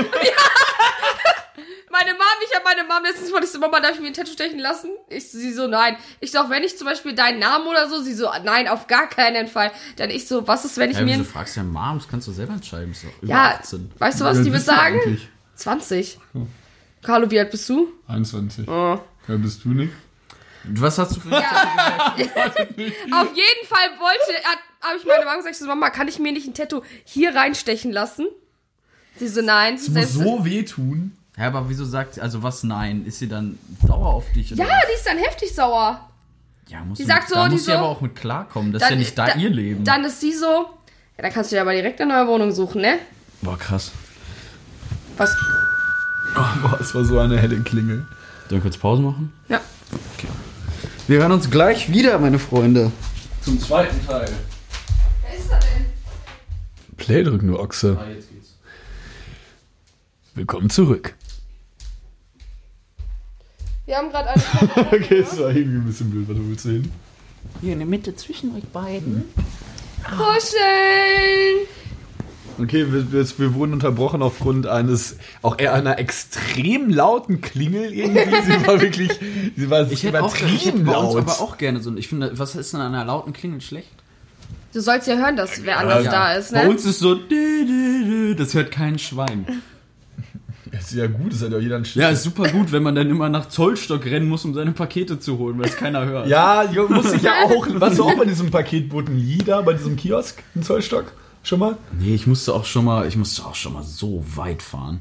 Meine 1.90 2.14
Mom, 2.14 2.22
ich 2.48 2.56
habe 2.56 2.64
meine 2.64 2.82
Mom 2.88 3.04
letztens 3.04 3.30
wollte 3.30 3.44
ich 3.44 3.52
so, 3.52 3.60
Mama, 3.60 3.78
darf 3.78 3.92
ich 3.94 4.00
mir 4.00 4.06
ein 4.06 4.14
Tattoo 4.14 4.32
stechen 4.32 4.58
lassen? 4.58 4.88
Ich, 5.08 5.30
sie 5.30 5.52
so, 5.52 5.68
nein. 5.68 5.96
Ich 6.20 6.32
so, 6.32 6.38
auch 6.38 6.50
wenn 6.50 6.64
ich 6.64 6.76
zum 6.76 6.86
Beispiel 6.86 7.14
deinen 7.14 7.38
Namen 7.38 7.66
oder 7.66 7.88
so, 7.88 8.00
sie 8.02 8.14
so, 8.14 8.28
nein, 8.42 8.66
auf 8.66 8.86
gar 8.88 9.08
keinen 9.08 9.46
Fall. 9.46 9.70
Dann 9.96 10.08
ich 10.10 10.26
so, 10.26 10.48
was 10.48 10.64
ist, 10.64 10.78
wenn 10.78 10.90
ich 10.90 10.96
ja, 10.96 11.04
mir... 11.04 11.14
ein- 11.14 11.24
fragst 11.24 11.54
du 11.54 11.60
ja 11.60 11.64
Mom, 11.64 11.98
das 11.98 12.08
kannst 12.08 12.26
du 12.26 12.32
selber 12.32 12.54
entscheiden. 12.54 12.94
Über 13.20 13.30
Ja, 13.30 13.58
18. 13.60 13.92
weißt 13.98 14.20
du, 14.20 14.24
was 14.24 14.38
die 14.38 14.52
wird 14.52 14.62
du 14.62 14.66
sagen? 14.66 15.00
eigentlich? 15.00 15.28
20. 15.54 16.18
Carlo, 17.02 17.30
wie 17.30 17.38
alt 17.38 17.50
bist 17.50 17.68
du? 17.68 17.88
21. 18.08 18.68
Oh. 18.68 18.98
Wer 19.26 19.38
bist 19.38 19.64
du 19.64 19.70
nicht? 19.70 19.92
Was 20.64 20.96
hast 20.98 21.16
du 21.16 21.20
für 21.20 21.28
ein 21.36 21.42
Auf 21.42 22.22
jeden 23.34 23.66
Fall 23.66 23.88
wollte, 23.98 24.32
habe 24.80 24.96
ich 24.96 25.04
meine 25.04 25.24
Mama 25.24 25.36
gesagt, 25.36 25.54
ich 25.54 25.58
so, 25.58 25.66
Mama, 25.66 25.90
kann 25.90 26.06
ich 26.06 26.18
mir 26.20 26.32
nicht 26.32 26.46
ein 26.46 26.54
Tattoo 26.54 26.82
hier 27.04 27.34
reinstechen 27.34 27.90
lassen? 27.92 28.26
Sie 29.16 29.26
so, 29.28 29.42
nein. 29.42 29.74
Das 29.76 29.88
muss 29.88 30.12
so 30.12 30.44
wehtun. 30.44 31.16
Ja, 31.36 31.48
aber 31.48 31.68
wieso 31.68 31.84
sagt 31.84 32.14
sie, 32.14 32.20
also 32.20 32.42
was 32.42 32.62
nein? 32.62 33.04
Ist 33.06 33.18
sie 33.18 33.28
dann 33.28 33.58
sauer 33.84 34.06
auf 34.14 34.30
dich? 34.32 34.52
Oder 34.52 34.62
ja, 34.64 34.68
was? 34.70 34.86
die 34.88 34.94
ist 34.96 35.06
dann 35.06 35.18
heftig 35.18 35.52
sauer. 35.54 36.08
ja 36.68 36.84
muss 36.84 36.98
die 36.98 37.04
sie, 37.04 37.08
sagt 37.08 37.28
so, 37.28 37.34
da 37.34 37.46
die 37.48 37.52
muss 37.54 37.64
sie 37.64 37.72
so- 37.72 37.78
aber 37.78 37.88
auch 37.88 38.00
mit 38.00 38.14
klarkommen. 38.14 38.72
Das 38.72 38.82
ist 38.82 38.90
ja 38.90 38.96
nicht 38.96 39.18
da, 39.18 39.26
da- 39.26 39.34
ihr 39.36 39.50
Leben. 39.50 39.82
Dann 39.84 40.04
ist 40.04 40.20
sie 40.20 40.32
so, 40.32 40.46
ja, 41.16 41.22
dann 41.22 41.32
kannst 41.32 41.50
du 41.50 41.56
ja 41.56 41.62
aber 41.62 41.72
direkt 41.72 42.00
eine 42.00 42.12
neue 42.12 42.26
Wohnung 42.28 42.52
suchen, 42.52 42.82
ne? 42.82 42.98
Boah, 43.40 43.58
krass. 43.58 43.90
Was? 45.16 45.34
Boah, 46.34 46.78
es 46.80 46.94
war 46.94 47.04
so 47.04 47.18
eine 47.18 47.38
helle 47.38 47.60
Klingel. 47.60 48.06
Sollen 48.48 48.50
wir 48.50 48.60
kurz 48.60 48.76
Pause 48.76 49.02
machen? 49.02 49.32
Ja. 49.48 49.60
Wir 51.08 51.18
hören 51.20 51.32
uns 51.32 51.50
gleich 51.50 51.90
wieder, 51.92 52.18
meine 52.18 52.38
Freunde. 52.38 52.92
Zum 53.42 53.60
zweiten 53.60 54.04
Teil. 54.06 54.30
Wer 55.22 55.38
ist 55.38 55.50
da 55.50 55.58
denn? 55.58 55.86
Play 56.96 57.24
drücken, 57.24 57.48
du 57.48 57.58
Ochse. 57.58 57.98
Ah, 58.00 58.08
jetzt 58.08 58.30
geht's. 58.30 58.54
Willkommen 60.34 60.70
zurück. 60.70 61.14
Wir 63.84 63.96
haben 63.96 64.10
gerade 64.10 64.30
eine. 64.30 64.42
Okay, 64.92 65.18
es 65.18 65.38
war 65.38 65.50
irgendwie 65.50 65.78
ein 65.78 65.84
bisschen 65.86 66.10
blöd, 66.10 66.28
was 66.28 66.36
du 66.36 66.48
willst 66.48 66.62
sehen. 66.62 66.90
Hier 67.60 67.72
in 67.72 67.80
der 67.80 67.88
Mitte 67.88 68.14
zwischen 68.14 68.54
euch 68.56 68.64
beiden. 68.64 69.24
Kuscheln! 70.04 71.66
Okay, 72.60 72.86
wir, 72.92 73.12
wir, 73.12 73.26
wir 73.38 73.54
wurden 73.54 73.72
unterbrochen 73.72 74.22
aufgrund 74.22 74.66
eines, 74.66 75.16
auch 75.42 75.58
eher 75.58 75.74
einer 75.74 75.98
extrem 75.98 76.90
lauten 76.90 77.40
Klingel 77.40 77.92
irgendwie. 77.92 78.20
Sie 78.42 78.66
war 78.66 78.80
wirklich, 78.80 79.10
sie 79.56 79.70
war 79.70 79.90
Ich 79.90 80.02
hätte, 80.02 80.22
auch, 80.22 80.34
ich 80.34 80.42
hätte 80.42 80.78
übertrieben 80.78 80.84
bei 80.84 80.96
uns 80.96 81.14
laut. 81.14 81.22
aber 81.22 81.40
auch 81.40 81.58
gerne 81.58 81.80
so. 81.80 81.94
Ich 81.96 82.08
finde, 82.08 82.38
was 82.38 82.54
ist 82.54 82.72
denn 82.72 82.80
an 82.80 82.94
einer 82.94 83.04
lauten 83.04 83.32
Klingel 83.32 83.60
schlecht? 83.60 83.88
Du 84.72 84.80
sollst 84.80 85.06
ja 85.06 85.16
hören, 85.16 85.36
dass 85.36 85.64
wer 85.64 85.78
anders 85.78 86.04
Ja. 86.04 86.10
da 86.10 86.32
ist, 86.34 86.52
Bei 86.52 86.64
ne? 86.64 86.70
uns 86.70 86.84
ist 86.86 86.98
so, 86.98 87.14
das 88.36 88.54
hört 88.54 88.70
kein 88.70 88.98
Schwein. 88.98 89.46
Das 90.70 90.84
ist 90.84 90.94
ja 90.94 91.06
gut, 91.06 91.32
das 91.34 91.42
hat 91.42 91.52
ja 91.52 91.58
jeder 91.58 91.76
einen 91.76 91.84
Schlüssel. 91.84 92.00
Ja, 92.00 92.08
ist 92.08 92.22
super 92.22 92.48
gut, 92.48 92.72
wenn 92.72 92.82
man 92.82 92.94
dann 92.94 93.10
immer 93.10 93.28
nach 93.28 93.48
Zollstock 93.50 94.06
rennen 94.06 94.26
muss, 94.28 94.44
um 94.46 94.54
seine 94.54 94.72
Pakete 94.72 95.18
zu 95.20 95.36
holen, 95.36 95.58
weil 95.58 95.66
es 95.66 95.76
keiner 95.76 96.06
hört. 96.06 96.26
Ja, 96.28 96.64
muss 96.88 97.12
ich 97.12 97.20
ja 97.22 97.32
auch. 97.44 97.66
Warst 97.74 97.98
du 97.98 98.04
auch 98.04 98.16
bei 98.16 98.24
diesem 98.24 98.50
Paketboten 98.50 99.14
Lieder, 99.18 99.62
bei 99.62 99.74
diesem 99.74 99.96
Kiosk 99.96 100.42
in 100.54 100.62
Zollstock? 100.62 101.12
Schon 101.42 101.58
mal? 101.58 101.76
Nee, 101.98 102.14
ich 102.14 102.26
musste 102.26 102.54
auch 102.54 102.64
schon 102.64 102.84
mal, 102.84 103.06
ich 103.06 103.16
musste 103.16 103.44
auch 103.44 103.54
schon 103.54 103.72
mal 103.72 103.82
so 103.82 104.24
weit 104.36 104.62
fahren. 104.62 105.00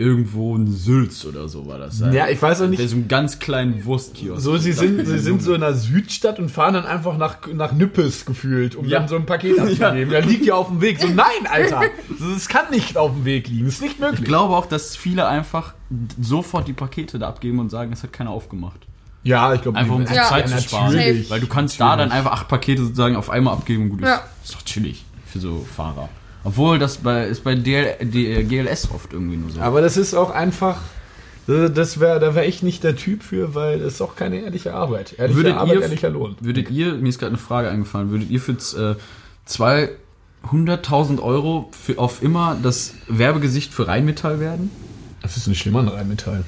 Irgendwo 0.00 0.54
in 0.54 0.70
Sülz 0.70 1.24
oder 1.24 1.48
so 1.48 1.66
war 1.66 1.78
das. 1.78 1.98
Ja, 2.12 2.28
ich 2.28 2.40
weiß 2.40 2.62
auch 2.62 2.68
nicht. 2.68 2.78
Der 2.80 2.86
so 2.88 2.94
einen 2.94 3.08
ganz 3.08 3.40
kleinen 3.40 3.84
Wurstkiosk. 3.84 4.40
So, 4.40 4.56
sie 4.56 4.70
sind, 4.72 5.04
sie 5.04 5.18
sind 5.18 5.42
so 5.42 5.54
in 5.54 5.60
der 5.60 5.74
Südstadt 5.74 6.38
und 6.38 6.50
fahren 6.52 6.74
dann 6.74 6.86
einfach 6.86 7.16
nach, 7.18 7.38
nach 7.52 7.72
Nippes 7.72 8.24
gefühlt, 8.24 8.76
um 8.76 8.84
Ja. 8.86 9.00
dann 9.00 9.08
so 9.08 9.16
ein 9.16 9.26
Paket 9.26 9.58
abzugeben. 9.58 10.10
Der 10.10 10.22
liegt 10.24 10.46
ja 10.46 10.54
auf 10.54 10.68
dem 10.68 10.80
Weg. 10.80 11.00
So, 11.00 11.08
nein, 11.08 11.26
Alter! 11.50 11.82
Das 12.36 12.48
kann 12.48 12.70
nicht 12.70 12.96
auf 12.96 13.10
dem 13.12 13.24
Weg 13.24 13.48
liegen. 13.48 13.64
Das 13.64 13.74
ist 13.74 13.82
nicht 13.82 13.98
möglich. 13.98 14.20
Ich 14.20 14.24
glaube 14.26 14.54
auch, 14.56 14.66
dass 14.66 14.94
viele 14.94 15.26
einfach 15.26 15.74
sofort 16.20 16.68
die 16.68 16.74
Pakete 16.74 17.18
da 17.18 17.26
abgeben 17.28 17.58
und 17.58 17.70
sagen, 17.70 17.92
es 17.92 18.04
hat 18.04 18.12
keiner 18.12 18.30
aufgemacht. 18.30 18.86
ja, 19.24 19.52
ich 19.54 19.62
glaube, 19.62 19.78
Einfach 19.78 19.96
um 19.96 20.02
Ja. 20.02 20.22
Zeit 20.22 20.48
Ja, 20.48 20.58
zu 20.58 20.62
sparen. 20.62 20.94
natürlich. 20.94 21.28
Weil 21.28 21.40
du 21.40 21.48
kannst 21.48 21.80
da 21.80 21.96
dann 21.96 22.12
einfach 22.12 22.30
acht 22.30 22.46
Pakete 22.46 22.82
sozusagen 22.84 23.16
auf 23.16 23.30
einmal 23.30 23.54
abgeben 23.54 23.82
und 23.84 23.88
gut 23.90 24.02
ist. 24.02 24.06
Ja. 24.06 24.22
Ist 24.44 24.54
doch 24.54 24.62
chillig 24.62 25.04
für 25.30 25.38
so 25.40 25.66
Fahrer. 25.76 26.08
Obwohl 26.44 26.78
das 26.78 26.98
bei, 26.98 27.24
ist 27.26 27.44
bei 27.44 27.54
DL, 27.54 27.96
D- 28.00 28.44
GLS 28.44 28.90
oft 28.94 29.12
irgendwie 29.12 29.36
nur 29.36 29.50
so. 29.50 29.60
Aber 29.60 29.80
das 29.80 29.96
ist 29.96 30.14
auch 30.14 30.30
einfach. 30.30 30.78
Das 31.46 31.98
wär, 31.98 32.18
da 32.20 32.34
wäre 32.34 32.44
ich 32.44 32.62
nicht 32.62 32.84
der 32.84 32.94
Typ 32.94 33.22
für, 33.22 33.54
weil 33.54 33.80
es 33.80 33.94
ist 33.94 34.00
auch 34.02 34.16
keine 34.16 34.36
ehrliche 34.40 34.74
Arbeit. 34.74 35.14
Ehrliche 35.18 35.36
Würdet 35.38 35.54
Arbeit, 35.56 35.76
ihr- 35.76 35.82
ehrlicher 35.82 36.10
Lohn. 36.10 36.36
Würdet 36.40 36.70
ihr, 36.70 36.92
mir 36.94 37.08
ist 37.08 37.18
gerade 37.18 37.30
eine 37.30 37.38
Frage 37.38 37.70
eingefallen, 37.70 38.10
würdet 38.10 38.28
ihr 38.28 38.38
für 38.40 38.52
äh, 38.52 38.96
200.000 39.48 41.20
Euro 41.22 41.70
für 41.72 41.98
auf 41.98 42.22
immer 42.22 42.56
das 42.62 42.94
Werbegesicht 43.08 43.72
für 43.72 43.88
Rheinmetall 43.88 44.40
werden? 44.40 44.70
Das 45.22 45.36
ist 45.36 45.46
nicht 45.48 45.58
schlimmer 45.58 45.80
an 45.80 45.88
Rheinmetall. 45.88 46.44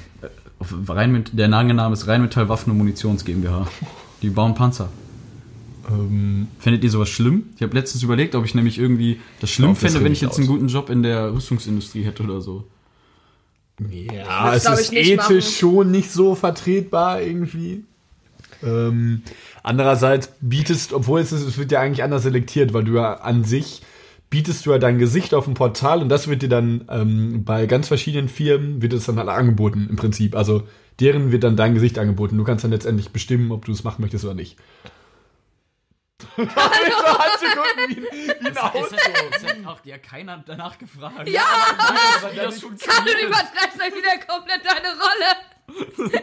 Auf 0.59 0.73
Rheinmet 0.87 1.31
der 1.33 1.47
Name 1.47 1.91
ist 1.93 2.07
Rheinmetall 2.07 2.47
Waffen 2.47 2.71
und 2.71 2.77
Munitions 2.77 3.25
GmbH. 3.25 3.67
Die 4.21 4.29
bauen 4.29 4.53
Panzer. 4.53 4.89
Ähm, 5.91 6.47
Fändet 6.59 6.83
ihr 6.83 6.89
sowas 6.89 7.09
schlimm? 7.09 7.47
Ich 7.55 7.63
habe 7.63 7.75
letztens 7.75 8.03
überlegt, 8.03 8.35
ob 8.35 8.45
ich 8.45 8.55
nämlich 8.55 8.77
irgendwie 8.79 9.19
das 9.39 9.49
schlimm 9.49 9.69
glaub, 9.69 9.79
das 9.81 9.91
fände, 9.91 10.05
wenn 10.05 10.13
ich 10.13 10.21
jetzt 10.21 10.37
einen 10.37 10.47
aus. 10.47 10.53
guten 10.53 10.67
Job 10.67 10.89
in 10.89 11.03
der 11.03 11.33
Rüstungsindustrie 11.33 12.03
hätte 12.03 12.23
oder 12.23 12.41
so. 12.41 12.65
ja, 13.89 14.55
es 14.55 14.65
ist 14.65 14.93
ethisch 14.93 15.17
machen. 15.17 15.41
schon 15.41 15.91
nicht 15.91 16.11
so 16.11 16.35
vertretbar 16.35 17.21
irgendwie. 17.21 17.83
Ähm, 18.63 19.23
andererseits 19.63 20.31
bietest, 20.39 20.93
obwohl 20.93 21.19
es, 21.19 21.31
ist, 21.31 21.41
es 21.43 21.57
wird 21.57 21.71
ja 21.71 21.81
eigentlich 21.81 22.03
anders 22.03 22.23
selektiert, 22.23 22.73
weil 22.73 22.83
du 22.83 22.93
ja 22.93 23.15
an 23.15 23.43
sich 23.43 23.81
bietest 24.31 24.65
du 24.65 24.71
ja 24.71 24.79
dein 24.79 24.97
Gesicht 24.97 25.33
auf 25.33 25.45
dem 25.45 25.53
Portal 25.53 26.01
und 26.01 26.09
das 26.09 26.27
wird 26.27 26.41
dir 26.41 26.49
dann 26.49 26.85
ähm, 26.89 27.43
bei 27.43 27.67
ganz 27.67 27.89
verschiedenen 27.89 28.29
Firmen 28.29 28.81
wird 28.81 28.93
es 28.93 29.05
dann 29.05 29.17
halt 29.17 29.27
angeboten 29.27 29.87
im 29.89 29.97
Prinzip. 29.97 30.35
Also 30.35 30.63
deren 30.99 31.31
wird 31.31 31.43
dann 31.43 31.57
dein 31.57 31.73
Gesicht 31.73 31.99
angeboten. 31.99 32.37
Du 32.37 32.45
kannst 32.45 32.63
dann 32.63 32.71
letztendlich 32.71 33.09
bestimmen, 33.09 33.51
ob 33.51 33.65
du 33.65 33.73
es 33.73 33.83
machen 33.83 34.01
möchtest 34.01 34.23
oder 34.23 34.33
nicht. 34.33 34.57
So 36.37 36.45
hat 36.45 37.39
Sekunden 37.39 37.89
wie, 37.89 38.03
wie 38.03 38.47
ein 38.47 38.57
Auto. 38.57 38.85
Es 38.85 39.43
hat 39.45 39.65
auch 39.65 39.85
ja 39.85 39.97
keiner 39.97 40.43
danach 40.45 40.77
gefragt. 40.77 41.27
Ja, 41.27 41.43
wie 42.31 42.35
das 42.37 42.59
du 42.59 42.67
übertreibst 42.69 43.79
halt 43.79 43.95
wieder 43.95 44.17
komplett 44.27 44.61
deine 44.65 44.89
Rolle. 44.89 46.21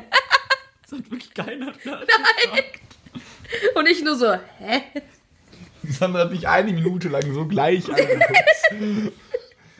Es 0.84 0.92
hat 0.92 1.10
wirklich 1.10 1.34
keiner 1.34 1.72
danach 1.84 2.02
Und 3.74 3.86
ich 3.88 4.02
nur 4.02 4.16
so, 4.16 4.34
hä? 4.58 4.82
Sandra 5.84 6.20
hat 6.20 6.30
mich 6.30 6.46
eine 6.48 6.72
Minute 6.72 7.08
lang 7.08 7.32
so 7.32 7.46
gleich 7.46 7.88
angeguckt. 7.88 9.12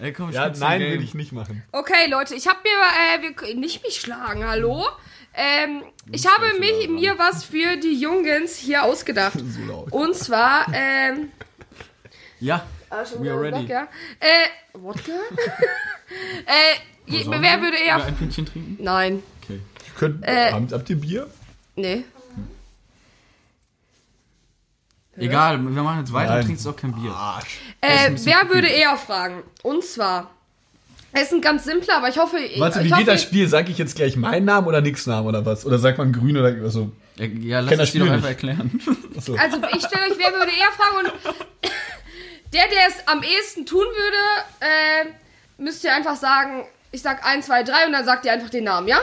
Ey, 0.01 0.13
komm, 0.13 0.31
Ja, 0.31 0.49
nein, 0.51 0.81
würde 0.81 1.03
ich 1.03 1.15
nicht 1.15 1.33
machen. 1.33 1.65
Okay, 1.73 2.09
Leute, 2.09 2.35
ich 2.35 2.47
habe 2.47 2.59
mir, 2.63 2.71
äh, 2.71 3.47
wir, 3.47 3.55
nicht 3.57 3.83
mich 3.83 4.01
schlagen, 4.01 4.47
hallo? 4.47 4.87
Ähm, 5.35 5.83
ich 6.11 6.27
habe 6.27 6.59
mich, 6.59 6.89
mir 6.89 7.19
was 7.19 7.45
für 7.45 7.77
die 7.77 7.99
Jungens 8.01 8.57
hier 8.57 8.83
ausgedacht. 8.85 9.39
So 9.39 9.61
laut. 9.67 9.93
Und 9.93 10.15
zwar, 10.15 10.67
ähm, 10.73 11.31
Ja, 12.41 12.65
ah, 12.91 13.05
schon 13.05 13.19
We 13.21 13.25
wieder 13.25 13.35
are 13.35 13.43
ready. 13.43 13.57
Wodka. 13.63 13.89
Äh, 14.21 14.49
Wodka? 14.75 15.13
äh, 16.47 16.53
je, 17.07 17.23
Sollen 17.25 17.43
wer 17.43 17.57
wir 17.57 17.63
würde 17.63 17.77
wieder 17.77 17.87
eher... 17.87 18.05
ein 18.05 18.17
Pinchen 18.17 18.47
trinken? 18.47 18.83
Nein, 18.83 19.23
Okay. 19.45 19.61
Könnt, 19.97 20.25
Äh. 20.25 20.53
habt, 20.53 20.73
habt 20.73 20.91
ihr 20.91 20.97
Bier? 21.01 21.31
nee. 21.77 22.05
Egal, 25.17 25.59
wir 25.61 25.83
machen 25.83 25.99
jetzt 26.01 26.13
weiter 26.13 26.31
Nein. 26.31 26.41
und 26.41 26.47
trinkst 26.47 26.67
auch 26.69 26.77
kein 26.77 26.93
Bier. 26.95 27.11
Arsch. 27.11 27.59
Äh, 27.81 28.13
wer 28.23 28.49
würde 28.51 28.69
eher 28.69 28.97
fragen? 28.97 29.43
Und 29.65 29.85
zwar, 29.85 30.31
es 31.13 31.23
ist 31.23 31.33
ein 31.33 31.41
ganz 31.41 31.65
simpler, 31.65 31.97
aber 31.97 32.09
ich 32.09 32.19
hoffe... 32.19 32.37
Warte, 32.59 32.81
ich 32.81 32.87
wie 32.87 32.91
hoffe, 32.93 33.05
geht 33.05 33.09
das 33.09 33.23
Spiel? 33.23 33.49
Sag 33.49 33.69
ich 33.71 33.79
jetzt 33.79 33.97
gleich 33.97 34.17
meinen 34.17 34.45
Namen 34.45 34.67
oder 34.67 34.81
nix 34.81 35.07
Namen 35.07 35.27
oder 35.27 35.45
was? 35.47 35.65
Oder 35.65 35.79
sagt 35.79 35.99
man 35.99 36.13
grün 36.13 36.37
oder 36.37 36.69
so? 36.71 36.91
Ja, 37.17 37.25
Ja, 37.27 37.61
lass 37.61 37.77
das 37.77 37.93
dir 37.93 38.01
doch 38.01 38.07
Spiel 38.07 38.15
einfach 38.17 38.29
erklären. 38.29 38.81
Achso. 39.17 39.35
Also 39.35 39.57
ich 39.75 39.85
stelle 39.85 40.05
euch, 40.05 40.19
wer 40.19 40.33
würde 40.33 40.53
eher 40.53 40.73
fragen 40.73 41.07
und 41.07 41.13
der, 42.53 42.63
der 42.69 42.89
es 42.89 43.07
am 43.09 43.23
ehesten 43.23 43.67
tun 43.67 43.85
würde, 43.85 44.61
äh, 44.61 45.63
müsst 45.63 45.83
ihr 45.85 45.95
einfach 45.95 46.17
sagen, 46.17 46.65
ich 46.93 47.03
sag 47.03 47.25
1, 47.27 47.47
2, 47.47 47.63
3 47.65 47.87
und 47.87 47.93
dann 47.93 48.05
sagt 48.05 48.25
ihr 48.25 48.33
einfach 48.33 48.51
den 48.51 48.65
Namen, 48.65 48.89
ja? 48.89 48.99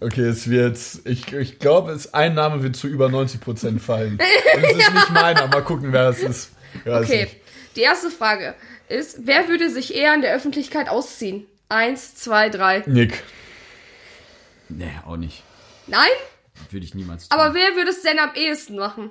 Okay, 0.00 0.22
es 0.22 0.48
wird, 0.48 0.78
ich, 1.04 1.32
ich 1.32 1.58
glaube, 1.58 1.92
es 1.92 2.14
ein 2.14 2.34
Name 2.34 2.62
wird 2.62 2.76
zu 2.76 2.86
über 2.88 3.06
90% 3.08 3.78
fallen. 3.78 4.18
Und 4.56 4.64
es 4.64 4.72
ist 4.78 4.94
nicht 4.94 5.10
meiner. 5.10 5.48
Mal 5.48 5.62
gucken, 5.62 5.92
wer 5.92 6.08
es 6.08 6.20
ist. 6.20 6.52
Weiß 6.86 7.04
Okay. 7.04 7.24
nicht. 7.24 7.36
Die 7.76 7.82
erste 7.82 8.08
Frage 8.08 8.54
ist, 8.88 9.26
wer 9.26 9.48
würde 9.48 9.70
sich 9.70 9.94
eher 9.94 10.14
in 10.14 10.22
der 10.22 10.34
Öffentlichkeit 10.34 10.88
ausziehen? 10.88 11.46
1, 11.68 12.14
2, 12.16 12.50
3. 12.50 12.84
Nick. 12.86 13.22
nee, 14.68 14.92
auch 15.04 15.16
nicht. 15.16 15.42
Nein? 15.86 16.08
Würde 16.70 16.84
ich 16.86 16.94
niemals 16.94 17.28
tun. 17.28 17.38
Aber 17.38 17.54
wer 17.54 17.74
würde 17.76 17.90
es 17.90 18.02
denn 18.02 18.18
am 18.18 18.34
ehesten 18.34 18.76
machen? 18.76 19.10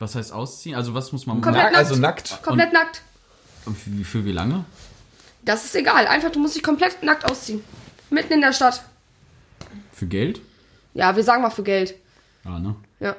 was 0.00 0.14
heißt 0.14 0.32
ausziehen? 0.32 0.74
Also 0.74 0.94
was 0.94 1.12
muss 1.12 1.26
man 1.26 1.40
Komplett 1.40 1.64
Na, 1.64 1.70
nackt. 1.70 1.76
also 1.76 1.96
nackt. 2.00 2.42
Komplett 2.42 2.72
nackt. 2.72 3.02
Und 3.66 3.76
für, 3.76 3.90
für 4.04 4.24
wie 4.24 4.32
lange? 4.32 4.64
Das 5.42 5.64
ist 5.64 5.74
egal. 5.76 6.06
Einfach, 6.06 6.32
du 6.32 6.38
musst 6.40 6.56
dich 6.56 6.62
komplett 6.62 7.02
nackt 7.02 7.24
ausziehen. 7.30 7.62
Mitten 8.08 8.32
in 8.32 8.40
der 8.40 8.52
Stadt. 8.52 8.82
Für 9.92 10.06
Geld? 10.06 10.40
Ja, 10.94 11.14
wir 11.14 11.22
sagen 11.22 11.42
mal 11.42 11.50
für 11.50 11.62
Geld. 11.62 11.94
Ja, 12.44 12.58
ne? 12.58 12.74
Ja. 12.98 13.14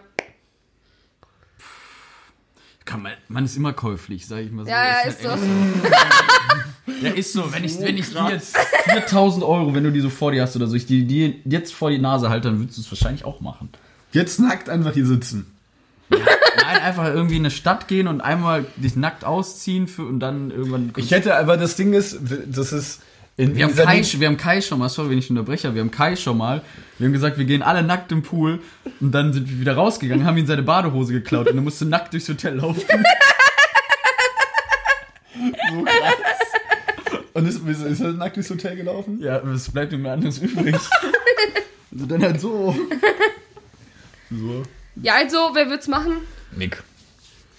Kann 2.92 3.04
man, 3.04 3.14
man 3.30 3.46
ist 3.46 3.56
immer 3.56 3.72
käuflich, 3.72 4.28
sag 4.28 4.40
ich 4.40 4.52
mal 4.52 4.66
so. 4.66 4.70
Ja, 4.72 4.84
ja, 4.86 4.94
halt 5.04 5.08
ist 5.08 5.24
so. 5.24 5.30
echt- 5.30 7.04
Ja, 7.04 7.10
ist 7.12 7.34
so. 7.34 7.54
Wenn 7.54 7.64
ich, 7.64 7.80
wenn 7.80 7.98
ich 7.98 8.10
dir 8.12 8.30
jetzt 8.32 8.58
4000 8.90 9.46
Euro, 9.46 9.74
wenn 9.74 9.84
du 9.86 9.92
die 9.94 10.02
so 10.02 10.10
vor 10.10 10.32
dir 10.34 10.42
hast 10.42 10.56
oder 10.58 10.68
so, 10.68 10.76
ich 10.76 10.86
die, 10.86 11.06
die 11.06 11.42
jetzt 11.46 11.74
vor 11.74 11.90
die 11.90 12.00
Nase 12.00 12.30
halte, 12.30 12.50
dann 12.50 12.60
würdest 12.60 12.78
du 12.78 12.82
es 12.82 12.92
wahrscheinlich 12.92 13.24
auch 13.24 13.40
machen. 13.40 13.70
Jetzt 14.12 14.40
nackt 14.42 14.68
einfach 14.70 14.94
hier 14.94 15.06
sitzen. 15.06 15.46
Nein, 16.10 16.82
einfach 16.84 17.06
irgendwie 17.06 17.38
in 17.38 17.44
eine 17.44 17.52
Stadt 17.52 17.88
gehen 17.88 18.08
und 18.10 18.20
einmal 18.20 18.66
dich 18.76 18.98
nackt 18.98 19.24
ausziehen 19.24 19.88
für, 19.88 20.04
und 20.06 20.20
dann 20.20 20.52
irgendwann. 20.52 20.92
Ich 20.98 21.12
hätte, 21.12 21.38
aber 21.38 21.56
das 21.56 21.78
Ding 21.78 21.94
ist, 21.94 22.20
das 22.48 22.74
ist 22.74 23.02
in 23.42 23.56
wir 23.56 23.66
haben, 23.66 23.76
Kai, 23.76 24.04
wir 24.04 24.28
haben 24.28 24.38
Kai 24.38 24.62
schon 24.62 24.78
mal, 24.80 24.90
sorry, 24.90 25.10
wenn 25.10 25.18
ich 25.18 25.30
unterbreche, 25.30 25.74
wir 25.74 25.82
haben 25.82 25.90
Kai 25.90 26.16
schon 26.16 26.38
mal. 26.38 26.62
Wir 27.00 27.08
haben 27.08 27.14
gesagt, 27.14 27.40
wir 27.40 27.46
gehen 27.46 27.64
alle 27.64 27.82
nackt 27.82 28.12
im 28.12 28.22
Pool 28.22 28.60
und 29.00 29.12
dann 29.12 29.34
sind 29.34 29.50
wir 29.50 29.60
wieder 29.60 29.74
rausgegangen, 29.74 30.26
haben 30.26 30.38
ihm 30.38 30.46
seine 30.46 30.62
Badehose 30.62 31.14
geklaut 31.14 31.50
und 31.50 31.56
er 31.56 31.62
musste 31.62 31.86
nackt 31.86 32.14
durchs 32.14 32.30
Hotel 32.30 32.58
laufen. 32.58 32.82
so 35.72 35.84
krass. 35.84 37.22
Und 37.34 37.48
ist, 37.48 37.68
ist, 37.68 37.82
ist 37.82 38.02
er 38.02 38.12
nackt 38.14 38.36
durchs 38.36 38.52
Hotel 38.52 38.76
gelaufen? 38.76 39.20
Ja, 39.20 39.42
was 39.44 39.72
bleibt 39.72 39.92
ihm 39.94 40.04
mehr 40.04 40.14
anderes 40.14 40.38
übrig? 40.40 40.76
Also 41.94 42.06
dann 42.06 42.24
halt 42.24 42.40
so. 42.40 42.74
So. 44.30 44.64
Ja, 44.96 45.16
also, 45.16 45.50
wer 45.54 45.70
wird's 45.70 45.90
machen? 45.90 46.20
Nick. 46.56 46.82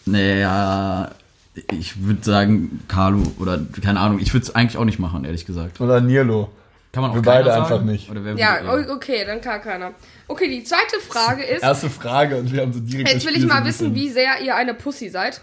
Naja, 0.07 1.11
ich 1.55 2.03
würde 2.05 2.25
sagen 2.25 2.83
Carlo 2.89 3.23
oder 3.39 3.61
keine 3.83 4.01
Ahnung. 4.01 4.19
Ich 4.21 4.33
würde 4.33 4.45
es 4.45 4.55
eigentlich 4.55 4.77
auch 4.79 4.85
nicht 4.85 4.99
machen, 4.99 5.25
ehrlich 5.25 5.45
gesagt. 5.47 5.81
Oder 5.81 6.01
Nierlo. 6.01 6.51
Kann 6.93 7.03
man 7.03 7.11
auch 7.13 7.15
Wir 7.15 7.23
beide 7.23 7.51
sagen? 7.51 7.63
einfach 7.63 7.83
nicht. 7.83 8.11
Oder 8.11 8.25
wer 8.25 8.35
Ja, 8.37 8.63
würde- 8.65 8.91
o- 8.91 8.95
okay, 8.97 9.25
dann 9.27 9.41
kann 9.41 9.63
keiner. 9.63 9.93
Okay, 10.29 10.49
die 10.49 10.63
zweite 10.65 10.99
Frage 11.01 11.43
ist, 11.43 11.63
Erste 11.63 11.89
Frage 11.91 12.37
und 12.37 12.53
wir 12.53 12.61
haben 12.63 12.73
so 12.73 12.81
direkt 12.81 13.09
jetzt 13.11 13.27
will 13.27 13.35
ich 13.37 13.47
mal 13.47 13.65
wissen, 13.65 13.95
wie 13.95 14.11
sehr 14.11 14.41
ihr 14.43 14.55
eine 14.57 14.75
Pussy 14.75 15.09
seid. 15.09 15.41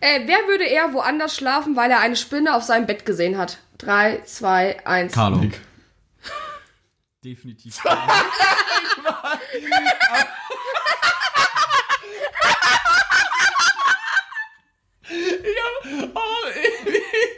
Äh, 0.00 0.20
wer 0.26 0.38
würde 0.48 0.64
eher 0.64 0.92
woanders 0.92 1.36
schlafen, 1.36 1.74
weil 1.76 1.90
er 1.90 2.00
eine 2.00 2.16
Spinne 2.16 2.54
auf 2.54 2.62
seinem 2.62 2.86
Bett 2.86 3.04
gesehen 3.04 3.36
hat? 3.36 3.58
3, 3.78 4.22
2, 4.24 4.86
1. 4.86 5.12
Carlo. 5.12 5.38
Nick. 5.38 5.60
Definitiv. 7.24 7.78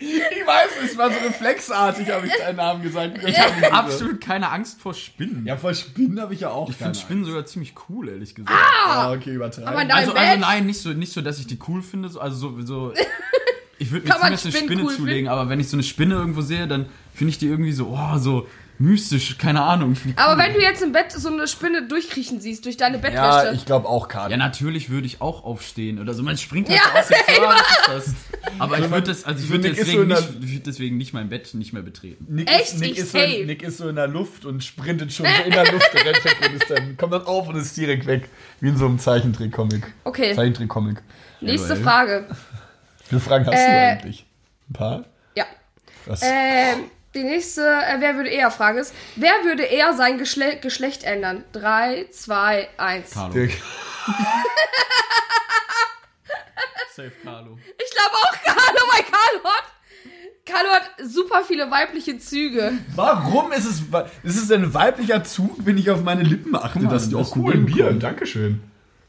Ich 0.01 0.47
weiß, 0.47 0.71
es 0.85 0.99
war 0.99 1.11
so 1.11 1.19
reflexartig, 1.21 2.11
habe 2.11 2.27
ich 2.27 2.33
deinen 2.37 2.57
Namen 2.57 2.83
gesagt. 2.83 3.19
Ich 3.19 3.25
Ich 3.29 3.39
habe 3.41 3.73
absolut 3.73 4.21
keine 4.21 4.51
Angst 4.51 4.81
vor 4.81 4.95
Spinnen. 4.95 5.47
Ja, 5.47 5.57
vor 5.57 5.73
Spinnen 5.75 6.21
habe 6.21 6.35
ich 6.35 6.41
ja 6.41 6.51
auch 6.51 6.69
ich 6.69 6.77
finde 6.77 6.99
Spinnen 6.99 7.25
sogar 7.25 7.47
ziemlich 7.47 7.75
cool, 7.89 8.09
ehrlich 8.09 8.35
gesagt. 8.35 8.55
Ah, 8.87 9.13
okay, 9.13 9.31
übertreiben. 9.35 9.69
Aber 9.69 9.79
nein, 9.85 9.91
also, 9.93 10.13
also 10.13 10.41
nein, 10.41 10.67
nicht 10.67 10.81
so, 10.81 10.91
nicht 10.91 11.13
so, 11.13 11.21
dass 11.23 11.39
ich 11.39 11.47
die 11.47 11.59
cool 11.69 11.83
finde. 11.83 12.09
so- 12.09 12.21
Also 12.21 12.37
so, 12.37 12.61
so 12.63 12.93
ich 13.79 13.91
würde 13.91 14.07
mir 14.07 14.15
jetzt 14.31 14.45
eine 14.47 14.55
Spinne 14.55 14.83
cool 14.85 14.95
zulegen, 14.95 15.29
aber 15.29 15.49
wenn 15.49 15.61
ich 15.61 15.69
so 15.69 15.77
eine 15.77 15.83
Spinne 15.83 16.15
irgendwo 16.17 16.43
sehe, 16.43 16.67
dann 16.69 16.87
finde 17.15 17.31
ich 17.31 17.39
die 17.39 17.47
irgendwie 17.47 17.73
so, 17.73 17.89
oh, 17.89 18.19
so 18.19 18.47
mystisch, 18.79 19.39
keine 19.39 19.63
Ahnung. 19.63 19.97
Aber 20.17 20.33
cool. 20.33 20.39
wenn 20.39 20.55
du 20.55 20.61
jetzt 20.61 20.83
im 20.83 20.93
Bett 20.93 21.13
so 21.13 21.29
eine 21.29 21.47
Spinne 21.47 21.87
durchkriechen 21.87 22.41
siehst, 22.41 22.65
durch 22.65 22.77
deine 22.77 22.97
Ja, 22.97 23.03
Bettwäsche. 23.03 23.55
ich 23.57 23.65
glaube 23.65 23.89
auch 23.89 24.09
Karte. 24.09 24.33
Ja, 24.33 24.37
natürlich 24.37 24.91
würde 24.91 25.07
ich 25.07 25.21
auch 25.21 25.45
aufstehen 25.45 25.99
oder 26.01 26.13
so. 26.15 26.23
Man 26.23 26.37
springt 26.37 26.69
halt 26.69 26.79
Ja, 26.79 26.85
so 26.93 26.99
aus 26.99 27.09
dem 27.09 27.95
ist 28.05 28.09
das? 28.09 28.15
Aber 28.59 28.79
ich 28.79 28.91
würde 28.91 29.03
das, 29.09 29.25
also 29.25 29.41
ich 29.41 29.47
so 29.47 29.53
würde 29.55 29.71
deswegen, 29.73 29.99
so 29.99 30.05
nicht, 30.05 30.29
ich 30.45 30.53
würd 30.55 30.67
deswegen 30.67 30.97
nicht 30.97 31.13
mein 31.13 31.29
Bett 31.29 31.55
nicht 31.55 31.73
mehr 31.73 31.83
betreten. 31.83 32.27
Nick 32.29 32.51
Echt? 32.51 32.75
Ist, 32.75 32.81
Nick, 32.81 32.93
Ich 32.93 32.99
ist 32.99 33.13
so. 33.13 33.19
Nick 33.19 33.63
ist 33.63 33.79
so 33.79 33.89
in 33.89 33.97
der 33.97 34.09
Luft 34.09 34.45
und 34.45 34.63
sprintet 34.65 35.13
schon 35.13 35.27
so 35.27 35.43
in 35.45 35.53
der 35.53 35.71
Luft 35.73 35.95
rennt 35.95 36.25
weg 36.25 36.37
und 36.49 36.55
ist 36.57 36.71
dann, 36.71 36.97
kommt 36.97 37.13
dann 37.13 37.25
auf 37.27 37.49
und 37.49 37.57
ist 37.57 37.77
direkt 37.77 38.07
weg. 38.07 38.29
Wie 38.61 38.69
in 38.69 38.77
so 38.77 38.87
einem 38.87 38.99
Zeichentrick-Comic. 38.99 39.93
Okay, 40.05 40.35
Zeichentrick-Comic. 40.35 41.03
nächste. 41.41 41.77
Frage. 41.77 42.27
Wie 42.31 43.09
viele 43.09 43.21
Fragen 43.21 43.47
hast 43.47 43.55
Äh, 43.55 43.67
du 43.67 44.01
eigentlich? 44.01 44.27
Ein 44.71 44.73
paar? 44.73 45.05
Ja. 45.37 45.45
Was? 46.07 46.23
Ähm, 46.23 46.85
die 47.15 47.25
nächste, 47.25 47.63
äh, 47.63 47.97
wer 48.01 48.17
würde 48.17 48.31
eher 48.31 48.51
Frage 48.51 48.81
ist, 48.81 48.95
wer 49.17 49.33
würde 49.45 49.63
eher 49.63 49.95
sein 49.95 50.19
Geschle 50.19 50.59
Geschlecht 50.61 51.05
ändern? 51.05 51.45
3, 51.53 52.07
2, 52.11 52.69
1. 52.77 53.11
Carlo. 53.13 53.35
Safe 56.95 57.13
Carlo. 57.25 57.59
Ich 57.67 57.91
glaube 57.97 58.15
auch 58.15 58.33
Carlo, 58.45 58.81
weil 58.93 59.03
Carlo 59.03 59.45
hat, 59.45 59.65
Carlo 60.47 60.69
hat 60.71 60.91
super 61.05 61.43
viele 61.47 61.71
weibliche 61.71 62.19
Züge. 62.19 62.73
Warum 62.95 63.51
ist 63.53 63.65
es, 63.65 63.83
ist 64.23 64.43
es 64.43 64.51
ein 64.53 64.75
weiblicher 64.75 65.25
Zug, 65.25 65.57
wenn 65.65 65.79
ich 65.79 65.91
auf 65.91 66.03
meine 66.03 66.23
Lippen 66.23 66.55
achte? 66.55 66.81
mal, 66.81 66.91
das 66.91 67.05
ist 67.05 67.13
das 67.13 67.21
auch 67.21 67.27
ist 67.29 67.37
ein 67.37 67.43
cool. 67.43 67.57
Bier. 67.59 67.93
Dankeschön. 67.93 68.61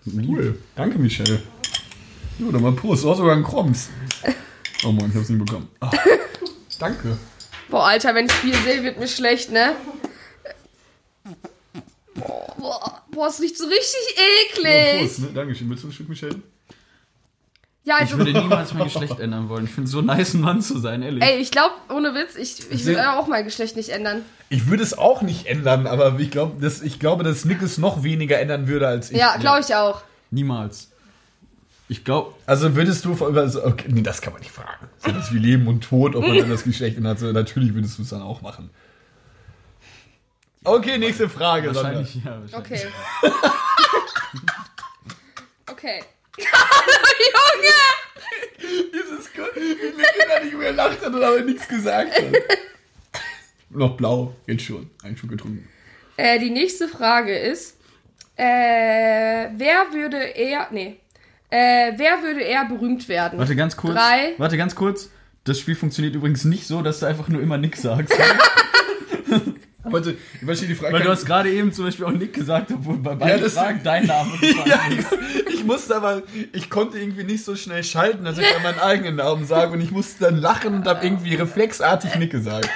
Cool. 0.05 0.59
Danke, 0.75 0.97
Michelle. 0.99 1.41
Jo, 2.37 2.51
dann 2.51 2.61
mal 2.61 2.71
Prost. 2.73 3.05
Auch 3.05 3.15
sogar 3.17 3.35
ein 3.35 3.43
Kroms. 3.43 3.89
Oh 4.83 4.91
Mann, 4.91 5.09
ich 5.09 5.15
hab's 5.15 5.29
nicht 5.29 5.43
bekommen. 5.43 5.67
Ah, 5.79 5.89
danke. 6.79 7.17
Boah, 7.69 7.87
Alter, 7.87 8.13
wenn 8.15 8.25
ich 8.27 8.33
Bier 8.41 8.55
sehe, 8.63 8.83
wird 8.83 8.99
mir 8.99 9.07
schlecht, 9.07 9.51
ne? 9.51 9.73
Boah, 12.15 12.55
boah, 12.57 13.01
boah, 13.11 13.27
es 13.27 13.41
riecht 13.41 13.57
so 13.57 13.65
richtig 13.65 14.15
Ja, 14.15 14.23
eklig. 14.63 14.99
Prost, 15.01 15.19
ne? 15.19 15.27
Dankeschön. 15.33 15.69
Willst 15.69 15.83
du 15.83 15.87
ein 15.87 15.91
Stück, 15.91 16.09
Michelle? 16.09 16.35
Ja, 17.83 17.95
Ich 17.97 18.11
also, 18.11 18.17
würde 18.17 18.33
niemals 18.33 18.73
mein 18.73 18.85
Geschlecht 18.85 19.19
ändern 19.19 19.47
wollen. 19.47 19.65
Ich 19.65 19.71
finde 19.71 19.89
so 19.89 20.01
nice, 20.01 20.33
ein 20.33 20.41
Mann 20.41 20.61
zu 20.61 20.79
sein, 20.79 21.03
ehrlich. 21.03 21.23
ey, 21.23 21.37
ich 21.37 21.51
glaube, 21.51 21.75
ohne 21.93 22.15
Witz, 22.15 22.35
ich, 22.35 22.71
ich 22.71 22.85
will 22.85 22.97
auch 22.99 23.27
mein 23.27 23.43
Geschlecht 23.45 23.75
nicht 23.75 23.89
ändern. 23.89 24.23
Ich 24.49 24.67
würde 24.67 24.81
es 24.81 24.97
auch 24.97 25.21
nicht 25.21 25.45
ändern, 25.45 25.85
aber 25.85 26.17
ich, 26.19 26.31
glaub, 26.31 26.59
dass, 26.61 26.81
ich 26.81 26.99
glaube, 26.99 27.23
dass 27.23 27.45
Nick 27.45 27.61
es 27.61 27.77
noch 27.77 28.01
weniger 28.03 28.39
ändern 28.39 28.67
würde 28.67 28.87
als 28.87 29.11
ich. 29.11 29.17
Ja, 29.17 29.37
glaube 29.37 29.59
ich 29.59 29.75
auch. 29.75 30.01
Niemals. 30.31 30.89
Ich 31.87 32.03
glaube, 32.03 32.33
Also 32.47 32.75
würdest 32.75 33.05
du 33.05 33.13
über 33.13 33.41
also, 33.41 33.63
okay, 33.63 33.85
nee, 33.89 34.01
das 34.01 34.19
kann 34.21 34.33
man 34.33 34.41
nicht 34.41 34.51
fragen. 34.51 34.87
So 34.97 35.11
das 35.11 35.31
wie 35.31 35.37
Leben 35.37 35.67
und 35.67 35.83
Tod, 35.83 36.15
ob 36.15 36.25
man 36.25 36.35
dann 36.37 36.49
das 36.49 36.63
Geschlecht 36.63 36.97
ändert. 36.97 37.19
So, 37.19 37.31
natürlich 37.31 37.75
würdest 37.75 37.99
du 37.99 38.01
es 38.01 38.09
dann 38.09 38.23
auch 38.23 38.41
machen. 38.41 38.71
Okay, 40.63 40.97
nächste 40.97 41.29
Frage. 41.29 41.71
Sandra. 41.73 41.99
wahrscheinlich, 41.99 42.15
ja, 42.25 42.41
wahrscheinlich. 42.41 42.51
Okay. 42.51 42.87
okay. 45.71 46.01
Hallo, 46.39 47.07
Junge! 47.61 47.77
Dieses 48.91 49.31
Gott, 49.33 49.55
wie 49.55 49.71
immer 49.73 50.43
nicht 50.43 50.57
mehr 50.57 50.73
lacht 50.73 51.05
hat 51.05 51.13
und 51.13 51.23
aber 51.23 51.41
nichts 51.41 51.67
gesagt 51.67 52.17
hat. 52.17 52.23
Noch 53.69 53.95
blau, 53.95 54.35
jetzt 54.47 54.63
schon. 54.63 54.89
Einen 55.03 55.15
Schluck 55.17 55.29
getrunken. 55.31 55.67
Äh, 56.17 56.39
die 56.39 56.49
nächste 56.49 56.87
Frage 56.87 57.37
ist, 57.37 57.77
äh, 58.37 58.43
wer 58.43 59.91
würde 59.93 60.17
eher, 60.17 60.67
nee, 60.71 60.97
äh, 61.49 61.91
wer 61.97 62.21
würde 62.23 62.41
eher 62.41 62.65
berühmt 62.65 63.07
werden? 63.07 63.39
Warte 63.39 63.55
ganz 63.55 63.75
kurz. 63.77 63.95
Drei. 63.95 64.33
Warte 64.37 64.57
ganz 64.57 64.75
kurz. 64.75 65.09
Das 65.43 65.59
Spiel 65.59 65.75
funktioniert 65.75 66.15
übrigens 66.15 66.43
nicht 66.45 66.65
so, 66.65 66.81
dass 66.81 66.99
du 66.99 67.05
einfach 67.05 67.27
nur 67.27 67.41
immer 67.41 67.57
Nick 67.57 67.75
sagst. 67.77 68.13
Warte, 69.87 70.17
ich 70.39 70.45
verstehe 70.45 70.67
die 70.67 70.73
Frage. 70.75 70.93
Weil 70.93 71.03
du 71.03 71.09
hast 71.09 71.25
gerade 71.25 71.51
eben 71.51 71.71
zum 71.71 71.85
Beispiel 71.85 72.05
auch 72.05 72.11
Nick 72.11 72.33
gesagt, 72.33 72.71
obwohl 72.71 72.97
bei 72.97 73.13
beiden 73.13 73.41
das- 73.43 73.53
Fragen 73.53 73.81
dein 73.83 74.07
Name 74.07 74.31
ja, 74.65 74.79
ist. 74.97 75.15
ich, 75.47 75.53
ich 75.59 75.63
musste 75.63 75.95
aber, 75.95 76.23
ich 76.53 76.71
konnte 76.71 76.97
irgendwie 76.97 77.23
nicht 77.23 77.43
so 77.45 77.55
schnell 77.55 77.83
schalten, 77.83 78.25
dass 78.25 78.39
ich 78.39 78.51
dann 78.51 78.63
meinen 78.63 78.79
eigenen 78.79 79.17
Namen 79.17 79.45
sage 79.45 79.73
und 79.73 79.81
ich 79.81 79.91
musste 79.91 80.23
dann 80.25 80.37
lachen 80.37 80.73
und 80.73 80.87
habe 80.87 81.05
irgendwie 81.05 81.35
reflexartig 81.35 82.15
Nick 82.15 82.31
gesagt. 82.31 82.67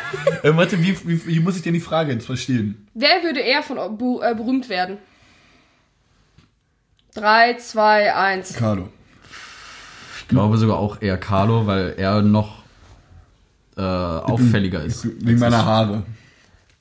Äh, 0.43 0.55
warte, 0.55 0.82
wie, 0.84 0.95
wie, 1.07 1.26
wie 1.26 1.39
muss 1.39 1.55
ich 1.55 1.63
denn 1.63 1.74
die 1.74 1.80
Frage 1.80 2.13
jetzt 2.13 2.28
verstehen? 2.28 2.88
Wer 2.93 3.24
würde 3.24 3.39
eher 3.39 3.63
von 3.63 3.78
äh, 3.80 4.36
berühmt 4.36 4.70
werden? 4.70 4.97
Drei, 7.14 7.55
zwei, 7.55 8.14
eins. 8.14 8.53
Carlo. 8.53 8.89
Ich 10.20 10.28
glaube 10.28 10.57
sogar 10.57 10.78
auch 10.78 11.01
eher 11.01 11.18
Carlo, 11.18 11.66
weil 11.66 11.95
er 11.97 12.22
noch 12.22 12.60
äh, 13.78 13.82
auffälliger 13.82 14.84
ist. 14.84 15.05
Wegen 15.26 15.39
meiner 15.39 15.66
Haare. 15.66 16.03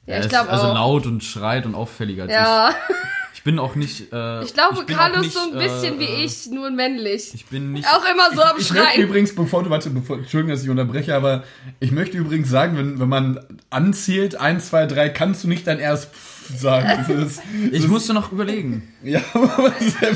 Ja, 0.06 0.20
ich 0.20 0.28
glaube 0.28 0.48
also 0.50 0.68
auch. 0.68 0.74
laut 0.74 1.06
und 1.06 1.22
schreit 1.22 1.66
und 1.66 1.74
auffälliger 1.74 2.24
als 2.24 2.32
Ja, 2.32 2.70
ich. 2.70 2.96
Ich 3.34 3.44
bin 3.44 3.58
auch 3.60 3.74
nicht. 3.76 4.12
Äh, 4.12 4.42
ich 4.44 4.52
glaube, 4.52 4.84
Carlo 4.84 5.22
ist 5.22 5.32
so 5.32 5.40
ein 5.40 5.52
bisschen 5.58 5.96
äh, 5.96 6.00
wie 6.00 6.24
ich, 6.24 6.46
nur 6.50 6.70
männlich. 6.70 7.32
Ich 7.34 7.46
bin 7.46 7.72
nicht. 7.72 7.86
Auch 7.86 8.04
immer 8.10 8.34
so 8.34 8.42
am 8.42 8.58
Ich 8.58 8.70
möchte 8.72 8.84
Schreien. 8.86 9.02
übrigens, 9.02 9.34
bevor 9.34 9.62
du, 9.62 9.70
warte, 9.70 9.90
bevor, 9.90 10.18
Entschuldigung, 10.18 10.50
dass 10.54 10.64
ich 10.64 10.70
unterbreche, 10.70 11.14
aber 11.14 11.44
ich 11.78 11.92
möchte 11.92 12.16
übrigens 12.18 12.50
sagen, 12.50 12.76
wenn, 12.76 12.98
wenn 12.98 13.08
man 13.08 13.38
anzählt, 13.70 14.34
1, 14.36 14.68
2, 14.68 14.86
3, 14.86 15.08
kannst 15.10 15.44
du 15.44 15.48
nicht 15.48 15.66
dann 15.66 15.78
erst 15.78 16.10
sagen. 16.56 17.04
Das 17.08 17.08
ist, 17.38 17.42
ich 17.72 17.88
musste 17.88 18.14
noch 18.14 18.32
überlegen. 18.32 18.92
ja, 19.02 19.20
aber 19.34 19.72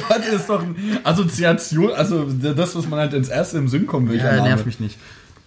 das 0.08 0.28
ist 0.28 0.48
doch 0.48 0.62
eine 0.62 0.74
Assoziation, 1.04 1.92
also 1.92 2.24
das, 2.24 2.74
was 2.74 2.86
man 2.88 3.00
halt 3.00 3.14
ins 3.14 3.28
erste 3.28 3.58
im 3.58 3.68
Sinn 3.68 3.86
kommt, 3.86 4.10
welcher 4.10 4.30
Ja, 4.30 4.36
Name. 4.36 4.48
nervt 4.48 4.66
mich 4.66 4.80
nicht. 4.80 4.98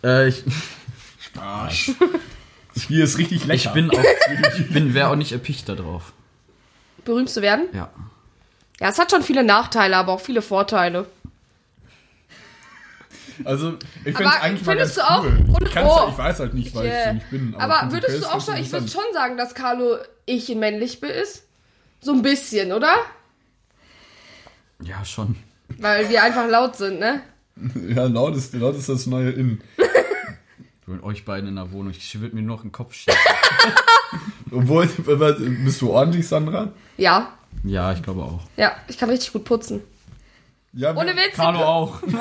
Äh, 0.04 0.28
ich, 0.30 0.44
Arsch. 1.40 1.92
Das 2.74 2.84
Spiel 2.84 3.02
ist 3.02 3.18
richtig 3.18 3.46
lecker. 3.46 3.56
ich 3.56 3.70
bin 3.70 3.90
auch. 3.90 4.04
Ich 4.58 4.70
bin, 4.70 4.94
wäre 4.94 5.10
auch 5.10 5.16
nicht 5.16 5.32
erpicht 5.32 5.68
da 5.70 5.76
drauf. 5.76 6.14
Berühmt 7.04 7.30
zu 7.30 7.42
werden? 7.42 7.66
Ja. 7.74 7.90
Ja, 8.80 8.90
es 8.90 9.00
hat 9.00 9.12
schon 9.12 9.22
viele 9.22 9.44
Nachteile, 9.44 9.96
aber 9.96 10.12
auch 10.14 10.20
viele 10.22 10.42
Vorteile. 10.42 11.08
Also, 13.44 13.78
ich 14.06 14.16
Aber 14.16 14.18
finde 14.18 14.32
es 14.38 14.42
eigentlich 14.42 14.66
mal 14.66 14.78
ganz 14.78 14.96
du 14.96 15.02
auch- 15.02 15.24
cool. 15.24 15.46
und- 15.48 15.68
ich, 15.68 15.76
oh. 15.78 16.08
ich 16.12 16.18
weiß 16.18 16.40
halt 16.40 16.54
nicht, 16.54 16.74
weil 16.76 16.86
Yeah. 16.86 17.08
ich 17.10 17.14
nicht 17.16 17.30
bin. 17.30 17.56
Aber 17.58 17.80
prinzipiell 17.80 18.04
würdest 18.04 18.24
du 18.24 18.34
auch 18.34 18.46
schon, 18.46 18.56
ich 18.58 18.72
würde 18.72 18.88
schon 18.88 19.04
sagen, 19.14 19.38
dass 19.38 19.54
Carlo 19.56 19.98
ich 20.26 20.48
männlich 20.56 21.00
bin 21.02 21.10
ist? 21.10 21.44
So 22.02 22.14
ein 22.14 22.22
bisschen, 22.22 22.72
oder? 22.72 22.94
Ja, 24.84 25.04
schon. 25.06 25.36
Weil 25.80 26.10
wir 26.10 26.24
einfach 26.24 26.48
laut 26.48 26.76
sind, 26.76 27.00
ne? 27.00 27.22
Ja, 27.96 28.04
laut 28.06 28.36
ist, 28.36 28.54
laut 28.54 28.76
ist 28.76 28.90
das 28.90 29.06
neue 29.08 29.32
In. 29.32 29.62
Mit 30.88 31.02
euch 31.02 31.26
beiden 31.26 31.50
in 31.50 31.56
der 31.56 31.72
Wohnung. 31.72 31.92
Ich 31.98 32.20
würde 32.22 32.36
mir 32.36 32.42
nur 32.44 32.58
noch 32.58 32.62
den 32.62 32.72
Kopf 32.72 32.94
schießen. 32.94 33.14
Obwohl, 34.52 34.86
bist 34.86 35.82
du 35.82 35.90
ordentlich, 35.92 36.28
Sandra? 36.28 36.72
Ja. 36.98 37.34
ja, 37.64 37.92
ich 37.92 38.04
glaube 38.04 38.22
auch. 38.22 38.42
Ja, 38.56 38.76
ich 38.88 38.98
kann 39.00 39.10
richtig 39.10 39.34
gut 39.34 39.46
putzen. 39.46 39.82
Ja, 40.76 40.94
Ohne 40.94 41.16
Witz. 41.16 41.36
Carlo 41.36 41.60
auch. 41.60 42.02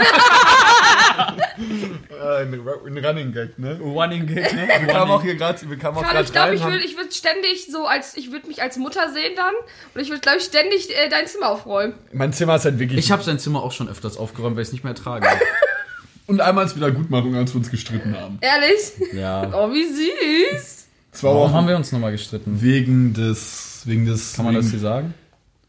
Äh, 1.57 2.43
ein, 2.43 2.53
ein 2.55 3.05
Running 3.05 3.33
Gag, 3.33 3.59
ne? 3.59 3.79
Running 3.81 4.27
Gag, 4.27 4.53
ne? 4.55 4.69
Wir 4.81 4.93
kamen 4.93 5.11
auch 5.11 5.23
hier 5.23 5.37
gerade, 5.37 5.59
wir 5.69 5.77
kamen 5.77 5.97
auch 5.99 6.03
Carlo, 6.03 6.15
gerade 6.15 6.25
ich 6.25 6.33
glaube, 6.33 6.55
ich 6.55 6.65
würde 6.65 6.85
ich 6.85 6.97
würd 6.97 7.15
ständig 7.15 7.67
so 7.71 7.87
als, 7.87 8.17
ich 8.17 8.33
würde 8.33 8.49
mich 8.49 8.63
als 8.63 8.77
Mutter 8.77 9.13
sehen 9.13 9.33
dann 9.37 9.55
und 9.95 10.01
ich 10.01 10.09
würde, 10.09 10.21
glaube 10.21 10.39
ich, 10.39 10.45
ständig 10.45 10.91
äh, 10.91 11.09
dein 11.09 11.27
Zimmer 11.29 11.51
aufräumen. 11.51 11.95
mein 12.13 12.33
Zimmer 12.33 12.57
ist 12.57 12.65
halt 12.65 12.81
wirklich. 12.81 12.99
Ich 12.99 13.13
habe 13.13 13.23
sein 13.23 13.39
Zimmer 13.39 13.63
auch 13.63 13.71
schon 13.71 13.89
öfters 13.89 14.17
aufgeräumt, 14.17 14.57
weil 14.57 14.63
ich 14.63 14.69
es 14.69 14.73
nicht 14.73 14.83
mehr 14.83 14.93
ertrage. 14.93 15.29
und 16.27 16.41
einmal 16.41 16.67
ist 16.67 16.75
Wiedergutmachung, 16.75 17.37
als 17.37 17.53
wir 17.55 17.59
uns 17.59 17.71
gestritten 17.71 18.17
haben. 18.19 18.39
Ehrlich? 18.41 19.13
ja. 19.13 19.49
Oh, 19.55 19.73
wie 19.73 19.85
süß. 19.85 20.87
Zwei 21.13 21.29
Warum 21.29 21.41
Wochen 21.43 21.55
haben 21.55 21.69
wir 21.69 21.77
uns 21.77 21.93
nochmal 21.93 22.13
gestritten? 22.13 22.61
wegen 22.61 23.15
des, 23.15 23.83
wegen 23.85 24.07
des. 24.07 24.35
Kann 24.35 24.45
man 24.47 24.55
wegen, 24.55 24.65
das 24.65 24.71
hier 24.73 24.81
sagen? 24.81 25.15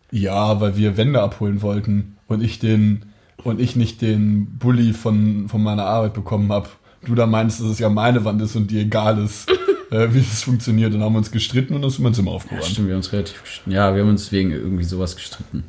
Ja, 0.09 0.59
weil 0.59 0.77
wir 0.77 0.97
Wände 0.97 1.21
abholen 1.21 1.61
wollten 1.61 2.14
und 2.27 2.41
ich 2.43 2.59
den 2.59 3.03
und 3.43 3.59
ich 3.59 3.75
nicht 3.75 4.01
den 4.01 4.57
Bulli 4.57 4.93
von, 4.93 5.49
von 5.49 5.61
meiner 5.61 5.85
Arbeit 5.85 6.13
bekommen 6.13 6.51
habe. 6.51 6.69
Du 7.05 7.13
da 7.15 7.27
meinst, 7.27 7.59
dass 7.59 7.67
es 7.67 7.79
ja 7.79 7.89
meine 7.89 8.25
Wand 8.25 8.41
ist 8.41 8.55
und 8.55 8.71
dir 8.71 8.81
egal 8.81 9.23
ist, 9.23 9.47
äh, 9.91 10.07
wie 10.13 10.19
das 10.21 10.41
funktioniert. 10.43 10.93
Dann 10.93 11.01
haben 11.03 11.13
wir 11.13 11.19
uns 11.19 11.29
gestritten 11.31 11.75
und 11.75 11.81
dann 11.81 11.89
ist 11.91 11.99
mein 11.99 12.13
Zimmer 12.15 12.31
Ja, 12.31 12.35
aufgeräumt. 12.37 12.65
stimmt, 12.65 12.87
wir 12.87 12.93
haben 12.95 12.99
uns 13.01 13.11
relativ 13.13 13.43
gestritten. 13.43 13.71
Ja, 13.71 13.93
wir 13.93 14.01
haben 14.01 14.09
uns 14.09 14.31
wegen 14.31 14.51
irgendwie 14.51 14.83
sowas 14.83 15.15
gestritten. 15.15 15.63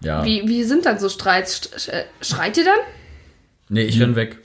Ja. 0.00 0.24
Wie, 0.24 0.42
wie 0.46 0.64
sind 0.64 0.84
dann 0.86 0.98
so 0.98 1.08
Streits? 1.08 1.62
St- 1.62 1.88
äh, 1.90 2.04
Schreit 2.20 2.56
ihr 2.58 2.64
dann? 2.64 2.78
Nee, 3.68 3.82
ich 3.84 4.00
renn 4.00 4.16
weg. 4.16 4.38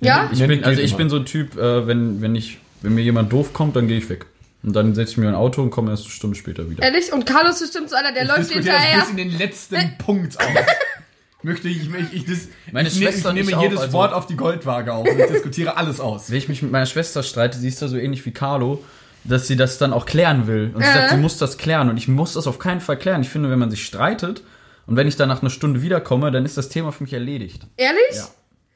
Ja? 0.00 0.30
Ich 0.32 0.46
bin, 0.46 0.64
also 0.64 0.80
ich 0.80 0.96
bin 0.96 1.08
so 1.10 1.16
ein 1.16 1.24
Typ, 1.26 1.56
äh, 1.56 1.86
wenn, 1.86 2.20
wenn 2.22 2.34
ich, 2.34 2.58
wenn 2.82 2.94
mir 2.94 3.02
jemand 3.02 3.32
doof 3.32 3.52
kommt, 3.52 3.76
dann 3.76 3.88
gehe 3.88 3.98
ich 3.98 4.08
weg. 4.08 4.26
Und 4.66 4.74
dann 4.74 4.94
setze 4.96 5.12
ich 5.12 5.16
mir 5.16 5.28
ein 5.28 5.36
Auto 5.36 5.62
und 5.62 5.70
komme 5.70 5.92
erst 5.92 6.02
eine 6.04 6.10
Stunde 6.12 6.36
später 6.36 6.68
wieder. 6.68 6.82
Ehrlich? 6.82 7.12
Und 7.12 7.24
Carlos 7.24 7.60
ist 7.60 7.72
bestimmt 7.72 7.88
so 7.88 7.94
einer, 7.96 8.12
der 8.12 8.24
läuft 8.24 8.40
diskutiere 8.40 8.64
das 8.74 8.82
hinterher. 8.82 9.00
bis 9.00 9.10
in 9.10 9.16
den 9.16 9.38
letzten 9.38 9.98
Punkt 9.98 10.38
aus. 10.40 10.46
Möchte 11.42 11.68
ich, 11.68 11.88
ich, 11.88 12.12
ich, 12.12 12.24
das, 12.24 12.48
Meine 12.72 12.88
ich, 12.88 12.98
ne- 12.98 13.06
Schwester 13.06 13.28
ich 13.28 13.34
nehme 13.36 13.50
ich 13.50 13.56
auch, 13.56 13.62
jedes 13.62 13.78
also- 13.78 13.92
Wort 13.92 14.12
auf 14.12 14.26
die 14.26 14.34
Goldwaage 14.36 14.92
auf 14.92 15.06
und 15.08 15.18
ich 15.20 15.26
diskutiere 15.26 15.76
alles 15.76 16.00
aus. 16.00 16.30
Wenn 16.30 16.38
ich 16.38 16.48
mich 16.48 16.62
mit 16.62 16.72
meiner 16.72 16.86
Schwester 16.86 17.22
streite, 17.22 17.56
sie 17.58 17.68
ist 17.68 17.80
da 17.80 17.86
so 17.86 17.96
ähnlich 17.96 18.26
wie 18.26 18.32
Carlo, 18.32 18.82
dass 19.22 19.46
sie 19.46 19.54
das 19.54 19.78
dann 19.78 19.92
auch 19.92 20.04
klären 20.06 20.48
will. 20.48 20.72
Und 20.74 20.82
sie 20.84 20.92
sagt, 20.92 21.10
sie 21.10 21.16
muss 21.16 21.38
das 21.38 21.58
klären. 21.58 21.88
Und 21.88 21.96
ich 21.96 22.08
muss 22.08 22.32
das 22.32 22.48
auf 22.48 22.58
keinen 22.58 22.80
Fall 22.80 22.96
klären. 22.98 23.22
Ich 23.22 23.28
finde, 23.28 23.48
wenn 23.50 23.60
man 23.60 23.70
sich 23.70 23.84
streitet 23.86 24.42
und 24.86 24.96
wenn 24.96 25.06
ich 25.06 25.14
dann 25.14 25.28
nach 25.28 25.42
einer 25.42 25.50
Stunde 25.50 25.82
wiederkomme, 25.82 26.32
dann 26.32 26.44
ist 26.44 26.56
das 26.56 26.68
Thema 26.68 26.90
für 26.90 27.04
mich 27.04 27.12
erledigt. 27.12 27.62
Ehrlich? 27.76 28.00
Ja. 28.14 28.26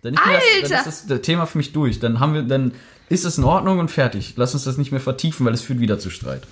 Dann 0.02 0.14
ist, 0.14 0.24
mir 0.24 0.32
das, 0.32 0.42
Alter! 0.42 0.68
dann 0.84 0.88
ist 0.92 1.10
das 1.10 1.20
Thema 1.22 1.46
für 1.46 1.58
mich 1.58 1.72
durch. 1.72 1.98
Dann 1.98 2.20
haben 2.20 2.34
wir, 2.34 2.42
dann 2.42 2.72
ist 3.10 3.24
es 3.24 3.36
in 3.36 3.44
Ordnung 3.44 3.78
und 3.80 3.90
fertig. 3.90 4.34
Lass 4.36 4.54
uns 4.54 4.64
das 4.64 4.78
nicht 4.78 4.92
mehr 4.92 5.00
vertiefen, 5.00 5.44
weil 5.44 5.52
es 5.52 5.60
führt 5.60 5.80
wieder 5.80 5.98
zu 5.98 6.08
Streit. 6.08 6.44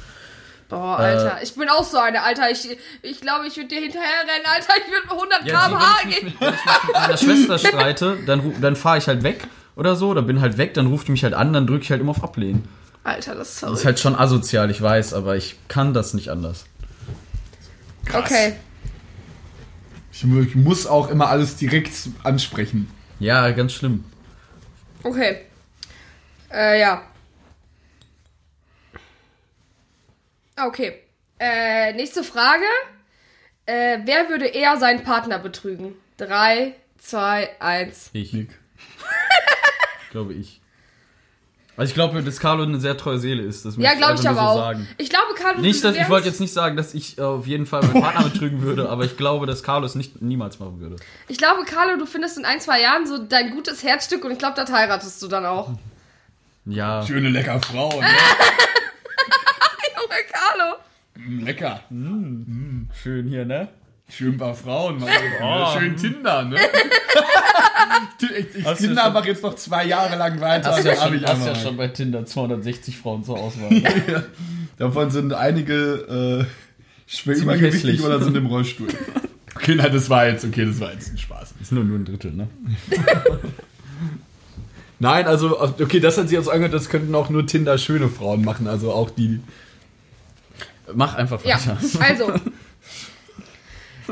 Boah, 0.69 0.99
Alter, 0.99 1.39
ich 1.43 1.55
bin 1.55 1.67
auch 1.71 1.85
so 1.85 1.97
eine, 1.97 2.23
Alter. 2.23 2.51
Ich 2.51 2.63
glaube, 2.63 2.79
ich, 3.01 3.21
glaub, 3.23 3.45
ich 3.47 3.57
würde 3.57 3.69
dir 3.69 3.81
hinterher 3.81 4.21
rennen, 4.21 4.45
Alter. 4.45 4.75
Ich 4.85 4.93
würde 4.93 5.11
100 5.11 5.47
Ja, 5.47 5.67
km/h 5.67 6.09
gehen. 6.09 6.25
mit, 6.27 6.41
wenn 6.41 6.49
ich 6.53 6.65
mich 6.65 6.85
mit 6.85 6.93
meiner 6.95 7.17
Schwester 7.17 7.59
streite, 7.59 8.19
dann, 8.27 8.61
dann 8.61 8.77
fahre 8.77 8.99
ich 8.99 9.07
halt 9.07 9.23
weg 9.23 9.47
oder 9.77 9.97
so, 9.97 10.13
dann 10.13 10.27
bin 10.27 10.43
halt 10.43 10.59
weg, 10.59 10.75
dann 10.75 10.89
ruft 10.89 11.09
die 11.09 11.13
mich 11.13 11.25
halt 11.25 11.33
an, 11.33 11.55
dann 11.55 11.67
drücke 11.67 11.85
ich 11.85 11.91
halt 11.91 12.03
immer 12.03 12.11
auf 12.11 12.23
Ablehnen. 12.23 12.69
Alter, 13.05 13.35
das 13.35 13.55
ist 13.55 13.63
Das 13.63 13.73
ist 13.79 13.85
halt 13.87 13.99
schon 13.99 14.15
asozial, 14.15 14.71
ich 14.71 14.83
weiß, 14.83 15.15
aber 15.15 15.37
ich 15.37 15.57
kann 15.69 15.95
das 15.95 16.13
nicht 16.13 16.29
anders. 16.29 16.67
Okay. 18.13 18.55
Ich, 20.13 20.25
ich 20.25 20.55
muss 20.57 20.87
auch 20.87 21.09
immer 21.09 21.29
alles 21.29 21.57
direkt 21.57 21.93
ansprechen. 22.25 22.91
Ja, 23.21 23.51
ganz 23.53 23.73
schlimm. 23.73 24.05
Okay. 25.03 25.47
Äh, 26.53 26.81
ja. 26.81 27.03
Okay. 30.57 31.03
Äh, 31.39 31.93
nächste 31.93 32.25
Frage. 32.25 32.65
Äh, 33.67 33.99
wer 34.05 34.29
würde 34.29 34.47
eher 34.47 34.77
seinen 34.79 35.05
Partner 35.05 35.39
betrügen? 35.39 35.95
Drei, 36.17 36.75
zwei, 36.99 37.51
eins. 37.61 38.11
Ich. 38.13 38.33
Nick. 38.33 38.59
Glaube 40.11 40.35
ich. 40.35 40.61
Also 41.77 41.91
ich 41.91 41.95
glaube, 41.95 42.21
dass 42.25 42.41
Carlo 42.41 42.65
eine 42.65 42.81
sehr 42.81 42.97
treue 42.97 43.19
Seele 43.19 43.41
ist. 43.45 43.65
Das 43.65 43.77
Ja, 43.77 43.95
glaube 43.95 44.15
ich 44.15 44.27
einfach 44.27 44.43
aber 44.43 44.53
so 44.53 44.59
auch. 44.59 44.65
Sagen. 44.65 44.89
Ich 44.99 45.11
glaube, 45.11 45.35
Carlo, 45.37 45.61
Nicht, 45.61 45.85
dass, 45.85 45.95
ich 45.95 46.09
wollte 46.09 46.27
jetzt 46.27 46.41
nicht 46.41 46.53
sagen, 46.53 46.77
dass 46.77 46.93
ich 46.93 47.21
auf 47.21 47.47
jeden 47.47 47.67
Fall 47.67 47.83
meinen 47.83 48.03
Partner 48.03 48.25
betrügen 48.29 48.63
würde, 48.63 48.89
aber 48.89 49.05
ich 49.05 49.17
glaube, 49.17 49.47
dass 49.47 49.63
Carlo 49.63 49.87
es 49.87 49.95
nicht, 49.95 50.21
niemals 50.21 50.59
machen 50.59 50.81
würde. 50.81 50.97
Ich 51.29 51.39
glaube, 51.39 51.65
Carlo, 51.65 51.97
du 51.97 52.05
findest 52.05 52.37
in 52.37 52.45
ein, 52.45 52.61
zwei 52.61 52.83
Jahren 52.83 53.07
so 53.07 53.19
dein 53.19 53.53
gutes 53.53 53.85
Herzstück 53.85 54.25
und 54.25 54.33
ich 54.33 54.39
glaube, 54.39 54.57
das 54.57 54.73
heiratest 54.73 55.23
du 55.23 55.29
dann 55.29 55.47
auch. 55.47 55.71
Ja. 56.65 57.05
Schöne 57.07 57.29
lecker 57.31 57.61
Frau. 57.61 57.89
Ne? 58.01 58.07
Junge 59.97 60.17
Carlo. 60.31 60.77
Mm, 61.17 61.45
lecker. 61.45 61.81
Schön 63.03 63.29
hier, 63.29 63.45
ne? 63.45 63.69
Schön 64.11 64.35
ein 64.35 64.39
paar 64.39 64.55
Frauen. 64.55 64.99
Mann. 64.99 65.09
Schön 65.79 65.97
Tinder, 65.97 66.45
ne? 66.45 66.57
ich 68.39 68.57
ich 68.57 68.65
Hast 68.65 68.79
Tinder 68.79 69.05
einfach 69.05 69.25
jetzt 69.27 69.43
noch 69.43 69.55
zwei 69.55 69.85
Jahre 69.85 70.17
lang 70.17 70.41
weiter. 70.41 70.71
Hast 70.71 70.85
ja, 70.85 70.97
schon, 70.97 71.15
ich 71.15 71.27
hast 71.27 71.47
ja 71.47 71.55
schon 71.55 71.77
bei 71.77 71.89
Tinder 71.89 72.25
260 72.25 72.97
Frauen 72.97 73.23
zur 73.23 73.39
Auswahl. 73.39 73.71
Davon 74.79 75.11
sind 75.11 75.35
einige 75.35 76.47
äh, 76.47 76.47
schwergewichtig 77.07 77.73
hässlich. 77.73 78.03
oder 78.03 78.23
sind 78.23 78.37
im 78.37 78.47
Rollstuhl. 78.47 78.89
Okay, 79.55 79.75
nein, 79.75 79.93
das 79.93 80.09
war 80.09 80.27
jetzt, 80.27 80.45
okay, 80.45 80.65
das 80.65 80.81
war 80.81 80.93
jetzt 80.93 81.13
ein 81.13 81.19
Spaß. 81.19 81.55
ist 81.61 81.73
nur, 81.73 81.85
nur 81.85 81.99
ein 81.99 82.05
Drittel, 82.05 82.33
ne? 82.33 82.49
Nein, 85.01 85.27
also, 85.27 85.61
okay, 85.61 86.01
das 86.01 86.19
hat 86.19 86.29
sich 86.29 86.37
jetzt 86.37 86.49
angehört, 86.49 86.75
das 86.75 86.89
könnten 86.89 87.15
auch 87.15 87.31
nur 87.31 87.47
Tinder 87.47 87.79
schöne 87.79 88.09
Frauen 88.09 88.45
machen, 88.45 88.67
also 88.67 88.93
auch 88.93 89.11
die. 89.11 89.41
Mach 90.93 91.15
einfach 91.15 91.45
Ja, 91.45 91.57
weiter. 91.57 91.79
also, 92.01 92.33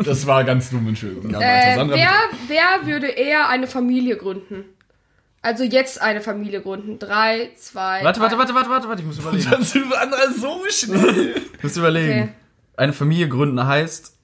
Das 0.04 0.26
war 0.26 0.44
ganz 0.44 0.70
dumm 0.70 0.86
und 0.86 0.98
schön. 0.98 1.30
Ja, 1.30 1.40
äh, 1.40 1.74
Sandra, 1.74 1.96
wer, 1.96 2.12
wer 2.48 2.86
würde 2.86 3.08
eher 3.08 3.48
eine 3.48 3.66
Familie 3.66 4.16
gründen? 4.16 4.64
Also 5.42 5.64
jetzt 5.64 6.00
eine 6.02 6.20
Familie 6.20 6.60
gründen. 6.60 6.98
Drei, 6.98 7.50
zwei. 7.56 8.02
Warte, 8.04 8.20
warte, 8.20 8.36
warte, 8.36 8.54
warte, 8.54 8.68
warte, 8.68 8.88
warte, 8.88 9.00
ich 9.02 9.06
muss 9.06 9.18
überlegen. 9.18 9.48
Dann 9.50 9.62
sind 9.62 9.88
wir 9.88 10.00
andere 10.00 10.32
so 10.32 10.60
schnell. 10.68 11.36
Ich 11.56 11.62
muss 11.62 11.76
überlegen. 11.76 12.22
Okay. 12.24 12.28
Eine 12.76 12.92
Familie 12.92 13.28
gründen 13.28 13.64
heißt 13.64 14.14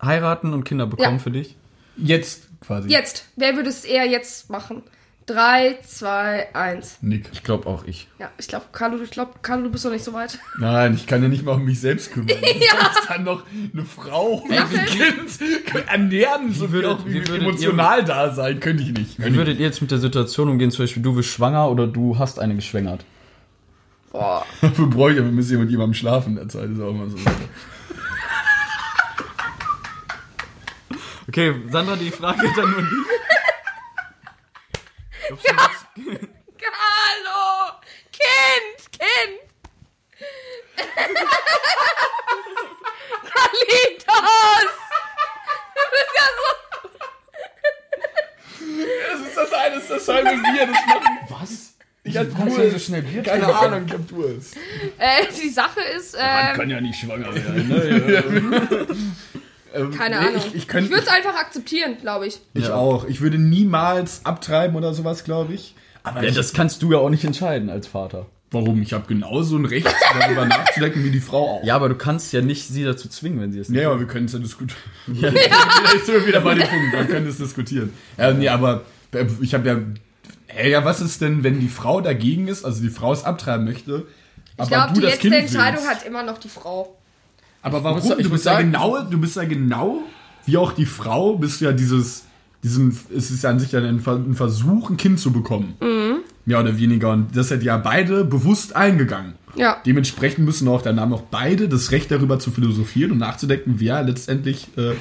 heiraten 0.00 0.52
und 0.54 0.64
Kinder 0.64 0.86
bekommen 0.86 1.16
Ja. 1.16 1.22
für 1.22 1.30
dich? 1.30 1.56
Jetzt 1.96 2.48
quasi. 2.60 2.88
Jetzt. 2.88 3.26
Wer 3.36 3.56
würde 3.56 3.68
es 3.68 3.84
eher 3.84 4.06
jetzt 4.06 4.50
machen? 4.50 4.82
Drei, 5.26 5.78
zwei, 5.86 6.52
eins. 6.52 6.98
Nick. 7.00 7.26
Ich 7.32 7.44
glaube 7.44 7.68
auch 7.68 7.84
ich. 7.84 8.08
Ja, 8.18 8.30
ich 8.38 8.48
glaube, 8.48 8.66
Carlo, 8.72 9.00
ich 9.02 9.10
glaube, 9.10 9.32
Carlo, 9.40 9.62
du 9.64 9.70
bist 9.70 9.84
noch 9.84 9.92
nicht 9.92 10.02
so 10.04 10.12
weit. 10.12 10.36
Nein, 10.58 10.94
ich 10.94 11.06
kann 11.06 11.22
ja 11.22 11.28
nicht 11.28 11.44
mal 11.44 11.52
um 11.52 11.64
mich 11.64 11.80
selbst 11.80 12.12
kümmern. 12.12 12.28
ja. 12.42 12.90
Ich 13.00 13.06
kann 13.06 13.24
doch 13.24 13.44
eine 13.72 13.84
Frau 13.84 14.42
und 14.44 14.50
ein 14.52 14.68
Kind 14.86 15.86
ernähren, 15.88 16.52
so 16.52 16.68
wie 16.70 16.72
würdet- 16.72 16.90
auch 16.90 17.06
wie 17.06 17.24
wie 17.26 17.36
emotional 17.36 18.04
da 18.04 18.32
sein. 18.34 18.58
Könnte 18.58 18.82
ich 18.82 18.92
nicht. 18.92 19.24
Wie 19.24 19.34
würdet 19.36 19.58
ihr 19.60 19.66
jetzt 19.66 19.80
mit 19.80 19.92
der 19.92 19.98
Situation 19.98 20.48
umgehen, 20.48 20.72
zum 20.72 20.82
Beispiel 20.84 21.02
du 21.02 21.14
bist 21.14 21.28
schwanger 21.28 21.70
oder 21.70 21.86
du 21.86 22.18
hast 22.18 22.40
eine 22.40 22.56
geschwängert? 22.56 23.04
Boah. 24.10 24.44
Dafür 24.60 24.88
bräuchte 24.88 25.14
ich 25.14 25.20
aber 25.20 25.28
ein 25.32 25.36
bisschen 25.36 25.60
mit 25.60 25.70
jemandem 25.70 25.94
schlafen 25.94 26.30
in 26.30 26.36
der 26.36 26.48
Zeit. 26.48 26.68
Ist 26.70 26.80
auch 26.80 26.90
immer 26.90 27.08
so. 27.08 27.16
Okay, 31.28 31.54
Sandra, 31.70 31.96
die 31.96 32.10
Frage 32.10 32.42
dann 32.56 32.70
nur 32.72 32.82
dich. 32.82 32.88
Glaubst 35.40 35.48
du, 35.48 35.54
das- 35.54 35.86
Carlo! 36.58 37.80
Kind! 38.12 38.92
Kind! 38.92 39.40
Carlitos! 43.32 44.68
Du 45.74 45.82
bist 45.90 46.12
ja 46.16 46.26
so... 46.38 46.48
Das 49.10 49.20
ist 49.28 49.36
das 49.36 49.52
eine, 49.52 49.74
das 49.76 49.84
ist 49.84 49.90
das 49.90 50.08
halbe 50.08 50.30
Bier. 50.30 50.66
Das 50.66 50.86
machen. 50.86 51.18
Was? 51.28 51.50
Ich 52.04 52.16
hab 52.16 52.26
Durst. 52.36 52.86
schnell 52.86 53.02
Bier 53.02 53.22
Keine 53.22 53.54
Ahnung, 53.54 53.84
ich 53.86 53.92
hab 53.92 54.08
Durst. 54.08 54.56
Äh, 54.98 55.26
die 55.40 55.48
Sache 55.50 55.80
ist, 55.80 56.14
ähm, 56.18 56.56
Kann 56.56 56.68
ja 56.70 56.80
nicht 56.80 56.98
schwanger 57.00 57.32
werden. 57.34 57.68
Ne? 57.68 58.86
Ähm, 59.74 59.90
keine 59.92 60.20
nee, 60.20 60.26
Ahnung. 60.26 60.36
Ich, 60.36 60.54
ich, 60.54 60.62
Ich 60.68 60.90
würde 60.90 61.02
es 61.02 61.08
einfach 61.08 61.34
akzeptieren, 61.34 61.96
glaube 62.00 62.26
ich. 62.26 62.40
ich 62.54 62.64
Ja. 62.66 62.74
auch. 62.74 63.04
Ich 63.06 63.20
würde 63.20 63.38
niemals 63.38 64.24
abtreiben 64.24 64.76
oder 64.76 64.92
sowas, 64.94 65.24
glaube 65.24 65.54
ich. 65.54 65.74
Aber 66.02 66.22
Ja, 66.22 66.28
ich, 66.30 66.34
das 66.34 66.52
kannst 66.52 66.82
du 66.82 66.92
ja 66.92 66.98
auch 66.98 67.10
nicht 67.10 67.24
entscheiden 67.24 67.70
als 67.70 67.86
Vater. 67.86 68.26
warum? 68.50 68.82
Ich 68.82 68.92
habe 68.92 69.06
genauso 69.06 69.56
ein 69.56 69.64
Recht, 69.64 69.88
darüber 70.18 70.44
nachzudenken 70.44 71.04
wie 71.04 71.10
die 71.10 71.20
Frau 71.20 71.58
auch. 71.60 71.64
Ja, 71.64 71.74
aber 71.76 71.88
du 71.88 71.94
kannst 71.94 72.32
ja 72.34 72.42
nicht 72.42 72.68
sie 72.68 72.84
dazu 72.84 73.08
zwingen, 73.08 73.40
wenn 73.40 73.50
sie 73.52 73.60
es 73.60 73.68
nicht 73.70 73.80
Ja, 73.80 73.88
aber 73.90 74.00
wir 74.00 74.06
können 74.06 74.26
es 74.26 74.32
ja 74.32 74.38
diskutieren. 74.40 74.78
Ja. 75.14 75.30
Jetzt 75.94 76.06
sind 76.06 76.14
wir 76.16 76.26
wieder 76.26 76.40
bei 76.40 76.54
dem 76.54 76.68
Punkt, 76.68 76.92
man 76.94 77.08
könnte 77.08 77.30
es 77.30 77.38
diskutieren. 77.38 77.92
Ja, 78.18 78.32
nee, 78.32 78.48
aber 78.48 78.82
äh, 79.14 79.24
ich 79.40 79.54
habe 79.54 79.68
ja. 79.68 79.78
Hey, 80.48 80.70
ja, 80.70 80.84
was 80.84 81.00
ist 81.00 81.22
denn, 81.22 81.42
wenn 81.44 81.60
die 81.60 81.68
Frau 81.68 82.02
dagegen 82.02 82.46
ist, 82.46 82.64
also 82.66 82.82
die 82.82 82.90
Frau 82.90 83.10
es 83.14 83.24
abtreiben 83.24 83.64
möchte, 83.64 84.04
aber 84.58 84.64
Ich 84.64 84.68
glaube, 84.68 84.92
die 84.92 85.00
letzte 85.00 85.20
Kind 85.30 85.34
Entscheidung 85.34 85.82
willst? 85.84 86.00
hat 86.00 86.06
immer 86.06 86.22
noch 86.22 86.36
die 86.36 86.50
Frau. 86.50 86.98
Aber 87.62 87.82
warum? 87.84 87.98
ich 88.18 88.24
du 88.26 88.30
bist 88.30 88.44
ja 88.46 88.54
sagen- 88.54 88.72
genau, 88.72 89.02
du 89.02 89.18
bist 89.18 89.36
ja 89.36 89.44
genau 89.44 90.00
wie 90.44 90.56
auch 90.56 90.72
die 90.72 90.86
Frau, 90.86 91.36
bist 91.36 91.60
ja 91.60 91.72
dieses, 91.72 92.24
diesen, 92.64 92.96
es 93.16 93.30
ist 93.30 93.44
ja 93.44 93.50
an 93.50 93.60
sich 93.60 93.72
ja 93.72 93.78
ein, 93.80 94.02
ein 94.04 94.34
Versuch, 94.34 94.90
ein 94.90 94.96
Kind 94.96 95.20
zu 95.20 95.32
bekommen. 95.32 95.74
Mhm. 95.80 96.16
Mehr 96.44 96.60
oder 96.60 96.76
weniger. 96.76 97.12
Und 97.12 97.36
das 97.36 97.48
seid 97.50 97.62
ja 97.62 97.76
beide 97.76 98.24
bewusst 98.24 98.74
eingegangen. 98.74 99.34
Ja. 99.54 99.76
Dementsprechend 99.86 100.44
müssen 100.44 100.66
auch 100.66 100.82
dann 100.82 100.98
haben 100.98 101.12
auch 101.12 101.22
beide 101.22 101.68
das 101.68 101.92
Recht 101.92 102.10
darüber 102.10 102.38
zu 102.38 102.50
philosophieren 102.50 103.12
und 103.12 103.18
nachzudenken, 103.18 103.74
wer 103.78 104.02
letztendlich, 104.02 104.66
äh, 104.76 104.92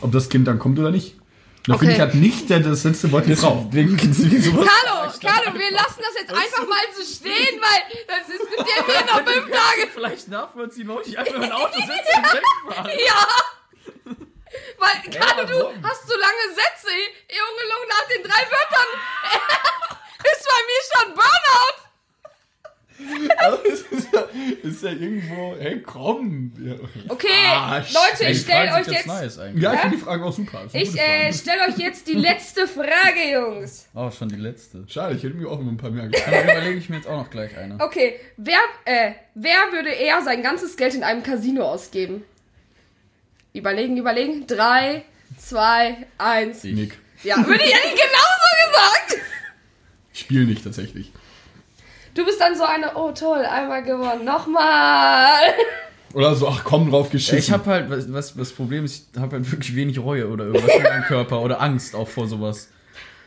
ob 0.00 0.10
das 0.12 0.28
Kind 0.28 0.48
dann 0.48 0.58
kommt 0.58 0.78
oder 0.78 0.90
nicht. 0.90 1.14
Da 1.68 1.74
Okay. 1.74 1.80
finde 1.80 1.94
ich, 1.94 2.00
hat 2.00 2.14
nicht 2.14 2.48
der, 2.48 2.60
das 2.60 2.82
letzte 2.84 3.12
Wort. 3.12 3.26
Wegen 3.28 3.98
sowas. 4.42 4.66
Carlo, 4.66 5.12
Carlo, 5.20 5.52
wir 5.58 5.70
lassen 5.70 6.00
das 6.00 6.14
jetzt 6.18 6.32
einfach 6.32 6.66
mal 6.66 6.80
so 6.96 7.04
stehen, 7.04 7.60
weil 7.60 7.82
das 8.08 8.26
diskutieren 8.26 8.86
wir 8.86 9.04
noch 9.04 9.20
fünf 9.30 9.50
Tage. 9.52 9.88
Vielleicht 9.92 10.28
nachvollziehen, 10.28 10.88
warum 10.88 11.02
ich 11.04 11.18
einfach 11.18 11.34
in 11.34 11.42
ein 11.42 11.52
Auto 11.52 11.78
sitze 11.78 12.12
und 12.16 12.24
wegfahre. 12.72 13.04
Ja. 13.04 13.26
Weil, 14.78 15.12
Carlo, 15.12 15.44
du 15.46 15.58
hast 15.86 16.08
so 16.08 16.16
lange 16.16 16.44
Sätze. 16.56 16.88
Junge, 17.28 17.62
nach 17.88 18.06
den 18.08 18.22
drei 18.22 18.42
Wörtern 18.48 18.88
ist 20.24 20.46
bei 20.48 20.60
mir 20.64 20.82
schon 20.88 21.14
Burnout. 21.14 21.87
Aber 23.38 23.58
es 23.66 23.82
ist 23.82 24.08
ja, 24.12 24.24
ist 24.62 24.82
ja 24.82 24.90
irgendwo, 24.90 25.54
hey 25.58 25.80
komm. 25.82 26.52
Ja, 26.60 26.74
Okay, 27.08 27.28
Ah, 27.46 27.78
Leute, 27.78 28.30
ich 28.30 28.40
stelle 28.40 28.74
euch 28.74 28.86
jetzt... 28.86 29.06
nice 29.06 29.38
eigentlich. 29.38 29.62
ja 29.62 29.74
ich 29.74 29.80
finde 29.80 29.96
die 29.96 30.02
Frage 30.02 30.24
auch 30.24 30.32
super. 30.32 30.66
Ich 30.72 30.98
äh, 30.98 31.32
stelle 31.32 31.68
euch 31.68 31.78
jetzt 31.78 32.06
die 32.08 32.14
letzte 32.14 32.66
Frage, 32.66 33.32
Jungs. 33.32 33.86
Oh, 33.94 34.10
schon 34.10 34.28
die 34.28 34.36
letzte. 34.36 34.84
Schade, 34.88 35.14
ich 35.14 35.22
hätte 35.22 35.34
mir 35.34 35.48
auch 35.48 35.60
immer 35.60 35.70
ein 35.72 35.76
paar 35.76 35.90
mehr 35.90 36.08
Dann 36.08 36.44
überlege 36.44 36.78
ich 36.78 36.88
mir 36.88 36.96
jetzt 36.96 37.06
auch 37.08 37.18
noch 37.18 37.30
gleich 37.30 37.56
eine. 37.56 37.76
Okay, 37.80 38.18
wer, 38.36 38.58
äh, 38.84 39.12
wer 39.34 39.72
würde 39.72 39.90
eher 39.90 40.20
sein 40.22 40.42
ganzes 40.42 40.76
Geld 40.76 40.94
in 40.94 41.04
einem 41.04 41.22
Casino 41.22 41.64
ausgeben? 41.64 42.24
Überlegen, 43.52 43.96
überlegen. 43.96 44.46
Drei, 44.46 45.04
zwei, 45.36 46.06
eins. 46.18 46.64
Nick. 46.64 46.98
Ja, 47.24 47.36
würde 47.38 47.64
ich 47.64 47.74
eigentlich 47.74 48.00
genauso 48.00 48.66
gesagt. 48.66 49.22
Ich 50.12 50.20
spiele 50.20 50.44
nicht 50.46 50.64
tatsächlich. 50.64 51.12
Du 52.18 52.24
bist 52.24 52.40
dann 52.40 52.56
so 52.56 52.64
eine, 52.64 52.96
oh 52.96 53.12
toll, 53.12 53.44
einmal 53.44 53.84
gewonnen, 53.84 54.24
nochmal. 54.24 55.54
Oder 56.12 56.34
so, 56.34 56.48
ach 56.48 56.64
komm 56.64 56.90
drauf 56.90 57.10
geschissen. 57.10 57.38
Ich 57.38 57.52
habe 57.52 57.70
halt, 57.70 57.88
was, 57.88 58.12
was 58.12 58.34
das 58.34 58.50
Problem 58.50 58.84
ist, 58.84 59.10
ich 59.14 59.20
habe 59.20 59.36
halt 59.36 59.48
wirklich 59.52 59.76
wenig 59.76 60.00
Reue 60.00 60.26
oder 60.26 60.46
irgendwas 60.46 60.74
in 60.74 60.82
meinem 60.82 61.04
Körper 61.04 61.40
oder 61.40 61.60
Angst 61.60 61.94
auch 61.94 62.08
vor 62.08 62.26
sowas. 62.26 62.70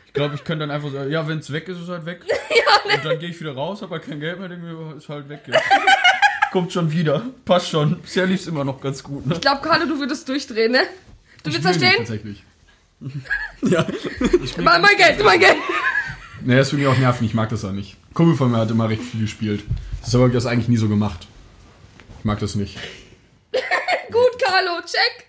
Ich 0.08 0.12
glaube, 0.12 0.34
ich 0.34 0.44
könnte 0.44 0.66
dann 0.66 0.70
einfach 0.70 0.92
sagen, 0.92 1.10
ja, 1.10 1.26
wenn 1.26 1.38
es 1.38 1.50
weg 1.50 1.68
ist, 1.68 1.78
ist 1.78 1.84
es 1.84 1.88
halt 1.88 2.04
weg. 2.04 2.20
Und 2.94 3.02
dann 3.02 3.18
gehe 3.18 3.30
ich 3.30 3.40
wieder 3.40 3.54
raus, 3.54 3.80
habe 3.80 3.94
halt 3.94 4.04
kein 4.04 4.20
Geld 4.20 4.38
mehr, 4.38 4.50
denke 4.50 4.66
mir, 4.66 4.76
oh, 4.76 4.92
ist 4.92 5.08
halt 5.08 5.26
weg 5.30 5.40
jetzt. 5.46 5.62
Kommt 6.52 6.70
schon 6.70 6.92
wieder. 6.92 7.22
Passt 7.46 7.70
schon. 7.70 7.98
Bisher 8.02 8.26
lief 8.26 8.42
es 8.42 8.46
immer 8.46 8.62
noch 8.62 8.78
ganz 8.78 9.02
gut, 9.02 9.26
ne? 9.26 9.36
Ich 9.36 9.40
glaube, 9.40 9.62
Carlo, 9.66 9.86
du 9.86 9.98
würdest 10.00 10.28
durchdrehen, 10.28 10.72
ne? 10.72 10.82
Du 11.42 11.48
Ich 11.48 11.54
willst 11.54 11.66
da 11.66 11.72
stehen? 11.72 11.96
Tatsächlich. 11.96 12.44
Ja. 13.62 13.86
Mal 14.58 14.80
mein 14.80 14.96
Geld, 14.98 15.24
mein 15.24 15.40
Geld. 15.40 15.56
Nee, 16.42 16.56
das 16.56 16.68
finde 16.68 16.84
ich 16.84 16.90
auch 16.90 16.98
nervig, 16.98 17.28
ich 17.28 17.34
mag 17.34 17.48
das 17.48 17.64
auch 17.64 17.72
nicht. 17.72 17.96
Kumpel 18.14 18.36
von 18.36 18.50
mir 18.50 18.58
hat 18.58 18.70
immer 18.70 18.88
recht 18.88 19.02
viel 19.02 19.20
gespielt. 19.22 19.64
Das 20.00 20.08
ist 20.08 20.14
aber 20.14 20.28
das 20.28 20.46
eigentlich 20.46 20.68
nie 20.68 20.76
so 20.76 20.88
gemacht. 20.88 21.26
Ich 22.18 22.24
mag 22.24 22.38
das 22.40 22.54
nicht. 22.54 22.76
Gut, 23.52 24.42
Carlo, 24.42 24.80
check. 24.82 25.26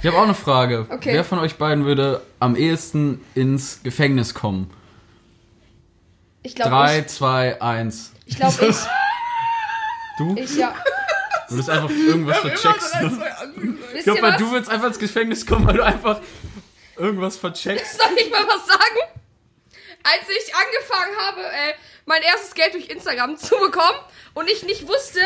Ich 0.00 0.06
habe 0.06 0.16
auch 0.16 0.22
eine 0.24 0.34
Frage. 0.34 0.86
Okay. 0.88 1.12
Wer 1.12 1.24
von 1.24 1.38
euch 1.38 1.56
beiden 1.56 1.84
würde 1.84 2.22
am 2.38 2.56
ehesten 2.56 3.20
ins 3.34 3.82
Gefängnis 3.82 4.34
kommen? 4.34 4.70
Ich 6.42 6.54
glaube, 6.54 6.70
Drei, 6.70 7.00
ich, 7.00 7.06
zwei, 7.08 7.60
eins. 7.60 8.12
ich 8.24 8.36
glaube, 8.36 8.66
ich, 8.66 8.76
Du? 10.18 10.34
ich, 10.36 10.56
ja. 10.56 10.74
Du 11.48 11.54
würdest 11.54 11.70
einfach 11.70 11.90
irgendwas 11.90 12.38
vercheckst. 12.38 12.94
Ich 13.94 14.04
glaube, 14.04 14.34
du 14.38 14.50
würdest 14.52 14.70
einfach 14.70 14.86
ins 14.88 14.98
Gefängnis 14.98 15.44
kommen, 15.46 15.66
weil 15.66 15.76
du 15.76 15.84
einfach 15.84 16.20
irgendwas 16.96 17.36
vercheckst. 17.36 17.98
Soll 17.98 18.16
ich 18.18 18.30
mal 18.30 18.46
was 18.46 18.66
sagen? 18.66 19.19
Als 20.02 20.28
ich 20.28 20.54
angefangen 20.54 21.16
habe, 21.18 21.40
äh, 21.42 21.74
mein 22.06 22.22
erstes 22.22 22.54
Geld 22.54 22.74
durch 22.74 22.88
Instagram 22.88 23.36
zu 23.36 23.56
bekommen 23.58 23.98
und 24.34 24.48
ich 24.50 24.62
nicht 24.62 24.88
wusste, 24.88 25.20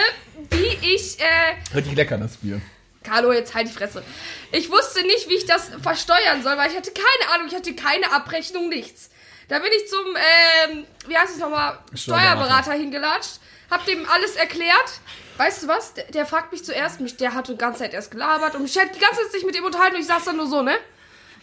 wie 0.51 0.95
ich, 0.95 1.21
äh, 1.21 1.57
Richtig 1.75 1.95
lecker, 1.95 2.19
das 2.19 2.37
Bier. 2.37 2.61
Carlo, 3.03 3.33
jetzt 3.33 3.55
halt 3.55 3.69
die 3.69 3.73
Fresse. 3.73 4.03
Ich 4.51 4.71
wusste 4.71 5.03
nicht, 5.03 5.29
wie 5.29 5.35
ich 5.35 5.47
das 5.47 5.71
versteuern 5.83 6.43
soll, 6.43 6.57
weil 6.57 6.71
ich 6.71 6.77
hatte 6.77 6.91
keine 6.93 7.35
Ahnung, 7.35 7.47
ich 7.49 7.55
hatte 7.55 7.75
keine 7.75 8.11
Abrechnung, 8.13 8.69
nichts. 8.69 9.11
Da 9.49 9.59
bin 9.59 9.71
ich 9.77 9.89
zum, 9.89 10.17
ähm, 10.17 10.87
wie 11.07 11.17
heißt 11.17 11.35
es 11.35 11.39
nochmal, 11.39 11.79
Steuerberater 11.93 12.73
hingelatscht, 12.73 13.41
hab 13.71 13.85
dem 13.85 14.09
alles 14.09 14.37
erklärt. 14.37 15.01
Weißt 15.37 15.65
du 15.65 15.69
was? 15.69 15.95
Der, 15.95 16.05
der 16.05 16.27
fragt 16.27 16.53
mich 16.53 16.65
zuerst, 16.65 17.01
mich, 17.01 17.17
der 17.17 17.35
hat 17.35 17.49
die 17.49 17.57
ganze 17.57 17.81
Zeit 17.81 17.93
erst 17.93 18.11
gelabert 18.11 18.55
und 18.55 18.65
ich 18.65 18.77
hätte 18.77 18.95
die 18.95 19.01
ganze 19.01 19.23
Zeit 19.23 19.33
sich 19.33 19.45
mit 19.45 19.57
ihm 19.57 19.65
unterhalten 19.65 19.97
und 19.97 20.01
ich 20.01 20.07
saß 20.07 20.25
dann 20.25 20.37
nur 20.37 20.47
so, 20.47 20.63
ne? 20.63 20.77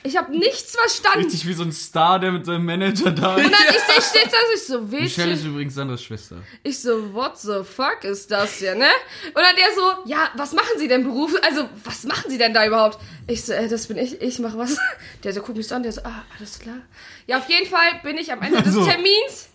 Ich 0.04 0.18
habe 0.18 0.36
nichts 0.36 0.76
verstanden. 0.76 1.26
Richtig 1.26 1.46
wie 1.48 1.54
so 1.54 1.64
ein 1.64 1.72
Star, 1.72 2.20
der 2.20 2.32
mit 2.32 2.46
seinem 2.46 2.66
Manager 2.66 3.12
da 3.12 3.36
Und 3.36 3.42
ist. 3.44 3.52
dann 3.52 3.62
ich, 3.70 3.98
ich 3.98 4.04
stehe 4.04 4.26
da 4.26 4.32
so, 4.32 4.54
ich 4.56 4.64
so, 4.64 4.82
Michelle 5.02 5.34
ist 5.34 5.44
übrigens 5.46 5.76
Sandras 5.76 6.02
Schwester. 6.04 6.38
Ich 6.64 6.80
so, 6.80 7.14
what 7.14 7.38
the 7.40 7.64
fuck 7.64 8.04
ist 8.04 8.32
das 8.32 8.56
hier, 8.58 8.74
ne? 8.76 8.88
Und 9.28 9.36
dann 9.38 9.56
der 9.56 9.74
so, 9.76 10.10
ja, 10.10 10.30
was 10.36 10.54
machen 10.54 10.78
Sie 10.78 10.88
denn 10.88 11.04
Beruf? 11.04 11.34
Also, 11.48 11.70
was 11.84 12.04
machen 12.04 12.30
Sie 12.32 12.38
denn 12.38 12.54
da 12.54 12.66
überhaupt? 12.66 12.98
Ich 13.28 13.44
so, 13.46 13.54
äh, 13.54 13.68
das 13.68 13.88
bin 13.88 13.98
ich, 13.98 14.22
ich 14.22 14.40
mach 14.40 14.58
was. 14.58 14.78
Der 15.24 15.34
so, 15.34 15.42
guckt 15.42 15.58
mich 15.58 15.68
so 15.68 15.76
an, 15.76 15.84
der 15.84 15.92
so, 15.92 16.02
ah, 16.04 16.24
alles 16.40 16.58
klar. 16.60 16.78
Ja, 17.28 17.38
auf 17.38 17.48
jeden 17.50 17.68
Fall 17.70 18.00
bin 18.04 18.18
ich 18.18 18.32
am 18.32 18.42
Ende 18.42 18.62
des 18.64 18.74
So. 18.74 18.84
Termins, 18.86 19.50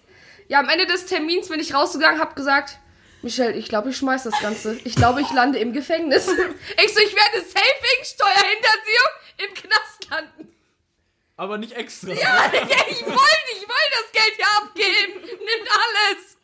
ja, 0.48 0.60
am 0.60 0.68
Ende 0.68 0.86
des 0.86 1.06
Termins 1.06 1.48
bin 1.48 1.58
ich 1.58 1.74
rausgegangen, 1.74 2.20
hab 2.20 2.36
gesagt, 2.36 2.78
Michelle, 3.22 3.54
ich 3.54 3.68
glaube, 3.68 3.90
ich 3.90 3.96
schmeiß 3.96 4.22
das 4.22 4.38
Ganze. 4.40 4.78
Ich 4.84 4.94
glaube, 4.94 5.20
ich 5.20 5.32
lande 5.32 5.58
im 5.58 5.72
Gefängnis. 5.72 6.28
Ich 6.28 6.94
so, 6.94 7.00
ich 7.00 7.16
werde 7.16 7.44
safe 7.44 7.76
wegen 7.82 8.04
Steuerhinterziehung 8.04 9.10
im 9.38 9.54
Knast 9.54 10.08
landen. 10.10 10.52
Aber 11.36 11.58
nicht 11.58 11.72
extra. 11.72 12.08
Ja, 12.12 12.50
ich 12.52 13.02
wollte, 13.04 13.48
ich 13.52 13.62
wollte 13.68 13.92
das 13.92 14.12
Geld 14.12 14.34
hier 14.36 14.46
abgeben. 14.56 15.20
Nimmt 15.22 15.68
alles. 15.70 16.36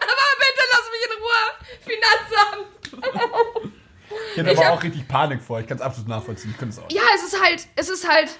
Aber 0.00 0.26
bitte 0.38 0.62
lass 0.72 0.86
mich 0.90 1.04
in 1.06 1.12
Ruhe. 1.22 1.44
Finanzamt. 1.84 2.66
Ich 4.32 4.36
hätte 4.38 4.50
Ich 4.50 4.56
aber 4.58 4.66
hab- 4.66 4.78
auch 4.78 4.82
richtig 4.82 5.06
Panik 5.08 5.42
vor. 5.42 5.60
Ich 5.60 5.66
kann 5.66 5.76
es 5.76 5.82
absolut 5.82 6.08
nachvollziehen. 6.08 6.50
Ich 6.52 6.58
könnte 6.58 6.74
es 6.74 6.82
auch. 6.82 6.90
Ja, 6.90 7.02
es 7.14 7.22
ist 7.32 7.42
halt, 7.42 7.66
es 7.76 7.88
ist 7.88 8.08
halt 8.08 8.30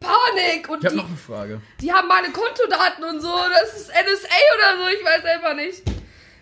Panik. 0.00 0.68
Und 0.68 0.78
Ich 0.80 0.86
habe 0.86 0.96
noch 0.96 1.06
eine 1.08 1.16
Frage. 1.16 1.60
die 1.80 1.92
haben 1.92 2.06
meine 2.08 2.30
Kontodaten 2.30 3.04
und 3.04 3.20
so. 3.20 3.32
Das 3.50 3.74
ist 3.74 3.88
NSA 3.88 4.36
oder 4.56 4.82
so. 4.82 4.88
Ich 4.96 5.04
weiß 5.04 5.22
selber 5.22 5.54
nicht. 5.54 5.82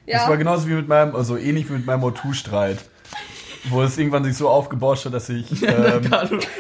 Das 0.07 0.23
war 0.23 0.31
Ja. 0.31 0.37
genauso 0.37 0.69
wie 0.69 0.75
mit 0.75 0.89
meinem, 0.89 1.17
also 1.17 1.37
ähnlich 1.37 1.69
wie 1.69 1.73
mit 1.75 1.87
meinem 1.87 2.05
O2-Streit. 2.05 2.79
Wo 3.69 3.83
es 3.83 3.99
irgendwann 3.99 4.25
sich 4.25 4.37
so 4.37 4.49
aufgebauscht 4.49 5.07
hat, 5.07 5.15
dass 5.15 5.29
ich. 5.29 5.47
Ähm, 5.63 6.11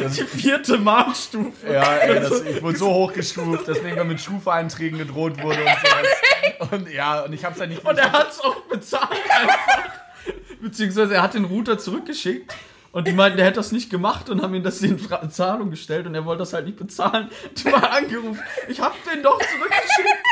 die 0.01 0.23
vierte 0.25 0.79
Marktstufe. 0.79 1.73
ja, 1.73 1.97
ey, 1.97 2.21
das, 2.21 2.43
ich 2.43 2.63
wurde 2.63 2.79
so 2.79 2.89
hochgestuft, 2.93 3.69
dass 3.69 3.79
mir 3.83 3.89
irgendwann 3.89 4.09
mit 4.09 4.21
Schufa-Einträgen 4.21 4.99
gedroht 4.99 5.43
wurde 5.43 5.59
und 5.61 5.69
sowas. 5.69 6.71
Und 6.73 6.91
ja, 6.91 7.21
und 7.23 7.33
ich 7.33 7.45
hab's 7.45 7.59
ja 7.59 7.67
nicht. 7.67 7.85
Und 7.85 7.99
er 7.99 8.13
hat's 8.13 8.41
auch 8.41 8.63
bezahlt 8.63 9.11
einfach. 9.31 9.91
Beziehungsweise 10.61 11.15
er 11.15 11.23
hat 11.23 11.35
den 11.35 11.45
Router 11.45 11.79
zurückgeschickt 11.79 12.53
und 12.97 13.07
die 13.07 13.13
meinten, 13.13 13.39
er 13.39 13.45
hätte 13.45 13.57
das 13.57 13.73
nicht 13.73 13.91
gemacht 13.91 14.31
und 14.31 14.41
haben 14.41 14.55
ihm 14.55 14.63
das 14.63 14.81
in 14.81 14.99
Zahlung 15.31 15.71
gestellt 15.71 16.07
und 16.07 16.15
er 16.15 16.25
wollte 16.25 16.39
das 16.39 16.55
halt 16.55 16.65
nicht 16.65 16.79
bezahlen. 16.79 17.29
Du 17.63 17.69
mal 17.69 17.85
angerufen, 17.85 18.41
ich 18.69 18.81
hab 18.81 18.95
den 19.05 19.23
doch 19.23 19.39
zurückgeschickt. 19.39 20.26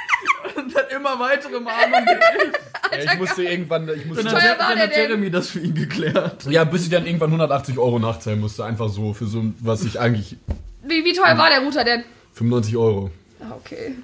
Und 0.64 0.74
hat 0.74 0.90
immer 0.92 1.18
weitere 1.18 1.60
Mahnungen 1.60 2.04
gekriegt. 2.06 2.60
ja, 3.04 3.12
ich 3.12 3.18
musste 3.18 3.42
irgendwann. 3.44 3.88
Ich 3.88 4.02
Und 4.02 4.08
musste, 4.08 4.24
dann, 4.24 4.32
teuer 4.34 4.42
hat- 4.50 4.58
war 4.58 4.68
dann 4.68 4.76
der 4.78 4.86
hat 4.86 4.92
denn? 4.94 5.00
Jeremy 5.08 5.30
das 5.30 5.48
für 5.50 5.60
ihn 5.60 5.74
geklärt. 5.74 6.44
ja, 6.48 6.64
bis 6.64 6.84
ich 6.84 6.90
dann 6.90 7.06
irgendwann 7.06 7.28
180 7.30 7.78
Euro 7.78 7.98
nachzahlen 7.98 8.40
musste. 8.40 8.64
Einfach 8.64 8.88
so, 8.88 9.12
für 9.14 9.26
so, 9.26 9.42
was 9.60 9.84
ich 9.84 10.00
eigentlich. 10.00 10.36
Wie, 10.82 11.04
wie 11.04 11.12
teuer 11.12 11.36
war 11.38 11.48
der 11.50 11.60
Router 11.60 11.84
denn? 11.84 12.04
95 12.34 12.76
Euro. 12.76 13.10
Ah, 13.40 13.52
okay. 13.56 13.94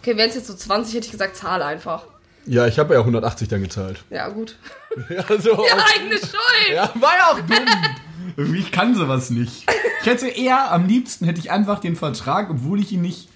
Okay, 0.00 0.16
wären 0.16 0.28
es 0.28 0.36
jetzt 0.36 0.46
so 0.46 0.54
20, 0.54 0.94
hätte 0.94 1.06
ich 1.06 1.12
gesagt, 1.12 1.36
zahle 1.36 1.64
einfach. 1.64 2.04
Ja, 2.46 2.66
ich 2.68 2.78
habe 2.78 2.94
ja 2.94 3.00
180 3.00 3.48
dann 3.48 3.62
gezahlt. 3.62 4.04
Ja, 4.10 4.28
gut. 4.28 4.56
Ja, 5.10 5.24
so. 5.38 5.50
Ja, 5.50 5.84
eigene 5.94 6.16
Schuld. 6.16 6.72
Ja, 6.72 6.90
war 6.94 7.12
ja 7.18 7.26
auch 7.32 7.40
dumm. 7.40 8.54
Ich 8.54 8.72
kann 8.72 8.94
sowas 8.94 9.28
nicht. 9.28 9.66
Ich 10.00 10.06
hätte 10.06 10.26
eher, 10.28 10.72
am 10.72 10.86
liebsten 10.86 11.26
hätte 11.26 11.38
ich 11.38 11.50
einfach 11.50 11.80
den 11.80 11.96
Vertrag, 11.96 12.48
obwohl 12.48 12.80
ich 12.80 12.92
ihn 12.92 13.02
nicht 13.02 13.28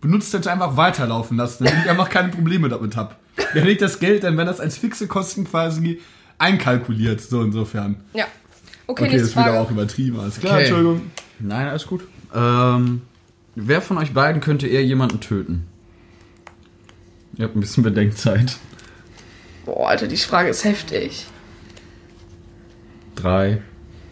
benutzt 0.00 0.32
hätte, 0.34 0.50
einfach 0.52 0.76
weiterlaufen 0.76 1.36
lassen, 1.36 1.64
damit 1.64 1.84
ich 1.84 1.90
einfach 1.90 2.08
keine 2.10 2.28
Probleme 2.28 2.68
damit 2.68 2.96
habe. 2.96 3.14
Hätte 3.52 3.68
ich 3.70 3.78
das 3.78 3.98
Geld, 3.98 4.24
dann 4.24 4.36
wäre 4.36 4.46
das 4.46 4.60
als 4.60 4.78
fixe 4.78 5.06
Kosten 5.06 5.44
quasi 5.44 6.00
einkalkuliert, 6.38 7.20
so 7.20 7.42
insofern. 7.42 7.96
Ja. 8.12 8.26
Okay, 8.86 9.04
Okay, 9.04 9.12
das 9.18 9.28
ist 9.28 9.36
wieder 9.36 9.60
auch 9.60 9.70
übertrieben. 9.70 10.20
Alles 10.20 10.38
klar, 10.38 10.54
Okay. 10.54 10.62
Entschuldigung. 10.64 11.10
Nein, 11.40 11.68
alles 11.68 11.86
gut. 11.86 12.06
Ähm, 12.34 13.02
wer 13.54 13.82
von 13.82 13.98
euch 13.98 14.12
beiden 14.12 14.40
könnte 14.40 14.66
eher 14.66 14.84
jemanden 14.84 15.20
töten? 15.20 15.66
Ihr 17.36 17.44
habt 17.44 17.56
ein 17.56 17.60
bisschen 17.60 17.82
Bedenkzeit. 17.82 18.56
Boah, 19.64 19.88
Alter, 19.90 20.06
die 20.06 20.16
Frage 20.16 20.48
ist 20.48 20.64
heftig. 20.64 21.26
Drei, 23.14 23.60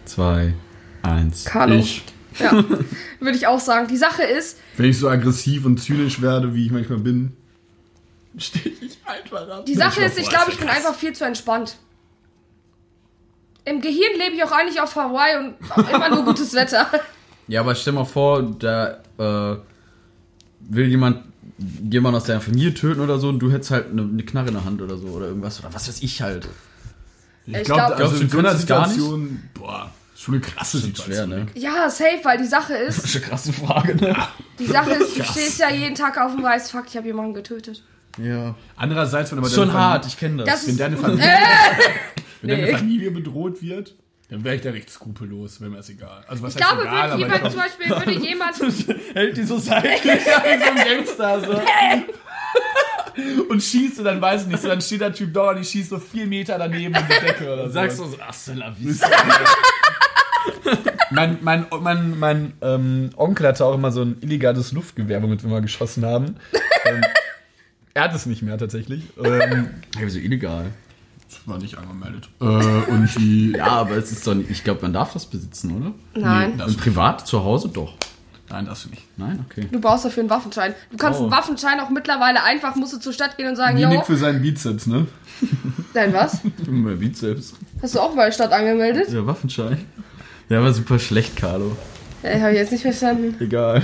zwei, 0.04 0.54
eins. 1.02 1.44
Carlo. 1.44 1.76
Ich, 1.76 2.02
Ja. 2.38 2.52
Würde 3.20 3.36
ich 3.36 3.46
auch 3.46 3.60
sagen. 3.60 3.86
Die 3.88 3.96
Sache 3.96 4.22
ist, 4.24 4.58
wenn 4.76 4.86
ich 4.86 4.98
so 4.98 5.08
aggressiv 5.08 5.64
und 5.64 5.78
zynisch 5.80 6.20
werde, 6.20 6.54
wie 6.54 6.66
ich 6.66 6.72
manchmal 6.72 6.98
bin, 6.98 7.36
stehe 8.38 8.74
ich 8.80 8.98
einfach 9.04 9.48
ab. 9.48 9.66
die 9.66 9.74
Sache 9.74 10.02
ist, 10.04 10.18
ich 10.18 10.28
glaube, 10.28 10.50
ich 10.50 10.58
bin 10.58 10.66
krass. 10.66 10.78
einfach 10.78 10.94
viel 10.94 11.12
zu 11.12 11.24
entspannt. 11.24 11.76
Im 13.64 13.80
Gehirn 13.80 14.18
lebe 14.18 14.34
ich 14.36 14.44
auch 14.44 14.52
eigentlich 14.52 14.80
auf 14.80 14.94
Hawaii 14.94 15.36
und 15.38 15.88
immer 15.90 16.10
nur 16.10 16.24
gutes 16.24 16.52
Wetter. 16.54 16.86
Ja, 17.48 17.60
aber 17.60 17.74
stell 17.74 17.92
mal 17.94 18.04
vor, 18.04 18.42
da 18.42 18.98
äh, 19.18 19.56
will 20.60 20.88
jemand 20.88 21.22
jemand 21.90 22.16
aus 22.16 22.24
deiner 22.24 22.40
Familie 22.40 22.74
töten 22.74 23.00
oder 23.00 23.18
so 23.18 23.28
und 23.28 23.38
du 23.38 23.50
hättest 23.52 23.70
halt 23.70 23.90
eine, 23.90 24.02
eine 24.02 24.22
Knarre 24.24 24.48
in 24.48 24.54
der 24.54 24.64
Hand 24.64 24.82
oder 24.82 24.96
so 24.96 25.06
oder 25.08 25.26
irgendwas 25.28 25.60
oder 25.60 25.72
was 25.72 25.86
weiß 25.88 26.02
ich 26.02 26.20
halt. 26.20 26.48
Ich 27.46 27.54
Ich 27.54 27.62
glaube, 27.64 27.94
glaub- 27.96 28.00
also 28.00 28.16
Glaubst 28.16 28.18
du, 28.20 28.24
in 28.24 28.30
so 28.30 28.38
einer? 28.38 28.56
Situation, 28.56 29.42
boah, 29.54 29.90
schon 30.24 30.34
eine 30.34 30.40
krasse 30.40 30.78
Situation. 30.78 31.14
Schwer, 31.14 31.26
ne? 31.26 31.46
Ja, 31.54 31.88
safe, 31.90 32.20
weil 32.22 32.38
die 32.38 32.46
Sache 32.46 32.74
ist, 32.74 32.98
Das 32.98 33.04
ist 33.04 33.16
eine 33.16 33.24
krasse 33.26 33.52
Frage, 33.52 33.94
ne? 33.96 34.16
die 34.58 34.66
Sache 34.66 34.92
ist, 34.92 35.18
du 35.18 35.24
stehst 35.24 35.58
ja 35.60 35.70
jeden 35.70 35.94
Tag 35.94 36.18
auf 36.18 36.32
dem 36.34 36.42
Weiß, 36.42 36.70
fuck, 36.70 36.84
ich 36.88 36.96
habe 36.96 37.06
jemanden 37.06 37.34
getötet. 37.34 37.82
Ja. 38.18 38.54
Andererseits, 38.76 39.32
wenn 39.32 39.38
aber 39.38 39.48
Schon 39.50 39.68
deine 39.68 39.78
hart, 39.78 40.04
Familie- 40.04 40.08
ich 40.08 40.18
kenne 40.18 40.44
das. 40.44 40.60
Das 40.60 40.68
Wenn 40.68 40.76
deine 40.78 40.96
Familie, 40.96 41.24
wenn 42.42 42.56
Nee. 42.56 42.64
deine 42.66 42.78
Familie 42.78 43.10
bedroht 43.10 43.60
wird, 43.62 43.94
dann 44.30 44.42
wäre 44.44 44.54
ich 44.56 44.62
da 44.62 44.70
recht 44.70 44.88
skrupellos, 44.90 45.60
wäre 45.60 45.70
mir 45.70 45.76
das 45.78 45.90
egal. 45.90 46.24
Also 46.28 46.42
was 46.42 46.54
ich 46.56 46.62
heißt 46.62 46.72
glaube, 46.74 46.88
egal, 46.88 47.10
würde 47.10 47.22
jemand 47.22 47.50
zum 47.50 47.60
Beispiel, 47.60 47.90
würde 47.90 48.12
jemand, 48.12 48.56
Hält 49.14 49.36
die 49.36 49.42
so 49.42 49.58
seitlich. 49.58 50.02
wie 50.04 50.18
so 50.20 50.70
ein 50.70 50.76
Gangster 50.76 51.40
so. 51.40 51.60
und 53.48 53.62
schießt 53.62 53.98
und 53.98 54.04
dann 54.06 54.20
weiß 54.20 54.42
ich 54.42 54.46
nicht, 54.48 54.62
so 54.62 54.68
dann 54.68 54.80
steht 54.80 55.00
der 55.02 55.12
Typ 55.12 55.32
da 55.34 55.50
und 55.50 55.60
ich 55.60 55.68
schieße 55.68 55.90
so 55.90 55.98
vier 55.98 56.26
Meter 56.26 56.56
daneben 56.58 56.94
in 56.94 57.02
die 57.06 57.26
Decke 57.26 57.52
oder 57.52 57.66
so. 57.66 57.72
Sagst 57.74 57.98
du 57.98 58.04
so, 58.06 58.16
ach, 58.26 58.32
c'est 58.32 58.54
la 58.54 58.70
vie. 58.70 58.94
Mein, 61.14 61.38
mein, 61.42 61.66
mein, 61.80 62.18
mein 62.18 62.52
ähm, 62.62 63.10
Onkel 63.16 63.46
hatte 63.46 63.64
auch 63.64 63.74
immer 63.74 63.92
so 63.92 64.02
ein 64.02 64.16
illegales 64.20 64.72
Luftgewehr, 64.72 65.22
womit 65.22 65.42
wir 65.42 65.50
mal 65.50 65.62
geschossen 65.62 66.04
haben. 66.04 66.36
ähm, 66.84 67.02
er 67.94 68.04
hat 68.04 68.14
es 68.14 68.26
nicht 68.26 68.42
mehr 68.42 68.58
tatsächlich. 68.58 69.04
Ähm, 69.22 69.68
Hey, 69.96 70.06
wieso 70.06 70.18
illegal? 70.18 70.66
war 71.46 71.58
nicht 71.58 71.76
angemeldet. 71.76 72.28
Äh, 72.40 72.44
und 72.44 73.08
die. 73.18 73.52
Ja, 73.56 73.66
aber 73.66 73.96
es 73.96 74.10
ist 74.12 74.26
doch 74.26 74.34
nicht, 74.34 74.50
ich 74.50 74.64
glaube, 74.64 74.80
man 74.82 74.92
darf 74.94 75.12
das 75.12 75.26
besitzen, 75.26 75.76
oder? 75.76 75.92
nein. 76.14 76.60
Und 76.60 76.78
privat 76.78 77.26
zu 77.26 77.44
Hause 77.44 77.68
doch. 77.68 77.92
nein, 78.48 78.64
das 78.66 78.86
nicht. 78.88 79.02
Nein, 79.18 79.44
okay. 79.50 79.68
Du 79.70 79.78
brauchst 79.80 80.04
dafür 80.06 80.22
einen 80.22 80.30
Waffenschein. 80.30 80.74
Du 80.90 80.96
kannst 80.96 81.20
Oh. 81.20 81.24
einen 81.24 81.32
Waffenschein 81.32 81.80
auch 81.80 81.90
mittlerweile 81.90 82.42
einfach, 82.42 82.76
musst 82.76 82.94
du 82.94 82.98
zur 82.98 83.12
Stadt 83.12 83.36
gehen 83.36 83.48
und 83.48 83.56
sagen, 83.56 83.76
Nick 83.76 84.06
für 84.06 84.16
seinen 84.16 84.40
Bizeps, 84.40 84.86
ne? 84.86 85.06
nein, 85.92 86.12
was? 86.14 86.38
Mein 86.66 86.98
Bizeps. 86.98 87.54
Hast 87.82 87.94
du 87.94 88.00
auch 88.00 88.14
bei 88.16 88.24
der 88.26 88.32
Stadt 88.32 88.52
angemeldet? 88.52 89.12
Der 89.12 89.26
Waffenschein. 89.26 89.84
Der 90.50 90.62
war 90.62 90.72
super 90.72 90.98
schlecht, 90.98 91.36
Carlo. 91.36 91.76
Ja, 92.22 92.40
habe 92.40 92.52
ich 92.52 92.58
jetzt 92.58 92.72
nicht 92.72 92.82
verstanden. 92.82 93.36
Egal. 93.40 93.82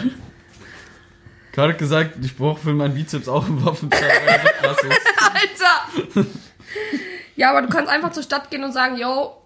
Carlo 1.52 1.72
hat 1.72 1.78
gesagt, 1.78 2.16
ich 2.22 2.36
brauche 2.36 2.60
für 2.60 2.72
meinen 2.72 2.94
Bizeps 2.94 3.28
auch 3.28 3.46
einen 3.46 3.64
Waffenschein, 3.64 4.02
weil 4.02 4.34
er 4.34 4.40
so 4.40 4.48
krass 4.60 4.76
ist. 4.84 6.14
Alter! 6.14 6.26
ja, 7.36 7.50
aber 7.50 7.62
du 7.62 7.68
kannst 7.68 7.90
einfach 7.90 8.12
zur 8.12 8.22
Stadt 8.22 8.50
gehen 8.50 8.62
und 8.62 8.72
sagen, 8.72 8.96
yo, 8.96 9.39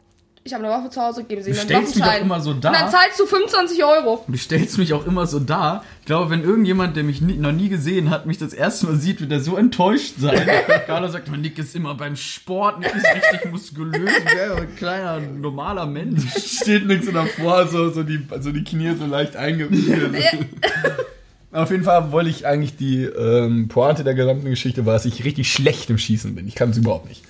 ich 0.46 0.52
habe 0.52 0.62
eine 0.62 0.74
Waffe 0.74 0.90
zu 0.90 1.00
Hause, 1.00 1.24
geben 1.24 1.42
Sie 1.42 1.52
Du 1.52 1.56
mir 1.56 1.60
einen 1.62 1.68
stellst 1.70 1.96
mich 1.96 2.04
auch 2.04 2.20
immer 2.20 2.40
so 2.42 2.52
da. 2.52 2.68
Und 2.68 2.74
dann 2.78 2.90
zahlst 2.90 3.18
du 3.18 3.24
25 3.24 3.82
Euro. 3.82 4.22
Du 4.28 4.36
stellst 4.36 4.76
mich 4.76 4.92
auch 4.92 5.06
immer 5.06 5.26
so 5.26 5.40
dar. 5.40 5.82
Ich 6.00 6.06
glaube, 6.06 6.28
wenn 6.28 6.44
irgendjemand, 6.44 6.96
der 6.96 7.04
mich 7.04 7.22
nie, 7.22 7.38
noch 7.38 7.52
nie 7.52 7.70
gesehen 7.70 8.10
hat, 8.10 8.26
mich 8.26 8.36
das 8.36 8.52
erste 8.52 8.86
Mal 8.86 8.96
sieht, 8.96 9.22
wird 9.22 9.32
er 9.32 9.40
so 9.40 9.56
enttäuscht 9.56 10.16
sein. 10.18 10.46
Carlo 10.86 11.08
sagt, 11.08 11.30
man, 11.30 11.40
Nick 11.40 11.58
ist 11.58 11.74
immer 11.74 11.94
beim 11.94 12.14
Sport, 12.14 12.80
Nick 12.80 12.94
ist 12.94 13.06
richtig 13.06 13.50
muskulös, 13.50 14.10
wäre 14.34 14.56
ein 14.56 14.76
kleiner, 14.76 15.18
normaler 15.20 15.86
Mensch. 15.86 16.22
Steht 16.36 16.86
nichts 16.86 17.06
so 17.06 17.12
davor, 17.12 17.66
so, 17.66 17.90
so, 17.90 18.02
die, 18.02 18.20
so 18.40 18.52
die 18.52 18.64
Knie 18.64 18.94
so 18.98 19.06
leicht 19.06 19.36
eingewickelt. 19.36 20.14
Auf 21.52 21.70
jeden 21.70 21.84
Fall 21.84 22.12
wollte 22.12 22.28
ich 22.28 22.46
eigentlich 22.46 22.76
die 22.76 23.04
ähm, 23.04 23.68
Pointe 23.68 24.04
der 24.04 24.14
gesamten 24.14 24.50
Geschichte 24.50 24.84
war, 24.84 24.92
dass 24.92 25.06
ich 25.06 25.24
richtig 25.24 25.50
schlecht 25.50 25.88
im 25.88 25.96
Schießen 25.96 26.34
bin. 26.34 26.46
Ich 26.48 26.54
kann 26.54 26.68
es 26.68 26.76
überhaupt 26.76 27.08
nicht. 27.08 27.22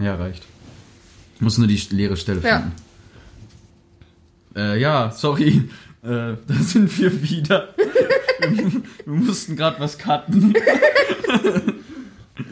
Ja, 0.00 0.16
reicht. 0.16 0.42
Ich 1.36 1.40
muss 1.40 1.58
nur 1.58 1.66
die 1.68 1.80
leere 1.90 2.16
Stelle 2.16 2.40
Ja. 2.42 2.58
finden. 2.60 2.72
Äh, 4.56 4.80
ja, 4.80 5.10
sorry. 5.10 5.68
Äh, 6.02 6.08
da 6.46 6.54
sind 6.62 6.98
wir 6.98 7.22
wieder. 7.22 7.68
wir, 8.40 8.72
wir 9.04 9.14
mussten 9.14 9.54
gerade 9.56 9.78
was 9.80 9.98
cutten. 9.98 10.54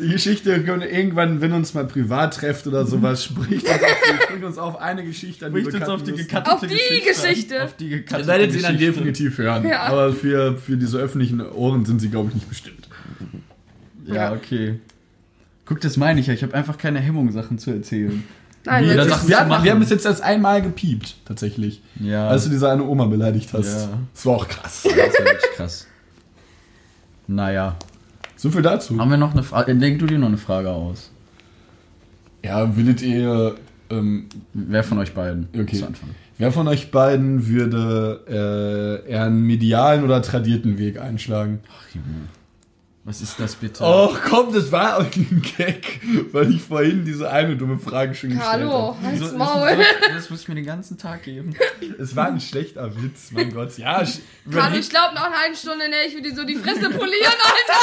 Die 0.01 0.09
Geschichte 0.09 0.51
irgendwann, 0.53 1.41
wenn 1.43 1.53
uns 1.53 1.75
mal 1.75 1.87
privat 1.87 2.35
trefft 2.35 2.67
oder 2.67 2.87
sowas, 2.87 3.23
spricht 3.25 3.65
uns 3.67 3.83
auf, 3.83 4.23
spricht 4.25 4.45
uns 4.45 4.59
auf 4.59 4.81
eine 4.81 5.05
Geschichte 5.05 5.47
an 5.47 5.55
die 5.55 5.61
Spricht 5.61 5.77
uns 5.77 5.89
auf 5.89 6.03
die 6.03 6.13
gekattete 6.13 6.53
Auf 6.55 6.61
die 6.61 6.67
Geschichte. 6.69 7.09
Geschichte. 7.29 7.65
Auf 7.65 7.77
die 7.77 7.85
Ihr 7.91 7.99
gekattete 7.99 8.27
werdet 8.29 8.53
sie 8.53 8.63
dann 8.63 8.73
Geschichte. 8.77 8.93
definitiv 8.93 9.39
hören. 9.39 9.67
Ja. 9.69 9.83
Aber 9.83 10.13
für, 10.15 10.57
für 10.59 10.77
diese 10.79 10.99
öffentlichen 10.99 11.41
Ohren 11.41 11.85
sind 11.85 12.01
sie, 12.01 12.09
glaube 12.09 12.29
ich, 12.31 12.35
nicht 12.35 12.49
bestimmt. 12.49 12.89
Ja, 14.07 14.15
Ja. 14.15 14.33
okay. 14.33 14.81
Guck, 15.67 15.81
das 15.81 15.97
meine 15.97 16.19
ich 16.21 16.27
ja. 16.29 16.35
Ich 16.35 16.43
habe 16.43 16.55
einfach 16.55 16.77
keine 16.79 17.01
Hemmung, 17.01 17.31
Sachen 17.33 17.59
zu 17.59 17.71
erzählen. 17.71 18.25
Nein, 18.67 18.85
Wie, 18.85 18.89
wirklich. 18.89 19.09
das 19.09 19.17
Sachen 19.19 19.29
wir, 19.29 19.45
machen. 19.45 19.65
wir 19.65 19.73
haben 19.73 19.83
es 19.83 19.91
jetzt 19.91 20.07
erst 20.07 20.23
einmal 20.23 20.63
gepiept, 20.63 21.17
tatsächlich. 21.25 21.83
Ja. 22.01 22.29
Als 22.29 22.45
du 22.45 22.51
diese 22.51 22.71
eine 22.71 22.85
Oma 22.85 23.07
beleidigt 23.07 23.53
hast. 23.53 23.67
Ja. 23.67 23.99
Das 24.15 24.27
war 24.27 24.37
auch 24.37 24.49
krass. 24.49 24.83
Das 24.85 24.93
ja 24.97 24.97
wirklich 24.97 25.51
krass. 25.57 25.87
Naja. 27.27 27.77
So 28.37 28.51
viel 28.51 28.63
dazu. 28.63 28.99
Haben 28.99 29.11
wir 29.11 29.17
noch 29.17 29.33
eine 29.33 29.43
Frage? 29.43 29.75
Denk 29.75 29.99
du 29.99 30.07
dir 30.07 30.19
noch 30.19 30.29
eine 30.29 30.37
Frage 30.39 30.71
aus. 30.71 31.11
Ja, 32.45 32.77
würdet 32.77 33.03
ihr. 33.03 33.55
Ähm, 33.91 34.29
Wer 34.55 34.83
von 34.85 34.99
euch 34.99 35.13
beiden? 35.15 35.49
Okay. 35.55 35.77
Zu 35.77 35.87
Anfang. 35.87 36.11
wer 36.39 36.51
von 36.51 36.67
euch 36.69 36.91
beiden 36.91 37.47
würde 37.47 39.03
äh, 39.07 39.11
eher 39.11 39.25
einen 39.25 39.43
medialen 39.43 40.05
oder 40.05 40.23
tradierten 40.23 40.79
Weg 40.79 40.99
einschlagen? 40.99 41.61
Ach, 41.69 41.95
Junge. 41.95 42.07
Was 43.07 43.21
ist 43.21 43.39
das 43.39 43.55
bitte? 43.57 43.85
Och 43.85 44.19
komm, 44.23 44.55
das 44.55 44.73
war 44.73 44.99
ein 45.01 45.43
Gag, 45.59 46.01
weil 46.33 46.51
ich 46.55 46.63
vorhin 46.63 47.05
diese 47.05 47.31
eine 47.31 47.55
dumme 47.55 47.79
Frage 47.79 48.15
schon 48.15 48.31
gestellt 48.31 48.51
Hallo, 48.51 48.95
habe. 48.97 49.07
halt's 49.07 49.21
Wieso- 49.21 49.37
Maul. 49.37 49.77
Das, 49.77 50.15
das 50.15 50.31
muss 50.31 50.41
ich 50.41 50.49
mir 50.49 50.55
den 50.55 50.65
ganzen 50.65 50.97
Tag 50.97 51.23
geben. 51.25 51.55
Es 51.99 52.17
war 52.17 52.29
ein 52.29 52.41
schlechter 52.41 52.91
Witz, 53.03 53.31
mein 53.33 53.53
Gott. 53.53 53.77
Ja, 53.77 54.01
ich, 54.01 54.21
Carlo, 54.51 54.77
ich 54.79 54.89
glaube, 54.89 55.15
nach 55.15 55.27
einer 55.27 55.37
halben 55.39 55.55
Stunde, 55.55 55.87
ne, 55.91 55.97
ich 56.07 56.15
würde 56.15 56.31
dir 56.31 56.35
so 56.37 56.45
die 56.45 56.57
Fresse 56.57 56.89
polieren, 56.89 57.33
Alter. 57.45 57.81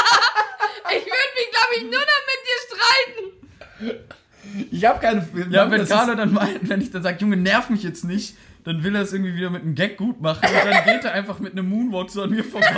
Ich 0.89 1.06
würde 1.06 1.31
mich, 1.38 1.52
glaube 1.52 1.76
ich, 1.77 1.84
nur 1.84 1.91
noch 1.91 2.22
mit 2.31 2.39
dir 2.48 3.93
streiten. 3.93 4.68
ich 4.72 4.85
habe 4.85 4.99
keine. 4.99 5.27
Ja, 5.52 5.69
wenn 5.69 5.88
Carlo 5.88 6.15
dann 6.15 6.34
meint, 6.34 6.68
wenn 6.68 6.81
ich 6.81 6.89
dann 6.89 7.03
sage, 7.03 7.19
Junge, 7.22 7.38
nerv 7.38 7.69
mich 7.69 7.84
jetzt 7.84 8.03
nicht, 8.06 8.35
dann 8.64 8.84
will 8.84 8.95
er 8.95 9.03
es 9.03 9.14
irgendwie 9.14 9.35
wieder 9.35 9.52
mit 9.52 9.61
einem 9.61 9.76
Gag 9.76 9.98
gut 9.98 10.19
machen 10.19 10.48
und 10.49 10.65
dann 10.72 10.84
geht 10.84 11.06
er 11.06 11.14
einfach 11.14 11.38
mit 11.39 11.52
einem 11.53 11.69
Moonwalk 11.69 12.10
so 12.10 12.23
an 12.23 12.31
mir 12.31 12.43
vorbei. 12.43 12.68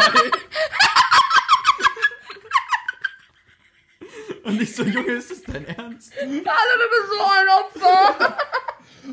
Und 4.44 4.62
ich 4.62 4.76
so, 4.76 4.84
Junge, 4.84 5.12
ist 5.14 5.32
das 5.32 5.42
dein 5.44 5.66
Ernst? 5.66 6.12
Carlo, 6.20 6.34
du 6.36 6.90
bist 6.90 7.10
so 7.10 7.24
ein 7.24 7.90
Opfer. 7.92 8.38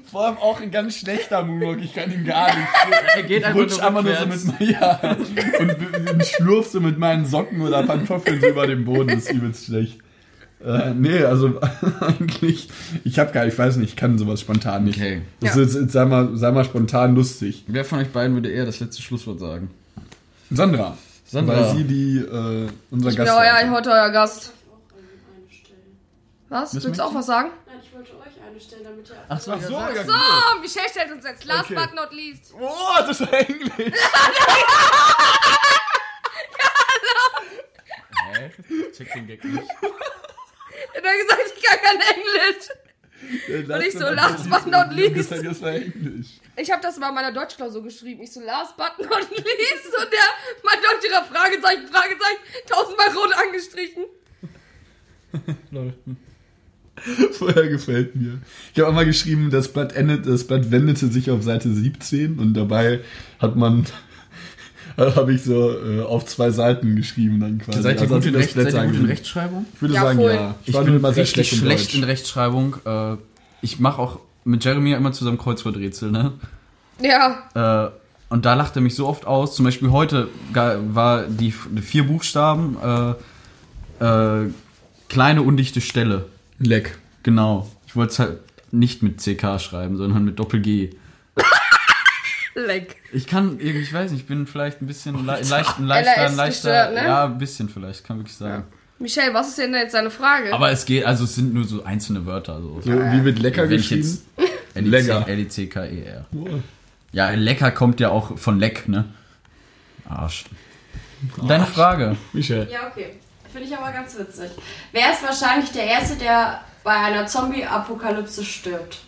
vor 0.10 0.26
allem 0.26 0.38
auch 0.38 0.60
ein 0.60 0.70
ganz 0.70 0.96
schlechter 0.96 1.42
Moonwalk. 1.44 1.80
Ich 1.82 1.94
kann 1.94 2.12
ihn 2.12 2.24
gar 2.24 2.46
nicht. 2.46 2.68
Er 3.16 3.22
geht 3.22 3.38
Ich 3.40 3.46
einfach 3.46 3.60
rutsch 3.60 3.76
nur 3.78 3.86
einfach 3.86 4.02
nur 4.02 4.36
so 4.38 4.52
mit 4.58 4.70
ja, 4.70 5.00
und, 5.60 6.08
und 6.10 6.24
schlurf 6.26 6.66
so 6.68 6.80
mit 6.80 6.98
meinen 6.98 7.26
Socken 7.26 7.60
oder 7.60 7.82
Pantoffeln 7.82 8.40
so 8.40 8.48
über 8.48 8.66
den 8.66 8.84
Boden. 8.84 9.08
Das 9.08 9.24
ist 9.24 9.32
übelst 9.32 9.66
schlecht. 9.66 9.98
Äh, 10.64 10.90
nee, 10.94 11.22
also 11.24 11.58
eigentlich, 12.00 12.68
ich 13.04 13.18
habe 13.18 13.32
gar 13.32 13.46
ich 13.46 13.58
weiß 13.58 13.76
nicht, 13.76 13.90
ich 13.90 13.96
kann 13.96 14.18
sowas 14.18 14.40
spontan 14.40 14.84
nicht. 14.84 14.98
Okay. 14.98 15.22
Das 15.40 15.56
Ja. 15.56 15.62
ist 15.62 15.74
jetzt, 15.74 15.92
sei 15.92 16.04
mal, 16.04 16.36
sei 16.36 16.50
mal 16.50 16.64
spontan 16.64 17.14
lustig. 17.14 17.64
Wer 17.66 17.84
von 17.84 17.98
euch 18.00 18.10
beiden 18.10 18.34
würde 18.34 18.50
eher 18.50 18.66
das 18.66 18.78
letzte 18.80 19.00
Schlusswort 19.02 19.40
sagen? 19.40 19.70
Sandra. 20.50 20.98
Sandra. 21.24 21.56
Weil 21.56 21.76
sie 21.76 21.84
die, 21.84 22.18
äh, 22.18 22.68
unser 22.90 23.10
Ich 23.10 23.16
bin 23.16 23.24
Gast 23.24 23.38
euer, 23.38 23.70
war. 23.70 23.70
heute 23.70 23.90
euer 23.90 24.10
Gast. 24.10 24.52
Was? 26.50 26.74
Was 26.74 26.84
Willst 26.84 26.98
du 26.98 27.04
auch 27.04 27.14
was 27.14 27.26
sagen? 27.26 27.52
Nein, 27.64 27.80
ich 27.80 27.92
wollte 27.94 28.10
euch 28.18 28.42
eine 28.44 28.60
stellen, 28.60 28.82
damit 28.82 29.08
ihr. 29.08 29.16
Ach 29.28 29.40
so, 29.40 29.52
Ach 29.52 29.60
so, 29.62 29.72
ja, 29.72 30.04
So, 30.04 30.60
Michelle 30.60 30.88
stellt 30.90 31.12
uns 31.12 31.24
jetzt 31.24 31.44
last 31.44 31.70
Okay. 31.70 31.74
but 31.76 31.94
not 31.94 32.12
least. 32.12 32.52
Oh, 32.60 32.96
das 33.06 33.20
war 33.20 33.32
Englisch. 33.34 33.70
Hä? 38.34 38.50
Check 38.96 39.12
den 39.12 39.26
Gag 39.28 39.44
nicht. 39.44 39.62
Er 40.92 41.02
hat 41.02 41.18
gesagt, 41.20 41.52
ich 41.56 41.62
kann 41.62 41.78
kein 41.78 42.00
Englisch. 42.00 42.68
Und 43.70 43.82
ich 43.86 43.92
so, 43.92 44.08
last 44.10 44.50
but 44.50 44.66
not 44.66 44.90
least. 44.92 45.30
Das 45.30 45.62
war 45.62 45.70
Englisch. 45.74 46.40
Ich 46.56 46.70
habe 46.70 46.82
das 46.82 46.98
mal 46.98 47.10
in 47.10 47.14
meiner 47.14 47.30
Deutschklausur 47.32 47.82
geschrieben. 47.84 48.22
Ich 48.24 48.32
so, 48.32 48.40
last 48.40 48.76
but 48.76 48.98
not 48.98 49.30
least. 49.30 49.86
Und 49.96 50.12
der, 50.12 50.28
mein 50.64 50.78
Deutscherer 50.82 51.24
Fragezeichen, 51.26 51.86
Fragezeichen, 51.86 52.40
tausendmal 52.66 53.08
rot 53.14 53.32
angestrichen. 53.36 54.06
Vorher 57.32 57.68
gefällt 57.68 58.14
mir. 58.16 58.38
Ich 58.74 58.78
habe 58.80 58.88
einmal 58.90 59.06
geschrieben, 59.06 59.50
das 59.50 59.68
Blatt, 59.68 59.92
endet, 59.94 60.26
das 60.26 60.44
Blatt 60.44 60.70
wendete 60.70 61.08
sich 61.08 61.30
auf 61.30 61.42
Seite 61.42 61.72
17 61.72 62.38
und 62.38 62.54
dabei 62.54 63.00
hat 63.38 63.56
man, 63.56 63.86
habe 64.96 65.32
ich 65.32 65.42
so 65.42 65.70
äh, 65.72 66.02
auf 66.02 66.26
zwei 66.26 66.50
Seiten 66.50 66.96
geschrieben 66.96 67.40
dann 67.40 67.58
quasi. 67.58 67.82
Seid 67.82 67.96
ihr 67.96 68.02
Also 68.02 68.14
gut, 68.16 68.26
in, 68.26 68.34
Recht, 68.34 68.52
seid 68.54 68.72
ihr 68.74 68.84
gut 68.86 68.94
in. 68.96 69.06
Rechtschreibung? 69.06 69.66
Ich 69.74 69.82
würde 69.82 69.94
Ja, 69.94 70.02
sagen, 70.02 70.18
voll. 70.18 70.32
ja. 70.32 70.54
Ich 70.64 70.74
war 70.74 70.84
bin 70.84 70.96
immer 70.96 71.12
sehr 71.12 71.26
schlecht, 71.26 71.54
schlecht, 71.54 71.90
in 71.94 71.96
in 71.96 72.00
Deutsch. 72.02 72.10
Rechtschreibung. 72.10 72.76
Äh, 72.84 73.16
ich 73.62 73.78
mache 73.80 74.00
auch 74.00 74.20
mit 74.44 74.64
Jeremy 74.64 74.90
ja 74.90 74.96
immer 74.96 75.12
zusammen 75.12 75.38
Kreuzworträtsel, 75.38 76.10
ne? 76.10 76.32
Ja. 77.00 77.86
Äh, 77.86 77.90
und 78.30 78.44
da 78.44 78.54
lacht 78.54 78.76
er 78.76 78.82
mich 78.82 78.94
so 78.94 79.06
oft 79.08 79.26
aus. 79.26 79.56
Zum 79.56 79.64
Beispiel 79.64 79.90
heute 79.90 80.28
war 80.52 81.24
die, 81.24 81.52
die 81.70 81.82
vier 81.82 82.06
Buchstaben 82.06 82.76
äh, 84.00 84.04
äh, 84.04 84.50
kleine 85.08 85.42
undichte 85.42 85.80
Stelle. 85.80 86.26
Leck. 86.60 86.96
Genau. 87.22 87.68
Ich 87.86 87.96
wollte 87.96 88.12
es 88.12 88.18
halt 88.18 88.38
nicht 88.72 89.02
mit 89.02 89.18
CK 89.18 89.58
schreiben, 89.60 89.96
sondern 89.96 90.24
mit 90.24 90.38
Doppel 90.38 90.60
G. 90.60 90.90
Leck. 92.54 92.96
Ich 93.12 93.26
kann, 93.26 93.58
ich 93.60 93.92
weiß 93.92 94.10
nicht, 94.10 94.22
ich 94.22 94.26
bin 94.26 94.46
vielleicht 94.46 94.82
ein 94.82 94.86
bisschen 94.86 95.26
le 95.26 95.40
leicht, 95.40 95.78
ein 95.78 95.86
leichter, 95.86 96.26
ein 96.26 96.36
leichter, 96.36 96.46
gestört, 96.46 96.94
ne? 96.94 97.04
ja, 97.04 97.24
ein 97.24 97.38
bisschen 97.38 97.68
vielleicht, 97.68 98.04
kann 98.04 98.18
wirklich 98.18 98.36
sagen. 98.36 98.64
Michelle, 98.98 99.32
was 99.32 99.48
ist 99.48 99.58
denn 99.58 99.72
jetzt 99.72 99.94
deine 99.94 100.10
Frage? 100.10 100.52
Aber 100.52 100.70
es 100.70 100.84
geht, 100.84 101.06
also 101.06 101.24
es 101.24 101.34
sind 101.34 101.54
nur 101.54 101.64
so 101.64 101.84
einzelne 101.84 102.26
Wörter. 102.26 102.60
So. 102.60 102.80
So, 102.82 102.90
wie 102.90 103.24
wird 103.24 103.38
lecker 103.38 103.68
Wenn 103.68 103.80
ich 103.80 103.88
geschrieben? 103.88 104.18
Lecker. 104.74 105.26
L-I-C-K-E-R. 105.26 106.26
Ja, 107.12 107.30
lecker 107.30 107.70
kommt 107.70 107.98
ja 107.98 108.10
auch 108.10 108.36
von 108.38 108.60
leck, 108.60 108.88
ne? 108.88 109.06
Arsch. 110.08 110.44
Deine 111.46 111.66
Frage. 111.66 112.16
Michel. 112.32 112.68
Ja, 112.70 112.88
okay. 112.88 113.14
Finde 113.52 113.66
ich 113.68 113.76
aber 113.76 113.90
ganz 113.92 114.16
witzig. 114.18 114.50
Wer 114.92 115.12
ist 115.12 115.22
wahrscheinlich 115.22 115.70
der 115.72 115.84
Erste, 115.84 116.16
der 116.16 116.60
bei 116.84 116.92
einer 116.92 117.26
Zombie-Apokalypse 117.26 118.44
stirbt? 118.44 118.98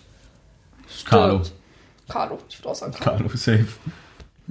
Carlo. 1.09 1.43
Carlo. 2.09 2.39
Ich 2.49 2.59
würde 2.59 2.69
auch 2.71 2.75
sagen 2.75 2.93
Carlo. 2.93 3.19
Carlo, 3.25 3.31
safe. 3.37 3.67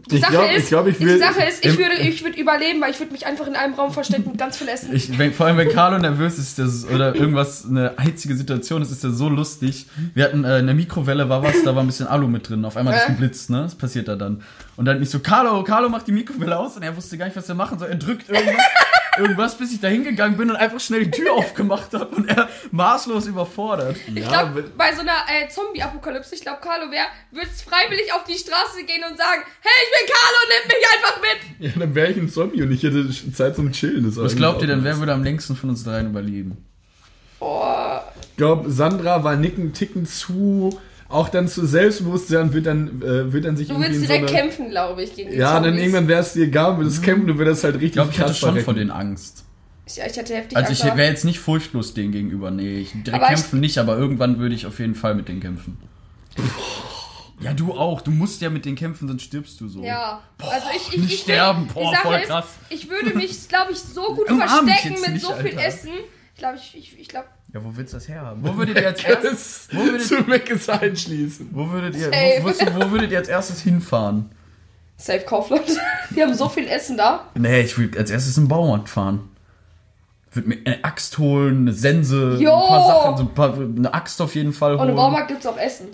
Die 0.10 0.16
Ich 0.16 0.22
Sache 0.22 0.32
glaub- 0.32 0.52
ist, 0.52 0.64
ich 0.64 0.70
glaub, 0.70 0.88
ich 0.88 0.98
die 0.98 1.18
Sache 1.20 1.44
ist, 1.44 1.64
ich 1.64 1.78
würde, 1.78 1.96
ich 1.96 2.24
würde 2.24 2.40
überleben, 2.40 2.82
weil 2.82 2.90
ich 2.92 3.00
würde 3.00 3.12
mich 3.12 3.26
einfach 3.28 3.46
in 3.46 3.56
einem 3.56 3.74
Raum 3.76 3.92
verstecken 3.92 4.24
und 4.32 4.38
ganz 4.38 4.58
viel 4.58 4.68
essen. 4.70 4.96
Ich, 4.96 5.16
wenn, 5.20 5.32
vor 5.34 5.46
allem, 5.46 5.58
wenn 5.58 5.70
Carlo 5.70 6.00
nervös 6.00 6.40
ist 6.40 6.58
das, 6.58 6.86
oder 6.86 7.14
irgendwas, 7.14 7.66
eine 7.66 7.94
hitzige 8.00 8.36
Situation 8.36 8.82
ist, 8.82 8.90
ist 8.90 9.04
das 9.04 9.14
so 9.14 9.30
lustig. 9.30 9.86
Wir 10.16 10.24
hatten 10.24 10.44
äh, 10.44 10.60
in 10.60 10.66
der 10.66 10.74
Mikrowelle 10.76 11.30
war 11.30 11.44
was, 11.44 11.62
da 11.64 11.76
war 11.76 11.84
ein 11.84 11.88
bisschen 11.88 12.08
Alu 12.08 12.28
mit 12.28 12.50
drin. 12.50 12.66
Auf 12.66 12.78
einmal 12.78 12.96
hat 12.96 13.02
es 13.04 13.10
Äh? 13.10 13.12
geblitzt, 13.12 13.50
ne? 13.52 13.64
Das 13.64 13.76
passiert 13.76 14.08
da 14.08 14.16
dann. 14.16 14.42
Und 14.78 14.86
dann 14.86 15.00
nicht 15.00 15.12
so, 15.12 15.20
Carlo, 15.20 15.62
Carlo 15.64 15.90
macht 15.90 16.08
die 16.08 16.14
Mikrowelle 16.14 16.58
aus 16.58 16.76
und 16.78 16.84
er 16.84 16.96
wusste 16.96 17.18
gar 17.18 17.26
nicht, 17.26 17.36
was 17.38 17.48
er 17.50 17.56
machen 17.56 17.78
soll. 17.78 17.90
Er 17.90 17.96
drückt 17.98 18.28
irgendwas, 18.30 18.56
irgendwas 19.18 19.58
bis 19.58 19.74
ich 19.74 19.80
da 19.80 19.88
hingegangen 19.88 20.38
bin 20.38 20.50
und 20.50 20.56
einfach 20.56 20.80
schnell 20.80 21.06
die 21.06 21.12
Tür 21.12 21.34
aufgemacht 21.38 21.94
habe 21.94 22.16
und 22.16 22.30
er 22.30 22.50
maßlos 22.72 23.28
überfordert. 23.28 23.98
Ich 24.08 24.28
glaube, 24.28 24.64
bei 24.78 24.94
so 24.94 25.02
einer 25.02 25.26
äh, 25.28 25.48
Zombie-Apokalypse, 25.50 26.36
ich 26.36 26.42
glaube, 26.42 26.60
Carlo 26.62 26.92
wäre, 26.92 27.06
würde 27.32 27.50
freiwillig 27.50 28.14
auf 28.14 28.24
die 28.24 28.38
Straße 28.38 28.84
gehen 28.86 29.04
und 29.10 29.18
sagen, 29.18 29.42
hey, 29.62 29.72
ich 29.84 30.00
bin 30.00 30.16
Carlo, 30.16 30.38
nimm 30.50 30.68
mich 30.68 30.88
einfach 30.94 31.22
mit. 31.22 31.72
Ja, 31.72 31.80
dann 31.80 31.96
wäre 31.96 32.12
ich 32.12 32.18
ein 32.18 32.30
Zombie 32.30 32.62
und 32.64 32.72
ich 32.72 32.84
hätte 32.84 33.10
Zeit 33.34 33.56
zum 33.56 33.72
Chillen. 33.72 34.06
Das 34.06 34.18
Was 34.18 34.36
glaubt 34.36 34.62
ihr 34.62 34.68
denn, 34.68 34.84
wer 34.84 34.98
würde 34.98 35.14
am 35.14 35.24
längsten 35.24 35.56
von 35.56 35.70
uns 35.70 35.84
dreien 35.84 36.08
überleben? 36.08 36.66
Boah. 37.40 38.12
Ich 38.22 38.38
glaube, 38.38 38.70
Sandra 38.72 39.24
war 39.24 39.36
nicken 39.36 39.74
Ticken 39.74 40.06
zu, 40.06 40.80
auch 41.12 41.30
dann 41.30 41.48
zu 41.48 41.66
Selbstbewusstsein 41.66 42.54
wird 42.54 42.66
dann, 42.66 43.02
äh, 43.02 43.32
wird 43.34 43.46
dann 43.46 43.58
sich 43.58 43.68
Du 43.68 43.74
irgendwie 43.74 43.90
willst 43.90 44.02
so 44.02 44.08
direkt 44.08 44.30
eine, 44.30 44.40
kämpfen, 44.42 44.70
glaube 44.70 45.04
ich, 45.04 45.16
gegen 45.16 45.32
die 45.32 45.38
Ja, 45.38 45.54
dann 45.56 45.64
Zombies. 45.66 45.82
irgendwann 45.82 46.08
wäre 46.08 46.22
es 46.22 46.34
dir 46.34 46.46
egal, 46.46 46.78
würdest 46.78 47.04
kämpfen, 47.04 47.28
du 47.28 47.38
würdest 47.38 47.64
halt 47.64 47.76
richtig 47.76 47.88
Ich 47.90 47.94
glaube, 47.94 48.12
ich 48.12 48.18
hatte 48.20 48.28
krass 48.30 48.40
schon 48.40 48.50
verrecken. 48.50 48.66
vor 48.66 48.74
denen 48.74 48.92
Angst. 48.92 49.46
Ich, 49.86 49.98
ich 49.98 50.18
hatte 50.20 50.34
heftig 50.36 50.58
Also 50.58 50.72
ich 50.72 50.84
wäre 50.84 51.10
jetzt 51.10 51.26
nicht 51.26 51.40
furchtlos 51.40 51.94
denen 51.94 52.12
gegenüber. 52.12 52.50
Nee, 52.52 52.80
ich 52.80 52.92
direkt 52.92 53.14
Aber 53.14 53.24
ich- 53.26 53.30
kämpfen 53.40 53.60
nicht, 53.60 53.78
aber 53.78 53.98
irgendwann 53.98 54.40
würde 54.40 54.56
ich 54.56 54.66
auf 54.66 54.80
jeden 54.80 54.96
Fall 54.96 55.16
mit 55.16 55.28
denen 55.28 55.40
kämpfen. 55.42 55.78
Ja, 57.44 57.54
du 57.54 57.74
auch. 57.74 58.02
Du 58.02 58.12
musst 58.12 58.40
ja 58.42 58.52
mit 58.52 58.66
den 58.66 58.76
kämpfen, 58.76 59.08
sonst 59.08 59.24
stirbst 59.24 59.60
du 59.60 59.68
so. 59.68 59.84
Ja, 59.84 60.22
also 60.38 60.68
ich, 60.76 60.94
ich, 60.94 61.02
nicht 61.02 61.14
ich 61.16 61.20
sterben. 61.22 61.68
Boah, 61.74 61.96
voll 61.96 62.18
ist, 62.18 62.28
krass. 62.28 62.46
Ich 62.70 62.88
würde 62.88 63.16
mich, 63.18 63.48
glaube 63.50 63.72
ich, 63.72 63.80
so 63.80 64.04
gut 64.16 64.30
Umarm 64.30 64.68
verstecken 64.68 64.94
jetzt 64.94 65.06
mit 65.08 65.14
nicht, 65.16 65.26
so 65.26 65.34
viel 65.34 65.46
Alter. 65.58 65.66
Essen. 65.66 65.90
Ich 66.36 66.40
glaube, 66.40 66.58
ich, 66.58 66.78
ich, 66.78 67.00
ich 67.00 67.08
glaube, 67.08 67.26
Ja, 67.54 67.64
wo 67.64 67.76
willst 67.76 67.92
du 67.94 67.98
das 67.98 68.08
herhaben? 68.08 68.42
Wo 68.44 68.56
würdet 68.56 68.78
ihr 68.78 68.88
als 68.88 69.04
erstes, 69.04 69.68
Das 69.68 69.78
wo 69.78 69.84
würdet, 69.84 70.04
zu 70.08 70.16
Meckes 70.22 70.70
einschließen. 70.70 71.50
wo 71.52 71.70
würdet 71.70 71.96
ihr, 71.96 72.06
Safe. 72.06 72.40
wo, 72.44 72.48
wo, 72.48 72.86
wo 72.86 72.92
würdet 72.92 73.12
ihr 73.12 73.18
als 73.18 73.28
erstes 73.28 73.62
hinfahren? 73.62 74.30
Safe 74.98 75.22
Kaufland. 75.22 75.64
Die 76.16 76.22
haben 76.22 76.34
so 76.34 76.48
viel 76.48 76.68
Essen 76.68 76.96
da. 76.98 77.26
Nee, 77.36 77.62
ich 77.62 77.78
würde 77.78 77.98
als 78.00 78.10
erstes 78.12 78.38
im 78.38 78.48
Baumarkt 78.48 78.88
fahren. 78.88 79.30
Würde 80.32 80.48
mir 80.48 80.58
eine 80.64 80.84
Axt 80.86 81.18
holen, 81.18 81.62
eine 81.62 81.74
Sense, 81.74 82.38
Jo! 82.40 82.54
ein 82.54 82.68
paar 82.70 82.88
Sachen, 82.88 83.18
so 83.18 83.24
ein 83.24 83.34
paar, 83.34 83.54
eine 83.56 83.94
Axt 83.94 84.22
auf 84.22 84.34
jeden 84.36 84.54
Fall 84.54 84.74
Und 84.74 84.80
holen. 84.80 84.90
im 84.92 84.96
Baumarkt 84.96 85.28
gibt 85.28 85.42
es 85.42 85.46
auch 85.48 85.58
Essen. 85.58 85.88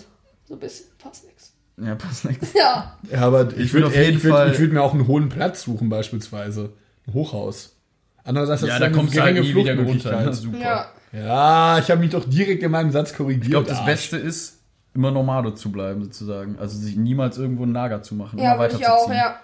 So 0.46 0.54
ein 0.54 0.60
bisschen, 0.60 0.86
fast 0.98 1.24
nichts. 1.24 1.52
Ja, 1.76 1.94
passt 1.96 2.24
nichts. 2.24 2.52
Ja. 2.54 2.96
Ja, 3.10 3.20
aber 3.22 3.48
ich, 3.50 3.58
Ich 3.58 3.72
würde 3.72 3.86
würd 3.86 3.96
auf 3.96 3.96
jeden 3.96 4.16
ich 4.18 4.22
würd, 4.24 4.34
Fall- 4.34 4.52
ich 4.52 4.58
würd 4.60 4.72
mir 4.72 4.82
auch 4.82 4.94
einen 4.94 5.08
hohen 5.08 5.28
Platz 5.28 5.62
suchen, 5.62 5.88
beispielsweise. 5.88 6.70
Ein 7.08 7.14
Hochhaus. 7.14 7.74
Andererseits 8.22 8.62
Ja, 8.62 8.78
da 8.78 8.86
eine 8.86 8.94
kommst 8.94 9.16
du 9.16 9.22
halt 9.22 9.40
nie 9.40 9.54
wieder 9.54 9.76
runter. 9.76 10.20
Ne? 10.24 10.32
Super. 10.34 10.58
Ja. 10.58 10.86
Ja, 11.12 11.78
ich 11.78 11.90
habe 11.90 12.00
mich 12.00 12.10
doch 12.10 12.28
direkt 12.28 12.62
in 12.62 12.70
meinem 12.70 12.90
Satz 12.90 13.14
korrigiert. 13.14 13.44
Ich 13.44 13.50
glaube, 13.50 13.66
das 13.68 13.78
Arsch. 13.78 13.86
Beste 13.86 14.16
ist, 14.18 14.58
immer 14.94 15.10
Nomade 15.10 15.54
zu 15.54 15.70
bleiben, 15.72 16.02
sozusagen. 16.04 16.56
Also 16.58 16.78
sich 16.78 16.96
niemals 16.96 17.38
irgendwo 17.38 17.64
ein 17.64 17.72
Lager 17.72 18.02
zu 18.02 18.14
machen. 18.14 18.38
Ja, 18.38 18.54
immer 18.54 18.62
würde 18.64 18.76
ich 18.78 18.86
auch, 18.86 19.10
ja. 19.10 19.36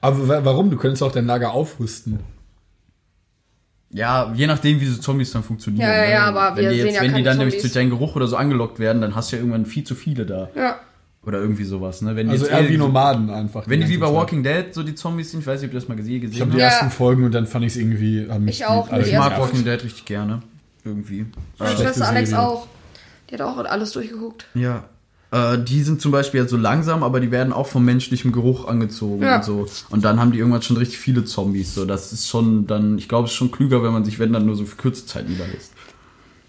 Aber 0.00 0.28
wa- 0.28 0.40
warum? 0.44 0.70
Du 0.70 0.76
könntest 0.76 1.02
auch 1.02 1.12
dein 1.12 1.26
Lager 1.26 1.52
aufrüsten. 1.52 2.20
Ja, 3.90 4.32
je 4.34 4.46
nachdem, 4.46 4.80
wie 4.80 4.86
so 4.86 5.00
Zombies 5.00 5.32
dann 5.32 5.42
funktionieren. 5.42 5.88
Ja, 5.88 5.94
ja, 5.94 6.02
ne? 6.06 6.10
ja, 6.12 6.24
aber 6.26 6.56
wenn 6.56 6.64
wir 6.64 6.70
die 6.70 6.76
sehen 6.76 6.86
jetzt, 6.86 6.94
ja 6.96 7.02
Wenn 7.02 7.14
die 7.14 7.22
dann 7.22 7.38
nämlich 7.38 7.54
Zombies. 7.54 7.72
durch 7.72 7.74
deinen 7.74 7.90
Geruch 7.90 8.16
oder 8.16 8.26
so 8.26 8.36
angelockt 8.36 8.78
werden, 8.78 9.00
dann 9.00 9.14
hast 9.14 9.32
du 9.32 9.36
ja 9.36 9.40
irgendwann 9.42 9.64
viel 9.66 9.84
zu 9.84 9.94
viele 9.94 10.26
da. 10.26 10.50
Ja. 10.54 10.76
Oder 11.24 11.38
irgendwie 11.40 11.64
sowas, 11.64 12.00
ne? 12.02 12.14
Wenn 12.14 12.26
die 12.26 12.32
Also 12.32 12.44
jetzt 12.44 12.54
eher 12.54 12.60
eh 12.68 12.68
wie 12.70 12.76
Nomaden 12.76 13.30
einfach. 13.30 13.64
Wenn 13.66 13.80
die 13.80 13.88
wie 13.88 13.96
bei 13.98 14.06
Zeit. 14.06 14.14
Walking 14.14 14.42
Dead 14.42 14.72
so 14.72 14.82
die 14.82 14.94
Zombies 14.94 15.30
sind, 15.30 15.40
ich 15.40 15.46
weiß 15.46 15.60
nicht, 15.60 15.70
ob 15.70 15.74
ihr 15.74 15.80
das 15.80 15.88
mal 15.88 15.96
gesehen, 15.96 16.16
Ich 16.16 16.20
gesehen 16.22 16.40
habe 16.42 16.50
die 16.52 16.58
Ja. 16.58 16.66
ersten 16.66 16.90
Folgen 16.90 17.24
und 17.24 17.32
dann 17.32 17.46
fand 17.46 17.64
ich 17.64 17.72
es 17.72 17.76
irgendwie. 17.78 18.26
Ich 18.46 18.64
auch, 18.66 18.92
Ich 18.92 19.12
mag. 19.14 19.38
Walking 19.38 19.64
Dead 19.64 19.82
richtig 19.82 20.04
gerne. 20.04 20.42
Irgendwie. 20.88 21.26
Meine 21.58 21.72
Schlechte 21.76 21.94
Schwester 21.94 22.08
Alex 22.08 22.32
auch. 22.32 22.66
Die 23.30 23.34
hat 23.34 23.42
auch 23.42 23.56
alles 23.58 23.92
durchgeguckt. 23.92 24.46
Ja. 24.54 24.84
Äh, 25.30 25.58
die 25.58 25.82
sind 25.82 26.00
zum 26.00 26.10
Beispiel 26.12 26.40
halt 26.40 26.48
so 26.48 26.56
langsam, 26.56 27.02
aber 27.02 27.20
die 27.20 27.30
werden 27.30 27.52
auch 27.52 27.66
vom 27.66 27.84
menschlichen 27.84 28.32
Geruch 28.32 28.66
angezogen 28.66 29.22
Ja. 29.22 29.36
und 29.36 29.44
so. 29.44 29.66
Und 29.90 30.02
dann 30.04 30.18
haben 30.18 30.32
die 30.32 30.38
irgendwann 30.38 30.62
schon 30.62 30.78
richtig 30.78 30.98
viele 30.98 31.24
Zombies. 31.26 31.74
So, 31.74 31.84
das 31.84 32.12
ist 32.14 32.26
schon 32.28 32.66
dann, 32.66 32.96
ich 32.96 33.08
glaube, 33.08 33.26
es 33.26 33.32
ist 33.32 33.36
schon 33.36 33.50
klüger, 33.50 33.82
wenn 33.82 33.92
man 33.92 34.04
sich, 34.06 34.18
wenn 34.18 34.32
dann 34.32 34.46
nur 34.46 34.56
so 34.56 34.64
für 34.64 34.76
kurze 34.76 35.04
Zeit 35.04 35.28
niederlässt. 35.28 35.72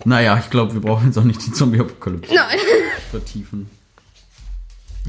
Naja, 0.06 0.38
ich 0.42 0.50
glaube, 0.50 0.74
wir 0.74 0.80
brauchen 0.80 1.08
jetzt 1.08 1.18
auch 1.18 1.26
nicht 1.26 1.46
die 1.46 1.52
Zombie-Apokalypse 1.52 2.34
Nein. 2.34 2.58
vertiefen. 3.12 3.70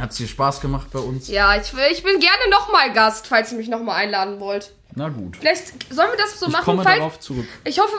Hat's 0.01 0.17
dir 0.17 0.27
Spaß 0.27 0.61
gemacht 0.61 0.89
bei 0.93 0.99
uns? 0.99 1.29
Ja, 1.29 1.55
ich, 1.57 1.73
will- 1.75 1.85
ich 1.93 2.03
bin 2.03 2.19
gerne 2.19 2.51
nochmal 2.51 2.93
Gast, 2.93 3.29
falls 3.29 3.53
ihr 3.53 3.59
mich 3.59 3.69
nochmal 3.69 3.97
einladen 4.03 4.41
wollt. 4.41 4.73
Na 4.97 5.09
gut. 5.09 5.37
Vielleicht 5.37 5.69
sollen 5.93 6.11
wir 6.11 6.19
das 6.19 6.41
so 6.41 6.47
Ich 6.47 6.53
machen, 6.53 6.65
komme 6.65 6.83
falls, 6.83 6.99
darauf 6.99 7.21
zurück. 7.21 7.47
Ich 7.65 7.79
hoffe, 7.79 7.95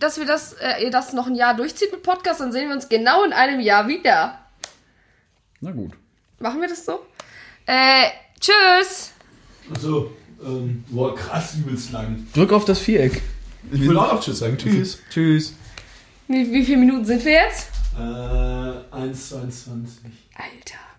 dass 0.00 0.18
wir 0.18 0.26
das, 0.26 0.54
äh, 0.54 0.84
ihr 0.84 0.90
das 0.90 1.12
noch 1.12 1.26
ein 1.26 1.34
Jahr 1.34 1.54
durchzieht 1.54 1.92
mit 1.92 2.02
Podcast, 2.02 2.40
dann 2.40 2.52
sehen 2.52 2.68
wir 2.68 2.74
uns 2.74 2.88
genau 2.88 3.24
in 3.24 3.32
einem 3.32 3.60
Jahr 3.60 3.88
wieder. 3.88 4.38
Na 5.60 5.70
gut. 5.70 5.92
Machen 6.38 6.60
wir 6.60 6.68
das 6.68 6.84
so? 6.84 7.00
Äh, 7.66 8.08
tschüss. 8.38 9.12
Achso, 9.72 10.12
ähm, 10.44 10.84
boah, 10.88 11.14
krass, 11.14 11.54
übelst 11.54 11.92
lang. 11.92 12.26
Drück 12.34 12.52
auf 12.52 12.64
das 12.64 12.78
Viereck. 12.78 13.22
Ich 13.72 13.80
will 13.80 13.96
auch 13.96 14.12
noch 14.12 14.20
Tschüss 14.20 14.40
sagen. 14.40 14.58
Tschüss. 14.58 14.98
Tschüss. 15.10 15.54
Wie, 16.28 16.50
wie 16.52 16.64
viele 16.64 16.78
Minuten 16.78 17.04
sind 17.04 17.24
wir 17.24 17.32
jetzt? 17.32 17.68
Äh, 17.96 18.00
1,22. 18.00 19.54
Alter. 20.34 20.84